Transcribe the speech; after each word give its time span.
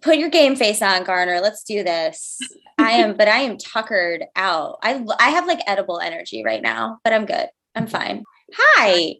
Put 0.00 0.18
your 0.18 0.30
game 0.30 0.56
face 0.56 0.82
on, 0.82 1.04
Garner. 1.04 1.40
Let's 1.40 1.62
do 1.62 1.84
this. 1.84 2.38
I 2.78 2.92
am, 2.92 3.16
but 3.16 3.28
I 3.28 3.38
am 3.38 3.56
tuckered 3.56 4.24
out. 4.34 4.78
I 4.82 5.04
I 5.18 5.30
have 5.30 5.46
like 5.46 5.60
edible 5.66 6.00
energy 6.00 6.42
right 6.44 6.62
now, 6.62 6.98
but 7.04 7.12
I'm 7.12 7.24
good. 7.24 7.48
I'm 7.74 7.86
fine. 7.86 8.24
Hi. 8.54 9.14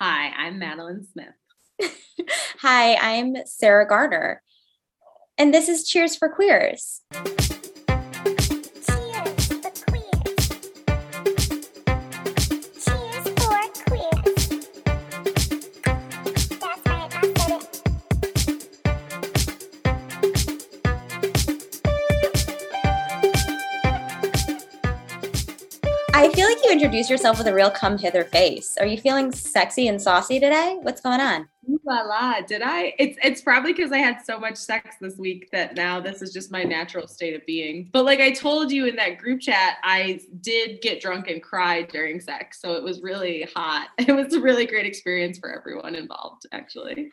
Hi, 0.00 0.28
I'm 0.36 0.58
Madeline 0.58 1.06
Smith. 1.12 1.90
Hi, 2.58 2.96
I'm 2.96 3.36
Sarah 3.46 3.86
Garner. 3.86 4.42
And 5.38 5.52
this 5.52 5.68
is 5.68 5.88
Cheers 5.88 6.16
for 6.16 6.28
Queers. 6.28 7.02
I 26.24 26.30
feel 26.30 26.48
like 26.48 26.64
you 26.64 26.72
introduced 26.72 27.10
yourself 27.10 27.36
with 27.36 27.48
a 27.48 27.52
real 27.52 27.70
come 27.70 27.98
hither 27.98 28.24
face. 28.24 28.78
Are 28.80 28.86
you 28.86 28.96
feeling 28.96 29.30
sexy 29.30 29.88
and 29.88 30.00
saucy 30.00 30.40
today? 30.40 30.78
What's 30.80 31.02
going 31.02 31.20
on? 31.20 31.46
Ooh 31.68 31.78
la 31.84 32.00
la. 32.00 32.40
Did 32.40 32.62
I? 32.62 32.94
It's 32.98 33.18
it's 33.22 33.42
probably 33.42 33.74
because 33.74 33.92
I 33.92 33.98
had 33.98 34.24
so 34.24 34.40
much 34.40 34.56
sex 34.56 34.96
this 35.02 35.18
week 35.18 35.50
that 35.52 35.76
now 35.76 36.00
this 36.00 36.22
is 36.22 36.32
just 36.32 36.50
my 36.50 36.62
natural 36.62 37.06
state 37.06 37.34
of 37.34 37.44
being. 37.44 37.90
But 37.92 38.06
like 38.06 38.20
I 38.20 38.30
told 38.32 38.72
you 38.72 38.86
in 38.86 38.96
that 38.96 39.18
group 39.18 39.42
chat, 39.42 39.76
I 39.84 40.18
did 40.40 40.80
get 40.80 41.02
drunk 41.02 41.28
and 41.28 41.42
cry 41.42 41.82
during 41.82 42.20
sex. 42.20 42.58
So 42.58 42.72
it 42.72 42.82
was 42.82 43.02
really 43.02 43.46
hot. 43.54 43.88
It 43.98 44.12
was 44.12 44.32
a 44.32 44.40
really 44.40 44.64
great 44.64 44.86
experience 44.86 45.38
for 45.38 45.54
everyone 45.54 45.94
involved, 45.94 46.46
actually. 46.52 47.10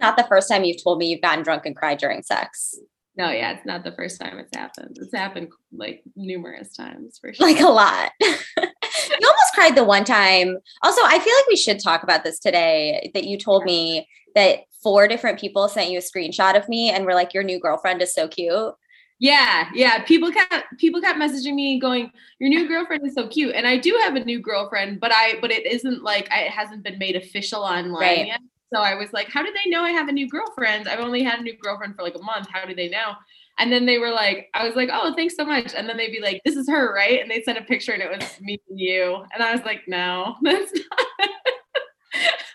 Not 0.00 0.16
the 0.16 0.24
first 0.24 0.48
time 0.48 0.64
you've 0.64 0.82
told 0.82 0.98
me 0.98 1.08
you've 1.08 1.20
gotten 1.20 1.44
drunk 1.44 1.66
and 1.66 1.76
cried 1.76 1.98
during 1.98 2.22
sex. 2.22 2.74
No, 3.16 3.30
yeah, 3.30 3.52
it's 3.52 3.64
not 3.64 3.82
the 3.82 3.92
first 3.92 4.20
time 4.20 4.38
it's 4.38 4.54
happened. 4.54 4.98
It's 5.00 5.14
happened 5.14 5.48
like 5.72 6.02
numerous 6.16 6.76
times 6.76 7.18
for 7.18 7.32
sure. 7.34 7.46
Like 7.46 7.60
a 7.60 7.68
lot. 7.68 8.12
you 8.20 8.28
almost 8.58 9.54
cried 9.54 9.74
the 9.74 9.84
one 9.84 10.04
time. 10.04 10.58
Also, 10.82 11.00
I 11.02 11.18
feel 11.18 11.34
like 11.34 11.48
we 11.48 11.56
should 11.56 11.82
talk 11.82 12.02
about 12.02 12.24
this 12.24 12.38
today 12.38 13.10
that 13.14 13.24
you 13.24 13.38
told 13.38 13.64
me 13.64 14.06
that 14.34 14.60
four 14.82 15.08
different 15.08 15.40
people 15.40 15.66
sent 15.68 15.90
you 15.90 15.98
a 15.98 16.02
screenshot 16.02 16.56
of 16.56 16.68
me 16.68 16.90
and 16.90 17.06
were 17.06 17.14
like, 17.14 17.32
your 17.32 17.42
new 17.42 17.58
girlfriend 17.58 18.02
is 18.02 18.14
so 18.14 18.28
cute. 18.28 18.74
Yeah, 19.18 19.70
yeah. 19.74 20.02
People 20.02 20.30
kept 20.30 20.78
people 20.78 21.00
kept 21.00 21.18
messaging 21.18 21.54
me 21.54 21.80
going, 21.80 22.10
"Your 22.38 22.50
new 22.50 22.68
girlfriend 22.68 23.06
is 23.06 23.14
so 23.14 23.26
cute." 23.28 23.54
And 23.54 23.66
I 23.66 23.78
do 23.78 23.98
have 24.02 24.14
a 24.14 24.22
new 24.22 24.40
girlfriend, 24.40 25.00
but 25.00 25.10
I 25.10 25.38
but 25.40 25.50
it 25.50 25.64
isn't 25.64 26.02
like 26.02 26.26
it 26.30 26.50
hasn't 26.50 26.82
been 26.82 26.98
made 26.98 27.16
official 27.16 27.62
online 27.62 28.00
right. 28.00 28.26
yet. 28.26 28.40
So 28.72 28.80
I 28.80 28.94
was 28.94 29.12
like, 29.12 29.28
how 29.28 29.42
do 29.42 29.52
they 29.52 29.70
know 29.70 29.82
I 29.82 29.90
have 29.92 30.08
a 30.08 30.12
new 30.12 30.28
girlfriend? 30.28 30.88
I've 30.88 31.00
only 31.00 31.22
had 31.22 31.38
a 31.38 31.42
new 31.42 31.56
girlfriend 31.56 31.94
for 31.94 32.02
like 32.02 32.16
a 32.16 32.22
month. 32.22 32.48
How 32.50 32.64
do 32.64 32.74
they 32.74 32.88
know? 32.88 33.12
And 33.58 33.72
then 33.72 33.86
they 33.86 33.98
were 33.98 34.10
like, 34.10 34.48
I 34.54 34.66
was 34.66 34.76
like, 34.76 34.90
oh, 34.92 35.14
thanks 35.14 35.36
so 35.36 35.44
much. 35.44 35.72
And 35.74 35.88
then 35.88 35.96
they'd 35.96 36.10
be 36.10 36.20
like, 36.20 36.42
this 36.44 36.56
is 36.56 36.68
her, 36.68 36.92
right? 36.92 37.20
And 37.22 37.30
they 37.30 37.42
sent 37.42 37.58
a 37.58 37.62
picture 37.62 37.92
and 37.92 38.02
it 38.02 38.10
was 38.10 38.40
me 38.40 38.60
and 38.68 38.78
you. 38.78 39.24
And 39.32 39.42
I 39.42 39.52
was 39.52 39.64
like, 39.64 39.82
no, 39.86 40.36
that's 40.42 40.72
not. 40.72 41.30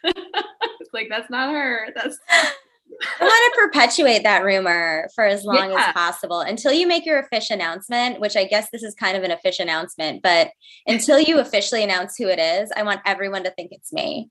it's 0.80 0.94
like, 0.94 1.08
that's 1.10 1.30
not 1.30 1.54
her. 1.54 1.88
That's. 1.96 2.18
I 3.20 3.24
want 3.24 3.54
to 3.54 3.62
perpetuate 3.62 4.24
that 4.24 4.44
rumor 4.44 5.10
for 5.16 5.24
as 5.24 5.44
long 5.44 5.72
yeah. 5.72 5.88
as 5.88 5.94
possible 5.94 6.42
until 6.42 6.72
you 6.72 6.86
make 6.86 7.06
your 7.06 7.20
official 7.20 7.56
announcement, 7.56 8.20
which 8.20 8.36
I 8.36 8.46
guess 8.46 8.70
this 8.70 8.84
is 8.84 8.94
kind 8.94 9.18
of 9.18 9.24
an 9.24 9.32
official 9.32 9.64
announcement, 9.64 10.22
but 10.22 10.52
until 10.86 11.20
you 11.20 11.40
officially 11.40 11.84
announce 11.84 12.18
who 12.18 12.28
it 12.28 12.38
is, 12.38 12.72
I 12.76 12.84
want 12.84 13.02
everyone 13.06 13.44
to 13.46 13.52
think 13.52 13.72
it's 13.72 13.92
me. 13.92 14.30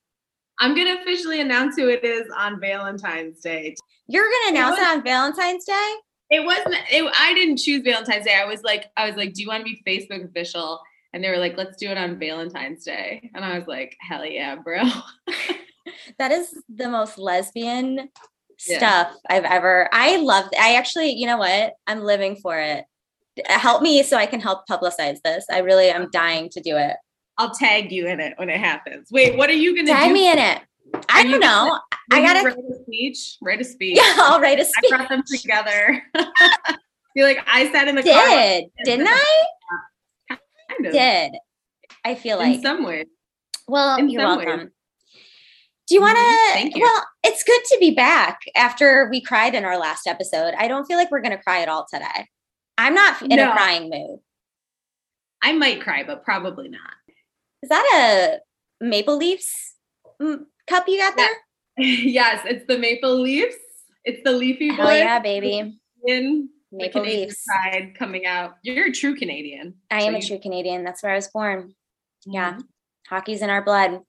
I'm 0.61 0.75
gonna 0.75 0.99
officially 1.01 1.41
announce 1.41 1.77
who 1.77 1.89
it 1.89 2.05
is 2.05 2.29
on 2.37 2.61
Valentine's 2.61 3.41
Day. 3.41 3.75
You're 4.07 4.29
gonna 4.29 4.59
announce 4.59 4.77
it, 4.79 4.83
was, 4.83 4.89
it 4.89 4.97
on 4.99 5.03
Valentine's 5.03 5.65
Day? 5.65 5.95
It 6.31 6.45
wasn't. 6.45 6.77
It, 6.91 7.11
I 7.19 7.33
didn't 7.35 7.57
choose 7.57 7.83
Valentine's 7.83 8.27
Day. 8.27 8.35
I 8.35 8.45
was 8.45 8.63
like, 8.63 8.91
I 8.97 9.07
was 9.07 9.17
like, 9.17 9.33
do 9.33 9.43
you 9.43 9.49
want 9.49 9.65
to 9.67 9.73
be 9.73 9.83
Facebook 9.87 10.25
official? 10.29 10.79
And 11.13 11.25
they 11.25 11.31
were 11.31 11.39
like, 11.39 11.57
let's 11.57 11.77
do 11.77 11.89
it 11.89 11.99
on 11.99 12.19
Valentine's 12.21 12.85
Day. 12.85 13.31
And 13.35 13.45
I 13.45 13.59
was 13.59 13.67
like, 13.67 13.97
hell 14.01 14.25
yeah, 14.25 14.55
bro. 14.57 14.83
that 16.19 16.31
is 16.31 16.55
the 16.69 16.89
most 16.89 17.19
lesbian 17.19 18.11
yeah. 18.69 18.79
stuff 18.79 19.17
I've 19.29 19.45
ever. 19.45 19.89
I 19.93 20.19
love. 20.19 20.45
I 20.59 20.77
actually, 20.77 21.13
you 21.13 21.27
know 21.27 21.39
what? 21.39 21.73
I'm 21.87 22.03
living 22.03 22.37
for 22.37 22.59
it. 22.59 22.85
Help 23.47 23.81
me 23.81 24.03
so 24.03 24.17
I 24.17 24.27
can 24.27 24.41
help 24.41 24.67
publicize 24.71 25.21
this. 25.25 25.47
I 25.51 25.61
really 25.61 25.89
am 25.89 26.11
dying 26.13 26.51
to 26.51 26.61
do 26.61 26.77
it. 26.77 26.97
I'll 27.41 27.51
tag 27.51 27.91
you 27.91 28.07
in 28.07 28.21
it 28.21 28.35
when 28.37 28.51
it 28.51 28.61
happens. 28.61 29.11
Wait, 29.11 29.35
what 29.35 29.49
are 29.49 29.55
you 29.55 29.75
gonna 29.75 29.87
do? 29.87 29.93
tag 29.93 30.09
do? 30.09 30.13
me 30.13 30.31
in 30.31 30.39
it? 30.39 30.61
I 31.09 31.23
don't 31.23 31.41
know. 31.41 31.79
I 32.13 32.21
gotta 32.21 32.47
write 32.47 32.59
a 32.59 32.85
speech. 32.85 33.39
Write 33.41 33.63
a 33.63 33.65
speech. 33.65 33.97
Yeah, 33.97 34.15
I'll 34.19 34.41
write 34.41 34.61
a 34.61 34.65
speech. 34.67 34.93
I 34.93 34.97
brought 34.97 35.09
them 35.09 35.23
together. 35.27 36.03
feel 37.15 37.27
like 37.27 37.39
I 37.47 37.73
sat 37.73 37.89
in 37.89 37.95
the 37.95 38.03
did, 38.03 38.15
car. 38.15 38.29
Did 38.29 38.69
didn't 38.85 39.07
I? 39.09 39.47
Kind 40.29 40.87
of. 40.87 40.93
Did 40.93 41.33
I 42.05 42.15
feel 42.15 42.37
like 42.37 42.57
in 42.57 42.63
some 42.63 42.85
way? 42.85 43.07
Well, 43.67 43.99
in 43.99 44.11
you're 44.11 44.23
welcome. 44.23 44.59
Ways. 44.59 44.69
Do 45.89 45.95
you 45.95 46.03
want 46.03 46.19
to? 46.19 46.61
Mm-hmm. 46.61 46.79
Well, 46.79 47.05
it's 47.25 47.43
good 47.43 47.63
to 47.71 47.79
be 47.81 47.93
back 47.93 48.41
after 48.55 49.09
we 49.11 49.23
cried 49.23 49.55
in 49.55 49.65
our 49.65 49.79
last 49.79 50.07
episode. 50.07 50.53
I 50.59 50.69
don't 50.69 50.85
feel 50.85 50.99
like 50.99 51.11
we're 51.11 51.23
going 51.23 51.37
to 51.37 51.43
cry 51.43 51.63
at 51.63 51.71
all 51.71 51.87
today. 51.91 52.29
I'm 52.77 52.95
not 52.95 53.23
in 53.23 53.31
no. 53.31 53.51
a 53.51 53.53
crying 53.53 53.89
mood. 53.89 54.21
I 55.43 55.53
might 55.53 55.81
cry, 55.81 56.05
but 56.05 56.23
probably 56.23 56.69
not. 56.69 56.81
Is 57.63 57.69
that 57.69 58.41
a 58.81 58.85
Maple 58.85 59.17
Leafs 59.17 59.75
mm, 60.21 60.45
cup 60.67 60.85
you 60.89 60.99
got 60.99 61.17
there? 61.17 61.29
yes, 61.79 62.45
it's 62.47 62.67
the 62.67 62.79
Maple 62.79 63.21
Leafs. 63.21 63.57
It's 64.05 64.23
the 64.25 64.33
Leafy 64.33 64.71
Boy. 64.71 64.99
yeah, 64.99 65.19
baby. 65.19 65.79
In 66.07 66.49
Maple 66.73 67.03
Leafs 67.03 67.45
side 67.45 67.95
coming 67.99 68.27
out. 68.27 68.55
You're 68.63 68.87
a 68.87 68.93
true 68.93 69.15
Canadian. 69.15 69.75
I 69.91 70.03
am 70.03 70.15
so 70.15 70.19
a 70.19 70.29
true 70.29 70.39
Canadian. 70.39 70.85
That's 70.85 71.03
where 71.03 71.13
I 71.13 71.17
was 71.17 71.29
born. 71.29 71.75
Mm-hmm. 72.27 72.33
Yeah, 72.33 72.59
hockey's 73.09 73.43
in 73.43 73.51
our 73.51 73.63
blood. 73.63 74.01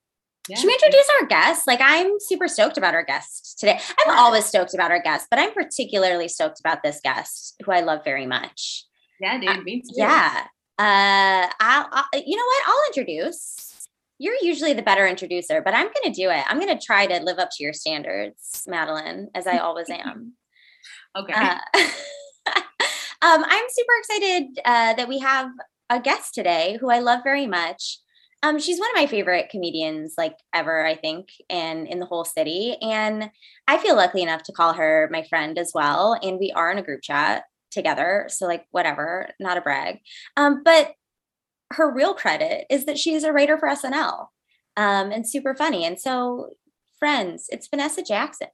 Yeah. 0.48 0.56
Should 0.56 0.66
we 0.66 0.72
introduce 0.72 1.06
our 1.20 1.26
guest? 1.28 1.66
Like, 1.68 1.78
I'm 1.80 2.18
super 2.18 2.48
stoked 2.48 2.76
about 2.76 2.94
our 2.94 3.04
guest 3.04 3.58
today. 3.60 3.78
I'm 4.00 4.18
always 4.18 4.44
stoked 4.44 4.74
about 4.74 4.90
our 4.90 5.00
guest, 5.00 5.28
but 5.30 5.38
I'm 5.38 5.52
particularly 5.52 6.26
stoked 6.26 6.58
about 6.58 6.82
this 6.82 7.00
guest, 7.02 7.54
who 7.64 7.70
I 7.70 7.80
love 7.80 8.02
very 8.04 8.26
much. 8.26 8.84
Yeah, 9.20 9.38
dude, 9.38 9.50
uh, 9.50 9.60
me 9.60 9.82
too. 9.82 9.94
Yeah, 9.94 10.46
uh, 10.82 11.46
I'll, 11.60 11.86
I'll, 11.92 12.04
you 12.14 12.36
know 12.36 12.44
what? 12.44 12.62
I'll 12.66 12.86
introduce. 12.88 13.88
You're 14.18 14.34
usually 14.42 14.72
the 14.72 14.82
better 14.82 15.06
introducer, 15.06 15.62
but 15.62 15.74
I'm 15.74 15.86
going 15.86 16.12
to 16.12 16.20
do 16.22 16.28
it. 16.28 16.44
I'm 16.48 16.58
going 16.58 16.76
to 16.76 16.84
try 16.84 17.06
to 17.06 17.22
live 17.22 17.38
up 17.38 17.50
to 17.52 17.62
your 17.62 17.72
standards, 17.72 18.64
Madeline, 18.66 19.28
as 19.32 19.46
I 19.46 19.58
always 19.58 19.88
am. 19.90 20.32
okay. 21.16 21.34
Uh, 21.34 21.58
um, 23.22 23.44
I'm 23.46 23.64
super 23.68 23.92
excited 23.98 24.58
uh, 24.64 24.94
that 24.94 25.08
we 25.08 25.20
have 25.20 25.50
a 25.88 26.00
guest 26.00 26.34
today 26.34 26.78
who 26.80 26.90
I 26.90 26.98
love 26.98 27.20
very 27.22 27.46
much. 27.46 28.00
Um, 28.42 28.58
she's 28.58 28.80
one 28.80 28.90
of 28.90 28.96
my 28.96 29.06
favorite 29.06 29.50
comedians, 29.50 30.14
like 30.18 30.34
ever, 30.52 30.84
I 30.84 30.96
think, 30.96 31.28
and 31.48 31.86
in 31.86 32.00
the 32.00 32.06
whole 32.06 32.24
city. 32.24 32.76
And 32.82 33.30
I 33.68 33.78
feel 33.78 33.94
lucky 33.94 34.20
enough 34.20 34.42
to 34.44 34.52
call 34.52 34.72
her 34.72 35.08
my 35.12 35.22
friend 35.22 35.58
as 35.60 35.70
well. 35.72 36.18
And 36.20 36.40
we 36.40 36.50
are 36.50 36.72
in 36.72 36.78
a 36.78 36.82
group 36.82 37.02
chat 37.02 37.44
together. 37.72 38.26
So, 38.28 38.46
like, 38.46 38.66
whatever, 38.70 39.30
not 39.40 39.56
a 39.56 39.60
brag. 39.60 40.00
Um, 40.36 40.62
but 40.64 40.92
her 41.72 41.92
real 41.92 42.14
credit 42.14 42.66
is 42.70 42.84
that 42.86 42.98
she's 42.98 43.24
a 43.24 43.32
writer 43.32 43.58
for 43.58 43.68
SNL 43.68 44.28
um, 44.76 45.10
and 45.10 45.28
super 45.28 45.54
funny. 45.54 45.84
And 45.84 46.00
so, 46.00 46.50
friends, 46.98 47.46
it's 47.50 47.68
Vanessa 47.68 48.02
Jackson. 48.02 48.48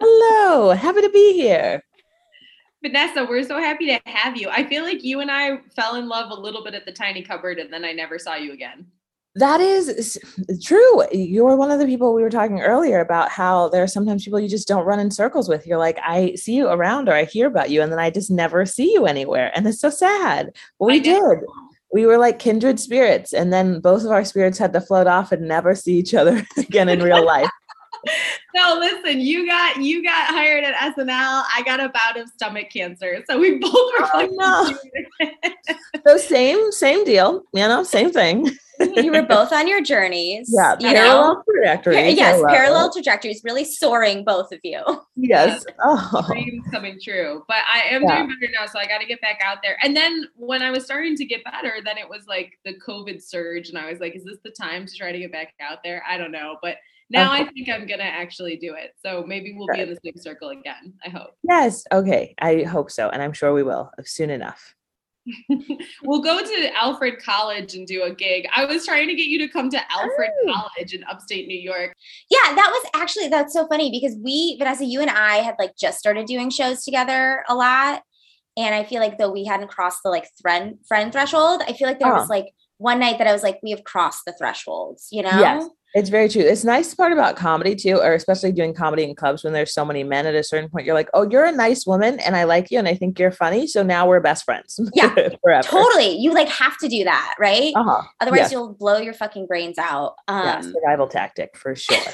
Hello, 0.00 0.70
happy 0.70 1.00
to 1.02 1.10
be 1.10 1.32
here. 1.32 1.82
Vanessa, 2.82 3.24
we're 3.24 3.42
so 3.42 3.58
happy 3.58 3.86
to 3.86 4.00
have 4.06 4.36
you. 4.36 4.48
I 4.48 4.64
feel 4.64 4.84
like 4.84 5.02
you 5.02 5.20
and 5.20 5.30
I 5.30 5.58
fell 5.74 5.96
in 5.96 6.08
love 6.08 6.30
a 6.30 6.40
little 6.40 6.62
bit 6.62 6.74
at 6.74 6.86
the 6.86 6.92
tiny 6.92 7.22
cupboard 7.22 7.58
and 7.58 7.72
then 7.72 7.84
I 7.84 7.92
never 7.92 8.18
saw 8.18 8.36
you 8.36 8.52
again. 8.52 8.86
That 9.38 9.60
is 9.60 10.18
true. 10.62 11.04
You're 11.12 11.56
one 11.56 11.70
of 11.70 11.78
the 11.78 11.86
people 11.86 12.12
we 12.12 12.22
were 12.22 12.30
talking 12.30 12.60
earlier 12.60 12.98
about 12.98 13.30
how 13.30 13.68
there 13.68 13.82
are 13.82 13.88
sometimes 13.88 14.24
people 14.24 14.40
you 14.40 14.48
just 14.48 14.66
don't 14.66 14.84
run 14.84 14.98
in 14.98 15.12
circles 15.12 15.48
with. 15.48 15.64
You're 15.64 15.78
like, 15.78 15.98
I 16.02 16.34
see 16.34 16.54
you 16.54 16.68
around 16.68 17.08
or 17.08 17.14
I 17.14 17.24
hear 17.24 17.46
about 17.46 17.70
you, 17.70 17.80
and 17.80 17.92
then 17.92 18.00
I 18.00 18.10
just 18.10 18.30
never 18.32 18.66
see 18.66 18.92
you 18.92 19.06
anywhere. 19.06 19.52
And 19.54 19.66
it's 19.66 19.80
so 19.80 19.90
sad. 19.90 20.56
We 20.80 20.98
did. 20.98 21.38
We 21.92 22.04
were 22.04 22.18
like 22.18 22.38
kindred 22.38 22.80
spirits. 22.80 23.32
And 23.32 23.52
then 23.52 23.80
both 23.80 24.04
of 24.04 24.10
our 24.10 24.24
spirits 24.24 24.58
had 24.58 24.72
to 24.72 24.80
float 24.80 25.06
off 25.06 25.30
and 25.30 25.46
never 25.46 25.74
see 25.74 25.94
each 25.94 26.14
other 26.14 26.44
again 26.56 26.88
in 26.88 27.00
real 27.00 27.24
life. 27.24 27.48
No, 28.54 28.78
listen, 28.78 29.20
you 29.20 29.46
got 29.46 29.76
you 29.80 30.02
got 30.02 30.28
hired 30.28 30.64
at 30.64 30.74
SNL. 30.94 31.08
I 31.54 31.62
got 31.64 31.80
a 31.80 31.88
bout 31.88 32.18
of 32.18 32.28
stomach 32.28 32.70
cancer. 32.70 33.22
So 33.28 33.38
we 33.38 33.58
both 33.58 33.72
were 33.72 34.08
oh, 34.14 34.76
no. 35.20 35.28
so 36.06 36.16
same, 36.16 36.72
same 36.72 37.04
deal, 37.04 37.44
you 37.52 37.66
know, 37.66 37.82
same 37.82 38.10
thing 38.10 38.50
you 38.80 39.12
were 39.12 39.22
both 39.22 39.52
on 39.52 39.68
your 39.68 39.80
journeys. 39.80 40.50
Yeah, 40.52 40.76
you 40.78 40.88
parallel 40.88 41.34
know? 41.34 41.42
trajectories. 41.50 42.16
yes, 42.16 42.42
parallel 42.48 42.92
trajectories, 42.92 43.42
really 43.44 43.64
soaring, 43.64 44.24
both 44.24 44.52
of 44.52 44.60
you. 44.62 44.82
Yes. 45.16 45.64
Oh. 45.82 46.24
Dreams 46.26 46.64
coming 46.70 46.98
true. 47.02 47.44
But 47.48 47.62
I 47.72 47.80
am 47.90 48.02
yeah. 48.02 48.16
doing 48.16 48.28
better 48.28 48.52
now, 48.58 48.66
so 48.66 48.78
I 48.78 48.86
got 48.86 48.98
to 48.98 49.06
get 49.06 49.20
back 49.20 49.40
out 49.44 49.58
there. 49.62 49.76
And 49.82 49.96
then 49.96 50.26
when 50.36 50.62
I 50.62 50.70
was 50.70 50.84
starting 50.84 51.16
to 51.16 51.24
get 51.24 51.44
better, 51.44 51.76
then 51.84 51.98
it 51.98 52.08
was 52.08 52.26
like 52.26 52.58
the 52.64 52.74
COVID 52.74 53.22
surge, 53.22 53.68
and 53.68 53.78
I 53.78 53.90
was 53.90 54.00
like, 54.00 54.14
is 54.14 54.24
this 54.24 54.38
the 54.44 54.50
time 54.50 54.86
to 54.86 54.94
try 54.94 55.12
to 55.12 55.18
get 55.18 55.32
back 55.32 55.54
out 55.60 55.82
there? 55.82 56.02
I 56.08 56.16
don't 56.16 56.32
know, 56.32 56.56
but 56.62 56.76
Now 57.10 57.32
Okay. 57.32 57.42
I 57.42 57.52
think 57.52 57.68
I'm 57.68 57.86
gonna 57.86 58.02
actually 58.02 58.56
do 58.56 58.74
it. 58.74 58.92
So 59.04 59.24
maybe 59.26 59.54
we'll 59.56 59.66
be 59.74 59.80
in 59.80 59.90
the 59.90 59.98
same 60.04 60.16
circle 60.16 60.50
again. 60.50 60.92
I 61.04 61.08
hope. 61.08 61.30
Yes. 61.42 61.84
Okay. 61.92 62.34
I 62.40 62.62
hope 62.64 62.90
so. 62.90 63.08
And 63.08 63.22
I'm 63.22 63.32
sure 63.32 63.52
we 63.54 63.62
will 63.62 63.90
uh, 63.98 64.02
soon 64.04 64.30
enough. 64.30 64.74
we'll 66.04 66.22
go 66.22 66.40
to 66.42 66.72
Alfred 66.76 67.22
College 67.22 67.74
and 67.74 67.86
do 67.86 68.02
a 68.04 68.14
gig. 68.14 68.46
I 68.54 68.64
was 68.64 68.86
trying 68.86 69.08
to 69.08 69.14
get 69.14 69.26
you 69.26 69.38
to 69.40 69.48
come 69.48 69.68
to 69.70 69.92
Alfred 69.92 70.30
Oh. 70.46 70.52
College 70.54 70.94
in 70.94 71.04
upstate 71.04 71.46
New 71.48 71.58
York. 71.58 71.94
Yeah, 72.30 72.54
that 72.54 72.70
was 72.70 72.90
actually 72.94 73.28
that's 73.28 73.52
so 73.52 73.66
funny 73.68 73.90
because 73.90 74.16
we 74.22 74.56
Vanessa, 74.58 74.84
you 74.84 75.00
and 75.00 75.10
I 75.10 75.36
had 75.36 75.54
like 75.58 75.76
just 75.76 75.98
started 75.98 76.26
doing 76.26 76.50
shows 76.50 76.84
together 76.84 77.44
a 77.48 77.54
lot. 77.54 78.02
And 78.56 78.74
I 78.74 78.84
feel 78.84 79.00
like 79.00 79.18
though 79.18 79.30
we 79.30 79.44
hadn't 79.44 79.68
crossed 79.68 80.00
the 80.02 80.10
like 80.10 80.28
friend 80.40 80.78
friend 80.86 81.12
threshold, 81.12 81.62
I 81.66 81.72
feel 81.74 81.88
like 81.88 81.98
there 82.00 82.12
Oh. 82.12 82.20
was 82.20 82.28
like 82.30 82.46
one 82.78 82.98
night 83.00 83.18
that 83.18 83.26
I 83.26 83.32
was 83.32 83.42
like, 83.42 83.58
we 83.62 83.70
have 83.72 83.84
crossed 83.84 84.24
the 84.24 84.32
thresholds, 84.32 85.08
you 85.10 85.22
know? 85.22 85.30
Yes. 85.38 85.68
It's 85.94 86.10
very 86.10 86.28
true. 86.28 86.42
It's 86.42 86.64
nice 86.64 86.94
part 86.94 87.12
about 87.12 87.36
comedy 87.36 87.74
too, 87.74 87.96
or 87.96 88.12
especially 88.12 88.52
doing 88.52 88.74
comedy 88.74 89.04
in 89.04 89.14
clubs 89.14 89.42
when 89.42 89.54
there's 89.54 89.72
so 89.72 89.84
many 89.84 90.04
men 90.04 90.26
at 90.26 90.34
a 90.34 90.44
certain 90.44 90.68
point. 90.68 90.84
You're 90.84 90.94
like, 90.94 91.08
oh, 91.14 91.28
you're 91.28 91.44
a 91.44 91.52
nice 91.52 91.86
woman 91.86 92.20
and 92.20 92.36
I 92.36 92.44
like 92.44 92.70
you 92.70 92.78
and 92.78 92.86
I 92.86 92.94
think 92.94 93.18
you're 93.18 93.30
funny. 93.30 93.66
So 93.66 93.82
now 93.82 94.06
we're 94.06 94.20
best 94.20 94.44
friends. 94.44 94.78
Yeah. 94.94 95.28
Totally. 95.62 96.18
You 96.18 96.34
like 96.34 96.48
have 96.48 96.76
to 96.78 96.88
do 96.88 97.04
that, 97.04 97.34
right? 97.38 97.72
Uh-huh. 97.76 98.02
Otherwise 98.20 98.40
yes. 98.40 98.52
you'll 98.52 98.74
blow 98.74 98.98
your 98.98 99.14
fucking 99.14 99.46
brains 99.46 99.78
out. 99.78 100.14
Um 100.26 100.44
yeah, 100.44 100.60
survival 100.60 101.06
tactic 101.06 101.56
for 101.56 101.76
sure. 101.76 101.96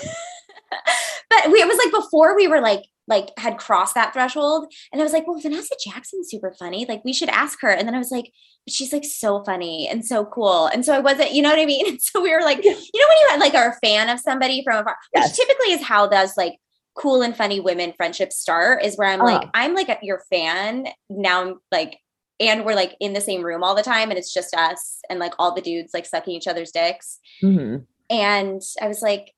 but 1.31 1.51
we, 1.51 1.61
it 1.61 1.67
was 1.67 1.79
like 1.79 1.91
before 1.91 2.37
we 2.37 2.47
were 2.47 2.61
like 2.61 2.83
like 3.07 3.31
had 3.39 3.59
crossed 3.59 3.95
that 3.95 4.13
threshold 4.13 4.73
and 4.93 5.01
i 5.01 5.05
was 5.05 5.13
like 5.13 5.27
well 5.27 5.39
vanessa 5.41 5.75
jackson's 5.85 6.31
super 6.31 6.55
funny 6.59 6.87
like 6.89 7.03
we 7.05 7.13
should 7.13 7.29
ask 7.29 7.61
her 7.61 7.69
and 7.71 7.87
then 7.87 7.95
i 7.95 7.99
was 7.99 8.11
like 8.11 8.31
but 8.67 8.73
she's 8.73 8.93
like 8.93 9.05
so 9.05 9.43
funny 9.45 9.87
and 9.89 10.05
so 10.07 10.25
cool 10.25 10.67
and 10.69 10.85
so 10.85 10.95
i 10.95 10.99
wasn't 10.99 11.33
you 11.33 11.43
know 11.43 11.51
what 11.51 11.59
i 11.59 11.67
mean 11.67 11.87
and 11.89 12.01
so 12.01 12.23
we 12.23 12.33
were 12.33 12.41
like 12.43 12.65
you 12.65 12.71
know 12.71 12.77
when 12.77 13.19
you 13.21 13.27
had, 13.31 13.41
like 13.41 13.55
are 13.55 13.71
a 13.71 13.87
fan 13.87 14.09
of 14.09 14.19
somebody 14.21 14.63
from 14.65 14.79
afar 14.81 14.97
Yes. 15.15 15.31
which 15.31 15.47
typically 15.47 15.73
is 15.73 15.83
how 15.83 16.07
those 16.07 16.37
like 16.37 16.55
cool 16.97 17.23
and 17.23 17.37
funny 17.37 17.61
women 17.61 17.93
friendships 17.97 18.37
start 18.39 18.83
is 18.85 18.97
where 18.97 19.09
i'm 19.09 19.21
like 19.21 19.43
Uh-huh. 19.43 19.51
i'm 19.55 19.75
like 19.75 19.99
your 20.03 20.23
fan 20.31 20.87
now 21.11 21.43
i'm 21.43 21.55
like 21.73 21.99
and 22.41 22.65
we're 22.65 22.75
like 22.75 22.97
in 23.01 23.13
the 23.13 23.21
same 23.21 23.43
room 23.43 23.63
all 23.63 23.75
the 23.75 23.83
time 23.83 24.11
and 24.11 24.19
it's 24.19 24.33
just 24.33 24.55
us 24.55 24.99
and 25.11 25.19
like 25.21 25.35
all 25.39 25.55
the 25.55 25.61
dudes 25.61 25.93
like 25.95 26.07
sucking 26.07 26.35
each 26.35 26.47
other's 26.49 26.71
dicks 26.73 27.19
Mhm. 27.43 27.87
and 28.11 28.61
I 28.81 28.89
was 28.89 29.03
like, 29.03 29.33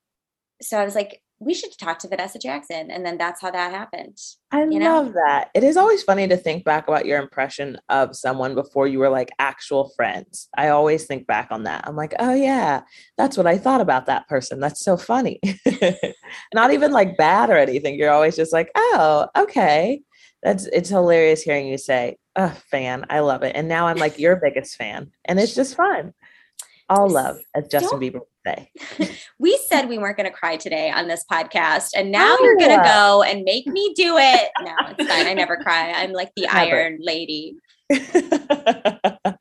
so 0.62 0.78
I 0.78 0.84
was 0.84 0.94
like, 0.94 1.20
we 1.38 1.52
should 1.52 1.70
talk 1.78 1.98
to 1.98 2.08
Vanessa 2.08 2.38
Jackson. 2.38 2.90
And 2.90 3.04
then 3.04 3.18
that's 3.18 3.42
how 3.42 3.50
that 3.50 3.70
happened. 3.72 4.16
I 4.50 4.64
You 4.64 4.78
know? 4.78 5.02
love 5.02 5.12
that. 5.14 5.50
It 5.54 5.64
is 5.64 5.76
always 5.76 6.02
funny 6.02 6.26
to 6.28 6.36
think 6.36 6.64
back 6.64 6.88
about 6.88 7.04
your 7.04 7.20
impression 7.20 7.78
of 7.90 8.16
someone 8.16 8.54
before 8.54 8.86
you 8.86 8.98
were 9.00 9.10
like 9.10 9.30
actual 9.38 9.90
friends. 9.96 10.48
I 10.56 10.68
always 10.68 11.04
think 11.04 11.26
back 11.26 11.48
on 11.50 11.64
that. 11.64 11.84
I'm 11.86 11.96
like, 11.96 12.14
oh 12.18 12.34
yeah, 12.34 12.82
that's 13.18 13.36
what 13.36 13.46
I 13.46 13.58
thought 13.58 13.82
about 13.82 14.06
that 14.06 14.28
person. 14.28 14.60
That's 14.60 14.82
so 14.82 14.96
funny. 14.96 15.40
Not 16.54 16.72
even 16.72 16.92
like 16.92 17.16
bad 17.18 17.50
or 17.50 17.56
anything. 17.58 17.96
You're 17.98 18.12
always 18.12 18.36
just 18.36 18.52
like, 18.52 18.70
oh, 18.74 19.28
okay. 19.36 20.02
That's 20.42 20.66
it's 20.66 20.88
hilarious 20.90 21.42
hearing 21.42 21.66
you 21.66 21.76
say, 21.76 22.16
oh, 22.36 22.54
fan. 22.70 23.04
I 23.10 23.20
love 23.20 23.42
it. 23.42 23.56
And 23.56 23.68
now 23.68 23.88
I'm 23.88 23.96
like 23.98 24.18
your 24.18 24.36
biggest 24.36 24.76
fan. 24.76 25.10
And 25.24 25.38
it's 25.40 25.54
just 25.54 25.74
fun. 25.76 26.14
All 26.88 27.08
love, 27.10 27.38
as 27.54 27.66
Justin 27.68 27.98
Don't- 27.98 28.14
Bieber 28.14 28.20
would 28.20 28.28
say. 28.46 28.70
We 29.38 29.58
said 29.68 29.88
we 29.88 29.98
weren't 29.98 30.16
going 30.16 30.30
to 30.30 30.34
cry 30.34 30.56
today 30.56 30.90
on 30.90 31.08
this 31.08 31.24
podcast. 31.30 31.90
And 31.94 32.10
now 32.10 32.36
you're 32.40 32.56
going 32.56 32.70
to 32.70 32.80
Oh. 32.80 33.18
go 33.18 33.22
and 33.22 33.42
make 33.44 33.66
me 33.66 33.92
do 33.94 34.16
it. 34.16 34.50
No, 34.62 34.72
it's 34.96 35.06
fine. 35.10 35.26
I 35.26 35.34
never 35.34 35.56
cry. 35.58 35.92
I'm 35.92 36.12
like 36.12 36.30
the 36.36 36.42
Never. 36.46 36.58
Iron 36.58 36.98
Lady. 37.02 37.54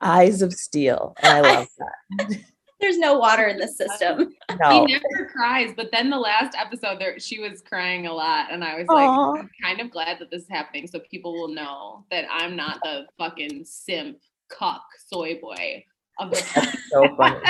Eyes 0.00 0.42
of 0.42 0.52
steel. 0.52 1.14
And 1.22 1.46
I 1.46 1.54
love 1.56 1.68
that. 2.18 2.38
There's 2.80 2.98
no 2.98 3.18
water 3.18 3.46
in 3.46 3.58
the 3.58 3.68
system. 3.68 4.32
No. 4.60 4.70
He 4.86 4.92
never 4.92 5.30
cries, 5.32 5.72
but 5.76 5.90
then 5.92 6.10
the 6.10 6.18
last 6.18 6.56
episode 6.56 6.98
there 7.00 7.18
she 7.18 7.38
was 7.38 7.62
crying 7.62 8.06
a 8.06 8.12
lot 8.12 8.52
and 8.52 8.62
I 8.64 8.76
was 8.78 8.86
like 8.88 9.08
I'm 9.08 9.48
kind 9.62 9.80
of 9.80 9.90
glad 9.90 10.18
that 10.18 10.30
this 10.30 10.42
is 10.42 10.48
happening 10.50 10.86
so 10.86 10.98
people 11.10 11.32
will 11.32 11.48
know 11.48 12.04
that 12.10 12.24
I'm 12.30 12.56
not 12.56 12.80
the 12.82 13.06
fucking 13.18 13.64
simp 13.64 14.18
cuck 14.50 14.82
soy 15.10 15.38
boy 15.40 15.84
of 16.18 16.30
the 16.30 16.50
That's 16.54 16.88
so 16.92 17.16
funny. 17.16 17.40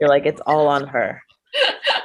You're 0.00 0.08
like, 0.08 0.26
it's 0.26 0.40
all 0.46 0.68
on 0.68 0.86
her. 0.86 1.20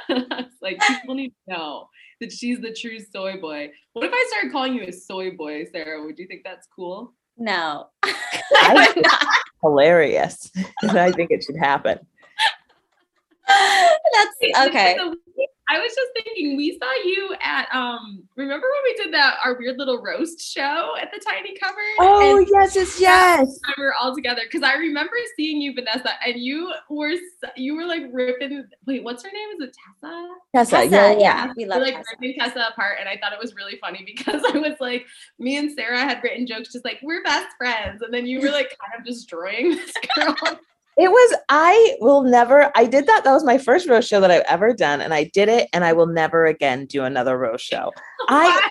It's 0.08 0.62
like 0.62 0.80
people 0.86 1.14
need 1.14 1.30
to 1.48 1.54
know 1.54 1.88
that 2.20 2.32
she's 2.32 2.60
the 2.60 2.72
true 2.72 2.98
soy 2.98 3.36
boy. 3.40 3.70
What 3.92 4.04
if 4.06 4.12
I 4.12 4.26
started 4.28 4.52
calling 4.52 4.74
you 4.74 4.82
a 4.82 4.92
soy 4.92 5.30
boy, 5.32 5.66
Sarah? 5.72 6.02
Would 6.04 6.18
you 6.18 6.26
think 6.26 6.42
that's 6.44 6.66
cool? 6.74 7.12
No. 7.36 7.88
I- 8.02 8.14
I'm. 8.56 9.02
Hilarious. 9.62 10.50
and 10.82 10.98
I 10.98 11.10
think 11.12 11.30
it 11.30 11.42
should 11.42 11.56
happen. 11.56 11.98
That's 13.48 14.68
okay. 14.68 14.98
So 15.70 15.76
I 15.76 15.78
was 15.78 15.94
just 15.94 16.10
thinking, 16.24 16.56
we 16.56 16.78
saw 16.78 16.92
you 17.04 17.34
at 17.40 17.68
um. 17.74 18.22
Remember 18.36 18.66
when 18.66 18.92
we 18.96 19.04
did 19.04 19.14
that 19.14 19.38
our 19.44 19.56
weird 19.58 19.78
little 19.78 20.02
roast 20.02 20.40
show 20.40 20.92
at 21.00 21.10
the 21.12 21.20
Tiny 21.24 21.56
Cupboard? 21.56 21.82
Oh, 22.00 22.38
And 22.38 22.48
yes, 22.50 22.76
yes, 22.76 23.00
yes. 23.00 23.60
we 23.78 23.84
were 23.84 23.94
all 23.94 24.14
together 24.14 24.42
because 24.44 24.62
I 24.62 24.74
remember 24.74 25.14
seeing 25.36 25.60
you, 25.60 25.74
Vanessa, 25.74 26.10
and 26.26 26.38
you 26.40 26.72
were 26.90 27.12
you 27.56 27.76
were 27.76 27.86
like 27.86 28.02
ripping. 28.12 28.64
Wait, 28.86 29.02
what's 29.04 29.22
her 29.22 29.30
name? 29.30 29.48
Is 29.60 29.68
it 29.68 29.76
Tessa? 30.02 30.28
Tessa, 30.54 30.70
Tessa, 30.70 30.90
yeah, 30.90 31.10
yeah, 31.12 31.18
yeah. 31.18 31.52
we 31.56 31.64
love 31.64 31.78
were, 31.78 31.84
like 31.86 31.94
Tessa. 31.96 32.06
ripping 32.20 32.38
Tessa 32.38 32.66
apart, 32.72 32.96
and 33.00 33.08
I 33.08 33.16
thought 33.16 33.32
it 33.32 33.38
was 33.40 33.54
really 33.54 33.78
funny 33.80 34.02
because 34.04 34.42
I 34.54 34.58
was 34.58 34.74
like, 34.80 35.06
me 35.38 35.56
and 35.56 35.70
Sarah 35.72 35.98
had 36.00 36.22
written 36.22 36.46
jokes 36.46 36.72
just 36.72 36.84
like 36.84 36.98
we're 37.02 37.22
best 37.22 37.48
friends, 37.56 38.02
and 38.02 38.12
then 38.12 38.26
you 38.26 38.40
were 38.40 38.50
like 38.50 38.76
kind 38.78 38.98
of 38.98 39.04
destroying 39.06 39.70
this 39.76 39.92
girl. 40.16 40.36
It 40.96 41.10
was, 41.10 41.38
I 41.48 41.96
will 42.00 42.22
never, 42.22 42.70
I 42.76 42.86
did 42.86 43.06
that. 43.06 43.24
That 43.24 43.32
was 43.32 43.44
my 43.44 43.58
first 43.58 43.88
roast 43.88 44.08
show 44.08 44.20
that 44.20 44.30
I've 44.30 44.44
ever 44.48 44.72
done. 44.72 45.00
And 45.00 45.12
I 45.12 45.24
did 45.24 45.48
it. 45.48 45.68
And 45.72 45.84
I 45.84 45.92
will 45.92 46.06
never 46.06 46.46
again 46.46 46.86
do 46.86 47.04
another 47.04 47.36
roast 47.36 47.64
show. 47.64 47.92
I, 48.28 48.70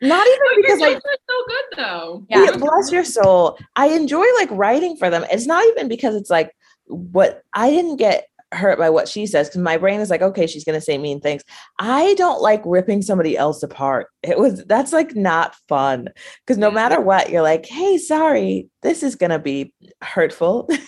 not 0.00 0.26
even 0.26 0.38
But 0.38 0.56
because 0.56 0.82
I, 0.82 0.92
jokes 0.94 1.04
so 1.28 1.44
good 1.46 1.64
though. 1.76 2.26
Yeah. 2.30 2.44
Yeah, 2.44 2.56
bless 2.56 2.92
your 2.92 3.04
soul. 3.04 3.58
I 3.74 3.88
enjoy 3.88 4.24
like 4.36 4.50
writing 4.52 4.96
for 4.96 5.10
them. 5.10 5.24
It's 5.30 5.46
not 5.46 5.64
even 5.68 5.88
because 5.88 6.14
it's 6.14 6.30
like 6.30 6.54
what 6.86 7.42
I 7.54 7.70
didn't 7.70 7.96
get 7.96 8.28
hurt 8.52 8.78
by 8.78 8.90
what 8.90 9.08
she 9.08 9.26
says 9.26 9.48
because 9.48 9.60
my 9.60 9.76
brain 9.76 10.00
is 10.00 10.10
like, 10.10 10.22
okay, 10.22 10.46
she's 10.46 10.64
gonna 10.64 10.80
say 10.80 10.98
mean 10.98 11.20
things. 11.20 11.42
I 11.78 12.14
don't 12.14 12.40
like 12.40 12.62
ripping 12.64 13.02
somebody 13.02 13.36
else 13.36 13.62
apart. 13.62 14.08
It 14.22 14.38
was 14.38 14.64
that's 14.64 14.92
like 14.92 15.14
not 15.14 15.54
fun 15.68 16.08
because 16.46 16.58
no 16.58 16.70
mm. 16.70 16.74
matter 16.74 17.00
what, 17.00 17.30
you're 17.30 17.42
like, 17.42 17.66
hey, 17.66 17.98
sorry, 17.98 18.68
this 18.82 19.02
is 19.02 19.16
gonna 19.16 19.38
be 19.38 19.72
hurtful. 20.02 20.68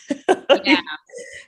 Yeah. 0.65 0.81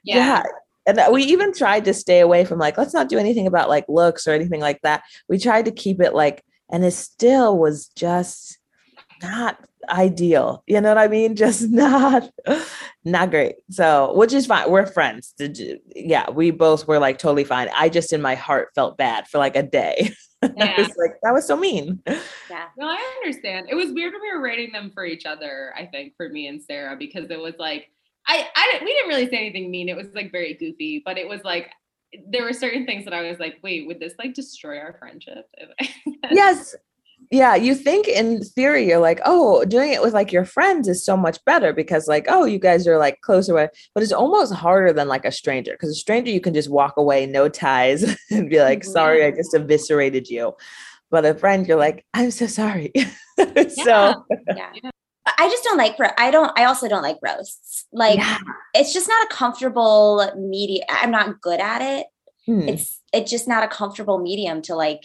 yeah. 0.05 0.43
And 0.87 0.99
that- 0.99 1.13
we 1.13 1.23
even 1.25 1.53
tried 1.53 1.85
to 1.85 1.95
stay 1.95 2.21
away 2.21 2.45
from 2.45 2.59
like, 2.59 2.79
let's 2.79 2.95
not 2.95 3.09
do 3.09 3.19
anything 3.19 3.47
about 3.47 3.69
like 3.69 3.85
looks 3.89 4.27
or 4.27 4.33
anything 4.33 4.61
like 4.61 4.81
that. 4.83 5.03
We 5.29 5.39
tried 5.39 5.67
to 5.67 5.71
keep 5.71 6.01
it 6.01 6.15
like, 6.15 6.43
and 6.71 6.85
it 6.85 6.93
still 6.93 7.59
was 7.59 7.89
just 7.89 8.59
not 9.23 9.59
ideal. 9.89 10.63
You 10.67 10.81
know 10.81 10.89
what 10.89 10.99
I 10.99 11.09
mean? 11.09 11.35
Just 11.43 11.69
not, 11.71 12.31
not 13.05 13.31
great. 13.31 13.57
So, 13.71 14.13
which 14.15 14.33
is 14.33 14.47
fine. 14.47 14.71
We're 14.71 14.87
friends. 14.87 15.35
Did 15.37 15.59
you- 15.59 15.79
Yeah, 15.95 16.31
we 16.31 16.51
both 16.51 16.87
were 16.87 16.99
like 16.99 17.19
totally 17.19 17.45
fine. 17.45 17.69
I 17.75 17.89
just 17.89 18.13
in 18.13 18.23
my 18.23 18.35
heart 18.35 18.69
felt 18.75 18.97
bad 18.97 19.29
for 19.29 19.39
like 19.39 19.57
a 19.57 19.63
day. 19.63 20.11
I 20.43 20.51
Yeah. 20.57 20.77
was 20.79 20.97
like, 20.97 21.13
that 21.23 21.33
was 21.33 21.47
so 21.47 21.57
mean. 21.57 22.01
Yeah. 22.07 22.67
No, 22.77 22.87
I 22.89 23.21
understand. 23.25 23.67
It 23.71 23.75
was 23.75 23.93
weird 23.93 24.13
when 24.13 24.23
we 24.23 24.33
were 24.33 24.41
rating 24.43 24.73
them 24.73 24.91
for 24.93 25.05
each 25.05 25.25
other. 25.27 25.73
I 25.77 25.87
think 25.87 26.15
for 26.17 26.29
me 26.29 26.47
and 26.49 26.61
Sarah 26.63 26.97
because 26.97 27.31
it 27.31 27.39
was 27.41 27.55
like 27.59 27.89
I 28.27 28.49
I 28.55 28.69
didn't 28.73 28.85
we 28.85 28.93
didn't 28.93 29.09
really 29.09 29.29
say 29.29 29.37
anything 29.37 29.71
mean. 29.71 29.89
It 29.89 29.97
was 29.97 30.09
like 30.15 30.31
very 30.33 30.55
goofy, 30.55 31.03
but 31.05 31.17
it 31.19 31.29
was 31.29 31.43
like 31.45 31.71
there 32.29 32.43
were 32.45 32.53
certain 32.53 32.85
things 32.87 33.05
that 33.05 33.15
I 33.15 33.23
was 33.29 33.39
like, 33.39 33.59
wait, 33.63 33.87
would 33.87 33.99
this 34.01 34.15
like 34.19 34.35
destroy 34.35 34.79
our 34.79 34.95
friendship? 34.99 35.47
yes. 36.31 36.75
Yeah, 37.31 37.55
you 37.55 37.75
think 37.75 38.09
in 38.09 38.43
theory 38.43 38.87
you're 38.87 38.99
like, 38.99 39.21
oh, 39.25 39.65
doing 39.65 39.93
it 39.93 40.03
with 40.03 40.13
like 40.13 40.33
your 40.33 40.45
friends 40.45 40.89
is 40.89 41.05
so 41.05 41.17
much 41.17 41.43
better 41.45 41.73
because 41.73 42.09
like, 42.09 42.27
oh, 42.29 42.45
you 42.45 42.59
guys 42.59 42.87
are 42.87 42.99
like 42.99 43.21
closer, 43.23 43.53
away. 43.53 43.69
but 43.95 44.03
it's 44.03 44.13
almost 44.13 44.53
harder 44.53 44.93
than 44.93 45.09
like 45.09 45.25
a 45.25 45.33
stranger 45.33 45.73
because 45.73 45.91
a 45.91 45.95
stranger 45.95 46.31
you 46.31 46.41
can 46.41 46.55
just 46.55 46.71
walk 46.71 46.95
away, 46.97 47.27
no 47.27 47.49
ties, 47.49 48.17
and 48.31 48.51
be 48.51 48.61
like, 48.61 48.85
sorry, 48.85 49.25
I 49.25 49.31
just 49.31 49.55
eviscerated 49.55 50.29
you. 50.29 50.55
But 51.11 51.25
a 51.25 51.35
friend, 51.35 51.67
you're 51.67 51.79
like, 51.79 52.05
I'm 52.15 52.31
so 52.31 52.47
sorry. 52.47 52.93
so 53.37 54.25
Yeah. 54.57 54.91
I 55.39 55.49
just 55.49 55.63
don't 55.63 55.79
like, 55.79 55.97
I 56.19 56.31
don't, 56.31 56.53
I 56.59 56.65
also 56.65 56.89
don't 56.89 57.03
like 57.03 57.19
roasts. 57.23 57.87
Like, 57.93 58.19
yeah. 58.19 58.39
it's 58.75 58.93
just 58.93 59.09
not 59.09 59.25
a 59.27 59.35
comfortable 59.35 60.33
medium. 60.37 60.85
I'm 60.89 61.13
not 61.13 61.41
good 61.41 61.61
at 61.61 61.81
it. 61.81 62.07
Hmm. 62.47 62.69
It's, 62.69 63.01
it's 63.13 63.31
just 63.31 63.47
not 63.47 63.63
a 63.63 63.69
comfortable 63.69 64.19
medium 64.19 64.63
to 64.63 64.75
like 64.75 65.05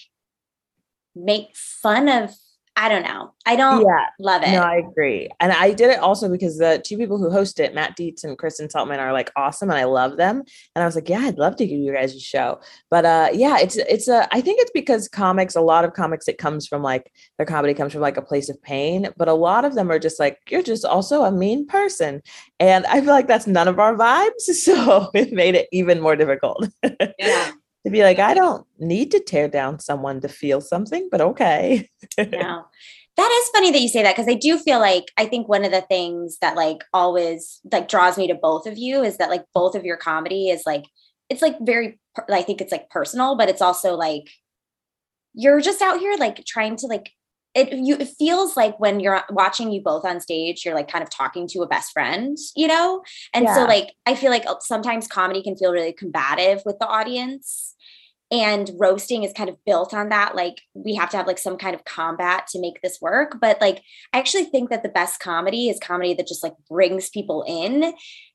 make 1.25 1.55
fun 1.55 2.09
of. 2.09 2.31
I 2.79 2.89
don't 2.89 3.01
know. 3.01 3.33
I 3.43 3.55
don't 3.55 3.81
yeah. 3.81 4.05
love 4.19 4.43
it. 4.43 4.51
No, 4.51 4.61
I 4.61 4.75
agree. 4.75 5.31
And 5.39 5.51
I 5.51 5.73
did 5.73 5.89
it 5.89 5.97
also 5.97 6.29
because 6.29 6.59
the 6.59 6.79
two 6.85 6.95
people 6.95 7.17
who 7.17 7.31
host 7.31 7.59
it, 7.59 7.73
Matt 7.73 7.95
Dietz 7.95 8.23
and 8.23 8.37
Kristen 8.37 8.67
Saltman, 8.67 8.99
are 8.99 9.11
like 9.11 9.31
awesome 9.35 9.71
and 9.71 9.79
I 9.79 9.85
love 9.85 10.17
them. 10.17 10.43
And 10.75 10.83
I 10.83 10.85
was 10.85 10.93
like, 10.93 11.09
yeah, 11.09 11.21
I'd 11.21 11.39
love 11.39 11.55
to 11.55 11.65
give 11.65 11.79
you 11.79 11.91
guys 11.91 12.13
a 12.13 12.19
show. 12.19 12.59
But 12.91 13.03
uh 13.05 13.29
yeah, 13.33 13.57
it's 13.57 13.77
it's 13.77 14.07
a 14.07 14.27
I 14.31 14.41
think 14.41 14.61
it's 14.61 14.69
because 14.75 15.07
comics, 15.07 15.55
a 15.55 15.61
lot 15.61 15.85
of 15.85 15.93
comics, 15.93 16.27
it 16.27 16.37
comes 16.37 16.67
from 16.67 16.83
like 16.83 17.11
their 17.37 17.47
comedy 17.47 17.73
comes 17.73 17.93
from 17.93 18.03
like 18.03 18.17
a 18.17 18.21
place 18.21 18.47
of 18.47 18.61
pain, 18.61 19.09
but 19.17 19.27
a 19.27 19.33
lot 19.33 19.65
of 19.65 19.73
them 19.73 19.89
are 19.89 19.97
just 19.97 20.19
like, 20.19 20.37
you're 20.47 20.61
just 20.61 20.85
also 20.85 21.23
a 21.23 21.31
mean 21.31 21.65
person. 21.65 22.21
And 22.59 22.85
I 22.85 23.01
feel 23.01 23.09
like 23.09 23.27
that's 23.27 23.47
none 23.47 23.67
of 23.67 23.79
our 23.79 23.95
vibes. 23.95 24.29
So 24.67 25.11
it 25.13 25.31
made 25.31 25.55
it 25.55 25.69
even 25.71 26.01
more 26.01 26.15
difficult. 26.15 26.67
yeah. 27.17 27.51
To 27.85 27.91
be 27.91 28.03
like, 28.03 28.19
I 28.19 28.33
don't 28.33 28.65
need 28.79 29.11
to 29.11 29.19
tear 29.19 29.47
down 29.47 29.79
someone 29.79 30.21
to 30.21 30.27
feel 30.27 30.61
something, 30.61 31.07
but 31.11 31.21
okay. 31.21 31.89
no. 32.17 32.65
That 33.17 33.31
is 33.31 33.49
funny 33.49 33.71
that 33.71 33.81
you 33.81 33.87
say 33.87 34.03
that 34.03 34.15
because 34.15 34.31
I 34.31 34.35
do 34.35 34.59
feel 34.59 34.79
like 34.79 35.05
I 35.17 35.25
think 35.25 35.47
one 35.47 35.65
of 35.65 35.71
the 35.71 35.81
things 35.81 36.37
that 36.41 36.55
like 36.55 36.83
always 36.93 37.59
like 37.71 37.87
draws 37.87 38.15
me 38.15 38.27
to 38.27 38.35
both 38.35 38.67
of 38.67 38.77
you 38.77 39.01
is 39.01 39.17
that 39.17 39.31
like 39.31 39.43
both 39.55 39.73
of 39.73 39.83
your 39.83 39.97
comedy 39.97 40.49
is 40.49 40.67
like 40.67 40.83
it's 41.27 41.41
like 41.41 41.55
very 41.59 41.99
I 42.31 42.43
think 42.43 42.61
it's 42.61 42.71
like 42.71 42.91
personal, 42.91 43.35
but 43.35 43.49
it's 43.49 43.61
also 43.61 43.95
like 43.95 44.29
you're 45.33 45.61
just 45.61 45.81
out 45.81 45.99
here 45.99 46.15
like 46.19 46.45
trying 46.45 46.75
to 46.77 46.85
like 46.85 47.09
it 47.57 47.73
you 47.73 47.95
it 47.97 48.09
feels 48.17 48.55
like 48.55 48.79
when 48.79 48.99
you're 48.99 49.21
watching 49.31 49.71
you 49.71 49.81
both 49.81 50.05
on 50.05 50.21
stage 50.21 50.63
you're 50.63 50.75
like 50.75 50.87
kind 50.87 51.03
of 51.03 51.09
talking 51.09 51.47
to 51.47 51.61
a 51.61 51.67
best 51.67 51.91
friend 51.91 52.37
you 52.55 52.67
know? 52.67 53.03
And 53.33 53.45
yeah. 53.45 53.55
so 53.55 53.65
like 53.65 53.93
i 54.05 54.15
feel 54.15 54.29
like 54.29 54.45
uh, 54.45 54.55
sometimes 54.61 55.07
comedy 55.07 55.41
can 55.41 55.57
feel 55.57 55.71
really 55.71 55.93
combative 55.93 56.61
with 56.65 56.77
the 56.79 56.87
audience 56.87 57.75
and 58.29 58.69
roasting 58.77 59.23
is 59.23 59.31
kind 59.31 59.49
of 59.49 59.63
built 59.65 59.93
on 59.93 60.09
that 60.09 60.35
like 60.35 60.61
we 60.73 60.95
have 60.95 61.09
to 61.09 61.17
have 61.17 61.27
like 61.27 61.37
some 61.37 61.57
kind 61.57 61.73
of 61.73 61.85
combat 61.85 62.45
to 62.47 62.59
make 62.59 62.81
this 62.81 62.99
work 63.01 63.37
but 63.39 63.59
like 63.61 63.81
i 64.13 64.19
actually 64.19 64.43
think 64.43 64.69
that 64.69 64.83
the 64.83 64.89
best 64.89 65.19
comedy 65.19 65.69
is 65.69 65.79
comedy 65.79 66.13
that 66.13 66.27
just 66.27 66.43
like 66.43 66.53
brings 66.69 67.09
people 67.09 67.43
in 67.47 67.93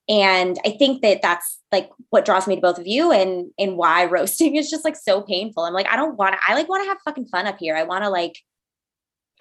and 0.09 0.59
i 0.65 0.71
think 0.71 1.03
that 1.03 1.21
that's 1.21 1.61
like 1.71 1.91
what 2.09 2.25
draws 2.25 2.49
me 2.49 2.55
to 2.55 2.61
both 2.63 2.79
of 2.79 2.87
you 2.87 3.13
and 3.13 3.51
and 3.59 3.77
why 3.77 4.05
roasting 4.17 4.57
is 4.57 4.71
just 4.71 4.85
like 4.85 4.97
so 4.97 5.21
painful. 5.21 5.65
I'm 5.65 5.75
like 5.75 5.89
i 5.89 5.97
don't 5.97 6.17
want 6.17 6.35
to 6.35 6.41
i 6.47 6.55
like 6.55 6.69
want 6.69 6.83
to 6.85 6.89
have 6.89 6.99
fucking 7.05 7.27
fun 7.27 7.47
up 7.47 7.59
here. 7.59 7.77
I 7.77 7.83
want 7.83 8.05
to 8.05 8.11
like 8.11 8.39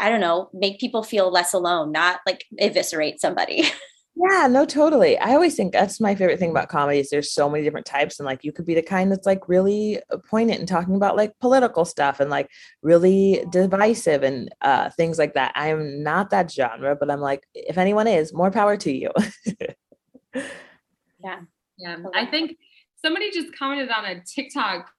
i 0.02 0.10
don't 0.10 0.22
know 0.22 0.50
make 0.54 0.80
people 0.80 1.04
feel 1.04 1.32
less 1.32 1.54
alone 1.54 1.92
not 1.92 2.20
like 2.26 2.46
eviscerate 2.60 3.22
somebody 3.22 3.64
Yeah, 4.16 4.48
no, 4.48 4.66
totally. 4.66 5.18
I 5.18 5.32
always 5.34 5.56
think 5.56 5.72
that's 5.72 6.02
my 6.02 6.16
favorite 6.16 6.38
thing 6.38 6.52
about 6.52 6.68
comedy 6.68 7.00
is 7.00 7.10
there's 7.10 7.32
so 7.32 7.50
many 7.50 7.64
different 7.64 7.86
types. 7.86 8.20
And 8.20 8.26
like 8.26 8.44
you 8.44 8.52
could 8.52 8.66
be 8.66 8.76
the 8.76 8.82
kind 8.82 9.10
that's 9.10 9.26
like 9.26 9.48
really 9.48 10.00
uh, 10.12 10.18
poignant 10.30 10.60
and 10.60 10.68
talking 10.68 10.96
about 10.96 11.16
like 11.16 11.40
political 11.40 11.86
stuff 11.86 12.20
and 12.20 12.30
like 12.30 12.50
really 12.82 13.46
divisive 13.50 14.22
and 14.22 14.54
uh 14.62 14.90
things 14.92 15.18
like 15.18 15.34
that. 15.36 15.54
I'm 15.56 16.04
not 16.04 16.30
that 16.32 16.52
genre, 16.52 16.96
but 16.96 17.10
I'm 17.10 17.22
like, 17.22 17.48
if 17.54 17.78
anyone 17.78 18.08
is, 18.08 18.34
more 18.34 18.52
power 18.52 18.76
to 18.78 18.92
you. 18.92 19.12
yeah. 20.36 21.40
Yeah. 21.78 21.98
I 22.14 22.26
think 22.26 22.58
somebody 23.02 23.32
just 23.32 23.56
commented 23.58 23.90
on 23.90 24.06
a 24.06 24.22
TikTok 24.24 24.92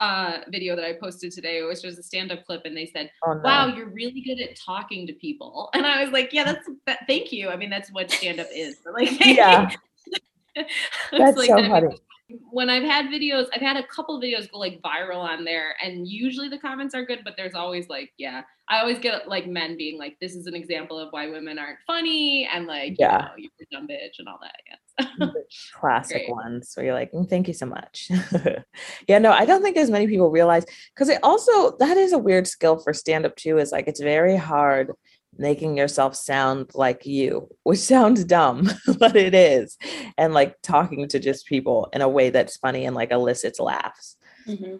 uh, 0.00 0.38
video 0.48 0.76
that 0.76 0.84
I 0.84 0.94
posted 0.94 1.32
today, 1.32 1.62
which 1.62 1.82
was 1.84 1.98
a 1.98 2.02
stand-up 2.02 2.44
clip, 2.44 2.62
and 2.64 2.76
they 2.76 2.86
said, 2.86 3.10
oh, 3.26 3.34
no. 3.34 3.40
"Wow, 3.42 3.66
you're 3.68 3.88
really 3.88 4.20
good 4.20 4.40
at 4.40 4.56
talking 4.56 5.06
to 5.06 5.12
people." 5.14 5.70
And 5.74 5.86
I 5.86 6.02
was 6.02 6.12
like, 6.12 6.32
"Yeah, 6.32 6.44
that's 6.44 6.68
that, 6.86 7.00
thank 7.06 7.32
you. 7.32 7.48
I 7.48 7.56
mean, 7.56 7.70
that's 7.70 7.90
what 7.92 8.10
stand-up 8.10 8.48
is." 8.54 8.78
But 8.84 8.94
like, 8.94 9.10
yeah, 9.24 9.70
that's 11.12 11.36
like, 11.36 11.48
so 11.48 11.56
funny 11.68 11.96
when 12.50 12.70
I've 12.70 12.82
had 12.82 13.06
videos, 13.06 13.48
I've 13.54 13.60
had 13.60 13.76
a 13.76 13.86
couple 13.86 14.20
videos 14.20 14.50
go 14.50 14.58
like 14.58 14.80
viral 14.80 15.18
on 15.18 15.44
there, 15.44 15.74
and 15.82 16.08
usually 16.08 16.48
the 16.48 16.58
comments 16.58 16.94
are 16.94 17.04
good, 17.04 17.20
but 17.24 17.34
there's 17.36 17.54
always 17.54 17.88
like, 17.88 18.12
yeah, 18.16 18.42
I 18.68 18.80
always 18.80 18.98
get 18.98 19.28
like 19.28 19.46
men 19.46 19.76
being 19.76 19.98
like, 19.98 20.16
"This 20.20 20.34
is 20.34 20.46
an 20.46 20.54
example 20.54 20.98
of 20.98 21.12
why 21.12 21.28
women 21.28 21.58
aren't 21.58 21.78
funny," 21.86 22.48
and 22.52 22.66
like, 22.66 22.96
yeah, 22.98 23.12
you 23.12 23.18
know, 23.18 23.32
you're 23.36 23.50
a 23.60 23.76
dumb 23.76 23.88
bitch 23.88 24.18
and 24.18 24.28
all 24.28 24.38
that. 24.40 24.56
Yeah, 24.66 24.76
classic 25.74 26.28
ones 26.28 26.72
where 26.74 26.86
you're 26.86 26.94
like, 26.94 27.12
mm, 27.12 27.28
"Thank 27.28 27.48
you 27.48 27.54
so 27.54 27.66
much." 27.66 28.10
yeah, 29.08 29.18
no, 29.18 29.32
I 29.32 29.44
don't 29.44 29.62
think 29.62 29.76
as 29.76 29.90
many 29.90 30.06
people 30.06 30.30
realize 30.30 30.64
because 30.94 31.08
it 31.08 31.18
also 31.22 31.76
that 31.78 31.96
is 31.96 32.12
a 32.12 32.18
weird 32.18 32.46
skill 32.46 32.78
for 32.78 32.92
stand 32.92 33.26
up 33.26 33.36
too. 33.36 33.58
Is 33.58 33.72
like 33.72 33.88
it's 33.88 34.00
very 34.00 34.36
hard 34.36 34.92
making 35.38 35.76
yourself 35.76 36.14
sound 36.14 36.70
like 36.74 37.06
you, 37.06 37.48
which 37.62 37.78
sounds 37.94 38.24
dumb, 38.24 38.70
but 38.98 39.16
it 39.16 39.34
is. 39.34 39.76
And 40.16 40.34
like 40.34 40.60
talking 40.62 41.08
to 41.08 41.18
just 41.18 41.46
people 41.46 41.88
in 41.92 42.02
a 42.02 42.08
way 42.08 42.30
that's 42.30 42.56
funny 42.56 42.84
and 42.86 42.94
like 42.94 43.10
elicits 43.10 43.60
laughs. 43.60 44.16
Mm-hmm. 44.46 44.76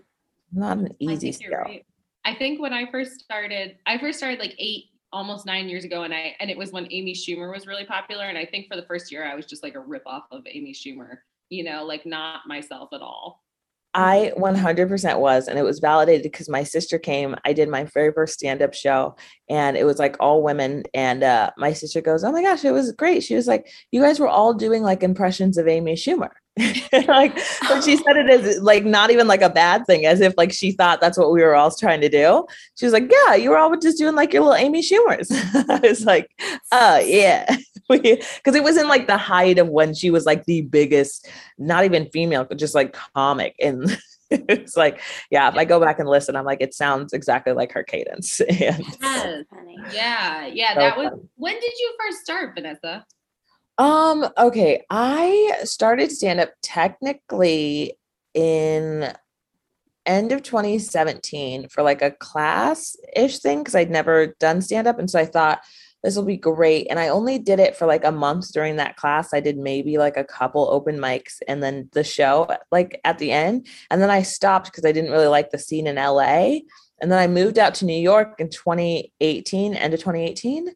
Not 0.52 0.78
an 0.78 0.94
easy 0.99 1.33
skill. 1.33 1.50
Right. 1.59 1.87
I 2.25 2.35
think 2.35 2.61
when 2.61 2.73
I 2.73 2.90
first 2.90 3.21
started, 3.21 3.76
I 3.87 3.99
first 3.99 4.18
started 4.18 4.38
like 4.38 4.54
eight, 4.59 4.85
almost 5.14 5.47
nine 5.47 5.68
years 5.68 5.85
ago, 5.85 6.02
and 6.02 6.12
I 6.12 6.35
and 6.40 6.50
it 6.50 6.59
was 6.59 6.73
when 6.73 6.88
Amy 6.90 7.14
Schumer 7.14 7.52
was 7.52 7.66
really 7.66 7.85
popular. 7.85 8.25
And 8.25 8.37
I 8.37 8.44
think 8.44 8.66
for 8.68 8.76
the 8.76 8.87
first 8.87 9.12
year, 9.12 9.25
I 9.25 9.35
was 9.35 9.47
just 9.47 9.62
like 9.62 9.76
a 9.76 9.80
rip 9.80 10.02
off 10.06 10.25
of 10.33 10.42
Amy 10.47 10.75
Schumer, 10.75 11.18
you 11.49 11.64
know, 11.64 11.85
like 11.85 12.04
not 12.04 12.40
myself 12.47 12.90
at 12.92 13.00
all. 13.00 13.43
I 13.94 14.32
100% 14.36 15.18
was, 15.20 15.46
and 15.46 15.58
it 15.58 15.62
was 15.62 15.78
validated 15.78 16.24
because 16.24 16.48
my 16.48 16.64
sister 16.64 16.98
came. 16.98 17.36
I 17.44 17.52
did 17.52 17.68
my 17.68 17.84
very 17.84 18.12
first 18.12 18.34
stand 18.34 18.60
up 18.60 18.74
show, 18.74 19.14
and 19.48 19.76
it 19.76 19.84
was 19.84 19.98
like 19.98 20.16
all 20.18 20.42
women. 20.42 20.82
And 20.94 21.22
uh, 21.22 21.50
my 21.56 21.72
sister 21.72 22.00
goes, 22.00 22.24
Oh 22.24 22.32
my 22.32 22.42
gosh, 22.42 22.64
it 22.64 22.72
was 22.72 22.92
great. 22.92 23.22
She 23.22 23.36
was 23.36 23.46
like, 23.46 23.68
You 23.92 24.02
guys 24.02 24.18
were 24.18 24.28
all 24.28 24.52
doing 24.52 24.82
like 24.82 25.02
impressions 25.04 25.56
of 25.56 25.68
Amy 25.68 25.94
Schumer. 25.94 26.30
like, 27.08 27.34
but 27.68 27.82
she 27.82 27.96
said 27.96 28.16
it 28.16 28.30
as 28.30 28.60
like 28.60 28.84
not 28.84 29.10
even 29.10 29.28
like 29.28 29.42
a 29.42 29.50
bad 29.50 29.86
thing, 29.86 30.06
as 30.06 30.20
if 30.20 30.34
like 30.36 30.52
she 30.52 30.72
thought 30.72 31.00
that's 31.00 31.18
what 31.18 31.32
we 31.32 31.42
were 31.42 31.54
all 31.54 31.70
trying 31.70 32.00
to 32.00 32.08
do. 32.08 32.44
She 32.76 32.86
was 32.86 32.92
like, 32.92 33.10
Yeah, 33.10 33.36
you 33.36 33.50
were 33.50 33.58
all 33.58 33.76
just 33.78 33.98
doing 33.98 34.16
like 34.16 34.32
your 34.32 34.42
little 34.42 34.56
Amy 34.56 34.82
Schumers. 34.82 35.28
I 35.70 35.80
was 35.86 36.04
like, 36.04 36.28
Oh, 36.72 36.98
yeah 36.98 37.56
because 37.88 38.55
it 38.55 38.64
was 38.64 38.76
in 38.76 38.88
like 38.88 39.07
the 39.07 39.17
height 39.17 39.59
of 39.59 39.69
when 39.69 39.95
she 39.95 40.11
was 40.11 40.26
like 40.26 40.45
the 40.45 40.62
biggest, 40.62 41.29
not 41.59 41.85
even 41.85 42.09
female, 42.11 42.45
but 42.45 42.59
just 42.59 42.75
like 42.75 42.97
comic. 43.14 43.55
And 43.61 43.99
it's 44.31 44.76
like, 44.76 45.00
yeah, 45.31 45.49
if 45.49 45.55
I 45.55 45.64
go 45.64 45.81
back 45.81 45.99
and 45.99 46.09
listen, 46.09 46.37
I'm 46.37 46.45
like, 46.45 46.61
it 46.61 46.75
sounds 46.75 47.12
exactly 47.12 47.53
like 47.53 47.73
her 47.73 47.83
cadence. 47.83 48.41
And 48.50 48.85
yes. 49.00 49.45
yeah, 49.93 50.47
yeah. 50.47 50.75
So 50.75 50.81
that 50.81 50.97
was 50.97 51.09
fun. 51.09 51.29
when 51.37 51.55
did 51.55 51.73
you 51.79 51.95
first 52.00 52.21
start, 52.23 52.55
Vanessa? 52.55 53.05
Um, 53.79 54.29
okay. 54.38 54.85
I 54.91 55.59
started 55.64 56.11
stand 56.12 56.41
up 56.41 56.50
technically 56.62 57.99
in 58.33 59.12
end 60.07 60.33
of 60.33 60.43
2017 60.43 61.69
for 61.69 61.83
like 61.83 62.03
a 62.03 62.11
class 62.11 62.97
ish 63.17 63.38
thing 63.38 63.61
because 63.61 63.75
I'd 63.75 63.91
never 63.91 64.35
done 64.38 64.61
stand 64.61 64.87
up. 64.87 64.99
And 64.99 65.11
so 65.11 65.19
I 65.19 65.25
thought, 65.25 65.61
this 66.04 66.16
will 66.16 66.25
be 66.25 66.37
great. 66.37 66.87
And 66.90 67.00
I 67.00 67.08
only 67.08 67.38
did 67.38 67.58
it 67.58 67.75
for 67.75 67.87
like 67.87 68.04
a 68.04 68.12
month 68.12 68.52
during 68.52 68.76
that 68.76 68.96
class. 68.96 69.32
I 69.32 69.40
did 69.40 69.56
maybe 69.56 69.96
like 69.96 70.18
a 70.18 70.25
couple 70.25 70.68
open 70.70 70.99
mics 70.99 71.40
and 71.49 71.62
then 71.62 71.88
the 71.92 72.04
show 72.04 72.46
like 72.70 73.00
at 73.04 73.18
the 73.18 73.32
end. 73.32 73.66
And 73.90 74.02
then 74.02 74.11
I 74.11 74.20
stopped 74.20 74.66
because 74.66 74.84
I 74.84 74.92
didn't 74.92 75.12
really 75.12 75.28
like 75.28 75.50
the 75.50 75.58
scene 75.58 75.87
in 75.87 75.96
LA. 75.96 76.58
And 77.00 77.11
then 77.11 77.18
I 77.18 77.26
moved 77.26 77.58
out 77.58 77.75
to 77.76 77.87
New 77.87 77.99
York 77.99 78.34
in 78.38 78.50
2018, 78.50 79.75
end 79.75 79.94
of 79.94 80.00
2018, 80.00 80.68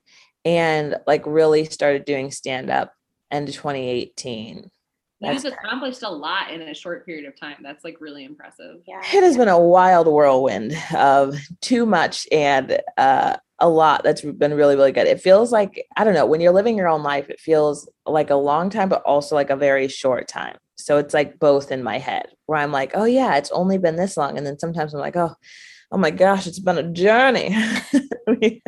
and 0.46 0.96
like 1.06 1.22
really 1.26 1.66
started 1.66 2.06
doing 2.06 2.30
stand 2.30 2.70
up 2.70 2.94
end 3.30 3.50
of 3.50 3.54
2018. 3.54 4.70
You've 5.20 5.44
accomplished 5.44 6.02
a 6.04 6.08
lot 6.08 6.52
in 6.52 6.62
a 6.62 6.74
short 6.74 7.04
period 7.04 7.26
of 7.26 7.38
time. 7.38 7.56
That's 7.62 7.84
like 7.84 8.00
really 8.00 8.24
impressive. 8.24 8.76
Yeah. 8.86 9.00
It 9.00 9.24
has 9.24 9.36
been 9.36 9.48
a 9.48 9.60
wild 9.60 10.06
whirlwind 10.06 10.74
of 10.96 11.36
too 11.60 11.84
much 11.84 12.26
and 12.30 12.80
uh 12.96 13.36
a 13.60 13.68
lot 13.68 14.02
that's 14.04 14.22
been 14.22 14.54
really 14.54 14.76
really 14.76 14.92
good. 14.92 15.06
It 15.06 15.20
feels 15.20 15.52
like 15.52 15.84
i 15.96 16.04
don't 16.04 16.14
know 16.14 16.26
when 16.26 16.40
you're 16.40 16.52
living 16.52 16.76
your 16.76 16.88
own 16.88 17.02
life 17.02 17.28
it 17.28 17.40
feels 17.40 17.88
like 18.06 18.30
a 18.30 18.34
long 18.36 18.70
time 18.70 18.88
but 18.88 19.02
also 19.02 19.34
like 19.34 19.50
a 19.50 19.56
very 19.56 19.88
short 19.88 20.28
time. 20.28 20.56
So 20.76 20.98
it's 20.98 21.14
like 21.14 21.38
both 21.38 21.72
in 21.72 21.82
my 21.82 21.98
head 21.98 22.26
where 22.46 22.58
i'm 22.58 22.72
like 22.72 22.92
oh 22.94 23.04
yeah 23.04 23.36
it's 23.36 23.50
only 23.52 23.78
been 23.78 23.96
this 23.96 24.16
long. 24.16 24.38
And 24.38 24.46
then 24.46 24.58
sometimes 24.58 24.94
i'm 24.94 25.00
like 25.00 25.16
oh 25.16 25.34
oh 25.92 25.98
my 25.98 26.10
gosh 26.10 26.46
it's 26.46 26.60
been 26.60 26.78
a 26.78 26.92
journey. 26.92 27.56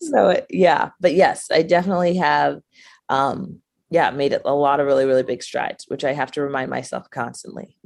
So 0.00 0.40
yeah 0.48 0.90
but 1.00 1.14
yes 1.14 1.48
i 1.50 1.62
definitely 1.62 2.16
have 2.16 2.60
um 3.08 3.60
yeah 3.90 4.10
made 4.10 4.32
it 4.32 4.42
a 4.44 4.54
lot 4.54 4.80
of 4.80 4.86
really 4.86 5.04
really 5.04 5.22
big 5.22 5.42
strides 5.42 5.84
which 5.88 6.04
i 6.04 6.12
have 6.12 6.30
to 6.30 6.42
remind 6.42 6.70
myself 6.70 7.08
constantly. 7.10 7.76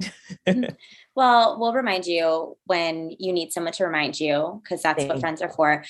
Mm. 0.47 0.75
well 1.15 1.57
we'll 1.59 1.73
remind 1.73 2.05
you 2.05 2.57
when 2.65 3.11
you 3.19 3.31
need 3.31 3.51
someone 3.51 3.73
to 3.73 3.85
remind 3.85 4.19
you 4.19 4.61
because 4.63 4.81
that's 4.81 4.97
Thank 4.97 5.09
what 5.09 5.19
friends 5.19 5.41
are 5.41 5.49
for. 5.49 5.83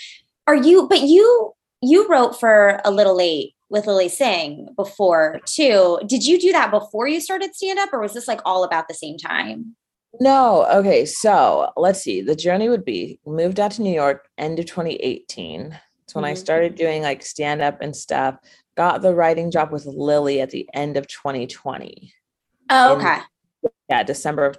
Are 0.48 0.56
you 0.56 0.88
but 0.88 1.02
you 1.02 1.54
you 1.82 2.08
wrote 2.08 2.40
for 2.40 2.80
a 2.86 2.92
little 2.92 3.16
late 3.16 3.56
with 3.70 3.88
Lilly 3.88 4.10
Singh 4.10 4.70
before 4.76 5.40
too. 5.46 6.00
Did 6.06 6.26
you 6.26 6.40
do 6.40 6.52
that 6.52 6.72
before 6.72 7.08
you 7.08 7.20
started 7.20 7.56
stand 7.56 7.80
up 7.80 7.92
or 7.92 8.00
was 8.00 8.14
this 8.14 8.28
like 8.28 8.42
all 8.46 8.64
about 8.64 8.88
the 8.88 8.94
same 8.94 9.18
time? 9.18 9.76
No 10.20 10.68
okay 10.72 11.06
so 11.06 11.72
let's 11.76 12.02
see 12.02 12.22
the 12.22 12.36
journey 12.36 12.70
would 12.70 12.86
be 12.86 13.20
moved 13.26 13.60
out 13.60 13.72
to 13.72 13.82
new 13.82 13.94
york 13.94 14.28
end 14.38 14.60
of 14.60 14.66
2018 14.68 15.80
it's 16.04 16.14
when 16.14 16.24
mm-hmm. 16.24 16.32
i 16.32 16.34
started 16.36 16.76
doing 16.76 17.02
like 17.02 17.26
stand 17.26 17.64
up 17.64 17.82
and 17.82 17.96
stuff 17.96 18.36
got 18.76 19.02
the 19.02 19.14
writing 19.14 19.52
job 19.52 19.72
with 19.72 19.86
Lilly 19.86 20.42
at 20.42 20.50
the 20.50 20.68
end 20.74 20.98
of 20.98 21.08
2020 21.08 22.14
oh 22.70 22.96
okay 22.96 23.18
in, 23.64 23.70
yeah 23.90 24.04
december 24.04 24.46
of 24.46 24.58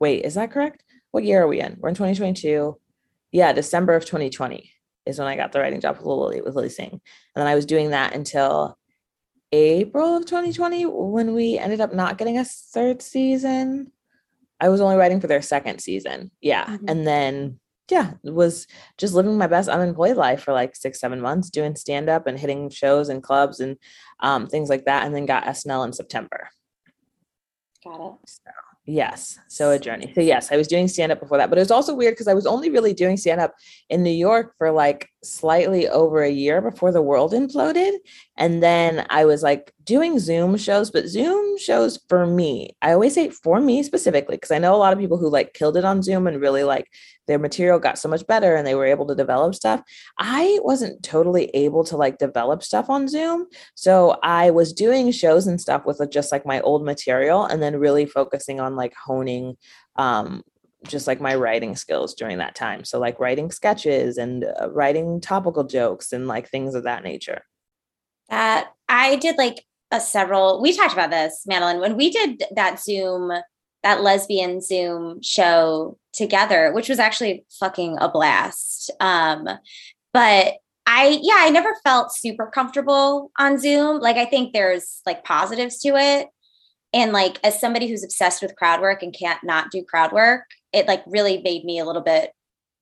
wait 0.00 0.24
is 0.24 0.34
that 0.34 0.50
correct 0.50 0.82
what 1.10 1.24
year 1.24 1.42
are 1.42 1.48
we 1.48 1.60
in 1.60 1.76
we're 1.80 1.88
in 1.88 1.94
2022 1.94 2.78
yeah 3.32 3.52
december 3.52 3.94
of 3.94 4.04
2020 4.04 4.70
is 5.06 5.18
when 5.18 5.28
I 5.28 5.36
got 5.36 5.52
the 5.52 5.60
writing 5.60 5.80
job 5.80 5.96
with 5.96 6.06
Lilly 6.06 6.40
with 6.40 6.54
Lilly 6.54 6.68
Singh. 6.68 6.90
And 6.90 7.00
then 7.34 7.46
I 7.46 7.54
was 7.54 7.66
doing 7.66 7.90
that 7.90 8.14
until 8.14 8.78
April 9.52 10.16
of 10.16 10.26
2020 10.26 10.86
when 10.86 11.34
we 11.34 11.58
ended 11.58 11.80
up 11.80 11.94
not 11.94 12.18
getting 12.18 12.38
a 12.38 12.44
third 12.44 13.02
season. 13.02 13.92
I 14.60 14.68
was 14.68 14.80
only 14.80 14.96
writing 14.96 15.20
for 15.20 15.26
their 15.26 15.42
second 15.42 15.80
season. 15.80 16.30
Yeah. 16.40 16.64
Mm-hmm. 16.64 16.88
And 16.88 17.06
then 17.06 17.60
yeah, 17.90 18.12
was 18.22 18.66
just 18.98 19.14
living 19.14 19.36
my 19.36 19.46
best 19.46 19.68
unemployed 19.68 20.16
life 20.16 20.42
for 20.42 20.52
like 20.52 20.74
six, 20.74 21.00
seven 21.00 21.20
months, 21.20 21.50
doing 21.50 21.76
stand 21.76 22.08
up 22.08 22.26
and 22.26 22.38
hitting 22.38 22.70
shows 22.70 23.08
and 23.08 23.22
clubs 23.22 23.60
and 23.60 23.76
um, 24.20 24.46
things 24.46 24.68
like 24.68 24.86
that. 24.86 25.04
And 25.04 25.14
then 25.14 25.26
got 25.26 25.44
SNL 25.44 25.84
in 25.86 25.92
September. 25.92 26.48
Got 27.84 28.00
it. 28.00 28.14
So, 28.26 28.50
Yes. 28.86 29.38
So 29.48 29.70
a 29.70 29.78
journey. 29.78 30.12
So 30.14 30.20
yes, 30.20 30.52
I 30.52 30.58
was 30.58 30.68
doing 30.68 30.88
stand 30.88 31.10
up 31.10 31.18
before 31.18 31.38
that, 31.38 31.48
but 31.48 31.58
it 31.58 31.62
was 31.62 31.70
also 31.70 31.94
weird 31.94 32.12
because 32.12 32.28
I 32.28 32.34
was 32.34 32.46
only 32.46 32.68
really 32.68 32.92
doing 32.92 33.16
stand 33.16 33.40
up 33.40 33.54
in 33.88 34.02
New 34.02 34.10
York 34.10 34.54
for 34.58 34.70
like 34.70 35.08
slightly 35.22 35.88
over 35.88 36.22
a 36.22 36.30
year 36.30 36.60
before 36.60 36.92
the 36.92 37.00
world 37.00 37.32
imploded. 37.32 37.92
And 38.36 38.62
then 38.62 39.06
I 39.08 39.24
was 39.24 39.42
like 39.42 39.72
doing 39.84 40.18
Zoom 40.18 40.58
shows, 40.58 40.90
but 40.90 41.08
Zoom 41.08 41.56
shows 41.56 41.98
for 42.10 42.26
me, 42.26 42.76
I 42.82 42.92
always 42.92 43.14
say 43.14 43.30
for 43.30 43.58
me 43.58 43.82
specifically, 43.82 44.36
because 44.36 44.50
I 44.50 44.58
know 44.58 44.74
a 44.74 44.76
lot 44.76 44.92
of 44.92 44.98
people 44.98 45.16
who 45.16 45.30
like 45.30 45.54
killed 45.54 45.78
it 45.78 45.86
on 45.86 46.02
Zoom 46.02 46.26
and 46.26 46.38
really 46.38 46.64
like 46.64 46.86
their 47.26 47.38
material 47.38 47.78
got 47.78 47.98
so 47.98 48.08
much 48.08 48.26
better 48.26 48.54
and 48.54 48.66
they 48.66 48.74
were 48.74 48.84
able 48.84 49.06
to 49.06 49.14
develop 49.14 49.54
stuff. 49.54 49.82
I 50.18 50.58
wasn't 50.62 51.02
totally 51.02 51.46
able 51.54 51.84
to 51.84 51.96
like 51.96 52.18
develop 52.18 52.62
stuff 52.62 52.90
on 52.90 53.08
Zoom. 53.08 53.46
So 53.74 54.18
I 54.22 54.50
was 54.50 54.72
doing 54.72 55.10
shows 55.10 55.46
and 55.46 55.60
stuff 55.60 55.86
with 55.86 56.00
just 56.10 56.32
like 56.32 56.46
my 56.46 56.60
old 56.60 56.84
material 56.84 57.44
and 57.44 57.62
then 57.62 57.76
really 57.76 58.06
focusing 58.06 58.60
on 58.60 58.76
like 58.76 58.94
honing 58.94 59.56
um 59.96 60.42
just 60.86 61.06
like 61.06 61.20
my 61.20 61.34
writing 61.34 61.74
skills 61.76 62.14
during 62.14 62.38
that 62.38 62.54
time. 62.54 62.84
So 62.84 62.98
like 62.98 63.18
writing 63.18 63.50
sketches 63.50 64.18
and 64.18 64.44
uh, 64.44 64.70
writing 64.70 65.20
topical 65.20 65.64
jokes 65.64 66.12
and 66.12 66.28
like 66.28 66.48
things 66.48 66.74
of 66.74 66.84
that 66.84 67.02
nature. 67.02 67.42
That 68.28 68.72
I 68.88 69.16
did 69.16 69.38
like 69.38 69.64
a 69.90 70.00
several 70.00 70.60
we 70.60 70.76
talked 70.76 70.92
about 70.92 71.10
this, 71.10 71.44
Madeline, 71.46 71.80
when 71.80 71.96
we 71.96 72.10
did 72.10 72.42
that 72.54 72.80
Zoom 72.80 73.32
that 73.82 74.02
lesbian 74.02 74.60
Zoom 74.60 75.22
show 75.22 75.98
together, 76.14 76.72
which 76.72 76.88
was 76.88 76.98
actually 76.98 77.44
fucking 77.60 77.98
a 78.00 78.08
blast. 78.08 78.90
Um, 79.00 79.48
but 80.12 80.54
I, 80.86 81.18
yeah, 81.22 81.36
I 81.38 81.50
never 81.50 81.74
felt 81.82 82.14
super 82.14 82.46
comfortable 82.46 83.30
on 83.38 83.58
Zoom. 83.58 84.00
Like, 84.00 84.16
I 84.16 84.26
think 84.26 84.52
there's 84.52 85.00
like 85.06 85.24
positives 85.24 85.78
to 85.80 85.96
it. 85.96 86.28
And 86.92 87.12
like, 87.12 87.40
as 87.42 87.60
somebody 87.60 87.88
who's 87.88 88.04
obsessed 88.04 88.42
with 88.42 88.56
crowd 88.56 88.80
work 88.80 89.02
and 89.02 89.16
can't 89.18 89.42
not 89.42 89.70
do 89.70 89.82
crowd 89.82 90.12
work, 90.12 90.44
it 90.72 90.86
like 90.86 91.02
really 91.06 91.40
made 91.42 91.64
me 91.64 91.78
a 91.78 91.84
little 91.84 92.02
bit 92.02 92.32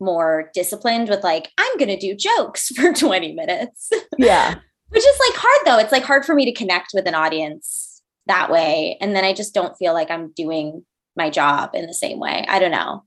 more 0.00 0.50
disciplined 0.52 1.08
with 1.08 1.22
like, 1.22 1.50
I'm 1.58 1.78
going 1.78 1.88
to 1.88 1.96
do 1.96 2.14
jokes 2.14 2.68
for 2.76 2.92
20 2.92 3.32
minutes. 3.34 3.90
Yeah. 4.18 4.56
Which 4.88 5.06
is 5.06 5.20
like 5.28 5.40
hard 5.40 5.60
though. 5.64 5.78
It's 5.78 5.92
like 5.92 6.04
hard 6.04 6.26
for 6.26 6.34
me 6.34 6.44
to 6.44 6.52
connect 6.52 6.90
with 6.92 7.06
an 7.06 7.14
audience 7.14 8.02
that 8.26 8.50
way. 8.50 8.98
And 9.00 9.16
then 9.16 9.24
I 9.24 9.32
just 9.32 9.54
don't 9.54 9.76
feel 9.78 9.94
like 9.94 10.10
I'm 10.10 10.32
doing 10.32 10.84
my 11.16 11.30
job 11.30 11.70
in 11.72 11.86
the 11.86 11.94
same 11.94 12.18
way. 12.18 12.44
I 12.46 12.58
don't 12.58 12.70
know. 12.70 13.04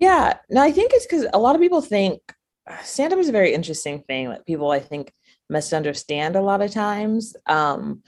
Yeah. 0.00 0.34
No, 0.50 0.62
I 0.62 0.72
think 0.72 0.92
it's 0.94 1.06
because 1.06 1.26
a 1.32 1.38
lot 1.38 1.54
of 1.54 1.60
people 1.60 1.80
think 1.80 2.20
stand 2.82 3.12
up 3.12 3.18
is 3.18 3.28
a 3.28 3.32
very 3.32 3.54
interesting 3.54 4.02
thing 4.02 4.28
that 4.28 4.46
people, 4.46 4.70
I 4.70 4.80
think, 4.80 5.12
misunderstand 5.48 6.36
a 6.36 6.42
lot 6.42 6.60
of 6.60 6.70
times. 6.70 7.34
Um, 7.46 8.02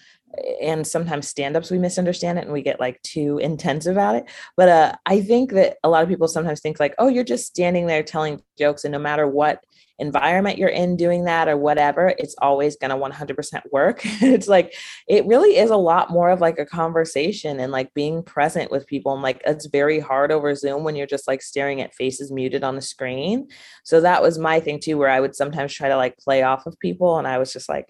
and 0.61 0.87
sometimes 0.87 1.27
stand-ups 1.27 1.71
we 1.71 1.79
misunderstand 1.79 2.39
it 2.39 2.45
and 2.45 2.53
we 2.53 2.61
get 2.61 2.79
like 2.79 3.01
too 3.03 3.39
intense 3.39 3.87
about 3.87 4.15
it 4.15 4.25
but 4.59 4.69
uh, 4.69 4.93
i 5.07 5.23
think 5.23 5.53
that 5.53 5.79
a 5.83 5.89
lot 5.89 6.03
of 6.03 6.09
people 6.09 6.29
sometimes 6.29 6.61
think 6.61 6.79
like 6.79 6.95
oh 6.99 7.09
you're 7.09 7.25
just 7.25 7.47
standing 7.47 7.87
there 7.87 8.03
telling 8.03 8.39
jokes 8.59 8.85
and 8.85 8.93
no 8.93 8.99
matter 8.99 9.27
what 9.27 9.65
environment 9.99 10.59
you're 10.59 10.69
in 10.69 10.97
doing 10.97 11.25
that 11.25 11.49
or 11.49 11.57
whatever, 11.57 12.15
it's 12.19 12.35
always 12.41 12.77
going 12.77 12.91
to 12.91 12.97
100% 12.97 13.63
work. 13.73 14.01
it's 14.05 14.49
like, 14.49 14.75
it 15.09 15.27
really 15.27 15.57
is 15.57 15.71
a 15.71 15.77
lot 15.77 16.11
more 16.11 16.31
of 16.31 16.41
like 16.41 16.59
a 16.59 16.67
conversation 16.67 17.59
and 17.59 17.73
like 17.73 17.93
being 17.95 18.23
present 18.23 18.71
with 18.71 18.87
people. 18.87 19.13
And 19.13 19.23
like, 19.23 19.43
it's 19.45 19.67
very 19.67 19.99
hard 19.99 20.31
over 20.31 20.55
Zoom 20.55 20.85
when 20.85 20.95
you're 20.97 21.07
just 21.07 21.27
like 21.27 21.43
staring 21.43 21.81
at 21.81 21.95
faces 21.95 22.31
muted 22.31 22.63
on 22.63 22.77
the 22.77 22.83
screen. 22.83 23.49
So 23.85 24.01
that 24.01 24.23
was 24.23 24.39
my 24.39 24.61
thing 24.61 24.81
too, 24.81 24.99
where 24.99 25.11
I 25.11 25.21
would 25.21 25.35
sometimes 25.35 25.75
try 25.75 25.89
to 25.89 25.97
like 25.97 26.17
play 26.19 26.43
off 26.43 26.67
of 26.67 26.79
people. 26.79 27.19
And 27.19 27.27
I 27.27 27.39
was 27.39 27.53
just 27.53 27.69
like, 27.69 27.89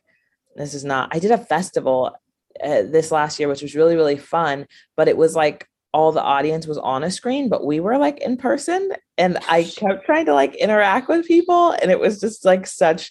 this 0.56 0.74
is 0.74 0.84
not, 0.84 1.14
I 1.14 1.18
did 1.18 1.30
a 1.30 1.38
festival 1.38 2.16
uh, 2.62 2.82
this 2.82 3.12
last 3.12 3.38
year, 3.38 3.48
which 3.48 3.62
was 3.62 3.74
really, 3.74 3.96
really 3.96 4.16
fun, 4.16 4.66
but 4.96 5.08
it 5.08 5.16
was 5.16 5.36
like 5.36 5.68
all 5.94 6.12
the 6.12 6.22
audience 6.22 6.66
was 6.66 6.78
on 6.78 7.02
a 7.02 7.10
screen, 7.10 7.48
but 7.48 7.64
we 7.64 7.80
were 7.80 7.96
like 7.96 8.18
in 8.18 8.36
person. 8.36 8.90
And 9.16 9.38
I 9.48 9.64
kept 9.64 10.04
trying 10.04 10.26
to 10.26 10.34
like 10.34 10.54
interact 10.54 11.08
with 11.08 11.26
people. 11.26 11.72
And 11.72 11.90
it 11.90 11.98
was 11.98 12.20
just 12.20 12.44
like 12.44 12.66
such, 12.66 13.10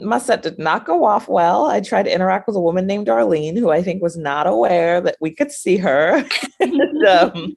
my 0.00 0.18
set 0.18 0.42
did 0.42 0.58
not 0.58 0.86
go 0.86 1.04
off 1.04 1.28
well. 1.28 1.66
I 1.66 1.80
tried 1.80 2.02
to 2.04 2.14
interact 2.14 2.48
with 2.48 2.56
a 2.56 2.60
woman 2.60 2.86
named 2.86 3.06
Darlene, 3.06 3.56
who 3.58 3.70
I 3.70 3.80
think 3.80 4.02
was 4.02 4.16
not 4.16 4.46
aware 4.46 5.00
that 5.00 5.16
we 5.20 5.30
could 5.30 5.52
see 5.52 5.76
her. 5.76 6.24
and, 6.60 7.06
um, 7.08 7.56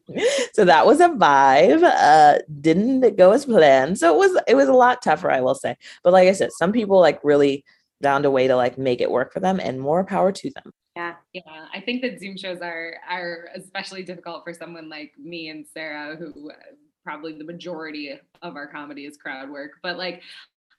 so 0.53 0.65
that 0.65 0.86
was 0.86 0.99
a 0.99 1.10
vibe. 1.10 1.84
Uh, 1.84 2.39
didn't 2.62 3.17
go 3.17 3.32
as 3.32 3.45
planned. 3.45 3.97
So 3.97 4.13
it 4.13 4.17
was, 4.17 4.41
it 4.47 4.55
was 4.55 4.69
a 4.69 4.73
lot 4.73 5.01
tougher, 5.01 5.32
I 5.32 5.41
will 5.41 5.55
say. 5.55 5.75
But 6.03 6.13
like 6.13 6.29
I 6.29 6.34
said, 6.34 6.51
some 6.51 6.71
people 6.71 6.99
like 6.99 7.19
really 7.23 7.65
found 8.03 8.25
a 8.25 8.32
way 8.32 8.47
to 8.47 8.55
like 8.55 8.77
make 8.77 9.01
it 9.01 9.12
work 9.12 9.34
for 9.34 9.39
them 9.39 9.60
and 9.60 9.82
more 9.82 10.03
power 10.05 10.32
to 10.32 10.51
them. 10.51 10.71
Yeah. 10.99 11.15
Yeah. 11.33 11.65
I 11.73 11.79
think 11.79 12.01
that 12.01 12.19
Zoom 12.19 12.38
shows 12.38 12.59
are 12.62 12.95
are 13.09 13.49
especially 13.55 14.03
difficult 14.03 14.43
for 14.43 14.53
someone 14.53 14.89
like 14.89 15.13
me 15.17 15.49
and 15.49 15.65
Sarah, 15.65 16.15
who 16.17 16.51
uh, 16.51 16.55
probably 17.03 17.38
the 17.38 17.45
majority 17.45 18.19
of 18.41 18.55
our 18.55 18.67
comedy 18.67 19.05
is 19.05 19.15
crowd 19.15 19.49
work. 19.49 19.73
But 19.81 19.97
like 19.97 20.21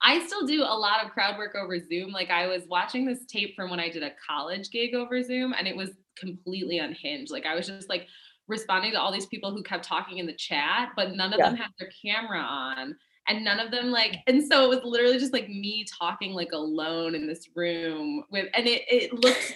I 0.03 0.25
still 0.25 0.45
do 0.45 0.61
a 0.61 0.77
lot 0.77 1.03
of 1.03 1.11
crowd 1.11 1.37
work 1.37 1.55
over 1.55 1.79
Zoom. 1.79 2.11
Like 2.11 2.29
I 2.29 2.47
was 2.47 2.63
watching 2.67 3.05
this 3.05 3.25
tape 3.25 3.55
from 3.55 3.69
when 3.69 3.79
I 3.79 3.89
did 3.89 4.03
a 4.03 4.11
college 4.27 4.69
gig 4.69 4.93
over 4.93 5.21
Zoom 5.23 5.53
and 5.57 5.67
it 5.67 5.75
was 5.75 5.89
completely 6.17 6.77
unhinged. 6.79 7.31
Like 7.31 7.45
I 7.45 7.55
was 7.55 7.67
just 7.67 7.89
like 7.89 8.07
responding 8.47 8.91
to 8.91 8.99
all 8.99 9.11
these 9.11 9.27
people 9.27 9.51
who 9.51 9.63
kept 9.63 9.85
talking 9.85 10.19
in 10.19 10.27
the 10.27 10.33
chat, 10.33 10.89
but 10.95 11.15
none 11.15 11.33
of 11.33 11.39
yeah. 11.39 11.49
them 11.49 11.57
had 11.57 11.69
their 11.79 11.89
camera 12.01 12.41
on 12.41 12.95
and 13.27 13.43
none 13.43 13.59
of 13.59 13.71
them 13.71 13.91
like 13.91 14.17
and 14.25 14.43
so 14.43 14.65
it 14.65 14.69
was 14.69 14.79
literally 14.83 15.19
just 15.19 15.31
like 15.31 15.47
me 15.47 15.85
talking 15.99 16.33
like 16.33 16.51
alone 16.53 17.13
in 17.13 17.27
this 17.27 17.47
room 17.55 18.23
with 18.31 18.47
and 18.55 18.67
it 18.67 18.81
it 18.87 19.13
looked 19.13 19.55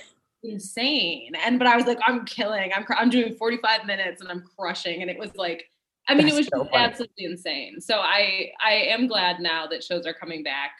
insane. 0.51 1.31
And 1.43 1.59
but 1.59 1.67
I 1.67 1.75
was 1.75 1.85
like, 1.85 1.99
I'm 2.05 2.25
killing. 2.25 2.71
I'm 2.75 2.85
I'm 2.89 3.09
doing 3.09 3.35
45 3.35 3.85
minutes 3.85 4.21
and 4.21 4.29
I'm 4.29 4.43
crushing. 4.57 5.01
And 5.01 5.09
it 5.09 5.17
was 5.17 5.35
like, 5.35 5.69
I 6.07 6.15
mean, 6.15 6.27
That's 6.27 6.37
it 6.37 6.53
was 6.53 6.67
so 6.67 6.69
absolutely 6.73 7.25
insane. 7.25 7.81
So 7.81 7.99
I 7.99 8.51
I 8.63 8.73
am 8.73 9.07
glad 9.07 9.39
now 9.39 9.67
that 9.67 9.83
shows 9.83 10.05
are 10.05 10.13
coming 10.13 10.43
back. 10.43 10.71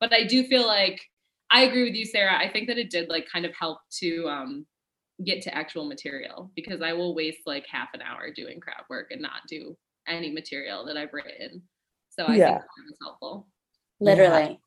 But 0.00 0.12
I 0.12 0.24
do 0.24 0.44
feel 0.44 0.66
like 0.66 1.00
I 1.50 1.62
agree 1.62 1.84
with 1.84 1.94
you, 1.94 2.04
Sarah. 2.04 2.36
I 2.38 2.48
think 2.48 2.68
that 2.68 2.78
it 2.78 2.90
did 2.90 3.08
like 3.08 3.26
kind 3.32 3.44
of 3.44 3.54
help 3.54 3.78
to 4.00 4.28
um 4.28 4.66
get 5.24 5.42
to 5.42 5.54
actual 5.54 5.84
material 5.84 6.50
because 6.54 6.80
I 6.80 6.92
will 6.92 7.14
waste 7.14 7.40
like 7.46 7.66
half 7.70 7.88
an 7.94 8.02
hour 8.02 8.30
doing 8.34 8.60
crowd 8.60 8.84
work 8.88 9.08
and 9.10 9.20
not 9.20 9.42
do 9.48 9.76
any 10.06 10.30
material 10.30 10.84
that 10.86 10.96
I've 10.96 11.12
written. 11.12 11.62
So 12.10 12.24
I 12.24 12.36
yeah. 12.36 12.46
think 12.46 12.60
that 12.60 12.84
was 12.86 12.96
helpful. 13.02 13.48
Literally. 14.00 14.60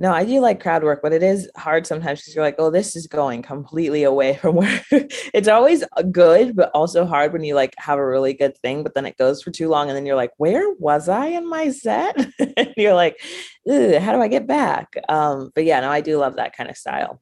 No, 0.00 0.12
I 0.12 0.24
do 0.24 0.38
like 0.38 0.62
crowd 0.62 0.84
work, 0.84 1.00
but 1.02 1.12
it 1.12 1.24
is 1.24 1.50
hard 1.56 1.84
sometimes 1.84 2.20
because 2.20 2.34
you're 2.34 2.44
like, 2.44 2.54
oh, 2.58 2.70
this 2.70 2.94
is 2.94 3.08
going 3.08 3.42
completely 3.42 4.04
away 4.04 4.34
from 4.36 4.54
where 4.54 4.80
it's 4.90 5.48
always 5.48 5.82
good, 6.12 6.54
but 6.54 6.70
also 6.72 7.04
hard 7.04 7.32
when 7.32 7.42
you 7.42 7.56
like 7.56 7.74
have 7.78 7.98
a 7.98 8.06
really 8.06 8.32
good 8.32 8.56
thing, 8.58 8.84
but 8.84 8.94
then 8.94 9.06
it 9.06 9.16
goes 9.16 9.42
for 9.42 9.50
too 9.50 9.68
long. 9.68 9.88
And 9.88 9.96
then 9.96 10.06
you're 10.06 10.14
like, 10.14 10.30
where 10.36 10.72
was 10.74 11.08
I 11.08 11.26
in 11.26 11.48
my 11.48 11.70
set? 11.70 12.16
and 12.56 12.72
you're 12.76 12.94
like, 12.94 13.20
how 13.66 14.12
do 14.12 14.22
I 14.22 14.28
get 14.28 14.46
back? 14.46 14.94
Um, 15.08 15.50
but 15.54 15.64
yeah, 15.64 15.80
no, 15.80 15.90
I 15.90 16.00
do 16.00 16.16
love 16.18 16.36
that 16.36 16.56
kind 16.56 16.70
of 16.70 16.76
style. 16.76 17.20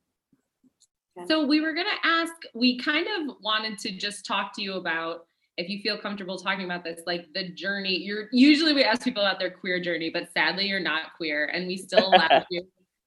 So 1.28 1.46
we 1.46 1.62
were 1.62 1.72
going 1.72 1.86
to 1.86 2.06
ask, 2.06 2.34
we 2.54 2.78
kind 2.78 3.06
of 3.06 3.36
wanted 3.40 3.78
to 3.78 3.96
just 3.96 4.26
talk 4.26 4.52
to 4.56 4.62
you 4.62 4.74
about 4.74 5.26
if 5.56 5.68
you 5.68 5.80
feel 5.80 5.96
comfortable 5.96 6.38
talking 6.38 6.64
about 6.64 6.84
this, 6.84 7.00
like 7.06 7.26
the 7.34 7.48
journey, 7.50 7.96
you're 7.96 8.28
usually 8.30 8.74
we 8.74 8.84
ask 8.84 9.02
people 9.02 9.22
about 9.22 9.38
their 9.38 9.50
queer 9.50 9.80
journey, 9.80 10.10
but 10.10 10.28
sadly 10.32 10.66
you're 10.66 10.80
not 10.80 11.14
queer 11.16 11.46
and 11.46 11.66
we 11.66 11.76
still 11.76 12.08
allowed 12.14 12.44
you, 12.50 12.62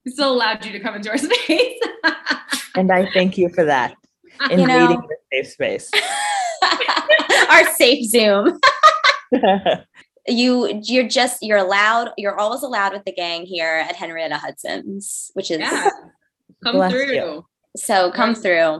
we 0.06 0.12
still 0.12 0.34
allowed 0.34 0.66
you 0.66 0.72
to 0.72 0.80
come 0.80 0.96
into 0.96 1.10
our 1.10 1.18
space. 1.18 1.80
and 2.76 2.92
I 2.92 3.10
thank 3.12 3.38
you 3.38 3.50
for 3.50 3.66
that. 3.66 3.96
Invading 4.50 4.68
you 4.68 4.68
know, 4.68 5.02
safe 5.32 5.48
space. 5.48 5.92
our 7.50 7.70
safe 7.74 8.06
Zoom. 8.10 8.60
you 10.28 10.82
you're 10.84 11.08
just 11.08 11.42
you're 11.42 11.58
allowed 11.58 12.12
you're 12.18 12.40
always 12.40 12.62
allowed 12.62 12.94
with 12.94 13.04
the 13.06 13.12
gang 13.12 13.46
here 13.46 13.84
at 13.88 13.96
henrietta 13.96 14.38
hudson's 14.38 15.32
which 15.34 15.50
is 15.50 15.60
yeah. 15.60 15.90
come 16.64 16.90
through 16.90 17.14
you. 17.14 17.46
so 17.76 18.12
come 18.12 18.36
through 18.36 18.80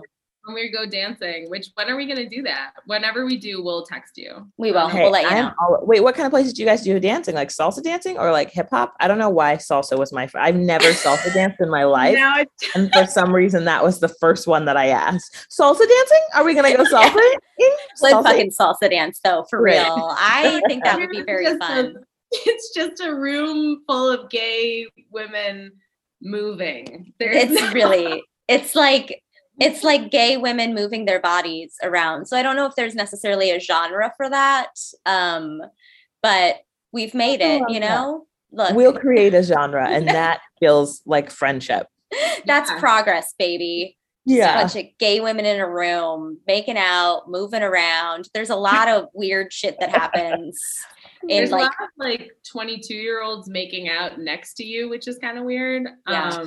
when 0.54 0.64
we 0.64 0.72
go 0.72 0.86
dancing, 0.86 1.50
which 1.50 1.70
when 1.76 1.90
are 1.90 1.96
we 1.96 2.06
going 2.06 2.18
to 2.18 2.28
do 2.28 2.42
that? 2.44 2.72
Whenever 2.86 3.26
we 3.26 3.38
do, 3.38 3.64
we'll 3.64 3.86
text 3.86 4.18
you. 4.18 4.50
We 4.58 4.72
will. 4.72 4.88
Hey, 4.88 5.04
we'll 5.04 5.12
let 5.12 5.24
you 5.24 5.30
know. 5.30 5.52
All, 5.62 5.80
wait, 5.84 6.02
what 6.02 6.16
kind 6.16 6.26
of 6.26 6.32
places 6.32 6.54
do 6.54 6.62
you 6.62 6.68
guys 6.68 6.82
do 6.82 7.00
dancing? 7.00 7.36
Like 7.36 7.50
salsa 7.50 7.84
dancing 7.84 8.18
or 8.18 8.32
like 8.32 8.52
hip 8.52 8.70
hop? 8.72 8.96
I 9.00 9.08
don't 9.08 9.20
know 9.20 9.30
why 9.30 9.56
salsa 9.56 9.98
was 9.98 10.12
my. 10.12 10.30
I've 10.36 10.56
never 10.56 10.86
salsa 10.86 11.34
danced 11.34 11.62
in 11.62 11.70
my 11.70 11.84
life, 11.84 12.18
and 12.76 12.92
for 12.92 13.06
some 13.06 13.34
reason 13.34 13.66
that 13.66 13.84
was 13.84 14.00
the 14.00 14.08
first 14.08 14.48
one 14.48 14.66
that 14.66 14.78
I 14.78 14.88
asked. 14.88 15.48
Salsa 15.52 15.88
dancing? 15.88 16.24
Are 16.36 16.44
we 16.44 16.54
going 16.54 16.72
to 16.72 16.78
go 16.78 16.84
salsa? 16.92 17.16
Let's 18.02 18.28
fucking 18.28 18.52
salsa 18.52 18.90
dance 18.90 19.20
though, 19.24 19.46
for 19.50 19.62
right. 19.62 19.74
real. 19.74 20.16
I 20.18 20.62
think 20.68 20.84
that 20.84 20.98
would 20.98 21.10
be 21.10 21.22
very 21.22 21.46
fun. 21.58 21.96
A, 21.96 22.00
it's 22.32 22.74
just 22.74 23.02
a 23.02 23.14
room 23.14 23.84
full 23.88 24.10
of 24.10 24.30
gay 24.30 24.88
women 25.12 25.74
moving. 26.22 27.14
There's 27.20 27.52
it's 27.52 27.74
really. 27.74 28.24
It's 28.48 28.74
like 28.74 29.22
it's 29.60 29.84
like 29.84 30.12
gay 30.12 30.38
women 30.38 30.74
moving 30.74 31.06
their 31.06 31.20
bodies 31.20 31.76
around. 31.84 32.26
So 32.28 32.38
I 32.38 32.44
don't 32.44 32.56
know 32.56 32.66
if 32.66 32.76
there's 32.76 32.96
necessarily 32.96 33.52
a 33.52 33.60
genre 33.60 34.14
for 34.18 34.30
that. 34.30 34.72
Um, 35.06 35.62
but 36.22 36.58
we've 36.92 37.14
made 37.14 37.42
it, 37.42 37.62
you 37.70 37.80
know? 37.80 38.26
Look. 38.52 38.74
We'll 38.74 38.98
create 38.98 39.34
a 39.34 39.44
genre 39.44 39.88
and 39.88 40.08
that 40.08 40.42
feels 40.60 41.02
like 41.06 41.30
friendship. 41.30 41.88
That's 42.46 42.72
yeah. 42.72 42.80
progress, 42.80 43.34
baby. 43.38 43.98
Yeah. 44.26 44.60
a 44.60 44.62
bunch 44.62 44.76
of 44.76 44.86
gay 45.00 45.22
women 45.22 45.46
in 45.46 45.60
a 45.60 45.68
room 45.68 46.40
making 46.46 46.78
out, 46.78 47.24
moving 47.30 47.64
around. 47.64 48.30
There's 48.34 48.50
a 48.50 48.56
lot 48.56 48.88
of 48.88 49.08
weird 49.14 49.52
shit 49.52 49.78
that 49.80 49.90
happens. 49.90 50.60
There's 51.28 51.50
in 51.50 51.56
a 51.56 51.62
lot 51.62 51.72
of 51.82 51.90
like 51.98 52.32
22 52.50 52.94
year 52.94 53.22
olds 53.22 53.50
making 53.50 53.90
out 53.90 54.20
next 54.20 54.54
to 54.56 54.64
you, 54.64 54.90
which 54.90 55.08
is 55.08 55.18
kind 55.20 55.38
of 55.38 55.44
weird. 55.44 55.88
Yeah. 56.08 56.30
Um, 56.30 56.46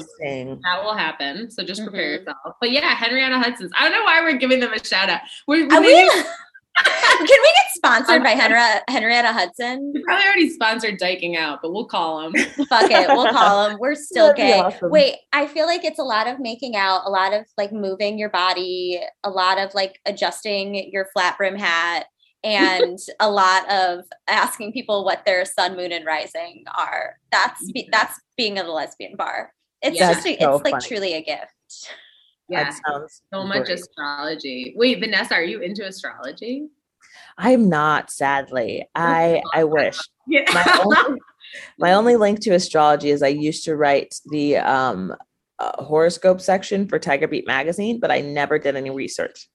that 0.62 0.82
will 0.82 0.94
happen. 0.96 1.50
So 1.50 1.62
just 1.64 1.82
prepare 1.82 2.18
Mhm. 2.18 2.18
yourself. 2.20 2.56
But 2.60 2.70
yeah, 2.70 2.94
Henrietta 2.94 3.38
Hudson's. 3.38 3.70
I 3.78 3.82
don't 3.88 3.92
know 3.98 4.04
why 4.04 4.20
we're 4.22 4.38
giving 4.38 4.60
them 4.60 4.72
a 4.72 4.82
shout 4.84 5.08
out. 5.10 5.20
We're, 5.46 5.66
Are 5.72 5.80
we, 5.80 5.86
we, 5.88 6.08
can 6.84 7.26
we 7.26 7.26
get 7.28 7.66
sponsored 7.74 8.22
by 8.24 8.30
Henrietta, 8.30 8.82
Henrietta 8.88 9.28
Hudson? 9.32 9.92
we 9.94 10.02
probably 10.02 10.24
already 10.24 10.48
sponsored 10.50 10.98
Diking 10.98 11.36
Out, 11.36 11.58
but 11.62 11.72
we'll 11.72 11.84
call 11.86 12.22
them. 12.22 12.32
Fuck 12.68 12.90
it, 12.90 13.08
we'll 13.08 13.30
call 13.30 13.68
them. 13.68 13.78
We're 13.78 13.94
still 13.94 14.28
That'd 14.28 14.36
gay. 14.38 14.58
awesome. 14.58 14.90
Wait, 14.90 15.16
I 15.32 15.46
feel 15.46 15.66
like 15.66 15.84
it's 15.84 15.98
a 15.98 16.02
lot 16.04 16.26
of 16.26 16.38
making 16.40 16.76
out, 16.76 17.02
a 17.04 17.10
lot 17.10 17.34
of 17.34 17.44
like 17.58 17.72
moving 17.72 18.18
your 18.18 18.30
body, 18.30 19.00
a 19.22 19.30
lot 19.30 19.58
of 19.58 19.74
like 19.74 20.00
adjusting 20.06 20.90
your 20.92 21.08
flat 21.12 21.36
brim 21.36 21.56
hat, 21.56 22.06
and 22.44 22.98
a 23.20 23.30
lot 23.30 23.70
of 23.70 24.04
asking 24.28 24.72
people 24.72 25.04
what 25.04 25.24
their 25.24 25.44
sun, 25.44 25.76
moon, 25.76 25.92
and 25.92 26.04
rising 26.04 26.64
are. 26.76 27.16
That's 27.30 27.70
be- 27.72 27.88
that's 27.90 28.20
being 28.36 28.58
at 28.58 28.66
a 28.66 28.72
lesbian 28.72 29.16
bar. 29.16 29.52
It's 29.80 29.96
Yeah. 29.98 30.12
just 30.12 30.26
a, 30.26 30.30
That's 30.30 30.42
so 30.42 30.54
it's 30.56 30.64
like 30.64 30.72
funny. 30.72 30.86
truly 30.88 31.14
a 31.14 31.22
gift. 31.22 31.52
Yeah, 32.48 32.64
That 32.64 32.80
sounds 32.86 33.22
so 33.32 33.44
much 33.44 33.66
great. 33.66 33.78
astrology. 33.78 34.74
Wait, 34.76 34.98
Vanessa, 35.00 35.34
are 35.34 35.44
you 35.44 35.60
into 35.60 35.84
astrology? 35.86 36.68
I'm 37.38 37.68
not, 37.68 38.10
sadly. 38.10 38.88
I 38.94 39.42
I 39.54 39.64
wish. 39.64 39.98
Yeah. 40.26 40.44
My 40.52 40.80
only, 40.84 41.20
my 41.78 41.92
only 41.94 42.16
link 42.16 42.40
to 42.40 42.50
astrology 42.50 43.10
is 43.10 43.22
I 43.22 43.28
used 43.28 43.64
to 43.64 43.76
write 43.76 44.14
the 44.30 44.56
um 44.58 45.14
uh, 45.58 45.82
horoscope 45.82 46.40
section 46.40 46.88
for 46.88 46.98
Tiger 46.98 47.28
Beat 47.28 47.46
magazine, 47.46 48.00
but 48.00 48.10
I 48.10 48.20
never 48.20 48.58
did 48.58 48.74
any 48.76 48.90
research. 48.90 49.48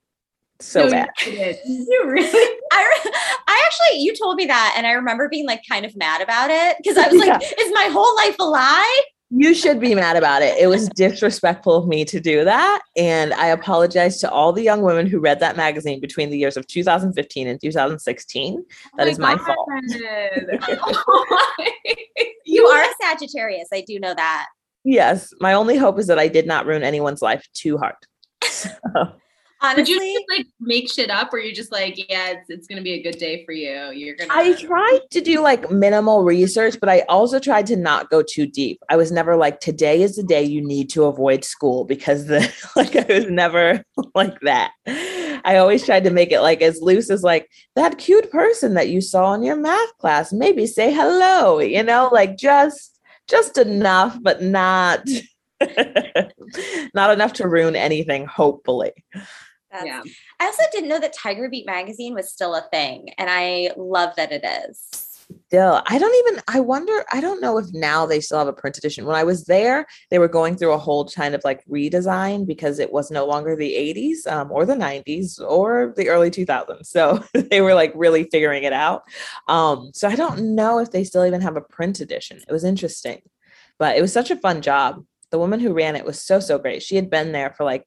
So 0.60 0.86
No, 0.86 0.92
bad. 0.92 1.10
You, 1.26 1.56
you 1.66 2.04
really? 2.06 2.60
I, 2.72 3.02
re- 3.06 3.12
I 3.48 3.64
actually, 3.66 4.02
you 4.02 4.16
told 4.16 4.36
me 4.36 4.46
that, 4.46 4.74
and 4.78 4.88
I 4.88 4.92
remember 4.92 5.30
being 5.30 5.46
like 5.46 5.62
kind 5.70 5.86
of 5.86 5.96
mad 5.96 6.22
about 6.22 6.50
it 6.50 6.78
because 6.78 6.98
I 6.98 7.08
was 7.08 7.18
like, 7.28 7.42
"Is 7.42 7.72
my 7.74 7.90
whole 7.92 8.16
life 8.16 8.36
a 8.40 8.44
lie?" 8.44 9.02
You 9.30 9.54
should 9.54 9.82
be 9.82 9.94
mad 9.94 10.16
about 10.16 10.42
it. 10.42 10.58
It 10.58 10.68
was 10.68 10.88
disrespectful 10.90 11.76
of 11.76 11.88
me 11.88 12.06
to 12.06 12.20
do 12.22 12.46
that. 12.46 12.82
And 12.96 13.34
I 13.34 13.48
apologize 13.48 14.22
to 14.22 14.32
all 14.32 14.54
the 14.54 14.64
young 14.64 14.84
women 14.84 15.06
who 15.06 15.20
read 15.20 15.42
that 15.42 15.58
magazine 15.58 16.00
between 16.00 16.30
the 16.30 16.38
years 16.38 16.56
of 16.56 16.66
2015 16.68 17.48
and 17.48 17.60
2016. 17.60 18.66
That 18.96 19.08
is 19.10 19.20
my 19.20 19.36
fault. 19.36 19.68
fault. 19.68 21.20
You 22.46 22.68
are 22.68 22.82
a 22.82 22.94
Sagittarius. 23.02 23.68
I 23.74 23.82
do 23.86 24.00
know 24.00 24.14
that. 24.14 24.48
Yes. 24.86 25.34
My 25.42 25.52
only 25.52 25.76
hope 25.76 26.00
is 26.00 26.08
that 26.08 26.18
I 26.18 26.30
did 26.30 26.48
not 26.48 26.66
ruin 26.66 26.84
anyone's 26.84 27.22
life 27.22 27.46
too 27.54 27.78
hard. 27.78 27.96
So, 28.46 28.70
Would 29.60 29.72
Honestly, 29.80 29.96
you 29.96 30.20
just 30.20 30.38
like 30.38 30.48
make 30.60 30.92
shit 30.92 31.10
up, 31.10 31.34
or 31.34 31.40
you 31.40 31.54
just 31.54 31.72
like, 31.72 31.98
yeah, 31.98 32.30
it's, 32.30 32.50
it's 32.50 32.68
gonna 32.68 32.84
be 32.84 32.94
a 32.94 33.02
good 33.02 33.18
day 33.18 33.44
for 33.44 33.54
you. 33.54 33.90
You're 33.92 34.16
gonna. 34.16 34.32
I 34.32 34.54
tried 34.54 35.00
to 35.10 35.20
do 35.20 35.42
like 35.42 35.72
minimal 35.72 36.24
research, 36.24 36.78
but 36.80 36.90
I 36.90 37.00
also 37.10 37.40
tried 37.40 37.66
to 37.68 37.76
not 37.76 38.12
go 38.12 38.22
too 38.22 38.46
deep. 38.46 38.80
I 38.90 38.98
was 38.98 39.12
never 39.12 39.36
like, 39.36 39.60
today 39.60 40.04
is 40.04 40.16
the 40.16 40.22
day 40.22 40.44
you 40.44 40.62
need 40.62 40.92
to 40.92 41.06
avoid 41.06 41.44
school 41.44 41.86
because 41.86 42.28
the 42.28 42.40
like 42.76 42.96
I 42.96 43.06
was 43.12 43.26
never 43.32 43.84
like 44.16 44.40
that. 44.42 44.74
I 44.86 45.58
always 45.58 45.84
tried 45.84 46.04
to 46.04 46.12
make 46.12 46.32
it 46.32 46.42
like 46.42 46.62
as 46.62 46.82
loose 46.82 47.10
as 47.10 47.24
like 47.24 47.50
that 47.76 47.98
cute 47.98 48.30
person 48.30 48.76
that 48.76 48.90
you 48.90 49.02
saw 49.02 49.34
in 49.34 49.42
your 49.42 49.56
math 49.56 49.98
class. 49.98 50.32
Maybe 50.32 50.68
say 50.68 50.94
hello, 50.94 51.60
you 51.60 51.82
know, 51.82 52.10
like 52.12 52.38
just 52.38 53.00
just 53.28 53.58
enough, 53.58 54.18
but 54.22 54.44
not 54.44 55.08
not 56.94 57.12
enough 57.12 57.34
to 57.34 57.48
ruin 57.48 57.76
anything, 57.76 58.26
hopefully. 58.26 58.92
That's- 59.72 59.86
yeah. 59.86 60.02
I 60.40 60.46
also 60.46 60.64
didn't 60.72 60.90
know 60.90 61.00
that 61.00 61.14
Tiger 61.14 61.50
Beat 61.50 61.66
magazine 61.66 62.14
was 62.14 62.32
still 62.32 62.56
a 62.56 62.68
thing, 62.72 63.10
and 63.18 63.30
I 63.30 63.72
love 63.76 64.16
that 64.16 64.32
it 64.32 64.46
is. 64.46 65.08
Still, 65.48 65.82
I 65.86 65.98
don't 65.98 66.28
even, 66.28 66.42
I 66.48 66.62
wonder, 66.62 67.04
I 67.12 67.20
don't 67.20 67.42
know 67.42 67.58
if 67.58 67.66
now 67.74 68.06
they 68.06 68.22
still 68.22 68.38
have 68.38 68.48
a 68.48 68.54
print 68.54 68.78
edition. 68.78 69.06
When 69.06 69.16
I 69.16 69.26
was 69.26 69.44
there, 69.44 69.86
they 70.10 70.20
were 70.20 70.28
going 70.30 70.56
through 70.56 70.72
a 70.72 70.78
whole 70.78 71.08
kind 71.08 71.36
of 71.36 71.44
like 71.44 71.66
redesign 71.66 72.46
because 72.48 72.80
it 72.80 72.94
was 72.94 73.12
no 73.12 73.26
longer 73.26 73.56
the 73.56 73.74
80s 73.74 74.26
um, 74.32 74.52
or 74.52 74.66
the 74.66 74.76
90s 74.76 75.40
or 75.42 75.94
the 75.98 76.08
early 76.10 76.32
2000s. 76.32 76.86
So 76.86 77.24
they 77.34 77.60
were 77.60 77.74
like 77.74 77.92
really 77.96 78.24
figuring 78.26 78.64
it 78.64 78.74
out. 78.74 79.04
Um, 79.50 79.92
so 79.94 80.08
I 80.08 80.16
don't 80.16 80.56
know 80.56 80.80
if 80.80 80.92
they 80.92 81.04
still 81.04 81.26
even 81.26 81.42
have 81.42 81.58
a 81.58 81.62
print 81.62 82.00
edition. 82.00 82.40
It 82.48 82.52
was 82.52 82.64
interesting, 82.64 83.22
but 83.80 83.98
it 83.98 84.02
was 84.02 84.14
such 84.14 84.32
a 84.32 84.38
fun 84.38 84.62
job. 84.62 85.04
The 85.32 85.40
woman 85.40 85.60
who 85.60 85.74
ran 85.74 85.98
it 85.98 86.06
was 86.06 86.22
so, 86.22 86.40
so 86.40 86.58
great. 86.58 86.84
She 86.84 86.96
had 86.96 87.10
been 87.10 87.34
there 87.34 87.52
for 87.52 87.66
like 87.66 87.86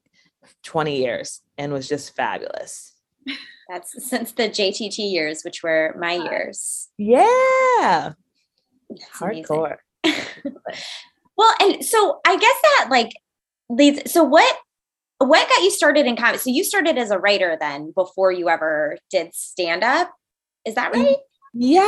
20 0.63 0.97
years 0.97 1.41
and 1.57 1.71
was 1.71 1.87
just 1.87 2.15
fabulous. 2.15 2.93
That's 3.69 4.09
since 4.09 4.33
the 4.33 4.49
JTT 4.49 5.11
years, 5.11 5.43
which 5.43 5.63
were 5.63 5.95
my 5.97 6.13
years. 6.13 6.89
Yeah. 6.97 8.13
Amazing. 9.21 9.45
Hardcore. 9.45 9.77
Well, 11.41 11.55
and 11.59 11.83
so 11.83 12.19
I 12.27 12.37
guess 12.37 12.55
that 12.61 12.87
like 12.91 13.13
leads. 13.67 14.11
So 14.11 14.23
what 14.23 14.55
what 15.17 15.49
got 15.49 15.63
you 15.63 15.71
started 15.71 16.05
in 16.05 16.15
comedy? 16.15 16.37
So 16.37 16.51
you 16.51 16.63
started 16.63 16.99
as 16.99 17.09
a 17.09 17.17
writer 17.17 17.57
then 17.59 17.91
before 17.95 18.31
you 18.31 18.47
ever 18.47 18.97
did 19.09 19.33
stand 19.33 19.83
up. 19.83 20.11
Is 20.65 20.75
that 20.75 20.91
mm-hmm. 20.91 21.01
right? 21.01 21.17
Yeah, 21.53 21.81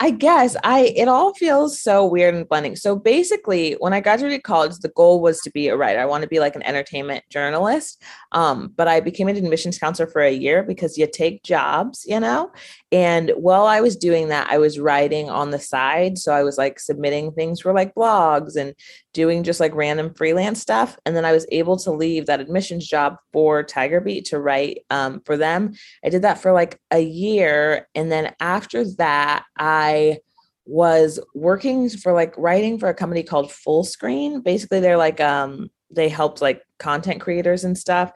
I 0.00 0.14
guess 0.16 0.56
I 0.64 0.94
it 0.96 1.06
all 1.06 1.34
feels 1.34 1.78
so 1.78 2.06
weird 2.06 2.34
and 2.34 2.48
blending. 2.48 2.74
So 2.74 2.96
basically, 2.96 3.72
when 3.74 3.92
I 3.92 4.00
graduated 4.00 4.44
college, 4.44 4.78
the 4.78 4.88
goal 4.88 5.20
was 5.20 5.40
to 5.42 5.50
be 5.50 5.68
a 5.68 5.76
writer. 5.76 6.00
I 6.00 6.06
want 6.06 6.22
to 6.22 6.28
be 6.28 6.40
like 6.40 6.56
an 6.56 6.62
entertainment 6.62 7.24
journalist. 7.28 8.02
Um, 8.32 8.72
but 8.76 8.88
I 8.88 9.00
became 9.00 9.28
an 9.28 9.36
admissions 9.36 9.78
counselor 9.78 10.08
for 10.08 10.22
a 10.22 10.32
year 10.32 10.62
because 10.62 10.96
you 10.96 11.06
take 11.06 11.42
jobs, 11.42 12.04
you 12.08 12.18
know. 12.18 12.50
And 12.92 13.30
while 13.36 13.66
I 13.66 13.80
was 13.80 13.96
doing 13.96 14.28
that, 14.28 14.50
I 14.50 14.58
was 14.58 14.80
writing 14.80 15.30
on 15.30 15.50
the 15.50 15.58
side. 15.60 16.18
So 16.18 16.32
I 16.32 16.42
was 16.42 16.58
like 16.58 16.80
submitting 16.80 17.32
things 17.32 17.60
for 17.60 17.72
like 17.72 17.94
blogs 17.94 18.56
and 18.56 18.74
doing 19.12 19.44
just 19.44 19.60
like 19.60 19.74
random 19.74 20.12
freelance 20.14 20.60
stuff. 20.60 20.98
And 21.06 21.14
then 21.14 21.24
I 21.24 21.32
was 21.32 21.46
able 21.52 21.76
to 21.78 21.92
leave 21.92 22.26
that 22.26 22.40
admissions 22.40 22.88
job 22.88 23.16
for 23.32 23.62
Tiger 23.62 24.00
Beat 24.00 24.24
to 24.26 24.40
write 24.40 24.80
um, 24.90 25.20
for 25.24 25.36
them. 25.36 25.72
I 26.04 26.08
did 26.08 26.22
that 26.22 26.40
for 26.42 26.52
like 26.52 26.80
a 26.90 27.00
year. 27.00 27.88
And 27.94 28.10
then 28.10 28.34
after 28.40 28.84
that, 28.96 29.44
I 29.56 30.18
was 30.66 31.20
working 31.34 31.88
for 31.88 32.12
like 32.12 32.34
writing 32.36 32.78
for 32.78 32.88
a 32.88 32.94
company 32.94 33.22
called 33.22 33.50
Fullscreen. 33.50 34.42
Basically, 34.42 34.80
they're 34.80 34.96
like, 34.96 35.20
um, 35.20 35.70
they 35.90 36.08
helped 36.08 36.40
like 36.40 36.62
content 36.78 37.20
creators 37.20 37.64
and 37.64 37.76
stuff. 37.76 38.12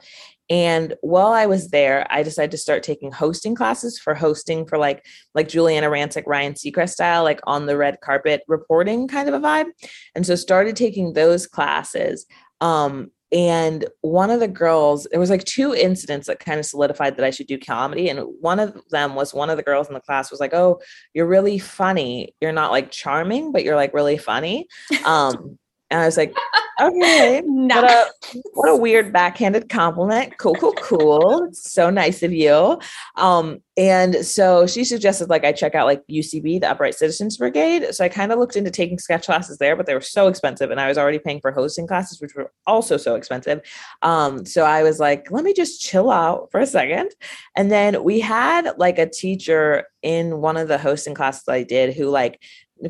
And 0.50 0.94
while 1.00 1.32
I 1.32 1.46
was 1.46 1.68
there, 1.68 2.06
I 2.10 2.22
decided 2.22 2.50
to 2.50 2.58
start 2.58 2.82
taking 2.82 3.10
hosting 3.10 3.54
classes 3.54 3.98
for 3.98 4.14
hosting 4.14 4.66
for 4.66 4.78
like 4.78 5.06
like 5.34 5.48
Giuliana 5.48 5.90
Rancic, 5.90 6.24
Ryan 6.26 6.54
Seacrest 6.54 6.90
style, 6.90 7.22
like 7.22 7.40
on 7.44 7.66
the 7.66 7.76
red 7.76 8.00
carpet 8.02 8.42
reporting 8.46 9.08
kind 9.08 9.28
of 9.28 9.34
a 9.34 9.40
vibe. 9.40 9.66
And 10.14 10.26
so 10.26 10.34
started 10.34 10.76
taking 10.76 11.12
those 11.12 11.46
classes. 11.46 12.26
Um, 12.60 13.10
and 13.32 13.86
one 14.02 14.30
of 14.30 14.38
the 14.38 14.46
girls, 14.46 15.08
there 15.10 15.18
was 15.18 15.30
like 15.30 15.42
two 15.44 15.74
incidents 15.74 16.28
that 16.28 16.38
kind 16.38 16.60
of 16.60 16.66
solidified 16.66 17.16
that 17.16 17.24
I 17.24 17.30
should 17.30 17.48
do 17.48 17.58
comedy. 17.58 18.08
And 18.08 18.20
one 18.40 18.60
of 18.60 18.80
them 18.90 19.16
was 19.16 19.34
one 19.34 19.50
of 19.50 19.56
the 19.56 19.62
girls 19.62 19.88
in 19.88 19.94
the 19.94 20.00
class 20.00 20.30
was 20.30 20.40
like, 20.40 20.54
Oh, 20.54 20.80
you're 21.14 21.26
really 21.26 21.58
funny. 21.58 22.34
You're 22.40 22.52
not 22.52 22.70
like 22.70 22.92
charming, 22.92 23.50
but 23.50 23.64
you're 23.64 23.76
like 23.76 23.94
really 23.94 24.18
funny. 24.18 24.68
Um, 25.04 25.58
and 25.90 26.00
I 26.00 26.06
was 26.06 26.16
like, 26.16 26.34
okay. 26.80 27.42
No. 27.64 27.80
What 27.80 27.90
a 27.90 28.42
what 28.52 28.68
a 28.68 28.76
weird 28.76 29.12
backhanded 29.12 29.68
compliment. 29.70 30.36
Cool, 30.38 30.54
cool, 30.56 30.72
cool. 30.74 31.44
It's 31.44 31.72
so 31.72 31.88
nice 31.88 32.22
of 32.22 32.32
you. 32.32 32.78
Um, 33.16 33.62
and 33.76 34.16
so 34.24 34.66
she 34.66 34.84
suggested 34.84 35.30
like 35.30 35.44
I 35.44 35.52
check 35.52 35.74
out 35.74 35.86
like 35.86 36.02
UCB, 36.10 36.60
the 36.60 36.70
Upright 36.70 36.94
Citizens 36.94 37.38
Brigade. 37.38 37.94
So 37.94 38.04
I 38.04 38.08
kind 38.08 38.32
of 38.32 38.38
looked 38.38 38.56
into 38.56 38.70
taking 38.70 38.98
sketch 38.98 39.26
classes 39.26 39.58
there, 39.58 39.76
but 39.76 39.86
they 39.86 39.94
were 39.94 40.00
so 40.00 40.28
expensive, 40.28 40.70
and 40.70 40.80
I 40.80 40.88
was 40.88 40.98
already 40.98 41.18
paying 41.18 41.40
for 41.40 41.52
hosting 41.52 41.86
classes, 41.86 42.20
which 42.20 42.34
were 42.34 42.52
also 42.66 42.96
so 42.96 43.14
expensive. 43.14 43.60
Um, 44.02 44.44
so 44.44 44.64
I 44.64 44.82
was 44.82 45.00
like, 45.00 45.30
let 45.30 45.44
me 45.44 45.54
just 45.54 45.80
chill 45.80 46.10
out 46.10 46.50
for 46.50 46.60
a 46.60 46.66
second. 46.66 47.10
And 47.56 47.70
then 47.70 48.04
we 48.04 48.20
had 48.20 48.78
like 48.78 48.98
a 48.98 49.08
teacher 49.08 49.86
in 50.02 50.40
one 50.40 50.56
of 50.56 50.68
the 50.68 50.78
hosting 50.78 51.14
classes 51.14 51.48
I 51.48 51.62
did 51.62 51.94
who 51.94 52.10
like 52.10 52.40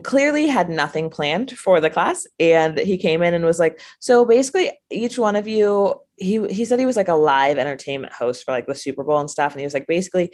clearly 0.03 0.47
had 0.47 0.69
nothing 0.69 1.09
planned 1.09 1.53
for 1.53 1.81
the 1.81 1.91
class 1.91 2.27
and 2.41 2.79
he 2.79 2.97
came 2.97 3.23
in 3.23 3.35
and 3.35 3.45
was 3.45 3.59
like 3.59 3.81
so 4.01 4.25
basically 4.25 4.73
each 4.91 5.19
one 5.19 5.37
of 5.37 5.47
you 5.47 5.95
he 6.17 6.45
he 6.49 6.65
said 6.65 6.79
he 6.79 6.87
was 6.87 6.97
like 6.97 7.09
a 7.09 7.15
live 7.15 7.59
entertainment 7.59 8.13
host 8.13 8.45
for 8.45 8.53
like 8.53 8.67
the 8.67 8.75
super 8.75 9.05
bowl 9.05 9.21
and 9.21 9.31
stuff 9.31 9.53
and 9.53 9.61
he 9.61 9.67
was 9.67 9.75
like 9.75 9.87
basically 9.87 10.33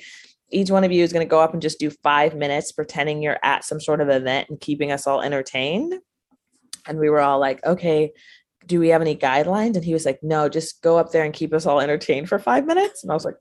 each 0.52 0.70
one 0.70 0.84
of 0.84 0.92
you 0.92 1.02
is 1.02 1.12
going 1.12 1.24
to 1.24 1.30
go 1.30 1.40
up 1.40 1.52
and 1.52 1.62
just 1.62 1.78
do 1.78 1.90
five 1.90 2.34
minutes 2.34 2.72
pretending 2.72 3.22
you're 3.22 3.38
at 3.42 3.64
some 3.64 3.80
sort 3.80 4.00
of 4.00 4.08
event 4.08 4.48
and 4.50 4.60
keeping 4.60 4.90
us 4.90 5.06
all 5.06 5.22
entertained. 5.22 5.94
And 6.86 6.98
we 6.98 7.10
were 7.10 7.20
all 7.20 7.38
like 7.38 7.64
okay 7.64 8.12
do 8.66 8.78
we 8.78 8.88
have 8.90 9.00
any 9.00 9.16
guidelines? 9.16 9.74
And 9.74 9.84
he 9.84 9.94
was 9.94 10.04
like 10.04 10.20
no 10.22 10.48
just 10.48 10.82
go 10.82 10.98
up 10.98 11.12
there 11.12 11.24
and 11.24 11.34
keep 11.34 11.52
us 11.52 11.66
all 11.66 11.80
entertained 11.80 12.28
for 12.28 12.38
five 12.38 12.66
minutes. 12.66 13.02
And 13.02 13.10
i 13.10 13.14
was 13.14 13.24
like 13.24 13.36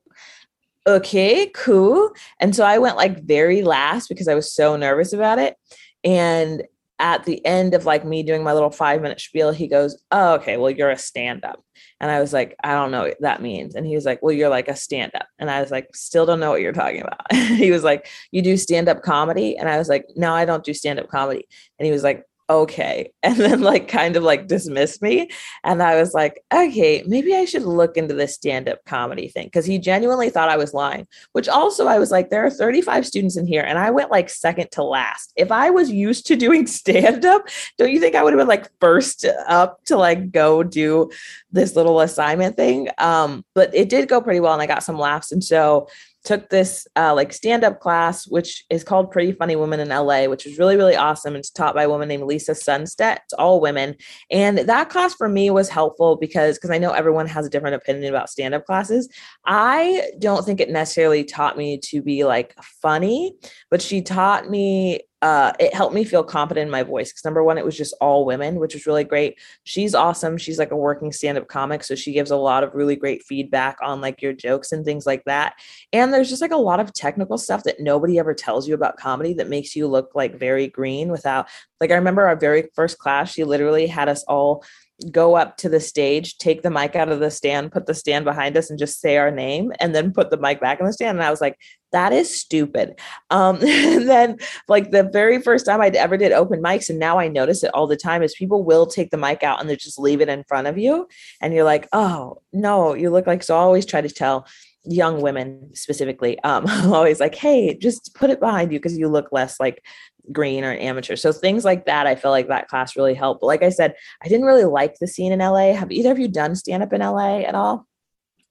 okay 0.87 1.49
cool. 1.53 2.11
And 2.39 2.55
so 2.55 2.65
i 2.65 2.77
went 2.77 2.97
like 2.97 3.23
very 3.23 3.61
last 3.61 4.07
because 4.07 4.27
i 4.27 4.35
was 4.35 4.53
so 4.53 4.75
nervous 4.75 5.13
about 5.13 5.39
it 5.39 5.55
and 6.03 6.63
at 6.99 7.23
the 7.23 7.43
end 7.45 7.73
of 7.73 7.85
like 7.85 8.03
me 8.03 8.23
doing 8.23 8.43
my 8.43 8.53
little 8.53 8.69
five 8.69 9.01
minute 9.01 9.21
spiel, 9.21 9.51
he 9.51 9.67
goes, 9.67 10.01
Oh, 10.11 10.33
okay, 10.35 10.57
well, 10.57 10.69
you're 10.69 10.89
a 10.89 10.97
stand 10.97 11.45
up. 11.45 11.63
And 12.01 12.11
I 12.11 12.19
was 12.19 12.33
like, 12.33 12.55
I 12.61 12.73
don't 12.73 12.91
know 12.91 13.03
what 13.03 13.21
that 13.21 13.41
means. 13.41 13.73
And 13.73 13.85
he 13.87 13.95
was 13.95 14.05
like, 14.05 14.21
Well, 14.21 14.33
you're 14.33 14.49
like 14.49 14.67
a 14.67 14.75
stand 14.75 15.13
up. 15.15 15.27
And 15.39 15.49
I 15.49 15.61
was 15.61 15.71
like, 15.71 15.95
Still 15.95 16.25
don't 16.25 16.41
know 16.41 16.51
what 16.51 16.61
you're 16.61 16.73
talking 16.73 17.01
about. 17.01 17.33
he 17.33 17.71
was 17.71 17.83
like, 17.83 18.07
You 18.31 18.41
do 18.41 18.57
stand 18.57 18.89
up 18.89 19.01
comedy? 19.01 19.57
And 19.57 19.69
I 19.69 19.77
was 19.77 19.87
like, 19.87 20.05
No, 20.15 20.33
I 20.33 20.43
don't 20.43 20.63
do 20.63 20.73
stand 20.73 20.99
up 20.99 21.07
comedy. 21.07 21.47
And 21.79 21.85
he 21.85 21.91
was 21.91 22.03
like, 22.03 22.25
okay 22.49 23.11
and 23.23 23.37
then 23.37 23.61
like 23.61 23.87
kind 23.87 24.15
of 24.15 24.23
like 24.23 24.47
dismissed 24.47 25.01
me 25.01 25.29
and 25.63 25.83
i 25.83 25.99
was 25.99 26.13
like 26.13 26.43
okay 26.53 27.03
maybe 27.05 27.35
i 27.35 27.45
should 27.45 27.63
look 27.63 27.95
into 27.97 28.13
this 28.13 28.33
stand-up 28.33 28.83
comedy 28.85 29.27
thing 29.27 29.45
because 29.45 29.65
he 29.65 29.77
genuinely 29.77 30.29
thought 30.29 30.49
i 30.49 30.57
was 30.57 30.73
lying 30.73 31.07
which 31.33 31.47
also 31.47 31.87
i 31.87 31.99
was 31.99 32.11
like 32.11 32.29
there 32.29 32.45
are 32.45 32.49
35 32.49 33.05
students 33.05 33.37
in 33.37 33.45
here 33.45 33.61
and 33.61 33.77
i 33.77 33.89
went 33.91 34.11
like 34.11 34.29
second 34.29 34.69
to 34.71 34.83
last. 34.83 35.31
If 35.35 35.51
i 35.51 35.69
was 35.69 35.91
used 35.91 36.25
to 36.27 36.35
doing 36.35 36.65
stand-up 36.79 37.47
don't 37.77 37.91
you 37.91 37.99
think 37.99 38.15
i 38.15 38.23
would 38.23 38.33
have 38.33 38.39
been 38.39 38.47
like 38.47 38.69
first 38.79 39.25
up 39.47 39.83
to 39.85 39.97
like 39.97 40.31
go 40.31 40.63
do 40.63 41.09
this 41.51 41.75
little 41.75 41.99
assignment 41.99 42.55
thing? 42.55 42.89
Um 42.97 43.43
but 43.53 43.73
it 43.75 43.89
did 43.89 44.07
go 44.07 44.21
pretty 44.21 44.39
well 44.39 44.53
and 44.53 44.61
i 44.61 44.65
got 44.65 44.83
some 44.83 44.97
laughs 44.97 45.31
and 45.31 45.43
so 45.43 45.87
took 46.23 46.49
this 46.49 46.87
uh, 46.95 47.13
like 47.13 47.33
stand 47.33 47.63
up 47.63 47.79
class, 47.79 48.27
which 48.27 48.65
is 48.69 48.83
called 48.83 49.11
Pretty 49.11 49.31
Funny 49.31 49.55
Women 49.55 49.79
in 49.79 49.89
LA, 49.89 50.25
which 50.25 50.45
was 50.45 50.57
really, 50.57 50.75
really 50.75 50.95
awesome. 50.95 51.35
It's 51.35 51.49
taught 51.49 51.75
by 51.75 51.83
a 51.83 51.89
woman 51.89 52.07
named 52.07 52.23
Lisa 52.23 52.51
Sundstedt. 52.51 53.19
It's 53.23 53.33
all 53.33 53.61
women. 53.61 53.95
And 54.29 54.59
that 54.59 54.89
class 54.89 55.13
for 55.13 55.29
me 55.29 55.49
was 55.49 55.69
helpful 55.69 56.17
because, 56.17 56.57
because 56.57 56.71
I 56.71 56.77
know 56.77 56.91
everyone 56.91 57.27
has 57.27 57.45
a 57.45 57.49
different 57.49 57.75
opinion 57.75 58.13
about 58.13 58.29
stand 58.29 58.53
up 58.53 58.65
classes. 58.65 59.09
I 59.45 60.09
don't 60.19 60.45
think 60.45 60.59
it 60.59 60.69
necessarily 60.69 61.23
taught 61.23 61.57
me 61.57 61.79
to 61.85 62.01
be 62.01 62.25
like 62.25 62.53
funny, 62.81 63.35
but 63.69 63.81
she 63.81 64.01
taught 64.01 64.49
me 64.49 65.01
uh, 65.21 65.51
it 65.59 65.73
helped 65.73 65.93
me 65.93 66.03
feel 66.03 66.23
confident 66.23 66.65
in 66.65 66.71
my 66.71 66.83
voice 66.83 67.11
because 67.11 67.25
number 67.25 67.43
one, 67.43 67.57
it 67.57 67.65
was 67.65 67.77
just 67.77 67.95
all 67.99 68.25
women, 68.25 68.55
which 68.55 68.73
was 68.73 68.85
really 68.85 69.03
great. 69.03 69.37
She's 69.65 69.93
awesome. 69.93 70.37
She's 70.37 70.57
like 70.57 70.71
a 70.71 70.77
working 70.77 71.11
stand-up 71.11 71.47
comic, 71.47 71.83
so 71.83 71.95
she 71.95 72.13
gives 72.13 72.31
a 72.31 72.37
lot 72.37 72.63
of 72.63 72.73
really 72.73 72.95
great 72.95 73.23
feedback 73.23 73.77
on 73.81 73.99
like 73.99 74.21
your 74.21 74.33
jokes 74.33 74.71
and 74.71 74.85
things 74.85 75.05
like 75.05 75.23
that. 75.25 75.55
And 75.91 76.13
there's 76.13 76.29
just 76.29 76.41
like 76.41 76.51
a 76.51 76.57
lot 76.57 76.79
of 76.79 76.93
technical 76.93 77.37
stuff 77.37 77.63
that 77.63 77.81
nobody 77.81 78.17
ever 78.17 78.33
tells 78.33 78.67
you 78.67 78.73
about 78.73 78.97
comedy 78.97 79.33
that 79.33 79.49
makes 79.49 79.75
you 79.75 79.87
look 79.87 80.11
like 80.15 80.39
very 80.39 80.67
green 80.67 81.11
without 81.11 81.47
like 81.81 81.91
I 81.91 81.95
remember 81.95 82.27
our 82.27 82.35
very 82.35 82.69
first 82.73 82.97
class, 82.97 83.31
she 83.31 83.43
literally 83.43 83.87
had 83.87 84.09
us 84.09 84.23
all 84.23 84.63
go 85.11 85.35
up 85.35 85.57
to 85.57 85.69
the 85.69 85.79
stage, 85.79 86.37
take 86.37 86.61
the 86.61 86.69
mic 86.69 86.95
out 86.95 87.09
of 87.09 87.19
the 87.19 87.31
stand, 87.31 87.71
put 87.71 87.85
the 87.85 87.93
stand 87.93 88.25
behind 88.25 88.57
us, 88.57 88.69
and 88.69 88.79
just 88.79 88.99
say 88.99 89.17
our 89.17 89.31
name, 89.31 89.71
and 89.79 89.95
then 89.95 90.11
put 90.11 90.29
the 90.29 90.37
mic 90.37 90.59
back 90.59 90.79
in 90.79 90.85
the 90.85 90.93
stand. 90.93 91.17
And 91.17 91.25
I 91.25 91.29
was 91.29 91.41
like, 91.41 91.57
that 91.91 92.13
is 92.13 92.39
stupid. 92.39 92.99
Um, 93.29 93.59
then, 93.59 94.37
like 94.67 94.91
the 94.91 95.03
very 95.03 95.41
first 95.41 95.65
time 95.65 95.81
I 95.81 95.87
ever 95.87 96.17
did 96.17 96.31
open 96.31 96.61
mics, 96.61 96.89
and 96.89 96.99
now 96.99 97.19
I 97.19 97.27
notice 97.27 97.63
it 97.63 97.73
all 97.73 97.87
the 97.87 97.97
time, 97.97 98.23
is 98.23 98.35
people 98.35 98.63
will 98.63 98.85
take 98.85 99.11
the 99.11 99.17
mic 99.17 99.43
out 99.43 99.59
and 99.59 99.69
they 99.69 99.75
just 99.75 99.99
leave 99.99 100.21
it 100.21 100.29
in 100.29 100.43
front 100.47 100.67
of 100.67 100.77
you, 100.77 101.07
and 101.41 101.53
you're 101.53 101.63
like, 101.63 101.87
oh 101.93 102.41
no, 102.53 102.93
you 102.93 103.09
look 103.09 103.27
like. 103.27 103.43
So 103.43 103.55
I 103.55 103.59
always 103.59 103.85
try 103.85 104.01
to 104.01 104.09
tell 104.09 104.47
young 104.89 105.21
women 105.21 105.69
specifically 105.73 106.39
um 106.39 106.65
i'm 106.67 106.91
always 106.91 107.19
like 107.19 107.35
hey 107.35 107.75
just 107.75 108.13
put 108.15 108.29
it 108.29 108.39
behind 108.39 108.71
you 108.71 108.79
because 108.79 108.97
you 108.97 109.07
look 109.07 109.31
less 109.31 109.59
like 109.59 109.83
green 110.31 110.63
or 110.63 110.71
an 110.71 110.79
amateur. 110.79 111.15
So 111.15 111.31
things 111.31 111.65
like 111.65 111.85
that, 111.85 112.07
I 112.07 112.15
feel 112.15 112.31
like 112.31 112.47
that 112.47 112.67
class 112.67 112.95
really 112.95 113.13
helped. 113.13 113.41
But 113.41 113.47
like 113.47 113.63
I 113.63 113.69
said, 113.69 113.95
I 114.23 114.27
didn't 114.27 114.45
really 114.45 114.65
like 114.65 114.95
the 114.99 115.07
scene 115.07 115.31
in 115.31 115.39
LA. 115.39 115.73
Have 115.73 115.91
either 115.91 116.11
of 116.11 116.19
you 116.19 116.27
done 116.27 116.55
stand 116.55 116.83
up 116.83 116.93
in 116.93 117.01
LA 117.01 117.39
at 117.39 117.55
all? 117.55 117.87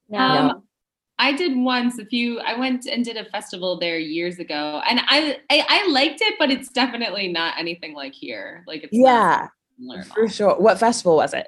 No. 0.09 0.19
Um, 0.19 0.47
no. 0.47 0.63
I 1.21 1.33
did 1.33 1.57
once 1.57 1.99
a 1.99 2.05
few 2.05 2.39
I 2.39 2.57
went 2.57 2.85
and 2.85 3.03
did 3.03 3.17
a 3.17 3.25
festival 3.25 3.77
there 3.77 3.99
years 3.99 4.39
ago 4.39 4.81
and 4.89 5.01
I, 5.05 5.37
I, 5.49 5.65
I 5.67 5.87
liked 5.89 6.21
it 6.21 6.35
but 6.39 6.49
it's 6.49 6.69
definitely 6.69 7.27
not 7.27 7.59
anything 7.59 7.93
like 7.93 8.13
here 8.13 8.63
like 8.65 8.85
it's 8.85 8.93
yeah 8.93 9.49
for 10.15 10.29
sure 10.29 10.55
what 10.55 10.79
festival 10.79 11.17
was 11.17 11.33
it 11.33 11.47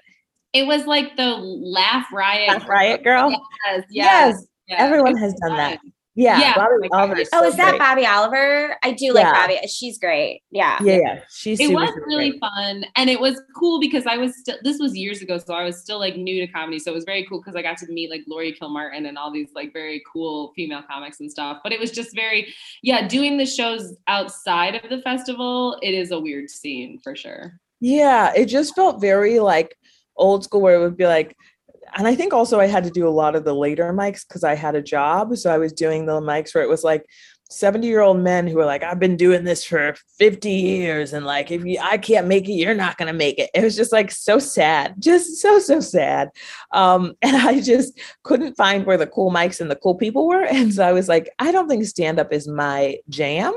it 0.52 0.68
was 0.68 0.86
like 0.88 1.16
the 1.16 1.38
laugh 1.38 2.06
riot 2.12 2.50
laugh 2.50 2.68
riot 2.68 3.02
girl 3.02 3.30
yes 3.30 3.40
yes, 3.70 3.86
yes. 3.90 4.46
Yes. 4.72 4.82
everyone 4.82 5.16
has 5.18 5.34
done 5.36 5.56
that 5.58 5.80
yeah, 6.14 6.40
yeah. 6.40 6.56
Bobby 6.56 6.90
oh 6.92 6.98
Oliver. 6.98 7.22
oh, 7.34 7.44
is 7.46 7.56
that 7.56 7.70
great. 7.70 7.80
Bobby 7.80 8.06
Oliver? 8.06 8.76
I 8.84 8.92
do 8.92 9.14
like 9.14 9.24
yeah. 9.24 9.34
Bobby. 9.34 9.68
She's 9.68 9.98
great. 9.98 10.42
Yeah. 10.52 10.78
Yeah, 10.84 10.98
yeah. 10.98 11.22
She's 11.30 11.60
it 11.60 11.72
was 11.72 11.90
really 12.06 12.32
great. 12.32 12.42
fun. 12.42 12.86
And 12.98 13.10
it 13.10 13.20
was 13.20 13.42
cool 13.58 13.80
because 13.80 14.06
I 14.06 14.18
was 14.18 14.38
still 14.38 14.58
this 14.62 14.78
was 14.78 14.96
years 14.96 15.22
ago, 15.22 15.38
so 15.38 15.54
I 15.54 15.64
was 15.64 15.80
still 15.82 16.00
like 16.00 16.18
new 16.18 16.46
to 16.46 16.52
comedy. 16.52 16.80
So 16.80 16.92
it 16.92 16.96
was 16.96 17.06
very 17.06 17.26
cool 17.28 17.40
because 17.40 17.56
I 17.56 17.62
got 17.62 17.78
to 17.78 17.88
meet 17.88 18.10
like 18.10 18.24
Laurie 18.28 18.54
Kilmartin 18.60 19.08
and 19.08 19.18
all 19.18 19.32
these 19.32 19.52
like 19.56 19.72
very 19.72 20.04
cool 20.12 20.52
female 20.54 20.84
comics 20.84 21.22
and 21.22 21.32
stuff. 21.32 21.60
But 21.64 21.72
it 21.72 21.80
was 21.80 21.92
just 21.92 22.14
very, 22.14 22.54
yeah, 22.84 23.08
doing 23.08 23.38
the 23.38 23.46
shows 23.46 23.96
outside 24.08 24.76
of 24.76 24.90
the 24.90 25.02
festival, 25.02 25.78
it 25.82 25.94
is 25.94 26.12
a 26.12 26.20
weird 26.20 26.50
scene 26.50 27.00
for 27.02 27.16
sure. 27.16 27.58
Yeah, 27.80 28.34
it 28.36 28.48
just 28.48 28.76
felt 28.76 29.00
very 29.00 29.40
like 29.40 29.78
old 30.18 30.44
school 30.44 30.62
where 30.62 30.76
it 30.76 30.80
would 30.80 30.98
be 30.98 31.08
like 31.08 31.38
and 31.96 32.08
I 32.08 32.16
think 32.16 32.34
also 32.34 32.60
I 32.60 32.68
had 32.68 32.84
to 32.86 32.90
do 32.90 33.08
a 33.08 33.10
lot 33.10 33.36
of 33.36 33.44
the 33.44 33.54
later 33.54 33.92
mics 33.94 34.28
because 34.28 34.44
I 34.44 34.56
had 34.56 34.76
a 34.76 34.82
job. 34.82 35.36
So 35.38 35.54
I 35.54 35.58
was 35.58 35.74
doing 35.74 36.06
the 36.06 36.22
mics 36.22 36.56
where 36.56 36.64
it 36.64 36.70
was 36.70 36.84
like 36.84 37.06
70 37.52 37.86
year 37.86 38.02
old 38.02 38.20
men 38.20 38.48
who 38.48 38.60
are 38.60 38.66
like, 38.66 38.84
I've 38.84 39.00
been 39.00 39.18
doing 39.18 39.44
this 39.44 39.64
for 39.64 39.96
50 40.18 40.50
years. 40.50 41.14
And 41.14 41.26
like, 41.26 41.52
if 41.52 41.66
you, 41.66 41.78
I 41.82 41.98
can't 41.98 42.28
make 42.28 42.48
it, 42.48 42.54
you're 42.54 42.74
not 42.74 42.98
going 42.98 43.08
to 43.08 43.18
make 43.18 43.38
it. 43.38 43.50
It 43.54 43.64
was 43.64 43.76
just 43.76 43.92
like 43.92 44.12
so 44.12 44.40
sad, 44.40 44.96
just 45.00 45.42
so, 45.42 45.60
so 45.60 45.80
sad. 45.80 46.30
Um, 46.72 47.14
and 47.22 47.36
I 47.36 47.62
just 47.62 48.00
couldn't 48.24 48.56
find 48.56 48.86
where 48.86 48.98
the 48.98 49.08
cool 49.08 49.32
mics 49.32 49.60
and 49.60 49.70
the 49.70 49.76
cool 49.76 49.96
people 49.96 50.28
were. 50.28 50.46
And 50.46 50.74
so 50.74 50.84
I 50.84 50.94
was 50.94 51.10
like, 51.10 51.30
I 51.40 51.52
don't 51.52 51.68
think 51.68 51.86
stand 51.86 52.20
up 52.20 52.32
is 52.32 52.48
my 52.48 52.98
jam. 53.10 53.54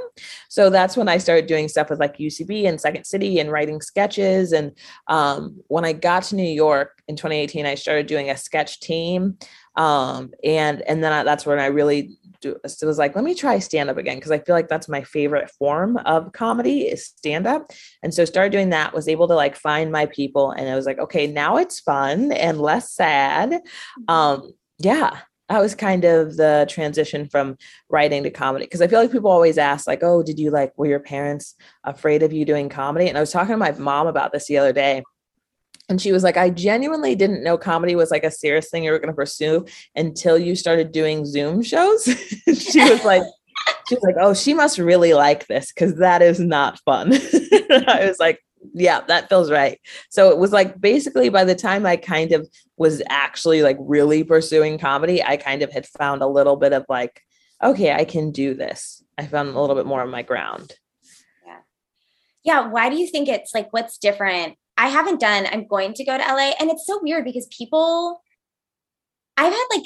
So 0.48 0.70
that's 0.70 0.96
when 0.96 1.08
I 1.08 1.18
started 1.18 1.46
doing 1.46 1.68
stuff 1.68 1.90
with 1.90 2.00
like 2.00 2.18
UCB 2.18 2.66
and 2.66 2.80
Second 2.80 3.04
City 3.04 3.38
and 3.38 3.50
writing 3.50 3.80
sketches. 3.80 4.52
And 4.52 4.72
um, 5.08 5.60
when 5.68 5.84
I 5.84 5.92
got 5.92 6.24
to 6.24 6.36
New 6.36 6.42
York 6.42 7.02
in 7.08 7.16
2018, 7.16 7.66
I 7.66 7.74
started 7.74 8.06
doing 8.06 8.30
a 8.30 8.36
sketch 8.36 8.80
team 8.80 9.38
um 9.76 10.30
and 10.44 10.82
and 10.82 11.02
then 11.02 11.12
I, 11.12 11.24
that's 11.24 11.44
when 11.44 11.58
i 11.58 11.66
really 11.66 12.16
do, 12.44 12.56
so 12.66 12.86
was 12.86 12.98
like, 12.98 13.14
let 13.14 13.24
me 13.24 13.34
try 13.34 13.58
stand 13.58 13.90
up 13.90 13.96
again 13.96 14.16
because 14.16 14.30
I 14.30 14.38
feel 14.38 14.54
like 14.54 14.68
that's 14.68 14.88
my 14.88 15.02
favorite 15.02 15.50
form 15.50 15.96
of 15.98 16.32
comedy 16.32 16.82
is 16.82 17.06
stand 17.06 17.46
up. 17.46 17.66
And 18.02 18.12
so 18.12 18.24
started 18.24 18.52
doing 18.52 18.70
that, 18.70 18.94
was 18.94 19.08
able 19.08 19.28
to 19.28 19.34
like 19.34 19.56
find 19.56 19.90
my 19.90 20.06
people, 20.06 20.50
and 20.50 20.68
I 20.68 20.76
was 20.76 20.86
like, 20.86 20.98
okay, 20.98 21.26
now 21.26 21.56
it's 21.56 21.80
fun 21.80 22.32
and 22.32 22.60
less 22.60 22.92
sad. 22.92 23.50
Mm-hmm. 23.50 24.14
Um, 24.14 24.52
yeah, 24.78 25.18
that 25.48 25.60
was 25.60 25.74
kind 25.74 26.04
of 26.04 26.36
the 26.36 26.66
transition 26.68 27.28
from 27.28 27.56
writing 27.90 28.22
to 28.22 28.30
comedy 28.30 28.64
because 28.64 28.82
I 28.82 28.86
feel 28.86 29.00
like 29.00 29.12
people 29.12 29.30
always 29.30 29.58
ask, 29.58 29.86
like, 29.86 30.02
oh, 30.02 30.22
did 30.22 30.38
you 30.38 30.50
like 30.50 30.72
were 30.76 30.86
your 30.86 31.00
parents 31.00 31.54
afraid 31.84 32.22
of 32.22 32.32
you 32.32 32.44
doing 32.44 32.68
comedy? 32.68 33.08
And 33.08 33.16
I 33.16 33.20
was 33.20 33.32
talking 33.32 33.52
to 33.52 33.56
my 33.56 33.72
mom 33.72 34.06
about 34.06 34.32
this 34.32 34.46
the 34.46 34.58
other 34.58 34.72
day 34.72 35.02
and 35.88 36.00
she 36.00 36.12
was 36.12 36.22
like, 36.22 36.36
I 36.36 36.50
genuinely 36.50 37.14
didn't 37.14 37.44
know 37.44 37.58
comedy 37.58 37.94
was 37.94 38.10
like 38.10 38.24
a 38.24 38.30
serious 38.30 38.70
thing 38.70 38.84
you 38.84 38.90
were 38.90 38.98
going 38.98 39.12
to 39.12 39.14
pursue 39.14 39.66
until 39.94 40.38
you 40.38 40.56
started 40.56 40.92
doing 40.92 41.26
Zoom 41.26 41.62
shows. 41.62 42.04
she 42.46 42.80
was 42.80 43.04
like, 43.04 43.22
she 43.88 43.94
was 43.94 44.02
like, 44.02 44.16
oh, 44.18 44.34
she 44.34 44.54
must 44.54 44.78
really 44.78 45.12
like 45.12 45.46
this 45.46 45.72
because 45.72 45.96
that 45.96 46.22
is 46.22 46.40
not 46.40 46.80
fun. 46.80 47.12
I 47.12 48.06
was 48.08 48.18
like, 48.18 48.40
yeah, 48.72 49.02
that 49.08 49.28
feels 49.28 49.50
right. 49.50 49.78
So 50.08 50.30
it 50.30 50.38
was 50.38 50.52
like 50.52 50.80
basically 50.80 51.28
by 51.28 51.44
the 51.44 51.54
time 51.54 51.84
I 51.84 51.96
kind 51.96 52.32
of 52.32 52.48
was 52.78 53.02
actually 53.10 53.62
like 53.62 53.76
really 53.78 54.24
pursuing 54.24 54.78
comedy, 54.78 55.22
I 55.22 55.36
kind 55.36 55.60
of 55.60 55.70
had 55.70 55.86
found 55.86 56.22
a 56.22 56.26
little 56.26 56.56
bit 56.56 56.72
of 56.72 56.86
like, 56.88 57.20
okay, 57.62 57.92
I 57.92 58.04
can 58.04 58.30
do 58.30 58.54
this. 58.54 59.04
I 59.18 59.26
found 59.26 59.50
a 59.50 59.60
little 59.60 59.76
bit 59.76 59.86
more 59.86 60.02
of 60.02 60.08
my 60.08 60.22
ground. 60.22 60.72
Yeah. 61.46 61.58
Yeah. 62.42 62.68
Why 62.68 62.88
do 62.88 62.96
you 62.96 63.06
think 63.06 63.28
it's 63.28 63.54
like 63.54 63.70
what's 63.70 63.98
different 63.98 64.56
I 64.76 64.88
haven't 64.88 65.20
done, 65.20 65.46
I'm 65.50 65.66
going 65.66 65.94
to 65.94 66.04
go 66.04 66.16
to 66.16 66.24
LA. 66.24 66.52
And 66.58 66.70
it's 66.70 66.86
so 66.86 67.00
weird 67.02 67.24
because 67.24 67.46
people, 67.46 68.20
I've 69.36 69.52
had 69.52 69.66
like 69.70 69.84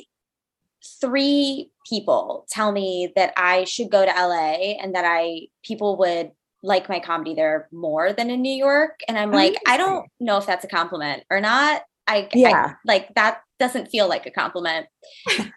three 1.01 1.71
people 1.89 2.47
tell 2.51 2.73
me 2.73 3.13
that 3.17 3.33
I 3.37 3.65
should 3.65 3.91
go 3.91 4.05
to 4.05 4.11
LA 4.11 4.77
and 4.81 4.95
that 4.95 5.05
I, 5.07 5.49
people 5.63 5.99
would 5.99 6.33
like 6.63 6.89
my 6.89 7.01
comedy 7.01 7.35
there 7.35 7.69
more 7.71 8.13
than 8.13 8.31
in 8.31 8.43
New 8.43 8.53
York. 8.53 9.01
And 9.07 9.19
I'm 9.19 9.31
like, 9.31 9.57
I 9.67 9.77
don't 9.77 10.09
know 10.19 10.39
if 10.39 10.47
that's 10.47 10.65
a 10.65 10.69
compliment 10.69 11.25
or 11.31 11.41
not. 11.41 11.83
I, 12.07 12.29
yeah. 12.33 12.71
I, 12.71 12.75
like 12.87 13.15
that 13.15 13.43
doesn't 13.59 13.91
feel 13.91 14.09
like 14.09 14.27
a 14.27 14.31
compliment, 14.31 14.87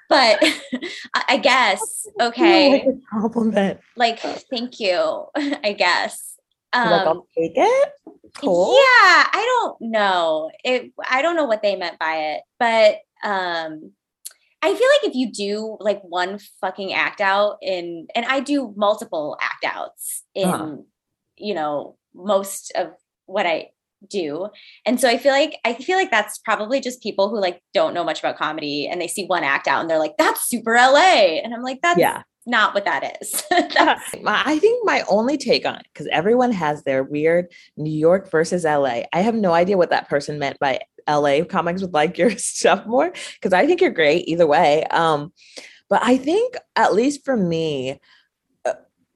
but 0.10 0.44
I 1.30 1.38
guess, 1.38 2.08
okay. 2.22 2.86
Like 2.86 2.96
compliment. 3.10 3.80
Like, 3.96 4.20
thank 4.20 4.80
you, 4.80 5.28
I 5.36 5.76
guess. 5.78 6.31
Um, 6.74 6.90
like 6.90 7.08
I'll 7.08 7.28
take 7.38 7.54
it. 7.56 7.90
Cool. 8.38 8.74
Yeah, 8.74 9.28
I 9.34 9.60
don't 9.60 9.92
know. 9.92 10.52
It 10.64 10.92
I 11.10 11.22
don't 11.22 11.36
know 11.36 11.46
what 11.46 11.62
they 11.62 11.76
meant 11.76 12.00
by 12.00 12.16
it, 12.16 12.42
but 12.60 13.00
um 13.28 13.92
I 14.64 14.68
feel 14.68 14.88
like 15.02 15.10
if 15.10 15.16
you 15.16 15.32
do 15.32 15.78
like 15.80 16.02
one 16.02 16.40
fucking 16.62 16.94
act 16.94 17.20
out 17.20 17.58
in 17.62 18.08
and 18.16 18.26
I 18.26 18.40
do 18.40 18.74
multiple 18.78 19.38
act 19.42 19.66
outs 19.66 20.24
in 20.34 20.50
huh. 20.50 20.76
you 21.38 21.54
know 21.54 21.98
most 22.14 22.72
of 22.76 22.92
what 23.26 23.46
I 23.46 23.70
do. 24.08 24.50
And 24.86 25.00
so 25.00 25.08
I 25.08 25.18
feel 25.18 25.32
like 25.32 25.60
I 25.64 25.74
feel 25.74 25.98
like 25.98 26.12
that's 26.12 26.38
probably 26.40 26.80
just 26.80 27.04
people 27.04 27.30
who 27.30 27.40
like 27.40 27.62
don't 27.74 27.94
know 27.94 28.04
much 28.04 28.20
about 28.20 28.38
comedy 28.38 28.88
and 28.88 29.02
they 29.02 29.08
see 29.08 29.26
one 29.26 29.44
act 29.44 29.68
out 29.68 29.82
and 29.82 29.90
they're 29.90 30.00
like, 30.00 30.18
that's 30.18 30.48
super 30.48 30.74
LA. 30.74 31.40
And 31.44 31.54
I'm 31.54 31.62
like, 31.62 31.80
that's 31.82 32.00
yeah. 32.00 32.24
Not 32.46 32.74
what 32.74 32.86
that 32.86 33.18
is. 33.22 33.44
I 33.52 34.60
think 34.60 34.86
my 34.86 35.04
only 35.10 35.38
take 35.38 35.66
on 35.66 35.76
it, 35.76 35.86
because 35.94 36.08
everyone 36.08 36.52
has 36.52 36.84
their 36.84 37.04
weird 37.04 37.52
New 37.78 37.92
York 37.92 38.30
versus 38.32 38.64
LA. 38.64 39.04
I 39.14 39.22
have 39.22 39.36
no 39.36 39.54
idea 39.54 39.78
what 39.78 39.92
that 39.92 40.10
person 40.10 40.40
meant 40.40 40.60
by 40.60 40.80
LA 41.10 41.44
comics 41.44 41.82
would 41.82 41.94
like 41.94 42.18
your 42.18 42.32
stuff 42.38 42.86
more, 42.86 43.12
because 43.34 43.54
I 43.54 43.66
think 43.66 43.82
you're 43.82 43.92
great 43.92 44.28
either 44.28 44.48
way. 44.48 44.84
Um, 44.86 45.34
but 45.90 46.02
I 46.04 46.18
think, 46.18 46.56
at 46.76 46.94
least 46.94 47.26
for 47.26 47.36
me, 47.36 48.00
uh, 48.66 48.74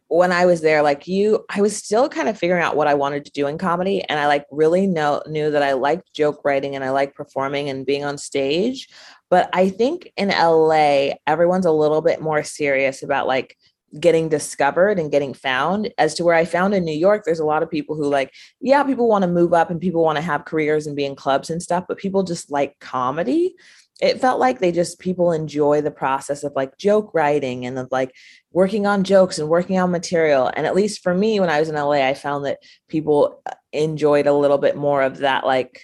when 0.08 0.32
I 0.32 0.46
was 0.46 0.62
there, 0.62 0.84
like 0.84 1.08
you, 1.08 1.46
I 1.50 1.62
was 1.62 1.76
still 1.76 2.10
kind 2.10 2.28
of 2.28 2.38
figuring 2.38 2.62
out 2.62 2.76
what 2.76 2.88
I 2.88 2.96
wanted 2.96 3.26
to 3.26 3.32
do 3.32 3.48
in 3.48 3.58
comedy. 3.58 4.04
And 4.04 4.20
I 4.20 4.28
like 4.28 4.46
really 4.52 4.86
know 4.86 5.24
knew 5.26 5.52
that 5.52 5.64
I 5.64 5.72
liked 5.74 6.14
joke 6.14 6.42
writing 6.44 6.76
and 6.76 6.84
I 6.84 6.90
liked 6.90 7.16
performing 7.16 7.70
and 7.70 7.86
being 7.86 8.04
on 8.04 8.18
stage. 8.18 8.90
But 9.36 9.50
I 9.52 9.68
think 9.68 10.14
in 10.16 10.30
LA, 10.30 11.10
everyone's 11.28 11.66
a 11.66 11.72
little 11.74 12.02
bit 12.02 12.22
more 12.22 12.42
serious 12.42 13.04
about 13.04 13.28
like 13.28 13.58
getting 14.00 14.30
discovered 14.30 14.98
and 14.98 15.12
getting 15.12 15.34
found 15.34 15.92
as 15.98 16.14
to 16.14 16.24
where 16.24 16.36
I 16.36 16.46
found 16.46 16.74
in 16.74 16.86
New 16.86 16.98
York, 16.98 17.24
there's 17.26 17.42
a 17.42 17.46
lot 17.46 17.62
of 17.62 17.70
people 17.70 17.98
who 17.98 18.08
like, 18.08 18.32
yeah, 18.62 18.82
people 18.84 19.10
want 19.10 19.24
to 19.24 19.30
move 19.30 19.54
up 19.54 19.70
and 19.70 19.82
people 19.82 20.02
want 20.06 20.16
to 20.16 20.22
have 20.22 20.46
careers 20.46 20.88
and 20.88 20.96
be 20.96 21.04
in 21.04 21.18
clubs 21.18 21.50
and 21.50 21.62
stuff, 21.62 21.84
but 21.86 21.98
people 21.98 22.24
just 22.24 22.50
like 22.50 22.80
comedy. 22.80 23.56
It 24.00 24.22
felt 24.22 24.40
like 24.40 24.60
they 24.60 24.72
just 24.72 25.00
people 25.00 25.34
enjoy 25.34 25.82
the 25.82 25.92
process 25.92 26.46
of 26.46 26.54
like 26.56 26.78
joke 26.78 27.12
writing 27.14 27.66
and 27.66 27.78
of 27.78 27.90
like 27.92 28.16
working 28.54 28.88
on 28.88 29.04
jokes 29.04 29.38
and 29.38 29.50
working 29.50 29.78
on 29.78 29.92
material. 29.92 30.50
And 30.56 30.66
at 30.66 30.76
least 30.76 31.04
for 31.04 31.14
me, 31.14 31.42
when 31.42 31.50
I 31.50 31.60
was 31.60 31.68
in 31.68 31.76
LA, 31.76 32.08
I 32.08 32.14
found 32.14 32.46
that 32.46 32.60
people 32.88 33.42
uh, 33.46 33.52
enjoyed 33.74 34.28
a 34.28 34.34
little 34.34 34.60
bit 34.60 34.78
more 34.78 35.02
of 35.02 35.18
that 35.18 35.46
like 35.46 35.84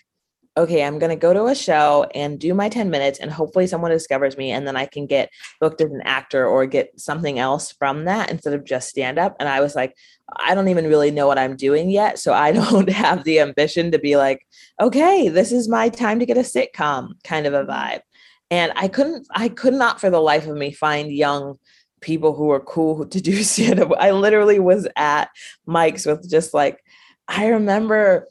okay, 0.58 0.84
I'm 0.84 1.00
going 1.00 1.12
to 1.12 1.16
go 1.16 1.34
to 1.34 1.46
a 1.46 1.56
show 1.56 2.06
and 2.14 2.38
do 2.38 2.54
my 2.54 2.68
10 2.68 2.90
minutes 2.90 3.20
and 3.20 3.32
hopefully 3.32 3.68
someone 3.68 3.92
discovers 3.92 4.36
me 4.36 4.52
and 4.52 4.68
then 4.68 4.76
I 4.76 4.86
can 4.86 5.06
get 5.06 5.30
booked 5.62 5.80
as 5.80 5.92
an 5.92 6.02
actor 6.04 6.46
or 6.46 6.66
get 6.66 7.00
something 7.00 7.40
else 7.40 7.72
from 7.72 8.04
that 8.06 8.30
instead 8.30 8.54
of 8.54 8.66
just 8.66 8.90
stand 8.90 9.18
up. 9.18 9.36
And 9.40 9.48
I 9.48 9.62
was 9.62 9.76
like, 9.76 9.96
I 10.38 10.54
don't 10.54 10.68
even 10.68 10.88
really 10.88 11.10
know 11.10 11.26
what 11.26 11.40
I'm 11.40 11.56
doing 11.56 11.90
yet. 11.90 12.20
So 12.20 12.34
I 12.34 12.52
don't 12.52 12.90
have 12.90 13.24
the 13.24 13.40
ambition 13.40 13.92
to 13.92 14.00
be 14.00 14.18
like, 14.18 14.46
okay, 14.82 15.30
this 15.30 15.54
is 15.54 15.70
my 15.70 15.88
time 15.88 16.20
to 16.20 16.26
get 16.26 16.38
a 16.38 16.42
sitcom 16.42 17.14
kind 17.24 17.48
of 17.48 17.54
a 17.54 17.64
vibe. 17.64 18.02
And 18.50 18.74
I 18.76 18.90
couldn't, 18.90 19.28
I 19.32 19.48
could 19.48 19.74
not 19.74 20.02
for 20.02 20.10
the 20.10 20.20
life 20.20 20.48
of 20.48 20.58
me 20.58 20.74
find 20.74 21.10
young 21.12 21.58
people 22.02 22.36
who 22.36 22.48
were 22.48 22.60
cool 22.60 23.06
to 23.06 23.22
do 23.22 23.42
stand 23.44 23.80
up. 23.80 23.92
I 23.98 24.12
literally 24.12 24.60
was 24.60 24.86
at 24.98 25.30
mics 25.66 26.06
with 26.06 26.30
just 26.30 26.54
like, 26.54 26.84
I 27.30 27.48
remember 27.48 28.28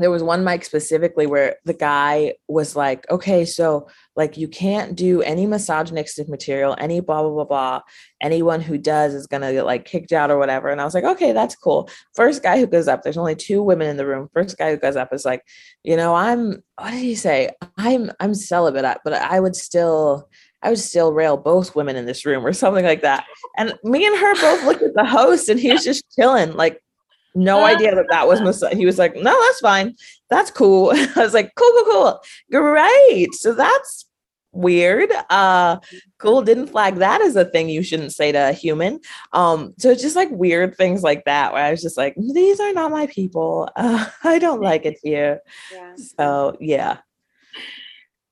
there 0.00 0.10
was 0.10 0.22
one 0.22 0.44
mic 0.44 0.64
specifically 0.64 1.26
where 1.26 1.56
the 1.64 1.74
guy 1.74 2.34
was 2.48 2.74
like, 2.76 3.08
okay, 3.10 3.44
so 3.44 3.88
like 4.16 4.36
you 4.36 4.48
can't 4.48 4.96
do 4.96 5.22
any 5.22 5.46
misogynistic 5.46 6.28
material, 6.28 6.76
any 6.78 7.00
blah, 7.00 7.22
blah, 7.22 7.30
blah, 7.30 7.44
blah. 7.44 7.80
Anyone 8.20 8.60
who 8.60 8.78
does 8.78 9.14
is 9.14 9.26
going 9.26 9.42
to 9.42 9.52
get 9.52 9.64
like 9.64 9.84
kicked 9.84 10.12
out 10.12 10.30
or 10.30 10.38
whatever. 10.38 10.68
And 10.68 10.80
I 10.80 10.84
was 10.84 10.94
like, 10.94 11.04
okay, 11.04 11.32
that's 11.32 11.56
cool. 11.56 11.88
First 12.14 12.42
guy 12.42 12.58
who 12.58 12.66
goes 12.66 12.88
up, 12.88 13.02
there's 13.02 13.16
only 13.16 13.34
two 13.34 13.62
women 13.62 13.88
in 13.88 13.96
the 13.96 14.06
room. 14.06 14.28
First 14.34 14.58
guy 14.58 14.70
who 14.70 14.76
goes 14.76 14.96
up 14.96 15.12
is 15.12 15.24
like, 15.24 15.42
you 15.84 15.96
know, 15.96 16.14
I'm, 16.14 16.62
what 16.76 16.90
did 16.90 17.00
he 17.00 17.14
say? 17.14 17.50
I'm, 17.76 18.10
I'm 18.20 18.34
celibate, 18.34 18.98
but 19.04 19.14
I 19.14 19.40
would 19.40 19.56
still, 19.56 20.28
I 20.62 20.68
would 20.68 20.78
still 20.78 21.12
rail 21.12 21.36
both 21.36 21.74
women 21.74 21.96
in 21.96 22.04
this 22.04 22.26
room 22.26 22.44
or 22.46 22.52
something 22.52 22.84
like 22.84 23.02
that. 23.02 23.24
And 23.56 23.74
me 23.84 24.06
and 24.06 24.18
her 24.18 24.34
both 24.34 24.64
looked 24.64 24.82
at 24.82 24.94
the 24.94 25.06
host 25.06 25.48
and 25.48 25.58
he 25.58 25.72
was 25.72 25.84
just 25.84 26.04
chilling, 26.14 26.52
like 26.52 26.82
no 27.34 27.64
idea 27.64 27.94
that 27.94 28.06
that 28.10 28.26
was 28.26 28.40
Messiah. 28.40 28.74
He 28.74 28.86
was 28.86 28.98
like, 28.98 29.14
no, 29.14 29.38
that's 29.46 29.60
fine. 29.60 29.94
That's 30.28 30.50
cool. 30.50 30.90
I 30.94 31.12
was 31.16 31.34
like, 31.34 31.52
cool, 31.54 31.70
cool, 31.72 31.84
cool. 31.84 32.20
Great. 32.50 33.34
So 33.34 33.54
that's 33.54 34.06
weird. 34.52 35.10
Uh 35.28 35.78
cool. 36.18 36.42
Didn't 36.42 36.68
flag 36.68 36.96
that 36.96 37.20
as 37.20 37.36
a 37.36 37.44
thing 37.44 37.68
you 37.68 37.82
shouldn't 37.82 38.12
say 38.12 38.32
to 38.32 38.48
a 38.50 38.52
human. 38.52 39.00
Um, 39.32 39.74
so 39.78 39.90
it's 39.90 40.02
just 40.02 40.16
like 40.16 40.30
weird 40.30 40.76
things 40.76 41.02
like 41.02 41.24
that 41.24 41.52
where 41.52 41.64
I 41.64 41.70
was 41.70 41.82
just 41.82 41.96
like, 41.96 42.14
these 42.16 42.58
are 42.58 42.72
not 42.72 42.90
my 42.90 43.06
people. 43.06 43.68
Uh, 43.76 44.06
I 44.24 44.38
don't 44.38 44.60
like 44.60 44.84
it 44.86 44.98
here. 45.02 45.40
Yeah. 45.72 45.94
So 46.16 46.56
yeah. 46.60 46.98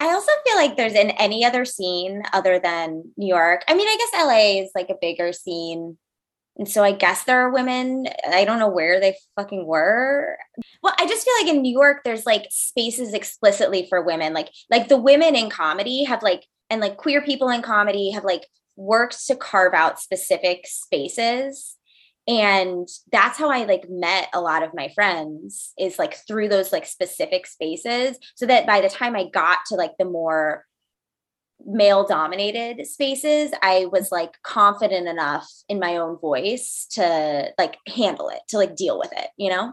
I 0.00 0.06
also 0.12 0.30
feel 0.46 0.56
like 0.56 0.76
there's 0.76 0.94
in 0.94 1.10
any 1.10 1.44
other 1.44 1.64
scene 1.64 2.22
other 2.32 2.60
than 2.60 3.12
New 3.16 3.26
York. 3.26 3.64
I 3.68 3.74
mean, 3.74 3.88
I 3.88 3.96
guess 3.96 4.26
LA 4.26 4.62
is 4.62 4.70
like 4.74 4.90
a 4.90 4.98
bigger 5.00 5.32
scene 5.32 5.98
and 6.58 6.68
so 6.68 6.82
I 6.82 6.92
guess 6.92 7.24
there 7.24 7.40
are 7.40 7.52
women, 7.52 8.08
I 8.28 8.44
don't 8.44 8.58
know 8.58 8.68
where 8.68 8.98
they 8.98 9.16
fucking 9.36 9.64
were. 9.64 10.36
Well, 10.82 10.94
I 10.98 11.06
just 11.06 11.24
feel 11.24 11.34
like 11.40 11.54
in 11.54 11.62
New 11.62 11.72
York, 11.72 11.98
there's 12.04 12.26
like 12.26 12.46
spaces 12.50 13.14
explicitly 13.14 13.86
for 13.88 14.02
women. 14.02 14.34
Like, 14.34 14.50
like 14.68 14.88
the 14.88 14.96
women 14.96 15.36
in 15.36 15.50
comedy 15.50 16.02
have 16.04 16.22
like, 16.22 16.44
and 16.68 16.80
like 16.80 16.96
queer 16.96 17.22
people 17.22 17.48
in 17.48 17.62
comedy 17.62 18.10
have 18.10 18.24
like 18.24 18.46
worked 18.76 19.26
to 19.26 19.36
carve 19.36 19.72
out 19.72 20.00
specific 20.00 20.66
spaces. 20.66 21.76
And 22.26 22.86
that's 23.10 23.38
how 23.38 23.50
I 23.50 23.64
like 23.64 23.88
met 23.88 24.28
a 24.34 24.40
lot 24.40 24.62
of 24.64 24.74
my 24.74 24.88
friends 24.94 25.72
is 25.78 25.98
like 25.98 26.16
through 26.26 26.48
those 26.48 26.72
like 26.72 26.86
specific 26.86 27.46
spaces. 27.46 28.18
So 28.34 28.46
that 28.46 28.66
by 28.66 28.80
the 28.80 28.88
time 28.88 29.14
I 29.14 29.28
got 29.32 29.58
to 29.68 29.76
like 29.76 29.92
the 29.98 30.04
more 30.04 30.64
male 31.66 32.06
dominated 32.06 32.86
spaces 32.86 33.50
i 33.62 33.86
was 33.92 34.10
like 34.12 34.40
confident 34.42 35.08
enough 35.08 35.48
in 35.68 35.78
my 35.78 35.96
own 35.96 36.16
voice 36.18 36.86
to 36.90 37.52
like 37.58 37.78
handle 37.86 38.28
it 38.28 38.40
to 38.48 38.56
like 38.56 38.76
deal 38.76 38.98
with 38.98 39.12
it 39.12 39.28
you 39.36 39.50
know? 39.50 39.72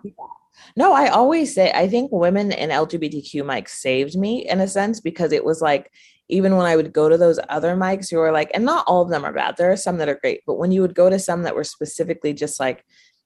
No 0.75 0.93
i 0.93 1.07
always 1.09 1.53
say 1.53 1.71
i 1.73 1.87
think 1.87 2.11
women 2.11 2.51
in 2.51 2.69
lgbtq 2.69 3.33
mics 3.43 3.69
saved 3.69 4.17
me 4.17 4.47
in 4.47 4.61
a 4.61 4.67
sense 4.67 4.99
because 4.99 5.31
it 5.31 5.45
was 5.45 5.61
like 5.61 5.91
even 6.27 6.55
when 6.55 6.65
i 6.65 6.75
would 6.75 6.91
go 6.91 7.07
to 7.07 7.17
those 7.17 7.39
other 7.49 7.75
mics 7.75 8.09
who 8.09 8.17
were 8.17 8.31
like 8.31 8.49
and 8.53 8.65
not 8.65 8.85
all 8.87 9.03
of 9.03 9.09
them 9.09 9.23
are 9.23 9.33
bad. 9.33 9.55
There 9.57 9.71
are 9.71 9.77
some 9.77 9.97
that 9.97 10.09
are 10.09 10.19
great 10.19 10.41
but 10.47 10.55
when 10.55 10.71
you 10.71 10.81
would 10.81 10.95
go 10.95 11.09
to 11.09 11.19
some 11.19 11.43
that 11.43 11.55
were 11.55 11.63
specifically 11.63 12.33
just 12.33 12.59
like 12.59 12.83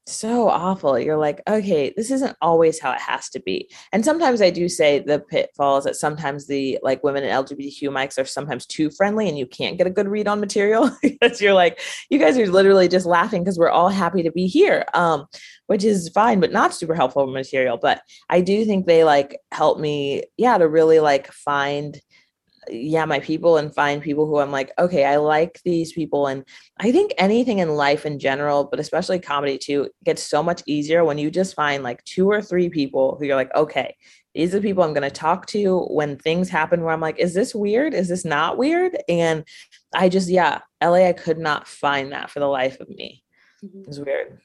so 0.07 0.49
awful. 0.49 0.97
You're 0.97 1.17
like, 1.17 1.41
okay, 1.47 1.93
this 1.95 2.11
isn't 2.11 2.35
always 2.41 2.79
how 2.79 2.91
it 2.91 2.99
has 2.99 3.29
to 3.29 3.39
be. 3.39 3.69
And 3.91 4.03
sometimes 4.03 4.41
I 4.41 4.49
do 4.49 4.67
say 4.67 4.99
the 4.99 5.19
pitfalls 5.19 5.83
that 5.83 5.95
sometimes 5.95 6.47
the 6.47 6.79
like 6.81 7.03
women 7.03 7.23
in 7.23 7.29
LGBTQ 7.29 7.83
mics 7.89 8.19
are 8.19 8.25
sometimes 8.25 8.65
too 8.65 8.89
friendly 8.89 9.29
and 9.29 9.37
you 9.37 9.45
can't 9.45 9.77
get 9.77 9.87
a 9.87 9.91
good 9.91 10.07
read 10.07 10.27
on 10.27 10.39
material 10.39 10.89
because 11.01 11.41
you're 11.41 11.53
like, 11.53 11.79
you 12.09 12.17
guys 12.19 12.37
are 12.37 12.47
literally 12.47 12.87
just 12.87 13.05
laughing 13.05 13.43
because 13.43 13.59
we're 13.59 13.69
all 13.69 13.89
happy 13.89 14.23
to 14.23 14.31
be 14.31 14.47
here. 14.47 14.85
Um, 14.93 15.25
which 15.69 15.83
is 15.83 16.09
fine, 16.09 16.39
but 16.39 16.51
not 16.51 16.73
super 16.73 16.95
helpful 16.95 17.27
material. 17.27 17.77
But 17.77 18.01
I 18.27 18.41
do 18.41 18.65
think 18.65 18.87
they 18.87 19.03
like 19.03 19.37
help 19.51 19.79
me, 19.79 20.23
yeah, 20.35 20.57
to 20.57 20.67
really 20.67 20.99
like 20.99 21.31
find 21.31 21.95
yeah 22.71 23.05
my 23.05 23.19
people 23.19 23.57
and 23.57 23.73
find 23.73 24.01
people 24.01 24.25
who 24.25 24.39
i'm 24.39 24.51
like 24.51 24.71
okay 24.77 25.05
i 25.05 25.17
like 25.17 25.59
these 25.63 25.93
people. 25.93 26.27
And 26.27 26.43
i 26.79 26.91
think 26.91 27.13
anything 27.17 27.59
in 27.59 27.69
life 27.69 28.05
in 28.05 28.19
general 28.19 28.65
but 28.65 28.79
especially 28.79 29.19
comedy 29.19 29.57
too 29.57 29.89
gets 30.03 30.23
so 30.23 30.41
much 30.41 30.61
easier 30.65 31.03
when 31.03 31.17
you 31.17 31.31
just 31.31 31.55
find 31.55 31.83
like 31.83 32.03
two 32.05 32.29
or 32.29 32.41
three 32.41 32.69
people 32.69 33.15
who 33.17 33.25
you're 33.25 33.35
like 33.35 33.53
okay 33.55 33.95
these 34.35 34.53
are 34.53 34.59
the 34.59 34.67
people 34.67 34.83
i'm 34.83 34.93
going 34.93 35.01
to 35.03 35.09
talk 35.09 35.45
to 35.47 35.79
when 35.89 36.17
things 36.17 36.49
happen 36.49 36.81
where 36.81 36.93
i'm 36.93 37.01
like 37.01 37.19
is 37.19 37.33
this 37.33 37.53
weird? 37.55 37.93
Is 37.93 38.07
this 38.07 38.25
not 38.25 38.57
weird 38.57 38.97
and 39.07 39.43
i 39.93 40.09
just 40.09 40.29
yeah 40.29 40.61
la 40.81 40.93
i 40.93 41.13
could 41.13 41.37
not 41.37 41.67
find 41.67 42.11
that 42.11 42.29
for 42.29 42.39
the 42.39 42.47
life 42.47 42.79
of 42.79 42.89
me. 42.89 43.23
Mm-hmm. 43.63 43.83
it's 43.87 43.99
weird 43.99 44.39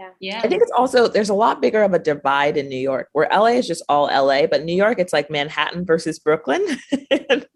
yeah. 0.00 0.10
yeah. 0.20 0.40
I 0.42 0.48
think 0.48 0.62
it's 0.62 0.72
also 0.72 1.08
there's 1.08 1.28
a 1.28 1.34
lot 1.34 1.60
bigger 1.60 1.82
of 1.82 1.92
a 1.92 1.98
divide 1.98 2.56
in 2.56 2.68
New 2.68 2.78
York 2.78 3.08
where 3.12 3.28
LA 3.30 3.46
is 3.46 3.66
just 3.66 3.84
all 3.88 4.06
LA, 4.06 4.46
but 4.46 4.64
New 4.64 4.74
York 4.74 4.98
it's 4.98 5.12
like 5.12 5.30
Manhattan 5.30 5.84
versus 5.84 6.18
Brooklyn. 6.18 6.64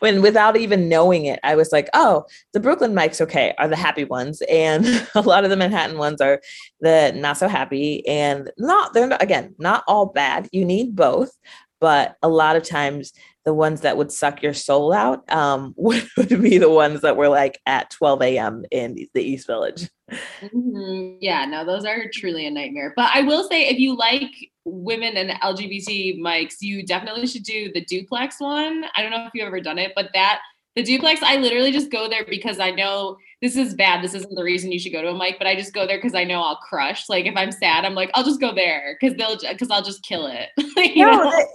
when 0.00 0.22
without 0.22 0.56
even 0.56 0.88
knowing 0.88 1.26
it, 1.26 1.40
I 1.44 1.54
was 1.54 1.72
like, 1.72 1.88
oh, 1.94 2.24
the 2.52 2.60
Brooklyn 2.60 2.92
mics, 2.92 3.20
okay, 3.20 3.54
are 3.58 3.68
the 3.68 3.76
happy 3.76 4.04
ones. 4.04 4.42
And 4.50 4.86
a 5.14 5.22
lot 5.22 5.44
of 5.44 5.50
the 5.50 5.56
Manhattan 5.56 5.98
ones 5.98 6.20
are 6.20 6.40
the 6.80 7.12
not 7.14 7.36
so 7.36 7.48
happy 7.48 8.06
and 8.06 8.50
not, 8.58 8.92
they're 8.92 9.06
not, 9.06 9.22
again, 9.22 9.54
not 9.58 9.84
all 9.86 10.06
bad. 10.06 10.48
You 10.52 10.64
need 10.64 10.96
both. 10.96 11.30
But 11.78 12.16
a 12.22 12.28
lot 12.28 12.56
of 12.56 12.62
times 12.62 13.12
the 13.44 13.52
ones 13.52 13.82
that 13.82 13.98
would 13.98 14.10
suck 14.10 14.42
your 14.42 14.54
soul 14.54 14.94
out 14.94 15.30
um, 15.30 15.74
would, 15.76 16.06
would, 16.16 16.42
be 16.42 16.56
the 16.56 16.70
ones 16.70 17.02
that 17.02 17.18
were 17.18 17.28
like 17.28 17.60
at 17.66 17.90
12 17.90 18.22
a.m. 18.22 18.64
in 18.70 19.06
the 19.12 19.22
East 19.22 19.46
Village. 19.46 19.88
Mm-hmm. 20.10 21.16
Yeah, 21.20 21.44
no, 21.46 21.64
those 21.64 21.84
are 21.84 22.04
truly 22.12 22.46
a 22.46 22.50
nightmare. 22.50 22.92
But 22.96 23.10
I 23.14 23.22
will 23.22 23.48
say, 23.48 23.68
if 23.68 23.78
you 23.78 23.96
like 23.96 24.30
women 24.64 25.16
and 25.16 25.30
LGBT 25.40 26.18
mics, 26.20 26.56
you 26.60 26.84
definitely 26.84 27.26
should 27.26 27.42
do 27.42 27.72
the 27.72 27.84
duplex 27.84 28.40
one. 28.40 28.84
I 28.94 29.02
don't 29.02 29.10
know 29.10 29.26
if 29.26 29.32
you've 29.34 29.46
ever 29.46 29.60
done 29.60 29.78
it, 29.78 29.92
but 29.94 30.10
that 30.14 30.40
the 30.76 30.82
duplex, 30.82 31.22
I 31.22 31.36
literally 31.36 31.72
just 31.72 31.90
go 31.90 32.08
there 32.08 32.24
because 32.24 32.60
I 32.60 32.70
know 32.70 33.16
this 33.40 33.56
is 33.56 33.74
bad. 33.74 34.04
This 34.04 34.14
isn't 34.14 34.34
the 34.34 34.44
reason 34.44 34.70
you 34.70 34.78
should 34.78 34.92
go 34.92 35.00
to 35.02 35.08
a 35.08 35.16
mic, 35.16 35.38
but 35.38 35.46
I 35.46 35.56
just 35.56 35.72
go 35.72 35.86
there 35.86 35.96
because 35.96 36.14
I 36.14 36.24
know 36.24 36.42
I'll 36.42 36.56
crush. 36.56 37.08
Like 37.08 37.24
if 37.24 37.34
I'm 37.34 37.50
sad, 37.50 37.84
I'm 37.84 37.94
like, 37.94 38.10
I'll 38.14 38.24
just 38.24 38.40
go 38.40 38.54
there 38.54 38.96
because 39.00 39.16
they'll 39.16 39.38
because 39.38 39.70
I'll 39.70 39.82
just 39.82 40.04
kill 40.04 40.26
it. 40.26 40.50
you 40.94 41.06
no, 41.06 41.16
know? 41.16 41.46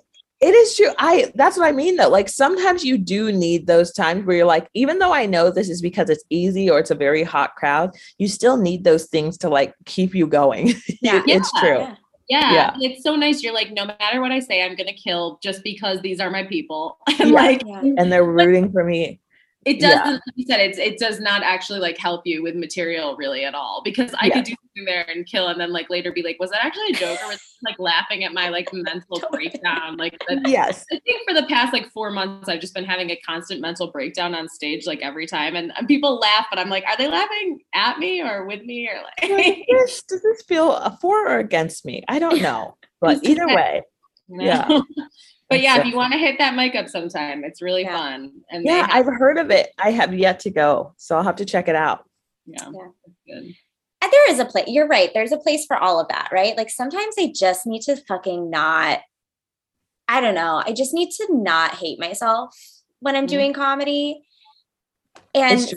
It 0.42 0.56
is 0.56 0.76
true. 0.76 0.92
I 0.98 1.32
that's 1.36 1.56
what 1.56 1.68
I 1.68 1.72
mean 1.72 1.98
though. 1.98 2.10
Like 2.10 2.28
sometimes 2.28 2.84
you 2.84 2.98
do 2.98 3.32
need 3.32 3.68
those 3.68 3.94
times 3.94 4.26
where 4.26 4.38
you're 4.38 4.46
like, 4.46 4.68
even 4.74 4.98
though 4.98 5.14
I 5.14 5.28
know 5.28 5.52
this 5.52 5.70
is 5.70 5.82
because 5.82 6.10
it's 6.10 6.24
easy 6.32 6.70
or 6.70 6.80
it's 6.80 6.90
a 6.90 6.96
very 6.96 7.24
hot 7.24 7.56
crowd, 7.56 7.92
you 8.18 8.28
still 8.28 8.58
need 8.58 8.84
those 8.84 9.06
things 9.06 9.38
to 9.40 9.50
like 9.50 9.76
keep 9.86 10.16
you 10.16 10.28
going. 10.28 10.74
Yeah, 11.02 11.24
it's 11.26 11.52
true. 11.60 11.80
Yeah. 11.80 11.96
Yeah, 12.30 12.54
yeah. 12.54 12.90
it's 12.90 13.04
so 13.04 13.16
nice. 13.16 13.44
You're 13.44 13.54
like, 13.54 13.72
no 13.72 13.86
matter 13.86 14.22
what 14.22 14.32
I 14.32 14.40
say, 14.40 14.64
I'm 14.64 14.76
gonna 14.76 14.94
kill 14.94 15.40
just 15.44 15.64
because 15.64 16.00
these 16.02 16.20
are 16.20 16.30
my 16.30 16.44
people. 16.44 16.98
and 17.20 17.32
yeah. 17.32 17.36
like, 17.36 17.64
yeah. 17.66 17.82
and 17.98 18.12
they're 18.12 18.24
rooting 18.40 18.72
for 18.72 18.84
me. 18.84 19.20
It 19.66 19.80
doesn't 19.80 20.06
yeah. 20.06 20.12
like 20.12 20.22
you 20.36 20.46
said 20.46 20.60
it's 20.60 20.78
it 20.80 20.98
does 20.98 21.20
not 21.20 21.44
actually 21.44 21.80
like 21.80 21.98
help 21.98 22.22
you 22.26 22.42
with 22.42 22.56
material 22.56 23.16
really 23.16 23.46
at 23.46 23.54
all 23.54 23.82
because 23.84 24.12
i 24.20 24.26
yeah. 24.26 24.34
could 24.34 24.46
do 24.46 24.56
something 24.72 24.86
there 24.86 25.06
and 25.10 25.26
kill 25.28 25.48
and 25.48 25.60
then 25.60 25.72
like 25.72 25.90
later 25.90 26.12
be 26.12 26.24
like 26.24 26.38
was 26.40 26.50
that 26.50 26.66
actually 26.66 26.88
a 26.90 26.94
joke 26.94 27.20
or 27.24 27.28
was 27.28 27.36
it 27.36 27.42
like 27.64 27.78
laughing 27.80 28.24
at 28.24 28.34
my 28.34 28.50
like 28.50 28.72
mental 28.74 29.22
breakdown? 29.32 29.98
Like 29.98 30.18
yes. 30.46 30.86
I 30.92 31.00
think 31.00 31.22
for 31.28 31.34
the 31.34 31.46
past 31.48 31.74
like 31.74 31.90
four 31.92 32.12
months 32.12 32.50
i've 32.50 32.60
just 32.60 32.74
been 32.74 32.86
having 32.86 33.12
a 33.12 33.18
constant 33.18 33.62
mental 33.62 33.92
breakdown 33.92 34.34
on 34.34 34.48
stage 34.48 34.88
like 34.88 35.00
every 35.02 35.28
time 35.28 35.56
and 35.56 35.72
people 35.88 36.18
laugh 36.18 36.48
but 36.50 36.60
i'm 36.60 36.70
like 36.70 36.84
are 36.86 36.98
they 36.98 37.08
laughing 37.08 37.60
at 37.74 38.00
me 38.00 38.22
or 38.22 38.46
with 38.46 38.64
me 38.64 38.90
or 38.90 39.02
like? 39.04 39.66
Does 40.08 40.22
this 40.22 40.42
feel 40.44 40.98
for 41.02 41.28
or 41.28 41.40
against 41.40 41.86
me? 41.86 42.04
I 42.08 42.20
don't 42.20 42.42
know 42.42 42.78
but 43.00 43.20
either 43.24 43.48
way. 43.48 43.84
Yeah 44.30 44.68
but 45.52 45.62
yeah, 45.62 45.80
if 45.80 45.86
you 45.86 45.96
want 45.96 46.14
to 46.14 46.20
hit 46.20 46.38
that 46.38 46.56
mic 46.56 46.76
up 46.76 46.88
sometime, 46.88 47.44
it's 47.44 47.62
really 47.62 47.84
yeah. 47.84 47.98
fun. 47.98 48.32
And 48.50 48.64
yeah, 48.64 48.88
have- 48.88 49.08
I've 49.08 49.14
heard 49.14 49.38
of 49.38 49.52
it. 49.52 49.70
I 49.78 49.92
have 49.92 50.14
yet 50.14 50.40
to 50.42 50.50
go, 50.50 50.94
so 50.98 51.18
I'll 51.18 51.24
have 51.24 51.36
to 51.36 51.46
check 51.46 51.68
it 51.68 51.76
out. 51.76 52.06
Yeah, 52.46 52.70
yeah. 52.74 52.88
good. 53.28 53.54
And 54.04 54.12
there 54.12 54.32
is 54.32 54.40
a 54.40 54.46
place. 54.46 54.66
You're 54.68 54.88
right. 54.88 55.12
There's 55.14 55.34
a 55.34 55.38
place 55.38 55.66
for 55.66 55.78
all 55.78 56.00
of 56.00 56.08
that, 56.08 56.30
right? 56.32 56.56
Like 56.58 56.70
sometimes 56.70 57.16
I 57.20 57.34
just 57.36 57.68
need 57.68 57.82
to 57.84 57.98
fucking 57.98 58.50
not. 58.50 59.02
I 60.08 60.22
don't 60.22 60.36
know. 60.36 60.64
I 60.66 60.74
just 60.74 60.94
need 60.94 61.12
to 61.12 61.28
not 61.32 61.76
hate 61.76 62.00
myself 62.00 62.56
when 63.00 63.16
I'm 63.16 63.28
mm-hmm. 63.28 63.36
doing 63.36 63.54
comedy. 63.54 64.24
And 65.36 65.72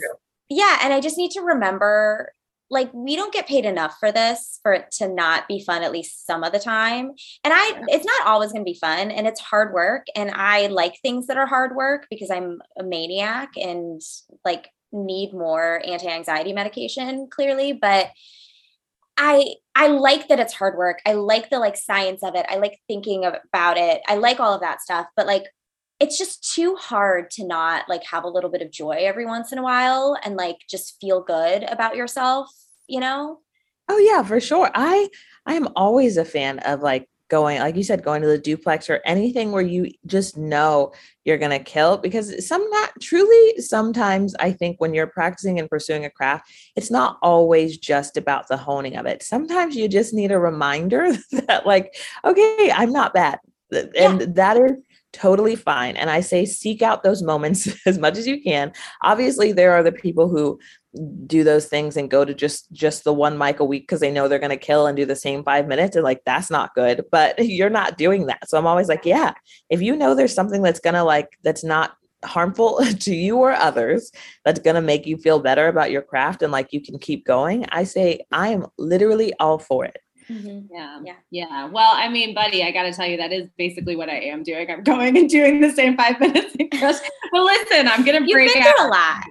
yeah, 0.49 0.79
and 0.81 0.93
I 0.93 1.01
just 1.01 1.17
need 1.17 1.31
to 1.31 1.41
remember 1.41 2.31
like 2.69 2.91
we 2.93 3.15
don't 3.15 3.33
get 3.33 3.47
paid 3.47 3.65
enough 3.65 3.97
for 3.99 4.11
this 4.11 4.59
for 4.63 4.73
it 4.73 4.89
to 4.91 5.07
not 5.07 5.47
be 5.47 5.63
fun 5.63 5.83
at 5.83 5.91
least 5.91 6.25
some 6.25 6.43
of 6.43 6.51
the 6.51 6.59
time. 6.59 7.11
And 7.43 7.53
i 7.53 7.83
it's 7.87 8.05
not 8.05 8.27
always 8.27 8.51
going 8.51 8.65
to 8.65 8.71
be 8.71 8.79
fun 8.79 9.11
and 9.11 9.27
it's 9.27 9.39
hard 9.39 9.73
work 9.73 10.07
and 10.15 10.31
i 10.31 10.67
like 10.67 10.99
things 11.01 11.27
that 11.27 11.37
are 11.37 11.45
hard 11.45 11.75
work 11.75 12.07
because 12.09 12.31
i'm 12.31 12.61
a 12.77 12.83
maniac 12.83 13.49
and 13.55 14.01
like 14.43 14.69
need 14.91 15.33
more 15.33 15.81
anti-anxiety 15.85 16.53
medication 16.53 17.27
clearly 17.29 17.73
but 17.73 18.09
i 19.17 19.53
i 19.75 19.87
like 19.87 20.27
that 20.27 20.39
it's 20.39 20.53
hard 20.53 20.77
work. 20.77 21.01
I 21.05 21.13
like 21.13 21.49
the 21.49 21.59
like 21.59 21.77
science 21.77 22.23
of 22.23 22.35
it. 22.35 22.45
I 22.49 22.57
like 22.57 22.79
thinking 22.87 23.25
about 23.25 23.77
it. 23.77 24.01
I 24.07 24.15
like 24.15 24.39
all 24.39 24.53
of 24.53 24.61
that 24.61 24.81
stuff 24.81 25.07
but 25.15 25.27
like 25.27 25.45
it's 25.99 26.17
just 26.17 26.53
too 26.53 26.75
hard 26.75 27.29
to 27.31 27.45
not 27.45 27.87
like 27.87 28.03
have 28.05 28.23
a 28.23 28.29
little 28.29 28.49
bit 28.49 28.61
of 28.61 28.71
joy 28.71 28.97
every 28.99 29.25
once 29.25 29.51
in 29.51 29.57
a 29.57 29.63
while 29.63 30.17
and 30.23 30.35
like 30.35 30.57
just 30.69 30.99
feel 30.99 31.21
good 31.21 31.63
about 31.63 31.95
yourself, 31.95 32.49
you 32.87 32.99
know? 32.99 33.39
Oh 33.87 33.97
yeah, 33.97 34.23
for 34.23 34.39
sure. 34.39 34.69
I 34.73 35.09
I 35.45 35.53
am 35.53 35.69
always 35.75 36.17
a 36.17 36.25
fan 36.25 36.59
of 36.59 36.81
like 36.81 37.07
going 37.27 37.59
like 37.59 37.75
you 37.75 37.83
said 37.83 38.03
going 38.03 38.21
to 38.21 38.27
the 38.27 38.37
duplex 38.37 38.87
or 38.89 39.01
anything 39.03 39.51
where 39.51 39.63
you 39.63 39.89
just 40.05 40.37
know 40.37 40.91
you're 41.23 41.39
going 41.39 41.51
to 41.51 41.59
kill 41.59 41.97
because 41.97 42.47
some 42.47 42.63
not 42.69 42.91
truly 43.01 43.59
sometimes 43.59 44.35
i 44.39 44.51
think 44.51 44.79
when 44.79 44.93
you're 44.93 45.07
practicing 45.07 45.57
and 45.59 45.67
pursuing 45.67 46.05
a 46.05 46.09
craft 46.09 46.47
it's 46.75 46.91
not 46.91 47.17
always 47.23 47.79
just 47.79 48.15
about 48.15 48.47
the 48.47 48.57
honing 48.57 48.95
of 48.95 49.07
it 49.07 49.23
sometimes 49.23 49.75
you 49.75 49.87
just 49.87 50.13
need 50.13 50.31
a 50.31 50.37
reminder 50.37 51.11
that 51.31 51.65
like 51.65 51.95
okay 52.23 52.71
i'm 52.71 52.91
not 52.91 53.11
bad 53.13 53.39
and 53.71 54.21
yeah. 54.21 54.27
that 54.29 54.57
is 54.57 54.73
totally 55.15 55.55
fine. 55.55 55.95
And 55.95 56.09
I 56.09 56.19
say 56.19 56.45
seek 56.45 56.81
out 56.81 57.03
those 57.03 57.23
moments 57.23 57.73
as 57.85 57.97
much 57.97 58.17
as 58.17 58.27
you 58.27 58.41
can. 58.41 58.73
Obviously, 59.01 59.51
there 59.51 59.73
are 59.73 59.83
the 59.83 59.91
people 59.91 60.27
who 60.27 60.59
do 61.25 61.43
those 61.43 61.67
things 61.67 61.97
and 61.97 62.09
go 62.09 62.23
to 62.23 62.33
just 62.33 62.71
just 62.71 63.03
the 63.03 63.13
one 63.13 63.37
mic 63.37 63.59
a 63.59 63.65
week 63.65 63.83
because 63.83 63.99
they 63.99 64.11
know 64.11 64.27
they're 64.27 64.39
going 64.39 64.49
to 64.49 64.57
kill 64.57 64.87
and 64.87 64.95
do 64.95 65.05
the 65.05 65.15
same 65.15 65.43
five 65.43 65.67
minutes 65.67 65.95
and 65.95 66.05
like 66.05 66.21
that's 66.25 66.49
not 66.49 66.73
good 66.73 67.03
but 67.11 67.37
you're 67.45 67.69
not 67.69 67.97
doing 67.97 68.27
that 68.27 68.49
so 68.49 68.57
i'm 68.57 68.65
always 68.65 68.87
like 68.87 69.03
yeah 69.03 69.33
if 69.69 69.81
you 69.81 69.93
know 69.93 70.15
there's 70.15 70.33
something 70.33 70.61
that's 70.61 70.79
going 70.79 70.93
to 70.93 71.03
like 71.03 71.27
that's 71.43 71.65
not 71.65 71.97
harmful 72.23 72.79
to 72.99 73.13
you 73.13 73.35
or 73.35 73.51
others 73.51 74.09
that's 74.45 74.59
going 74.59 74.75
to 74.75 74.81
make 74.81 75.05
you 75.05 75.17
feel 75.17 75.41
better 75.41 75.67
about 75.67 75.91
your 75.91 76.01
craft 76.01 76.41
and 76.41 76.53
like 76.53 76.71
you 76.71 76.81
can 76.81 76.97
keep 76.97 77.25
going 77.25 77.65
i 77.73 77.83
say 77.83 78.21
i 78.31 78.47
am 78.47 78.65
literally 78.77 79.33
all 79.41 79.59
for 79.59 79.83
it 79.83 79.97
Mm-hmm. 80.29 80.73
Yeah. 80.73 80.99
Yeah. 81.03 81.15
Yeah. 81.31 81.69
Well, 81.69 81.91
I 81.93 82.09
mean, 82.09 82.33
buddy, 82.33 82.63
I 82.63 82.71
got 82.71 82.83
to 82.83 82.91
tell 82.93 83.05
you, 83.05 83.17
that 83.17 83.31
is 83.31 83.49
basically 83.57 83.95
what 83.95 84.09
I 84.09 84.19
am 84.19 84.43
doing. 84.43 84.69
I'm 84.69 84.83
going 84.83 85.17
and 85.17 85.29
doing 85.29 85.61
the 85.61 85.71
same 85.71 85.95
five 85.97 86.19
minutes. 86.19 86.55
well, 87.31 87.45
listen, 87.45 87.87
I'm 87.87 88.03
going 88.03 88.23
to 88.23 88.31
break 88.31 88.47
You've 88.47 88.53
been 88.55 88.63
out. 88.63 88.75
through 88.77 88.87
a 88.87 88.89
lot. 88.89 89.23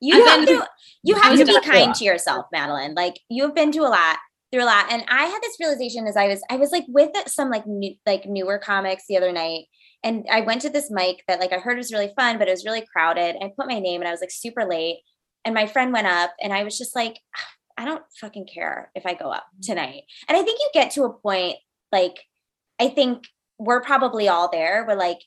You 0.00 0.24
have 0.24 0.46
to, 0.46 0.68
you 1.02 1.14
have 1.16 1.38
to 1.38 1.44
be 1.44 1.60
kind 1.62 1.94
to 1.94 2.04
yourself, 2.04 2.46
Madeline. 2.52 2.94
Like 2.94 3.18
you've 3.28 3.54
been 3.54 3.72
to 3.72 3.80
a 3.80 3.90
lot 3.90 4.18
through 4.52 4.62
a 4.62 4.64
lot. 4.64 4.86
And 4.92 5.04
I 5.08 5.24
had 5.24 5.40
this 5.42 5.56
realization 5.58 6.06
as 6.06 6.16
I 6.16 6.28
was, 6.28 6.40
I 6.50 6.56
was 6.56 6.70
like 6.70 6.84
with 6.88 7.10
some 7.26 7.50
like 7.50 7.66
new, 7.66 7.94
like 8.06 8.24
newer 8.24 8.58
comics 8.58 9.04
the 9.08 9.16
other 9.16 9.32
night. 9.32 9.64
And 10.04 10.24
I 10.30 10.42
went 10.42 10.62
to 10.62 10.70
this 10.70 10.90
mic 10.90 11.24
that 11.26 11.40
like 11.40 11.52
I 11.52 11.58
heard 11.58 11.76
was 11.76 11.92
really 11.92 12.12
fun, 12.14 12.38
but 12.38 12.46
it 12.46 12.52
was 12.52 12.64
really 12.64 12.86
crowded. 12.92 13.36
I 13.42 13.50
put 13.56 13.68
my 13.68 13.80
name 13.80 14.00
and 14.00 14.08
I 14.08 14.12
was 14.12 14.20
like 14.20 14.30
super 14.30 14.64
late. 14.64 15.00
And 15.44 15.54
my 15.54 15.66
friend 15.66 15.92
went 15.92 16.06
up 16.06 16.32
and 16.40 16.52
I 16.52 16.62
was 16.62 16.78
just 16.78 16.94
like, 16.94 17.18
I 17.78 17.84
don't 17.84 18.02
fucking 18.20 18.48
care 18.52 18.90
if 18.94 19.06
I 19.06 19.14
go 19.14 19.30
up 19.30 19.46
tonight. 19.62 20.02
And 20.28 20.36
I 20.36 20.42
think 20.42 20.58
you 20.60 20.68
get 20.74 20.90
to 20.92 21.04
a 21.04 21.12
point 21.12 21.56
like 21.92 22.18
I 22.80 22.88
think 22.88 23.24
we're 23.58 23.80
probably 23.80 24.28
all 24.28 24.50
there. 24.50 24.84
We're 24.86 24.96
like 24.96 25.20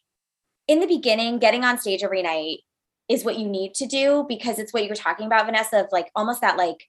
in 0.67 0.79
the 0.79 0.87
beginning, 0.87 1.39
getting 1.39 1.63
on 1.63 1.79
stage 1.79 2.03
every 2.03 2.21
night 2.21 2.59
is 3.09 3.25
what 3.25 3.39
you 3.39 3.47
need 3.47 3.73
to 3.75 3.87
do 3.87 4.25
because 4.27 4.59
it's 4.59 4.73
what 4.73 4.83
you 4.83 4.89
were 4.89 4.95
talking 4.95 5.25
about, 5.25 5.45
Vanessa, 5.45 5.81
of 5.81 5.87
like 5.91 6.09
almost 6.15 6.41
that 6.41 6.57
like 6.57 6.87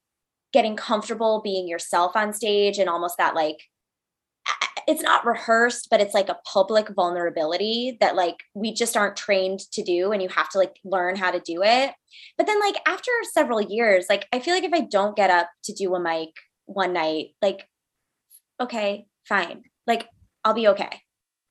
getting 0.53 0.77
comfortable 0.77 1.41
being 1.43 1.67
yourself 1.67 2.15
on 2.15 2.33
stage 2.33 2.79
and 2.79 2.89
almost 2.89 3.17
that 3.17 3.35
like 3.35 3.59
it's 4.87 5.03
not 5.03 5.25
rehearsed 5.27 5.89
but 5.91 6.01
it's 6.01 6.15
like 6.15 6.29
a 6.29 6.39
public 6.45 6.89
vulnerability 6.95 7.97
that 8.01 8.17
like 8.17 8.37
we 8.55 8.73
just 8.73 8.97
aren't 8.97 9.17
trained 9.17 9.61
to 9.73 9.83
do 9.83 10.13
and 10.13 10.23
you 10.23 10.29
have 10.29 10.49
to 10.49 10.59
like 10.59 10.77
learn 10.85 11.17
how 11.17 11.31
to 11.31 11.41
do 11.41 11.63
it 11.63 11.93
but 12.37 12.47
then 12.47 12.59
like 12.61 12.77
after 12.87 13.11
several 13.33 13.61
years 13.61 14.07
like 14.09 14.27
i 14.33 14.39
feel 14.39 14.55
like 14.55 14.65
if 14.65 14.73
i 14.73 14.81
don't 14.81 15.17
get 15.17 15.31
up 15.31 15.49
to 15.65 15.73
do 15.73 15.95
a 15.95 16.01
mic 16.01 16.31
one 16.67 16.93
night 16.93 17.29
like 17.41 17.67
okay 18.61 19.07
fine 19.29 19.63
like 19.87 20.07
i'll 20.45 20.55
be 20.55 20.69
okay 20.69 21.01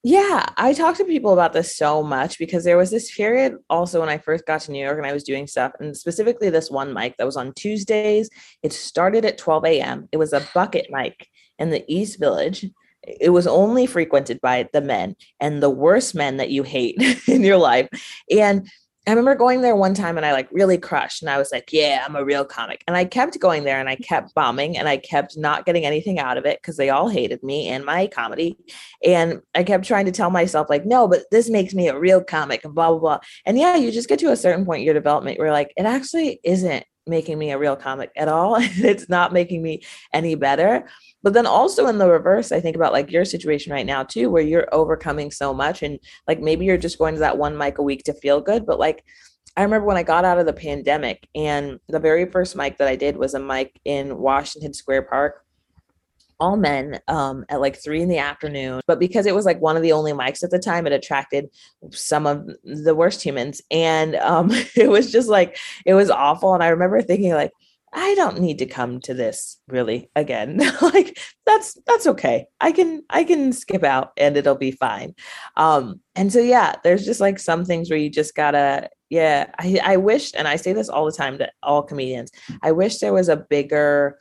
yeah, 0.04 0.48
I 0.58 0.74
talk 0.74 0.98
to 0.98 1.06
people 1.06 1.32
about 1.32 1.54
this 1.54 1.78
so 1.78 2.02
much 2.02 2.40
because 2.40 2.64
there 2.64 2.78
was 2.78 2.90
this 2.90 3.16
period 3.16 3.58
also 3.70 4.00
when 4.00 4.10
I 4.10 4.18
first 4.18 4.48
got 4.48 4.62
to 4.62 4.72
New 4.72 4.84
York 4.84 4.98
and 4.98 5.06
I 5.06 5.14
was 5.14 5.24
doing 5.24 5.46
stuff, 5.46 5.74
and 5.80 5.96
specifically 5.96 6.50
this 6.50 6.72
one 6.72 6.92
mic 6.92 7.18
that 7.18 7.26
was 7.26 7.38
on 7.38 7.54
Tuesdays. 7.54 8.28
It 8.64 8.74
started 8.74 9.26
at 9.26 9.38
12 9.38 9.66
a.m. 9.66 10.10
It 10.12 10.18
was 10.18 10.34
a 10.34 10.48
bucket 10.56 10.88
mic 10.90 11.28
in 11.60 11.70
the 11.70 11.86
East 11.88 12.20
Village 12.20 12.66
it 13.04 13.30
was 13.30 13.48
only 13.48 13.86
frequented 13.86 14.40
by 14.42 14.70
the 14.74 14.82
men 14.82 15.16
and 15.40 15.62
the 15.62 15.70
worst 15.70 16.16
men 16.16 16.38
that 16.38 16.50
you 16.50 16.64
hate 16.64 16.96
in 17.28 17.44
your 17.44 17.58
life. 17.58 17.88
And 18.30 18.70
I 19.08 19.12
remember 19.12 19.34
going 19.34 19.62
there 19.62 19.76
one 19.76 19.96
time 19.96 20.16
and 20.16 20.26
I 20.28 20.32
like 20.32 20.48
really 20.52 20.78
crushed 20.78 21.24
and 21.24 21.30
I 21.32 21.40
was 21.40 21.52
like, 21.52 21.74
yeah, 21.74 22.04
I'm 22.06 22.16
a 22.16 22.24
real 22.24 22.46
comic. 22.46 22.84
And 22.86 22.96
I 22.96 23.06
kept 23.06 23.40
going 23.40 23.64
there 23.64 23.80
and 23.80 23.90
I 23.90 23.96
kept 23.96 24.36
bombing 24.36 24.78
and 24.78 24.88
I 24.88 24.98
kept 24.98 25.36
not 25.36 25.66
getting 25.66 25.86
anything 25.86 26.20
out 26.20 26.38
of 26.38 26.46
it 26.46 26.62
because 26.62 26.78
they 26.78 26.92
all 26.92 27.10
hated 27.10 27.42
me 27.42 27.68
and 27.68 27.84
my 27.84 28.06
comedy. 28.06 28.58
And 29.04 29.42
I 29.56 29.64
kept 29.64 29.86
trying 29.86 30.06
to 30.06 30.12
tell 30.12 30.30
myself, 30.30 30.70
like, 30.70 30.86
no, 30.86 31.08
but 31.08 31.24
this 31.32 31.50
makes 31.50 31.74
me 31.74 31.88
a 31.88 31.98
real 31.98 32.24
comic 32.24 32.64
and 32.64 32.76
blah, 32.76 32.92
blah, 32.92 33.00
blah. 33.00 33.20
And 33.44 33.58
yeah, 33.58 33.76
you 33.76 33.92
just 33.92 34.08
get 34.08 34.20
to 34.20 34.32
a 34.32 34.38
certain 34.38 34.66
point 34.66 34.82
in 34.82 34.86
your 34.86 34.94
development 34.94 35.40
where 35.40 35.52
like, 35.52 35.74
it 35.76 35.88
actually 35.88 36.40
isn't 36.44 36.86
making 37.08 37.38
me 37.38 37.52
a 37.52 37.58
real 37.58 37.76
comic 37.76 38.12
at 38.16 38.28
all. 38.28 38.58
it's 38.60 39.10
not 39.10 39.34
making 39.34 39.62
me 39.62 39.82
any 40.14 40.36
better. 40.36 40.88
But 41.24 41.34
then 41.34 41.46
also 41.46 41.88
in 41.88 41.98
the 41.98 42.08
reverse, 42.08 42.52
I 42.52 42.60
think 42.60 42.76
about 42.76 42.94
like 42.94 43.12
your 43.12 43.26
situation 43.26 43.72
right 43.72 43.86
now 43.86 44.04
too, 44.04 44.30
where 44.30 44.44
you're 44.44 44.74
overcoming 44.74 45.32
so 45.32 45.54
much 45.54 45.84
and 45.84 46.00
like 46.28 46.40
maybe 46.40 46.66
you're 46.66 46.78
just 46.78 46.98
going 46.98 47.14
to 47.16 47.20
that 47.20 47.38
one 47.38 47.58
mic 47.58 47.78
a 47.78 47.84
week 47.84 48.04
to 48.06 48.14
feel 48.14 48.42
good. 48.42 48.66
But 48.66 48.80
like 48.80 49.04
I 49.58 49.64
remember 49.64 49.86
when 49.86 49.98
I 49.98 50.04
got 50.04 50.26
out 50.26 50.40
of 50.40 50.46
the 50.46 50.54
pandemic 50.54 51.28
and 51.36 51.80
the 51.90 52.00
very 52.00 52.26
first 52.26 52.56
mic 52.56 52.78
that 52.78 52.88
I 52.88 52.96
did 52.96 53.18
was 53.18 53.34
a 53.34 53.40
mic 53.40 53.80
in 53.84 54.18
Washington 54.18 54.74
Square 54.74 55.04
Park 55.04 55.44
all 56.42 56.58
men 56.58 57.00
um, 57.08 57.46
at 57.50 57.62
like 57.62 57.82
three 57.82 58.02
in 58.02 58.10
the 58.10 58.18
afternoon. 58.18 58.82
But 58.88 59.00
because 59.00 59.26
it 59.26 59.36
was 59.36 59.46
like 59.46 59.62
one 59.62 59.78
of 59.78 59.84
the 59.84 59.94
only 59.94 60.12
mics 60.12 60.44
at 60.44 60.50
the 60.50 60.60
time, 60.60 60.88
it 60.88 60.92
attracted 60.92 61.50
some 61.92 62.26
of 62.26 62.50
the 62.64 62.96
worst 62.96 63.22
humans. 63.22 63.62
And 63.70 64.16
um, 64.16 64.50
it 64.76 64.90
was 64.90 65.12
just 65.12 65.30
like, 65.30 65.58
it 65.86 65.94
was 65.94 66.10
awful. 66.10 66.54
And 66.54 66.64
I 66.64 66.70
remember 66.70 67.02
thinking, 67.02 67.34
like, 67.34 67.52
I 67.94 68.16
don't 68.16 68.40
need 68.40 68.60
to 68.60 68.66
come 68.66 69.02
to 69.02 69.14
this 69.14 69.58
really 69.68 70.10
again. 70.16 70.62
like 70.82 71.20
that's 71.46 71.78
that's 71.86 72.08
okay. 72.08 72.46
I 72.62 72.72
can 72.72 73.04
I 73.10 73.26
can 73.26 73.52
skip 73.52 73.84
out 73.84 74.12
and 74.16 74.38
it'll 74.38 74.56
be 74.56 74.72
fine. 74.72 75.14
Um 75.58 76.00
and 76.16 76.32
so 76.32 76.40
yeah, 76.40 76.76
there's 76.86 77.04
just 77.04 77.20
like 77.20 77.38
some 77.38 77.66
things 77.66 77.90
where 77.90 78.00
you 78.00 78.10
just 78.10 78.34
gotta 78.34 78.90
yeah, 79.10 79.48
I, 79.60 79.82
I 79.84 79.98
wish 79.98 80.32
and 80.38 80.48
I 80.48 80.56
say 80.56 80.72
this 80.72 80.88
all 80.88 81.06
the 81.06 81.12
time 81.12 81.38
to 81.40 81.52
all 81.64 81.84
comedians. 81.84 82.32
I 82.62 82.72
wish 82.72 83.00
there 83.00 83.12
was 83.12 83.28
a 83.28 83.36
bigger 83.36 84.18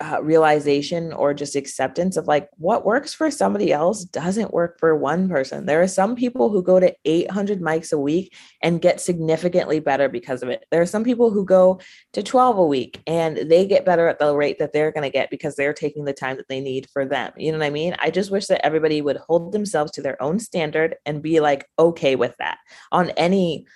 uh, 0.00 0.22
realization 0.22 1.12
or 1.12 1.34
just 1.34 1.56
acceptance 1.56 2.16
of 2.16 2.26
like 2.26 2.48
what 2.56 2.86
works 2.86 3.12
for 3.12 3.30
somebody 3.30 3.72
else 3.72 4.04
doesn't 4.04 4.54
work 4.54 4.78
for 4.78 4.96
one 4.96 5.28
person. 5.28 5.66
There 5.66 5.82
are 5.82 5.88
some 5.88 6.16
people 6.16 6.48
who 6.48 6.62
go 6.62 6.80
to 6.80 6.94
800 7.04 7.60
mics 7.60 7.92
a 7.92 7.98
week 7.98 8.34
and 8.62 8.80
get 8.80 9.00
significantly 9.00 9.78
better 9.78 10.08
because 10.08 10.42
of 10.42 10.48
it. 10.48 10.64
There 10.70 10.80
are 10.80 10.86
some 10.86 11.04
people 11.04 11.30
who 11.30 11.44
go 11.44 11.80
to 12.14 12.22
12 12.22 12.58
a 12.58 12.66
week 12.66 13.02
and 13.06 13.36
they 13.36 13.66
get 13.66 13.84
better 13.84 14.08
at 14.08 14.18
the 14.18 14.34
rate 14.34 14.58
that 14.58 14.72
they're 14.72 14.92
going 14.92 15.02
to 15.02 15.10
get 15.10 15.30
because 15.30 15.54
they're 15.56 15.74
taking 15.74 16.04
the 16.04 16.12
time 16.12 16.38
that 16.38 16.48
they 16.48 16.60
need 16.60 16.88
for 16.90 17.04
them. 17.04 17.32
You 17.36 17.52
know 17.52 17.58
what 17.58 17.66
I 17.66 17.70
mean? 17.70 17.94
I 17.98 18.10
just 18.10 18.30
wish 18.30 18.46
that 18.46 18.64
everybody 18.64 19.02
would 19.02 19.18
hold 19.18 19.52
themselves 19.52 19.92
to 19.92 20.02
their 20.02 20.20
own 20.22 20.38
standard 20.38 20.96
and 21.04 21.22
be 21.22 21.40
like 21.40 21.66
okay 21.78 22.16
with 22.16 22.34
that 22.38 22.58
on 22.90 23.10
any 23.10 23.66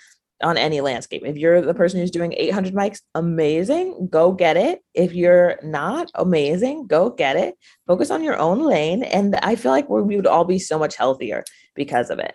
on 0.42 0.56
any 0.56 0.80
landscape. 0.80 1.22
If 1.24 1.36
you're 1.36 1.60
the 1.60 1.74
person 1.74 2.00
who's 2.00 2.10
doing 2.10 2.34
800 2.36 2.74
mics, 2.74 3.00
amazing, 3.14 4.08
go 4.10 4.32
get 4.32 4.56
it. 4.56 4.80
If 4.94 5.14
you're 5.14 5.58
not 5.62 6.10
amazing, 6.14 6.86
go 6.86 7.10
get 7.10 7.36
it. 7.36 7.56
Focus 7.86 8.10
on 8.10 8.22
your 8.22 8.36
own 8.38 8.60
lane. 8.62 9.04
And 9.04 9.36
I 9.36 9.54
feel 9.54 9.72
like 9.72 9.88
we 9.88 10.16
would 10.16 10.26
all 10.26 10.44
be 10.44 10.58
so 10.58 10.78
much 10.78 10.96
healthier 10.96 11.44
because 11.74 12.10
of 12.10 12.18
it. 12.18 12.34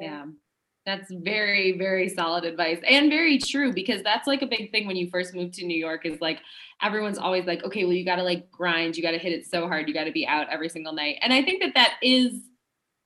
Yeah. 0.00 0.26
That's 0.84 1.12
very, 1.12 1.78
very 1.78 2.08
solid 2.08 2.44
advice 2.44 2.80
and 2.88 3.08
very 3.08 3.38
true 3.38 3.72
because 3.72 4.02
that's 4.02 4.26
like 4.26 4.42
a 4.42 4.46
big 4.46 4.72
thing 4.72 4.86
when 4.86 4.96
you 4.96 5.08
first 5.10 5.32
move 5.32 5.52
to 5.52 5.64
New 5.64 5.78
York 5.78 6.04
is 6.04 6.20
like 6.20 6.40
everyone's 6.82 7.18
always 7.18 7.46
like, 7.46 7.62
okay, 7.62 7.84
well, 7.84 7.92
you 7.92 8.04
got 8.04 8.16
to 8.16 8.24
like 8.24 8.50
grind, 8.50 8.96
you 8.96 9.02
got 9.02 9.12
to 9.12 9.18
hit 9.18 9.32
it 9.32 9.46
so 9.46 9.68
hard, 9.68 9.86
you 9.86 9.94
got 9.94 10.04
to 10.04 10.12
be 10.12 10.26
out 10.26 10.48
every 10.50 10.68
single 10.68 10.92
night. 10.92 11.18
And 11.22 11.32
I 11.32 11.42
think 11.42 11.62
that 11.62 11.74
that 11.74 11.98
is 12.02 12.32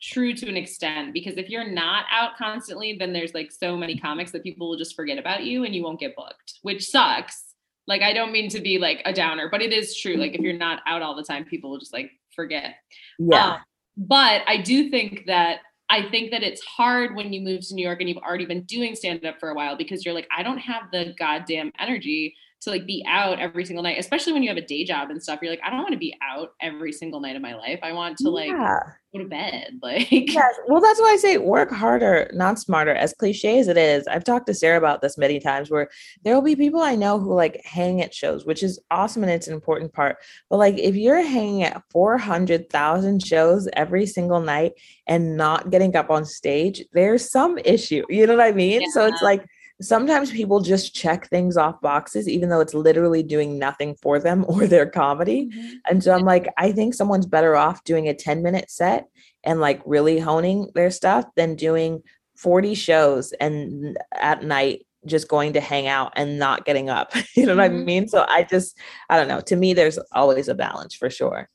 true 0.01 0.35
to 0.35 0.49
an 0.49 0.57
extent 0.57 1.13
because 1.13 1.37
if 1.37 1.49
you're 1.49 1.69
not 1.69 2.05
out 2.11 2.37
constantly, 2.37 2.97
then 2.99 3.13
there's 3.13 3.35
like 3.35 3.51
so 3.51 3.77
many 3.77 3.99
comics 3.99 4.31
that 4.33 4.43
people 4.43 4.69
will 4.69 4.77
just 4.77 4.95
forget 4.95 5.19
about 5.19 5.45
you 5.45 5.65
and 5.65 5.75
you 5.75 5.83
won't 5.83 6.01
get 6.01 6.17
booked, 6.17 6.59
which 6.63 6.89
sucks. 6.89 7.43
Like, 7.87 8.03
I 8.03 8.13
don't 8.13 8.33
mean 8.33 8.49
to 8.51 8.61
be 8.61 8.79
like 8.79 9.01
a 9.05 9.13
downer, 9.13 9.49
but 9.51 9.63
it 9.63 9.73
is 9.73 9.97
true. 9.97 10.17
Like, 10.17 10.35
if 10.35 10.41
you're 10.41 10.53
not 10.53 10.81
out 10.87 11.03
all 11.03 11.15
the 11.15 11.23
time, 11.23 11.45
people 11.45 11.71
will 11.71 11.79
just 11.79 11.93
like 11.93 12.11
forget. 12.35 12.75
Yeah. 13.19 13.53
Um, 13.53 13.61
but 13.97 14.43
I 14.47 14.59
do 14.59 14.91
think 14.91 15.25
that 15.27 15.61
I 15.89 16.09
think 16.11 16.33
that 16.33 16.43
it's 16.43 16.63
hard 16.65 17.15
when 17.15 17.33
you 17.33 17.41
move 17.41 17.67
to 17.69 17.75
New 17.75 17.85
York 17.85 18.01
and 18.01 18.09
you've 18.09 18.19
already 18.19 18.45
been 18.45 18.65
doing 18.65 18.97
stand 18.97 19.25
up 19.25 19.39
for 19.39 19.51
a 19.51 19.55
while 19.55 19.77
because 19.77 20.05
you're 20.05 20.15
like, 20.15 20.29
I 20.37 20.43
don't 20.43 20.59
have 20.59 20.91
the 20.91 21.15
goddamn 21.17 21.71
energy 21.79 22.35
to 22.63 22.71
like 22.71 22.87
be 22.87 23.05
out 23.07 23.39
every 23.39 23.65
single 23.65 23.83
night, 23.83 23.99
especially 23.99 24.33
when 24.33 24.43
you 24.43 24.49
have 24.49 24.57
a 24.57 24.67
day 24.67 24.85
job 24.85 25.11
and 25.11 25.23
stuff. 25.23 25.39
You're 25.41 25.53
like, 25.53 25.61
I 25.65 25.71
don't 25.71 25.79
want 25.79 25.93
to 25.93 25.99
be 25.99 26.17
out 26.21 26.55
every 26.61 26.93
single 26.93 27.21
night 27.21 27.37
of 27.37 27.43
my 27.43 27.55
life. 27.55 27.79
I 27.83 27.93
want 27.93 28.17
to 28.19 28.31
like 28.31 28.49
yeah. 28.49 28.81
Go 29.17 29.25
to 29.25 29.29
bed. 29.29 29.79
Like, 29.87 30.11
yes. 30.11 30.55
Well, 30.67 30.81
that's 30.81 31.01
why 31.01 31.13
I 31.13 31.17
say 31.17 31.39
work 31.39 31.71
harder, 31.71 32.29
not 32.35 32.59
smarter. 32.59 32.93
As 32.93 33.15
cliche 33.15 33.61
as 33.61 33.69
it 33.69 33.77
is, 33.77 34.07
I've 34.09 34.25
talked 34.25 34.47
to 34.49 34.55
Sarah 34.55 34.79
about 34.79 35.01
this 35.01 35.17
many 35.17 35.39
times 35.39 35.71
where 35.71 35.89
there 36.25 36.35
will 36.35 36.43
be 36.43 36.57
people 36.57 36.81
I 36.81 36.97
know 36.97 37.21
who 37.21 37.33
like 37.33 37.61
hang 37.65 38.03
at 38.03 38.13
shows, 38.13 38.45
which 38.45 38.65
is 38.65 38.81
awesome 38.91 39.23
and 39.23 39.31
it's 39.31 39.47
an 39.47 39.55
important 39.55 39.93
part. 39.93 40.17
But 40.51 40.57
like, 40.57 40.77
if 40.79 40.97
you're 40.97 41.23
hanging 41.23 41.63
at 41.63 41.83
400,000 41.91 43.25
shows 43.25 43.69
every 43.75 44.07
single 44.07 44.41
night 44.41 44.73
and 45.07 45.37
not 45.37 45.71
getting 45.71 45.95
up 45.95 46.11
on 46.11 46.25
stage, 46.25 46.85
there's 46.93 47.31
some 47.31 47.59
issue. 47.59 48.05
You 48.09 48.27
know 48.27 48.37
what 48.37 48.47
I 48.47 48.53
mean? 48.53 48.81
Yeah. 48.81 48.89
So 48.93 49.07
it's 49.07 49.23
like, 49.23 49.47
sometimes 49.81 50.31
people 50.31 50.61
just 50.61 50.95
check 50.95 51.29
things 51.29 51.57
off 51.57 51.81
boxes, 51.81 52.29
even 52.29 52.49
though 52.49 52.61
it's 52.61 52.75
literally 52.75 53.23
doing 53.23 53.59
nothing 53.59 53.95
for 54.01 54.19
them 54.19 54.45
or 54.49 54.67
their 54.67 54.87
comedy. 54.89 55.47
Mm-hmm. 55.47 55.75
And 55.91 56.03
so 56.03 56.13
I'm 56.13 56.25
like, 56.25 56.49
I 56.57 56.73
think 56.73 56.95
someone's 56.95 57.27
better 57.27 57.57
off 57.57 57.85
doing 57.85 58.09
a 58.09 58.15
10 58.15 58.43
minute 58.43 58.71
set 58.71 59.07
and 59.45 59.61
like 59.61 59.81
really 59.85 60.19
honing 60.19 60.71
their 60.75 60.91
stuff 60.91 61.27
than 61.37 61.55
doing 61.55 62.03
40 62.37 62.75
shows 62.75 63.33
and 63.33 63.99
at 64.13 64.43
night 64.43 64.87
just 65.07 65.29
going 65.29 65.53
to 65.53 65.61
hang 65.61 65.87
out 65.87 66.13
and 66.17 66.39
not 66.39 66.65
getting 66.65 66.91
up. 66.91 67.15
you 67.35 67.47
know 67.47 67.53
mm-hmm. 67.53 67.59
what 67.59 67.65
I 67.65 67.69
mm-hmm. 67.69 67.85
mean? 67.85 68.09
So 68.09 68.25
I 68.29 68.43
just, 68.43 68.79
I 69.09 69.17
don't 69.17 69.29
know. 69.29 69.41
To 69.43 69.57
me, 69.57 69.73
there's 69.73 69.99
always 70.13 70.49
a 70.49 70.55
balance 70.55 70.95
for 70.95 71.11
sure. 71.11 71.49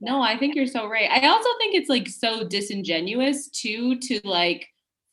No, 0.00 0.20
I 0.20 0.36
think 0.36 0.54
you're 0.54 0.66
so 0.66 0.88
right. 0.88 1.08
I 1.10 1.26
also 1.28 1.48
think 1.58 1.74
it's 1.74 1.88
like 1.88 2.08
so 2.08 2.46
disingenuous 2.46 3.48
too 3.48 3.98
to 4.00 4.20
like 4.24 4.66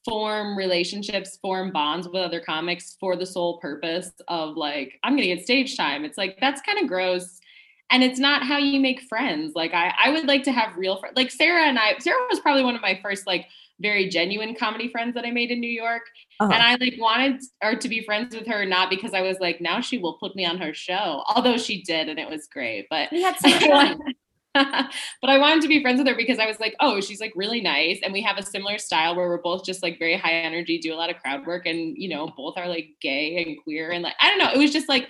form 0.05 0.57
relationships, 0.57 1.37
form 1.41 1.71
bonds 1.71 2.07
with 2.07 2.21
other 2.21 2.39
comics 2.39 2.97
for 2.99 3.15
the 3.15 3.25
sole 3.25 3.59
purpose 3.59 4.11
of 4.27 4.55
like, 4.55 4.99
I'm 5.03 5.13
gonna 5.13 5.27
get 5.27 5.43
stage 5.43 5.77
time. 5.77 6.05
It's 6.05 6.17
like 6.17 6.37
that's 6.39 6.61
kind 6.61 6.79
of 6.79 6.87
gross. 6.87 7.39
And 7.91 8.03
it's 8.03 8.19
not 8.19 8.43
how 8.43 8.57
you 8.57 8.79
make 8.79 9.01
friends. 9.01 9.53
Like 9.53 9.73
I, 9.73 9.93
I 10.03 10.11
would 10.11 10.25
like 10.25 10.43
to 10.43 10.51
have 10.51 10.77
real 10.77 10.97
friends. 10.99 11.17
Like 11.17 11.29
Sarah 11.29 11.67
and 11.67 11.77
I, 11.77 11.97
Sarah 11.99 12.25
was 12.29 12.39
probably 12.39 12.63
one 12.63 12.75
of 12.75 12.81
my 12.81 12.99
first 13.03 13.27
like 13.27 13.47
very 13.81 14.07
genuine 14.07 14.55
comedy 14.55 14.87
friends 14.87 15.15
that 15.15 15.25
I 15.25 15.31
made 15.31 15.51
in 15.51 15.59
New 15.59 15.69
York. 15.69 16.03
Uh-huh. 16.39 16.51
And 16.53 16.63
I 16.63 16.75
like 16.75 16.95
wanted 16.99 17.41
or 17.63 17.75
to 17.75 17.89
be 17.89 18.01
friends 18.03 18.35
with 18.35 18.47
her, 18.47 18.65
not 18.65 18.89
because 18.89 19.13
I 19.13 19.21
was 19.21 19.39
like, 19.39 19.59
now 19.59 19.81
she 19.81 19.97
will 19.97 20.13
put 20.13 20.35
me 20.35 20.45
on 20.45 20.57
her 20.59 20.73
show. 20.73 21.23
Although 21.35 21.57
she 21.57 21.81
did 21.81 22.07
and 22.07 22.19
it 22.19 22.29
was 22.29 22.47
great. 22.47 22.87
But 22.89 23.11
we 23.11 23.21
had 23.21 23.37
so 23.39 23.49
much 23.49 23.63
fun. 23.67 23.99
but 24.53 25.29
I 25.29 25.37
wanted 25.37 25.61
to 25.61 25.67
be 25.67 25.81
friends 25.81 25.97
with 25.97 26.07
her 26.07 26.15
because 26.15 26.39
I 26.39 26.45
was 26.45 26.59
like, 26.59 26.75
oh, 26.79 26.99
she's 26.99 27.21
like 27.21 27.33
really 27.35 27.61
nice. 27.61 27.99
And 28.03 28.11
we 28.11 28.21
have 28.21 28.37
a 28.37 28.43
similar 28.43 28.77
style 28.77 29.15
where 29.15 29.27
we're 29.27 29.41
both 29.41 29.63
just 29.63 29.81
like 29.81 29.97
very 29.97 30.17
high 30.17 30.33
energy, 30.33 30.77
do 30.77 30.93
a 30.93 30.95
lot 30.95 31.09
of 31.09 31.17
crowd 31.17 31.45
work, 31.45 31.65
and 31.65 31.95
you 31.97 32.09
know, 32.09 32.29
both 32.35 32.57
are 32.57 32.67
like 32.67 32.89
gay 33.01 33.43
and 33.43 33.57
queer. 33.63 33.91
And 33.91 34.03
like, 34.03 34.15
I 34.21 34.29
don't 34.29 34.39
know, 34.39 34.51
it 34.51 34.57
was 34.57 34.73
just 34.73 34.89
like 34.89 35.07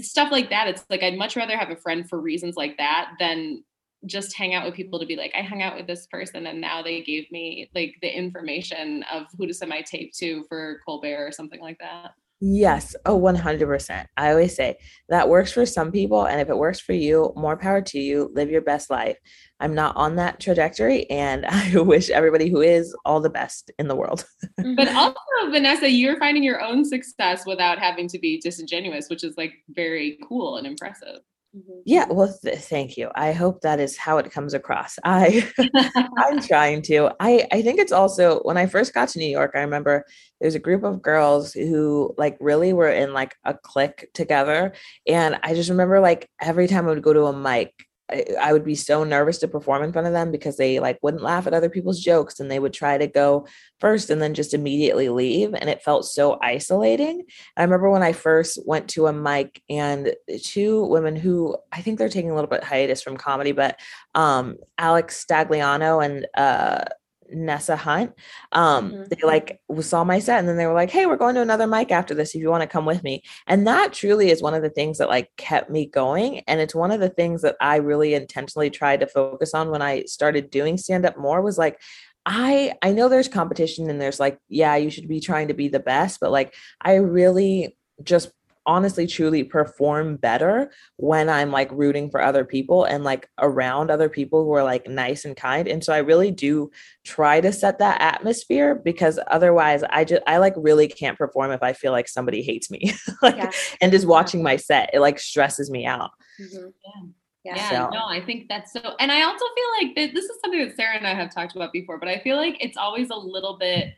stuff 0.00 0.30
like 0.30 0.50
that. 0.50 0.68
It's 0.68 0.84
like 0.90 1.02
I'd 1.02 1.18
much 1.18 1.36
rather 1.36 1.56
have 1.56 1.70
a 1.70 1.76
friend 1.76 2.08
for 2.08 2.20
reasons 2.20 2.56
like 2.56 2.76
that 2.78 3.10
than 3.18 3.64
just 4.06 4.36
hang 4.36 4.54
out 4.54 4.64
with 4.64 4.74
people 4.74 5.00
to 5.00 5.06
be 5.06 5.16
like, 5.16 5.32
I 5.34 5.42
hung 5.42 5.62
out 5.62 5.76
with 5.76 5.86
this 5.86 6.06
person 6.06 6.46
and 6.46 6.60
now 6.60 6.82
they 6.82 7.02
gave 7.02 7.30
me 7.32 7.70
like 7.74 7.94
the 8.02 8.16
information 8.16 9.04
of 9.12 9.26
who 9.36 9.46
to 9.46 9.54
send 9.54 9.70
my 9.70 9.82
tape 9.82 10.12
to 10.14 10.44
for 10.48 10.80
Colbert 10.86 11.26
or 11.26 11.32
something 11.32 11.60
like 11.60 11.78
that. 11.78 12.12
Yes. 12.46 12.94
Oh, 13.06 13.18
100%. 13.18 14.04
I 14.18 14.30
always 14.30 14.54
say 14.54 14.76
that 15.08 15.30
works 15.30 15.50
for 15.50 15.64
some 15.64 15.90
people. 15.90 16.26
And 16.26 16.42
if 16.42 16.50
it 16.50 16.58
works 16.58 16.78
for 16.78 16.92
you, 16.92 17.32
more 17.36 17.56
power 17.56 17.80
to 17.80 17.98
you. 17.98 18.30
Live 18.34 18.50
your 18.50 18.60
best 18.60 18.90
life. 18.90 19.16
I'm 19.60 19.74
not 19.74 19.96
on 19.96 20.16
that 20.16 20.40
trajectory. 20.40 21.08
And 21.08 21.46
I 21.48 21.80
wish 21.80 22.10
everybody 22.10 22.50
who 22.50 22.60
is 22.60 22.94
all 23.06 23.20
the 23.20 23.30
best 23.30 23.70
in 23.78 23.88
the 23.88 23.96
world. 23.96 24.26
Mm-hmm. 24.60 24.74
but 24.74 24.88
also, 24.88 25.16
Vanessa, 25.50 25.90
you're 25.90 26.18
finding 26.18 26.42
your 26.42 26.60
own 26.60 26.84
success 26.84 27.46
without 27.46 27.78
having 27.78 28.08
to 28.08 28.18
be 28.18 28.40
disingenuous, 28.40 29.08
which 29.08 29.24
is 29.24 29.34
like 29.38 29.52
very 29.70 30.18
cool 30.28 30.58
and 30.58 30.66
impressive. 30.66 31.20
Mm-hmm. 31.56 31.80
Yeah, 31.84 32.06
well, 32.10 32.36
th- 32.42 32.58
thank 32.58 32.96
you. 32.96 33.10
I 33.14 33.32
hope 33.32 33.60
that 33.60 33.78
is 33.78 33.96
how 33.96 34.18
it 34.18 34.30
comes 34.32 34.54
across. 34.54 34.98
I 35.04 35.48
I'm 36.18 36.40
trying 36.46 36.82
to. 36.82 37.10
I 37.20 37.46
I 37.52 37.62
think 37.62 37.78
it's 37.78 37.92
also 37.92 38.40
when 38.42 38.56
I 38.56 38.66
first 38.66 38.92
got 38.94 39.08
to 39.10 39.18
New 39.18 39.28
York, 39.28 39.52
I 39.54 39.60
remember 39.60 40.04
there's 40.40 40.54
a 40.56 40.58
group 40.58 40.82
of 40.82 41.02
girls 41.02 41.52
who 41.52 42.12
like 42.18 42.36
really 42.40 42.72
were 42.72 42.88
in 42.90 43.12
like 43.12 43.34
a 43.44 43.54
clique 43.54 44.08
together 44.14 44.72
and 45.06 45.38
I 45.42 45.54
just 45.54 45.70
remember 45.70 46.00
like 46.00 46.28
every 46.40 46.66
time 46.66 46.86
I 46.86 46.90
would 46.90 47.02
go 47.02 47.12
to 47.12 47.26
a 47.26 47.36
mic, 47.38 47.72
I, 48.10 48.52
would 48.52 48.64
be 48.64 48.74
so 48.74 49.02
nervous 49.02 49.38
to 49.38 49.48
perform 49.48 49.82
in 49.82 49.92
front 49.92 50.06
of 50.06 50.12
them 50.12 50.30
because 50.30 50.56
they 50.56 50.78
like 50.78 50.98
wouldn't 51.02 51.22
laugh 51.22 51.46
at 51.46 51.54
other 51.54 51.70
people's 51.70 52.00
jokes 52.00 52.38
and 52.38 52.50
they 52.50 52.58
would 52.58 52.74
try 52.74 52.98
to 52.98 53.06
go 53.06 53.46
first 53.80 54.10
and 54.10 54.20
then 54.20 54.34
just 54.34 54.52
immediately 54.52 55.08
leave 55.08 55.54
and 55.54 55.70
it 55.70 55.82
felt 55.82 56.04
so 56.04 56.38
isolating. 56.42 57.24
I 57.56 57.62
remember 57.62 57.90
when 57.90 58.02
I 58.02 58.12
first 58.12 58.58
went 58.66 58.88
to 58.90 59.06
a 59.06 59.12
mic 59.12 59.62
and 59.70 60.14
two 60.42 60.84
women 60.84 61.16
who 61.16 61.56
I 61.72 61.80
think 61.80 61.98
they're 61.98 62.10
taking 62.10 62.30
a 62.30 62.34
little 62.34 62.50
bit 62.50 62.62
hiatus 62.62 63.02
from 63.02 63.16
comedy, 63.16 63.52
but 63.52 63.80
um 64.14 64.58
Alex 64.76 65.24
Stagliano 65.24 66.04
and 66.04 66.26
uh 66.36 66.84
Nessa 67.30 67.76
Hunt. 67.76 68.12
Um, 68.52 68.92
mm-hmm. 68.92 69.02
they 69.10 69.26
like 69.26 69.60
saw 69.80 70.04
my 70.04 70.18
set 70.18 70.38
and 70.38 70.48
then 70.48 70.56
they 70.56 70.66
were 70.66 70.72
like, 70.72 70.90
Hey, 70.90 71.06
we're 71.06 71.16
going 71.16 71.34
to 71.34 71.42
another 71.42 71.66
mic 71.66 71.90
after 71.90 72.14
this 72.14 72.34
if 72.34 72.40
you 72.40 72.50
want 72.50 72.62
to 72.62 72.68
come 72.68 72.86
with 72.86 73.02
me. 73.02 73.22
And 73.46 73.66
that 73.66 73.92
truly 73.92 74.30
is 74.30 74.42
one 74.42 74.54
of 74.54 74.62
the 74.62 74.70
things 74.70 74.98
that 74.98 75.08
like 75.08 75.30
kept 75.36 75.70
me 75.70 75.86
going. 75.86 76.40
And 76.46 76.60
it's 76.60 76.74
one 76.74 76.90
of 76.90 77.00
the 77.00 77.10
things 77.10 77.42
that 77.42 77.56
I 77.60 77.76
really 77.76 78.14
intentionally 78.14 78.70
tried 78.70 79.00
to 79.00 79.06
focus 79.06 79.54
on 79.54 79.70
when 79.70 79.82
I 79.82 80.04
started 80.04 80.50
doing 80.50 80.78
stand 80.78 81.04
up 81.06 81.18
more 81.18 81.42
was 81.42 81.58
like, 81.58 81.80
I 82.26 82.72
I 82.82 82.92
know 82.92 83.08
there's 83.08 83.28
competition 83.28 83.90
and 83.90 84.00
there's 84.00 84.20
like, 84.20 84.38
yeah, 84.48 84.76
you 84.76 84.90
should 84.90 85.08
be 85.08 85.20
trying 85.20 85.48
to 85.48 85.54
be 85.54 85.68
the 85.68 85.80
best, 85.80 86.20
but 86.20 86.30
like 86.30 86.54
I 86.80 86.94
really 86.94 87.76
just 88.02 88.30
honestly 88.66 89.06
truly 89.06 89.44
perform 89.44 90.16
better 90.16 90.70
when 90.96 91.28
I'm 91.28 91.50
like 91.50 91.70
rooting 91.72 92.10
for 92.10 92.22
other 92.22 92.44
people 92.44 92.84
and 92.84 93.04
like 93.04 93.28
around 93.38 93.90
other 93.90 94.08
people 94.08 94.44
who 94.44 94.52
are 94.54 94.64
like 94.64 94.88
nice 94.88 95.24
and 95.24 95.36
kind. 95.36 95.68
And 95.68 95.84
so 95.84 95.92
I 95.92 95.98
really 95.98 96.30
do 96.30 96.70
try 97.04 97.40
to 97.40 97.52
set 97.52 97.78
that 97.78 98.00
atmosphere 98.00 98.74
because 98.74 99.18
otherwise 99.28 99.82
I 99.90 100.04
just 100.04 100.22
I 100.26 100.38
like 100.38 100.54
really 100.56 100.88
can't 100.88 101.18
perform 101.18 101.50
if 101.50 101.62
I 101.62 101.72
feel 101.72 101.92
like 101.92 102.08
somebody 102.08 102.42
hates 102.42 102.70
me. 102.70 102.94
like 103.22 103.36
yeah. 103.36 103.50
and 103.80 103.92
just 103.92 104.06
watching 104.06 104.42
my 104.42 104.56
set, 104.56 104.90
it 104.92 105.00
like 105.00 105.18
stresses 105.18 105.70
me 105.70 105.86
out. 105.86 106.10
Mm-hmm. 106.40 106.68
Yeah. 106.84 107.08
Yeah, 107.44 107.68
so. 107.68 107.90
no, 107.92 108.06
I 108.06 108.22
think 108.24 108.48
that's 108.48 108.72
so. 108.72 108.80
And 108.98 109.12
I 109.12 109.22
also 109.22 109.44
feel 109.54 109.86
like 109.86 110.14
this 110.14 110.24
is 110.24 110.30
something 110.42 110.66
that 110.66 110.76
Sarah 110.76 110.96
and 110.96 111.06
I 111.06 111.12
have 111.12 111.30
talked 111.30 111.54
about 111.54 111.74
before, 111.74 111.98
but 111.98 112.08
I 112.08 112.18
feel 112.20 112.36
like 112.36 112.56
it's 112.58 112.78
always 112.78 113.10
a 113.10 113.16
little 113.16 113.58
bit 113.58 113.92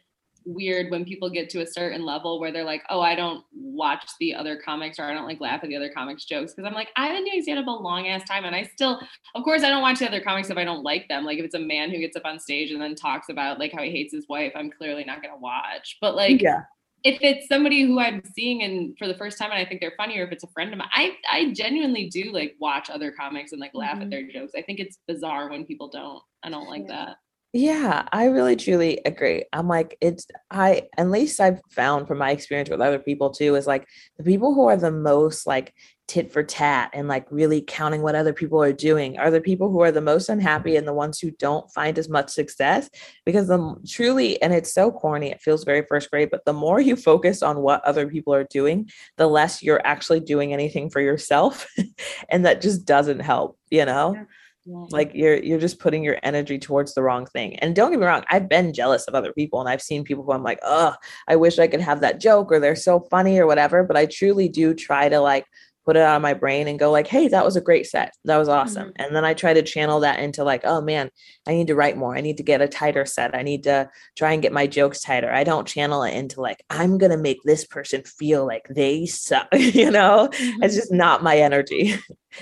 weird 0.46 0.90
when 0.90 1.04
people 1.04 1.28
get 1.28 1.50
to 1.50 1.60
a 1.60 1.66
certain 1.66 2.04
level 2.04 2.40
where 2.40 2.52
they're 2.52 2.64
like, 2.64 2.82
oh, 2.88 3.00
I 3.00 3.14
don't 3.14 3.44
watch 3.52 4.08
the 4.20 4.34
other 4.34 4.56
comics 4.56 4.98
or 4.98 5.04
I 5.04 5.12
don't 5.12 5.26
like 5.26 5.40
laugh 5.40 5.62
at 5.62 5.68
the 5.68 5.76
other 5.76 5.90
comics 5.90 6.24
jokes. 6.24 6.54
Cause 6.54 6.64
I'm 6.64 6.74
like, 6.74 6.88
I've 6.96 7.12
been 7.12 7.24
doing 7.24 7.42
stand 7.42 7.58
up 7.58 7.66
a 7.66 7.70
long 7.70 8.06
ass 8.06 8.26
time. 8.26 8.44
And 8.44 8.54
I 8.54 8.62
still, 8.62 9.00
of 9.34 9.44
course, 9.44 9.62
I 9.62 9.68
don't 9.68 9.82
watch 9.82 9.98
the 9.98 10.08
other 10.08 10.20
comics 10.20 10.48
if 10.48 10.56
I 10.56 10.64
don't 10.64 10.82
like 10.82 11.08
them. 11.08 11.24
Like 11.24 11.38
if 11.38 11.44
it's 11.44 11.54
a 11.54 11.60
man 11.60 11.90
who 11.90 11.98
gets 11.98 12.16
up 12.16 12.24
on 12.24 12.38
stage 12.38 12.70
and 12.70 12.80
then 12.80 12.94
talks 12.94 13.28
about 13.28 13.58
like 13.58 13.72
how 13.72 13.82
he 13.82 13.90
hates 13.90 14.14
his 14.14 14.26
wife, 14.28 14.52
I'm 14.54 14.70
clearly 14.70 15.04
not 15.04 15.22
going 15.22 15.34
to 15.34 15.40
watch. 15.40 15.98
But 16.00 16.14
like, 16.16 16.40
yeah. 16.40 16.62
If 17.04 17.18
it's 17.20 17.46
somebody 17.46 17.82
who 17.82 18.00
I'm 18.00 18.20
seeing 18.34 18.62
and 18.64 18.98
for 18.98 19.06
the 19.06 19.14
first 19.14 19.38
time 19.38 19.52
and 19.52 19.60
I 19.60 19.64
think 19.64 19.80
they're 19.80 19.92
funny, 19.96 20.18
or 20.18 20.24
if 20.24 20.32
it's 20.32 20.42
a 20.42 20.48
friend 20.48 20.72
of 20.72 20.78
mine, 20.78 20.88
I 20.92 21.12
I 21.30 21.52
genuinely 21.52 22.08
do 22.08 22.32
like 22.32 22.56
watch 22.58 22.90
other 22.90 23.12
comics 23.12 23.52
and 23.52 23.60
like 23.60 23.72
laugh 23.74 23.92
mm-hmm. 23.92 24.02
at 24.02 24.10
their 24.10 24.26
jokes. 24.26 24.54
I 24.56 24.62
think 24.62 24.80
it's 24.80 24.98
bizarre 25.06 25.48
when 25.48 25.66
people 25.66 25.88
don't. 25.88 26.20
I 26.42 26.50
don't 26.50 26.68
like 26.68 26.86
yeah. 26.88 27.04
that. 27.04 27.16
Yeah, 27.52 28.06
I 28.12 28.26
really 28.26 28.56
truly 28.56 29.00
agree. 29.06 29.44
I'm 29.52 29.66
like, 29.66 29.96
it's, 30.02 30.26
I, 30.50 30.82
at 30.98 31.08
least 31.08 31.40
I've 31.40 31.60
found 31.70 32.06
from 32.06 32.18
my 32.18 32.30
experience 32.30 32.68
with 32.68 32.82
other 32.82 32.98
people 32.98 33.30
too, 33.30 33.54
is 33.54 33.66
like 33.66 33.86
the 34.18 34.24
people 34.24 34.52
who 34.52 34.66
are 34.68 34.76
the 34.76 34.90
most 34.90 35.46
like 35.46 35.72
tit 36.06 36.32
for 36.32 36.42
tat 36.42 36.90
and 36.92 37.08
like 37.08 37.26
really 37.30 37.62
counting 37.66 38.02
what 38.02 38.14
other 38.14 38.32
people 38.32 38.62
are 38.62 38.72
doing 38.72 39.18
are 39.18 39.30
the 39.30 39.40
people 39.40 39.70
who 39.70 39.80
are 39.80 39.90
the 39.90 40.00
most 40.00 40.28
unhappy 40.28 40.76
and 40.76 40.86
the 40.86 40.92
ones 40.92 41.18
who 41.18 41.30
don't 41.32 41.72
find 41.72 41.98
as 41.98 42.08
much 42.08 42.30
success 42.30 42.88
because 43.24 43.48
the 43.48 43.74
truly 43.88 44.40
and 44.40 44.54
it's 44.54 44.72
so 44.72 44.92
corny 44.92 45.32
it 45.32 45.40
feels 45.40 45.64
very 45.64 45.84
first 45.88 46.08
grade 46.08 46.28
but 46.30 46.44
the 46.44 46.52
more 46.52 46.80
you 46.80 46.94
focus 46.94 47.42
on 47.42 47.60
what 47.60 47.82
other 47.84 48.06
people 48.06 48.32
are 48.32 48.44
doing 48.44 48.88
the 49.16 49.26
less 49.26 49.64
you're 49.64 49.84
actually 49.84 50.20
doing 50.20 50.52
anything 50.52 50.88
for 50.88 51.00
yourself 51.00 51.66
and 52.28 52.46
that 52.46 52.60
just 52.60 52.84
doesn't 52.84 53.20
help 53.20 53.58
you 53.70 53.84
know 53.84 54.14
yeah. 54.14 54.24
Yeah. 54.68 54.86
like 54.90 55.12
you're 55.14 55.36
you're 55.36 55.60
just 55.60 55.78
putting 55.78 56.02
your 56.02 56.18
energy 56.24 56.58
towards 56.58 56.94
the 56.94 57.02
wrong 57.02 57.24
thing 57.24 57.56
and 57.60 57.76
don't 57.76 57.92
get 57.92 58.00
me 58.00 58.06
wrong 58.06 58.24
i've 58.30 58.48
been 58.48 58.72
jealous 58.72 59.06
of 59.06 59.14
other 59.14 59.32
people 59.32 59.60
and 59.60 59.68
i've 59.68 59.80
seen 59.80 60.02
people 60.02 60.24
who 60.24 60.32
i'm 60.32 60.42
like 60.42 60.58
oh 60.64 60.92
i 61.28 61.36
wish 61.36 61.60
i 61.60 61.68
could 61.68 61.80
have 61.80 62.00
that 62.00 62.18
joke 62.18 62.50
or 62.50 62.58
they're 62.58 62.74
so 62.74 62.98
funny 63.08 63.38
or 63.38 63.46
whatever 63.46 63.84
but 63.84 63.96
i 63.96 64.06
truly 64.06 64.48
do 64.48 64.74
try 64.74 65.08
to 65.08 65.20
like 65.20 65.46
put 65.86 65.96
it 65.96 66.02
out 66.02 66.16
of 66.16 66.22
my 66.22 66.34
brain 66.34 66.66
and 66.66 66.78
go 66.78 66.90
like 66.90 67.06
hey 67.06 67.28
that 67.28 67.44
was 67.44 67.56
a 67.56 67.60
great 67.60 67.86
set 67.86 68.12
that 68.24 68.36
was 68.36 68.48
awesome 68.48 68.88
mm-hmm. 68.88 69.02
and 69.02 69.14
then 69.14 69.24
i 69.24 69.32
try 69.32 69.54
to 69.54 69.62
channel 69.62 70.00
that 70.00 70.18
into 70.18 70.42
like 70.42 70.62
oh 70.64 70.80
man 70.80 71.08
i 71.46 71.52
need 71.52 71.68
to 71.68 71.76
write 71.76 71.96
more 71.96 72.16
i 72.16 72.20
need 72.20 72.36
to 72.36 72.42
get 72.42 72.60
a 72.60 72.68
tighter 72.68 73.06
set 73.06 73.34
i 73.34 73.42
need 73.42 73.62
to 73.62 73.88
try 74.16 74.32
and 74.32 74.42
get 74.42 74.52
my 74.52 74.66
jokes 74.66 75.00
tighter 75.00 75.32
i 75.32 75.44
don't 75.44 75.68
channel 75.68 76.02
it 76.02 76.12
into 76.12 76.40
like 76.40 76.62
i'm 76.68 76.98
gonna 76.98 77.16
make 77.16 77.38
this 77.44 77.64
person 77.64 78.02
feel 78.02 78.44
like 78.44 78.66
they 78.68 79.06
suck 79.06 79.46
you 79.54 79.90
know 79.90 80.28
mm-hmm. 80.32 80.62
it's 80.62 80.74
just 80.74 80.92
not 80.92 81.22
my 81.22 81.38
energy 81.38 81.94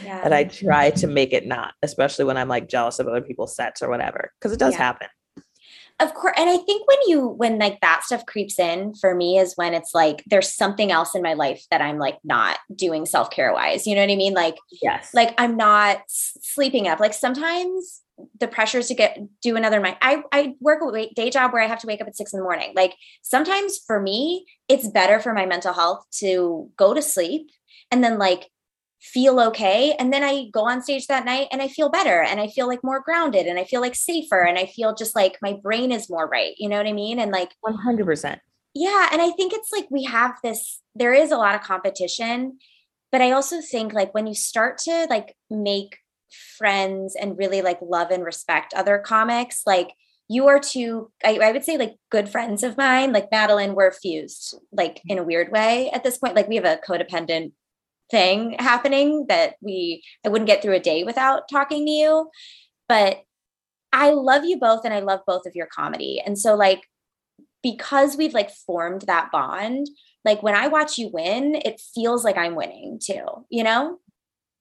yeah. 0.03 0.23
and 0.25 0.33
i 0.33 0.43
try 0.43 0.91
to 0.91 1.07
make 1.07 1.33
it 1.33 1.47
not 1.47 1.75
especially 1.83 2.25
when 2.25 2.39
i'm 2.39 2.49
like 2.49 2.69
jealous 2.69 2.99
of 2.99 3.07
other 3.07 3.21
people's 3.23 3.55
sets 3.55 3.83
or 3.83 3.91
whatever 3.91 4.33
because 4.41 4.53
it 4.53 4.59
does 4.59 4.73
yeah. 4.73 4.79
happen 4.79 5.09
of 6.01 6.13
course 6.15 6.35
and 6.37 6.51
i 6.51 6.57
think 6.57 6.87
when 6.89 6.99
you 7.07 7.29
when 7.29 7.59
like 7.59 7.81
that 7.81 8.03
stuff 8.03 8.27
creeps 8.27 8.59
in 8.59 8.95
for 8.95 9.15
me 9.15 9.39
is 9.39 9.55
when 9.57 9.75
it's 9.75 9.95
like 9.95 10.23
there's 10.27 10.53
something 10.53 10.91
else 10.91 11.15
in 11.15 11.23
my 11.23 11.35
life 11.35 11.65
that 11.71 11.81
i'm 11.81 11.99
like 11.99 12.19
not 12.25 12.59
doing 12.75 13.07
self-care 13.07 13.53
wise 13.53 13.87
you 13.87 13.95
know 13.95 14.01
what 14.01 14.11
i 14.11 14.17
mean? 14.17 14.35
Like 14.35 14.57
yes. 14.83 15.11
like 15.15 15.35
i'm 15.39 15.57
not 15.57 16.03
sleeping 16.09 16.89
up. 16.89 17.01
Like 17.01 17.15
sometimes 17.15 18.03
the 18.39 18.47
pressures 18.47 18.87
to 18.89 18.95
get 18.95 19.19
do 19.43 19.57
another 19.57 19.81
night. 19.81 19.97
I 20.01 20.23
i 20.33 20.55
work 20.61 20.81
a 20.83 21.09
day 21.15 21.31
job 21.31 21.53
where 21.53 21.63
i 21.63 21.67
have 21.67 21.81
to 21.81 21.87
wake 21.87 22.01
up 22.01 22.07
at 22.07 22.17
six 22.17 22.33
in 22.33 22.39
the 22.39 22.45
morning. 22.45 22.73
Like 22.75 22.95
sometimes 23.23 23.79
for 23.79 24.01
me 24.01 24.47
it's 24.69 24.89
better 24.89 25.19
for 25.21 25.35
my 25.35 25.47
mental 25.47 25.73
health 25.73 26.05
to 26.19 26.71
go 26.77 26.95
to 26.95 27.03
sleep 27.03 27.51
and 27.91 28.03
then 28.03 28.19
like 28.19 28.49
feel 29.05 29.39
okay. 29.39 29.95
And 29.99 30.13
then 30.13 30.25
I 30.25 30.47
go 30.51 30.67
on 30.67 30.83
stage 30.83 31.09
that 31.09 31.27
night 31.27 31.49
and 31.53 31.61
I 31.61 31.69
feel 31.69 31.91
better 31.91 32.23
and 32.23 32.41
I 32.41 32.49
feel 32.49 32.67
like 32.67 32.83
more 32.83 33.01
grounded 33.01 33.47
and 33.47 33.59
I 33.59 33.65
feel 33.65 33.83
like 33.83 33.95
safer 33.95 34.41
and 34.41 34.59
I 34.59 34.65
feel 34.65 34.95
just 34.95 35.15
like 35.15 35.37
my 35.43 35.53
brain 35.53 35.93
is 35.93 36.09
more 36.09 36.27
right. 36.27 36.55
You 36.57 36.71
know 36.71 36.79
what 36.79 36.87
I 36.87 36.95
mean? 36.95 37.19
And 37.19 37.31
like 37.31 37.51
100%. 37.65 38.39
Yeah. 38.75 39.09
And 39.13 39.21
I 39.21 39.31
think 39.33 39.53
it's 39.53 39.71
like 39.73 39.87
we 39.91 40.05
have 40.05 40.37
this, 40.43 40.81
there 40.95 41.13
is 41.13 41.31
a 41.31 41.37
lot 41.37 41.55
of 41.55 41.61
competition. 41.61 42.59
But 43.13 43.21
I 43.21 43.33
also 43.33 43.61
think 43.61 43.93
like 43.93 44.15
when 44.15 44.27
you 44.27 44.35
start 44.35 44.79
to 44.79 45.07
like 45.11 45.37
make 45.51 45.99
friends 46.57 47.15
and 47.15 47.39
really 47.39 47.61
like 47.61 47.79
love 47.83 48.11
and 48.11 48.25
respect 48.25 48.73
other 48.73 48.99
comics, 48.99 49.63
like 49.67 49.93
you 50.29 50.49
are 50.49 50.59
two, 50.59 51.13
I, 51.23 51.39
I, 51.43 51.53
would 51.53 51.65
say 51.65 51.77
like 51.77 51.97
good 52.11 52.31
friends 52.31 52.63
of 52.63 52.79
mine, 52.79 53.13
like 53.13 53.31
Madeline, 53.31 53.75
we're 53.75 53.93
fused 53.93 54.57
like 54.73 55.03
in 55.07 55.19
a 55.19 55.23
weird 55.23 55.53
way 55.53 55.91
at 55.91 56.03
this 56.03 56.17
point. 56.17 56.35
Like 56.35 56.49
we 56.49 56.57
have 56.57 56.65
a 56.65 56.81
codependent 56.89 57.53
thing 58.11 58.57
happening 58.59 59.27
that 59.29 59.55
we 59.61 60.03
I 60.25 60.29
wouldn't 60.29 60.49
get 60.49 60.63
through 60.63 60.75
a 60.75 60.81
day 60.81 61.05
without 61.05 61.49
talking 61.51 61.87
to 61.87 61.91
you. 61.91 62.31
But 62.89 63.23
I 63.93 64.11
love 64.11 64.45
you 64.45 64.59
both 64.59 64.85
and 64.85 64.93
I 64.93 65.01
love 65.01 65.21
both 65.27 65.47
of 65.47 65.55
your 65.55 65.67
comedy. 65.67 66.23
And 66.25 66.39
so 66.39 66.55
like 66.55 66.83
because 67.63 68.17
we've 68.17 68.35
like 68.35 68.51
formed 68.51 69.03
that 69.07 69.31
bond, 69.33 69.89
like 70.25 70.43
when 70.43 70.55
I 70.55 70.69
watch 70.69 70.99
you 70.99 71.09
win, 71.13 71.55
it 71.65 71.81
feels 71.95 72.25
like 72.25 72.37
I'm 72.37 72.55
winning 72.55 73.01
too, 73.03 73.25
you 73.49 73.65
know? 73.65 73.99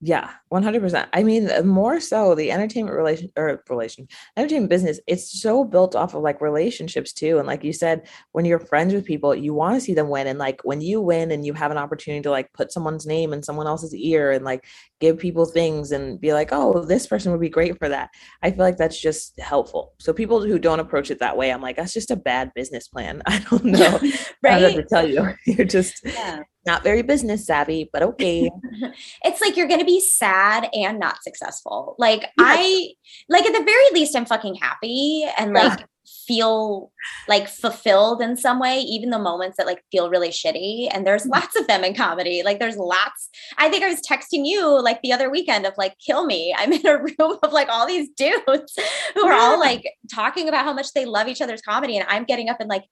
Yeah, 0.06 0.32
100%. 0.52 1.06
I 1.14 1.22
mean, 1.22 1.48
more 1.66 1.98
so 1.98 2.34
the 2.34 2.52
entertainment 2.52 2.94
relation 2.94 3.30
or 3.36 3.64
relation, 3.70 4.06
entertainment 4.36 4.68
business, 4.68 5.00
it's 5.06 5.40
so 5.40 5.64
built 5.64 5.96
off 5.96 6.12
of 6.12 6.22
like 6.22 6.42
relationships 6.42 7.10
too. 7.10 7.38
And 7.38 7.46
like 7.46 7.64
you 7.64 7.72
said, 7.72 8.06
when 8.32 8.44
you're 8.44 8.58
friends 8.58 8.92
with 8.92 9.06
people, 9.06 9.34
you 9.34 9.54
want 9.54 9.76
to 9.76 9.80
see 9.80 9.94
them 9.94 10.10
win. 10.10 10.26
And 10.26 10.38
like 10.38 10.60
when 10.62 10.82
you 10.82 11.00
win 11.00 11.30
and 11.30 11.46
you 11.46 11.54
have 11.54 11.70
an 11.70 11.78
opportunity 11.78 12.20
to 12.20 12.30
like 12.30 12.52
put 12.52 12.70
someone's 12.70 13.06
name 13.06 13.32
in 13.32 13.42
someone 13.42 13.66
else's 13.66 13.94
ear 13.94 14.30
and 14.30 14.44
like 14.44 14.66
give 15.00 15.16
people 15.16 15.46
things 15.46 15.90
and 15.90 16.20
be 16.20 16.34
like, 16.34 16.50
oh, 16.52 16.84
this 16.84 17.06
person 17.06 17.32
would 17.32 17.40
be 17.40 17.48
great 17.48 17.78
for 17.78 17.88
that. 17.88 18.10
I 18.42 18.50
feel 18.50 18.60
like 18.60 18.76
that's 18.76 19.00
just 19.00 19.40
helpful. 19.40 19.94
So 20.00 20.12
people 20.12 20.44
who 20.44 20.58
don't 20.58 20.80
approach 20.80 21.10
it 21.10 21.20
that 21.20 21.38
way, 21.38 21.50
I'm 21.50 21.62
like, 21.62 21.76
that's 21.76 21.94
just 21.94 22.10
a 22.10 22.16
bad 22.16 22.52
business 22.54 22.88
plan. 22.88 23.22
I 23.26 23.38
don't 23.48 23.64
know. 23.64 23.98
right. 24.42 24.52
I 24.52 24.58
have 24.58 24.74
to 24.74 24.84
tell 24.84 25.08
you. 25.08 25.32
You're 25.46 25.64
just 25.64 26.02
yeah 26.04 26.42
not 26.66 26.82
very 26.82 27.02
business 27.02 27.46
savvy, 27.46 27.88
but 27.92 28.02
okay. 28.02 28.50
it's 29.24 29.40
like 29.40 29.56
you're 29.56 29.68
going 29.68 29.80
to 29.80 29.86
be 29.86 30.00
sad 30.00 30.68
and 30.72 30.98
not 30.98 31.22
successful. 31.22 31.94
Like 31.98 32.22
yes. 32.22 32.30
I 32.38 32.88
like 33.28 33.46
at 33.46 33.52
the 33.52 33.64
very 33.64 33.90
least 33.92 34.16
I'm 34.16 34.26
fucking 34.26 34.56
happy 34.56 35.26
and 35.38 35.52
like 35.52 35.80
yeah. 35.80 35.86
feel 36.26 36.90
like 37.28 37.48
fulfilled 37.48 38.22
in 38.22 38.36
some 38.36 38.58
way 38.58 38.78
even 38.78 39.10
the 39.10 39.18
moments 39.18 39.56
that 39.56 39.66
like 39.66 39.82
feel 39.92 40.10
really 40.10 40.30
shitty 40.30 40.88
and 40.90 41.06
there's 41.06 41.24
mm. 41.24 41.32
lots 41.32 41.56
of 41.56 41.66
them 41.66 41.84
in 41.84 41.94
comedy. 41.94 42.42
Like 42.42 42.58
there's 42.58 42.76
lots. 42.76 43.28
I 43.58 43.68
think 43.68 43.84
I 43.84 43.88
was 43.88 44.00
texting 44.00 44.46
you 44.46 44.82
like 44.82 45.00
the 45.02 45.12
other 45.12 45.30
weekend 45.30 45.66
of 45.66 45.74
like 45.76 45.96
kill 45.98 46.24
me. 46.24 46.54
I'm 46.56 46.72
in 46.72 46.86
a 46.86 46.98
room 47.18 47.38
of 47.42 47.52
like 47.52 47.68
all 47.68 47.86
these 47.86 48.08
dudes 48.10 48.78
who 49.14 49.26
are 49.26 49.34
all 49.34 49.58
like 49.58 49.84
talking 50.12 50.48
about 50.48 50.64
how 50.64 50.72
much 50.72 50.92
they 50.94 51.04
love 51.04 51.28
each 51.28 51.40
other's 51.40 51.62
comedy 51.62 51.96
and 51.96 52.06
I'm 52.08 52.24
getting 52.24 52.48
up 52.48 52.60
and 52.60 52.68
like 52.68 52.84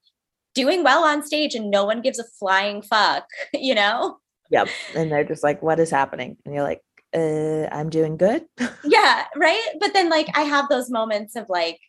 doing 0.53 0.83
well 0.83 1.03
on 1.03 1.23
stage 1.23 1.55
and 1.55 1.71
no 1.71 1.85
one 1.85 2.01
gives 2.01 2.19
a 2.19 2.23
flying 2.39 2.81
fuck, 2.81 3.25
you 3.53 3.75
know? 3.75 4.17
Yep. 4.51 4.67
And 4.95 5.11
they're 5.11 5.23
just 5.23 5.43
like, 5.43 5.61
what 5.61 5.79
is 5.79 5.89
happening? 5.89 6.37
And 6.45 6.53
you're 6.53 6.63
like, 6.63 6.81
uh, 7.15 7.67
I'm 7.71 7.89
doing 7.89 8.17
good. 8.17 8.45
yeah. 8.83 9.25
Right. 9.35 9.67
But 9.79 9.93
then, 9.93 10.09
like, 10.09 10.27
I 10.35 10.41
have 10.41 10.69
those 10.69 10.89
moments 10.89 11.35
of 11.35 11.45
like, 11.49 11.79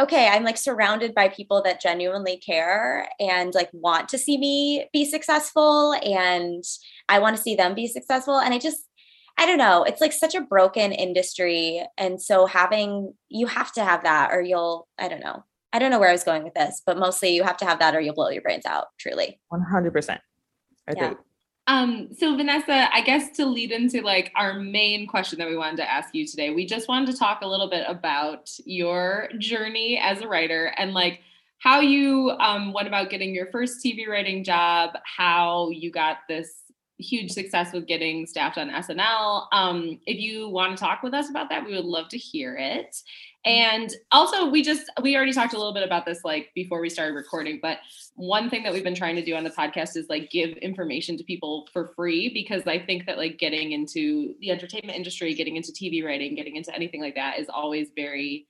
okay, 0.00 0.28
I'm 0.28 0.44
like 0.44 0.56
surrounded 0.56 1.14
by 1.14 1.28
people 1.28 1.62
that 1.62 1.80
genuinely 1.80 2.36
care 2.36 3.08
and 3.18 3.52
like 3.52 3.68
want 3.72 4.08
to 4.10 4.18
see 4.18 4.38
me 4.38 4.88
be 4.92 5.04
successful 5.04 5.92
and 5.94 6.62
I 7.08 7.18
want 7.18 7.36
to 7.36 7.42
see 7.42 7.56
them 7.56 7.74
be 7.74 7.88
successful. 7.88 8.38
And 8.38 8.54
I 8.54 8.58
just, 8.58 8.78
I 9.36 9.46
don't 9.46 9.58
know, 9.58 9.82
it's 9.82 10.00
like 10.00 10.12
such 10.12 10.36
a 10.36 10.40
broken 10.40 10.92
industry. 10.92 11.84
And 11.96 12.22
so 12.22 12.46
having, 12.46 13.14
you 13.28 13.46
have 13.46 13.72
to 13.72 13.84
have 13.84 14.04
that 14.04 14.30
or 14.32 14.40
you'll, 14.40 14.86
I 14.98 15.08
don't 15.08 15.20
know, 15.20 15.44
I 15.72 15.78
don't 15.78 15.90
know 15.90 15.98
where 15.98 16.08
I 16.08 16.12
was 16.12 16.24
going 16.24 16.44
with 16.44 16.54
this, 16.54 16.82
but 16.84 16.98
mostly 16.98 17.34
you 17.34 17.42
have 17.44 17.56
to 17.58 17.64
have 17.64 17.78
that 17.80 17.94
or 17.94 18.00
you'll 18.00 18.14
blow 18.14 18.30
your 18.30 18.42
brains 18.42 18.66
out, 18.66 18.86
truly. 18.98 19.38
100%. 19.52 20.18
I 20.88 20.92
yeah. 20.96 21.14
Um, 21.66 22.08
so 22.16 22.34
Vanessa, 22.34 22.88
I 22.94 23.02
guess 23.02 23.30
to 23.36 23.44
lead 23.44 23.72
into 23.72 24.00
like 24.00 24.32
our 24.34 24.54
main 24.54 25.06
question 25.06 25.38
that 25.38 25.48
we 25.48 25.56
wanted 25.56 25.76
to 25.76 25.90
ask 25.90 26.14
you 26.14 26.26
today, 26.26 26.48
we 26.48 26.64
just 26.64 26.88
wanted 26.88 27.12
to 27.12 27.18
talk 27.18 27.40
a 27.42 27.46
little 27.46 27.68
bit 27.68 27.84
about 27.86 28.50
your 28.64 29.28
journey 29.38 30.00
as 30.02 30.22
a 30.22 30.28
writer 30.28 30.72
and 30.78 30.94
like 30.94 31.20
how 31.58 31.80
you 31.80 32.30
um, 32.40 32.72
went 32.72 32.88
about 32.88 33.10
getting 33.10 33.34
your 33.34 33.50
first 33.52 33.84
TV 33.84 34.08
writing 34.08 34.42
job, 34.44 34.90
how 35.04 35.68
you 35.68 35.90
got 35.90 36.18
this 36.26 36.62
huge 36.98 37.30
success 37.30 37.72
with 37.72 37.86
getting 37.86 38.26
staffed 38.26 38.58
on 38.58 38.70
SNL. 38.70 39.46
Um, 39.52 40.00
if 40.06 40.18
you 40.18 40.48
want 40.48 40.76
to 40.76 40.82
talk 40.82 41.02
with 41.02 41.14
us 41.14 41.30
about 41.30 41.48
that, 41.50 41.64
we 41.64 41.74
would 41.74 41.84
love 41.84 42.08
to 42.08 42.18
hear 42.18 42.56
it. 42.56 42.96
And 43.48 43.90
also, 44.12 44.46
we 44.46 44.60
just, 44.60 44.90
we 45.00 45.16
already 45.16 45.32
talked 45.32 45.54
a 45.54 45.56
little 45.56 45.72
bit 45.72 45.82
about 45.82 46.04
this 46.04 46.20
like 46.22 46.50
before 46.54 46.82
we 46.82 46.90
started 46.90 47.14
recording, 47.14 47.60
but 47.62 47.78
one 48.14 48.50
thing 48.50 48.62
that 48.62 48.74
we've 48.74 48.84
been 48.84 48.94
trying 48.94 49.16
to 49.16 49.24
do 49.24 49.34
on 49.34 49.42
the 49.42 49.48
podcast 49.48 49.96
is 49.96 50.04
like 50.10 50.30
give 50.30 50.50
information 50.58 51.16
to 51.16 51.24
people 51.24 51.66
for 51.72 51.90
free 51.96 52.28
because 52.34 52.66
I 52.66 52.78
think 52.78 53.06
that 53.06 53.16
like 53.16 53.38
getting 53.38 53.72
into 53.72 54.34
the 54.40 54.50
entertainment 54.50 54.98
industry, 54.98 55.32
getting 55.32 55.56
into 55.56 55.72
TV 55.72 56.04
writing, 56.04 56.34
getting 56.34 56.56
into 56.56 56.74
anything 56.74 57.00
like 57.00 57.14
that 57.14 57.38
is 57.38 57.48
always 57.48 57.88
very, 57.96 58.46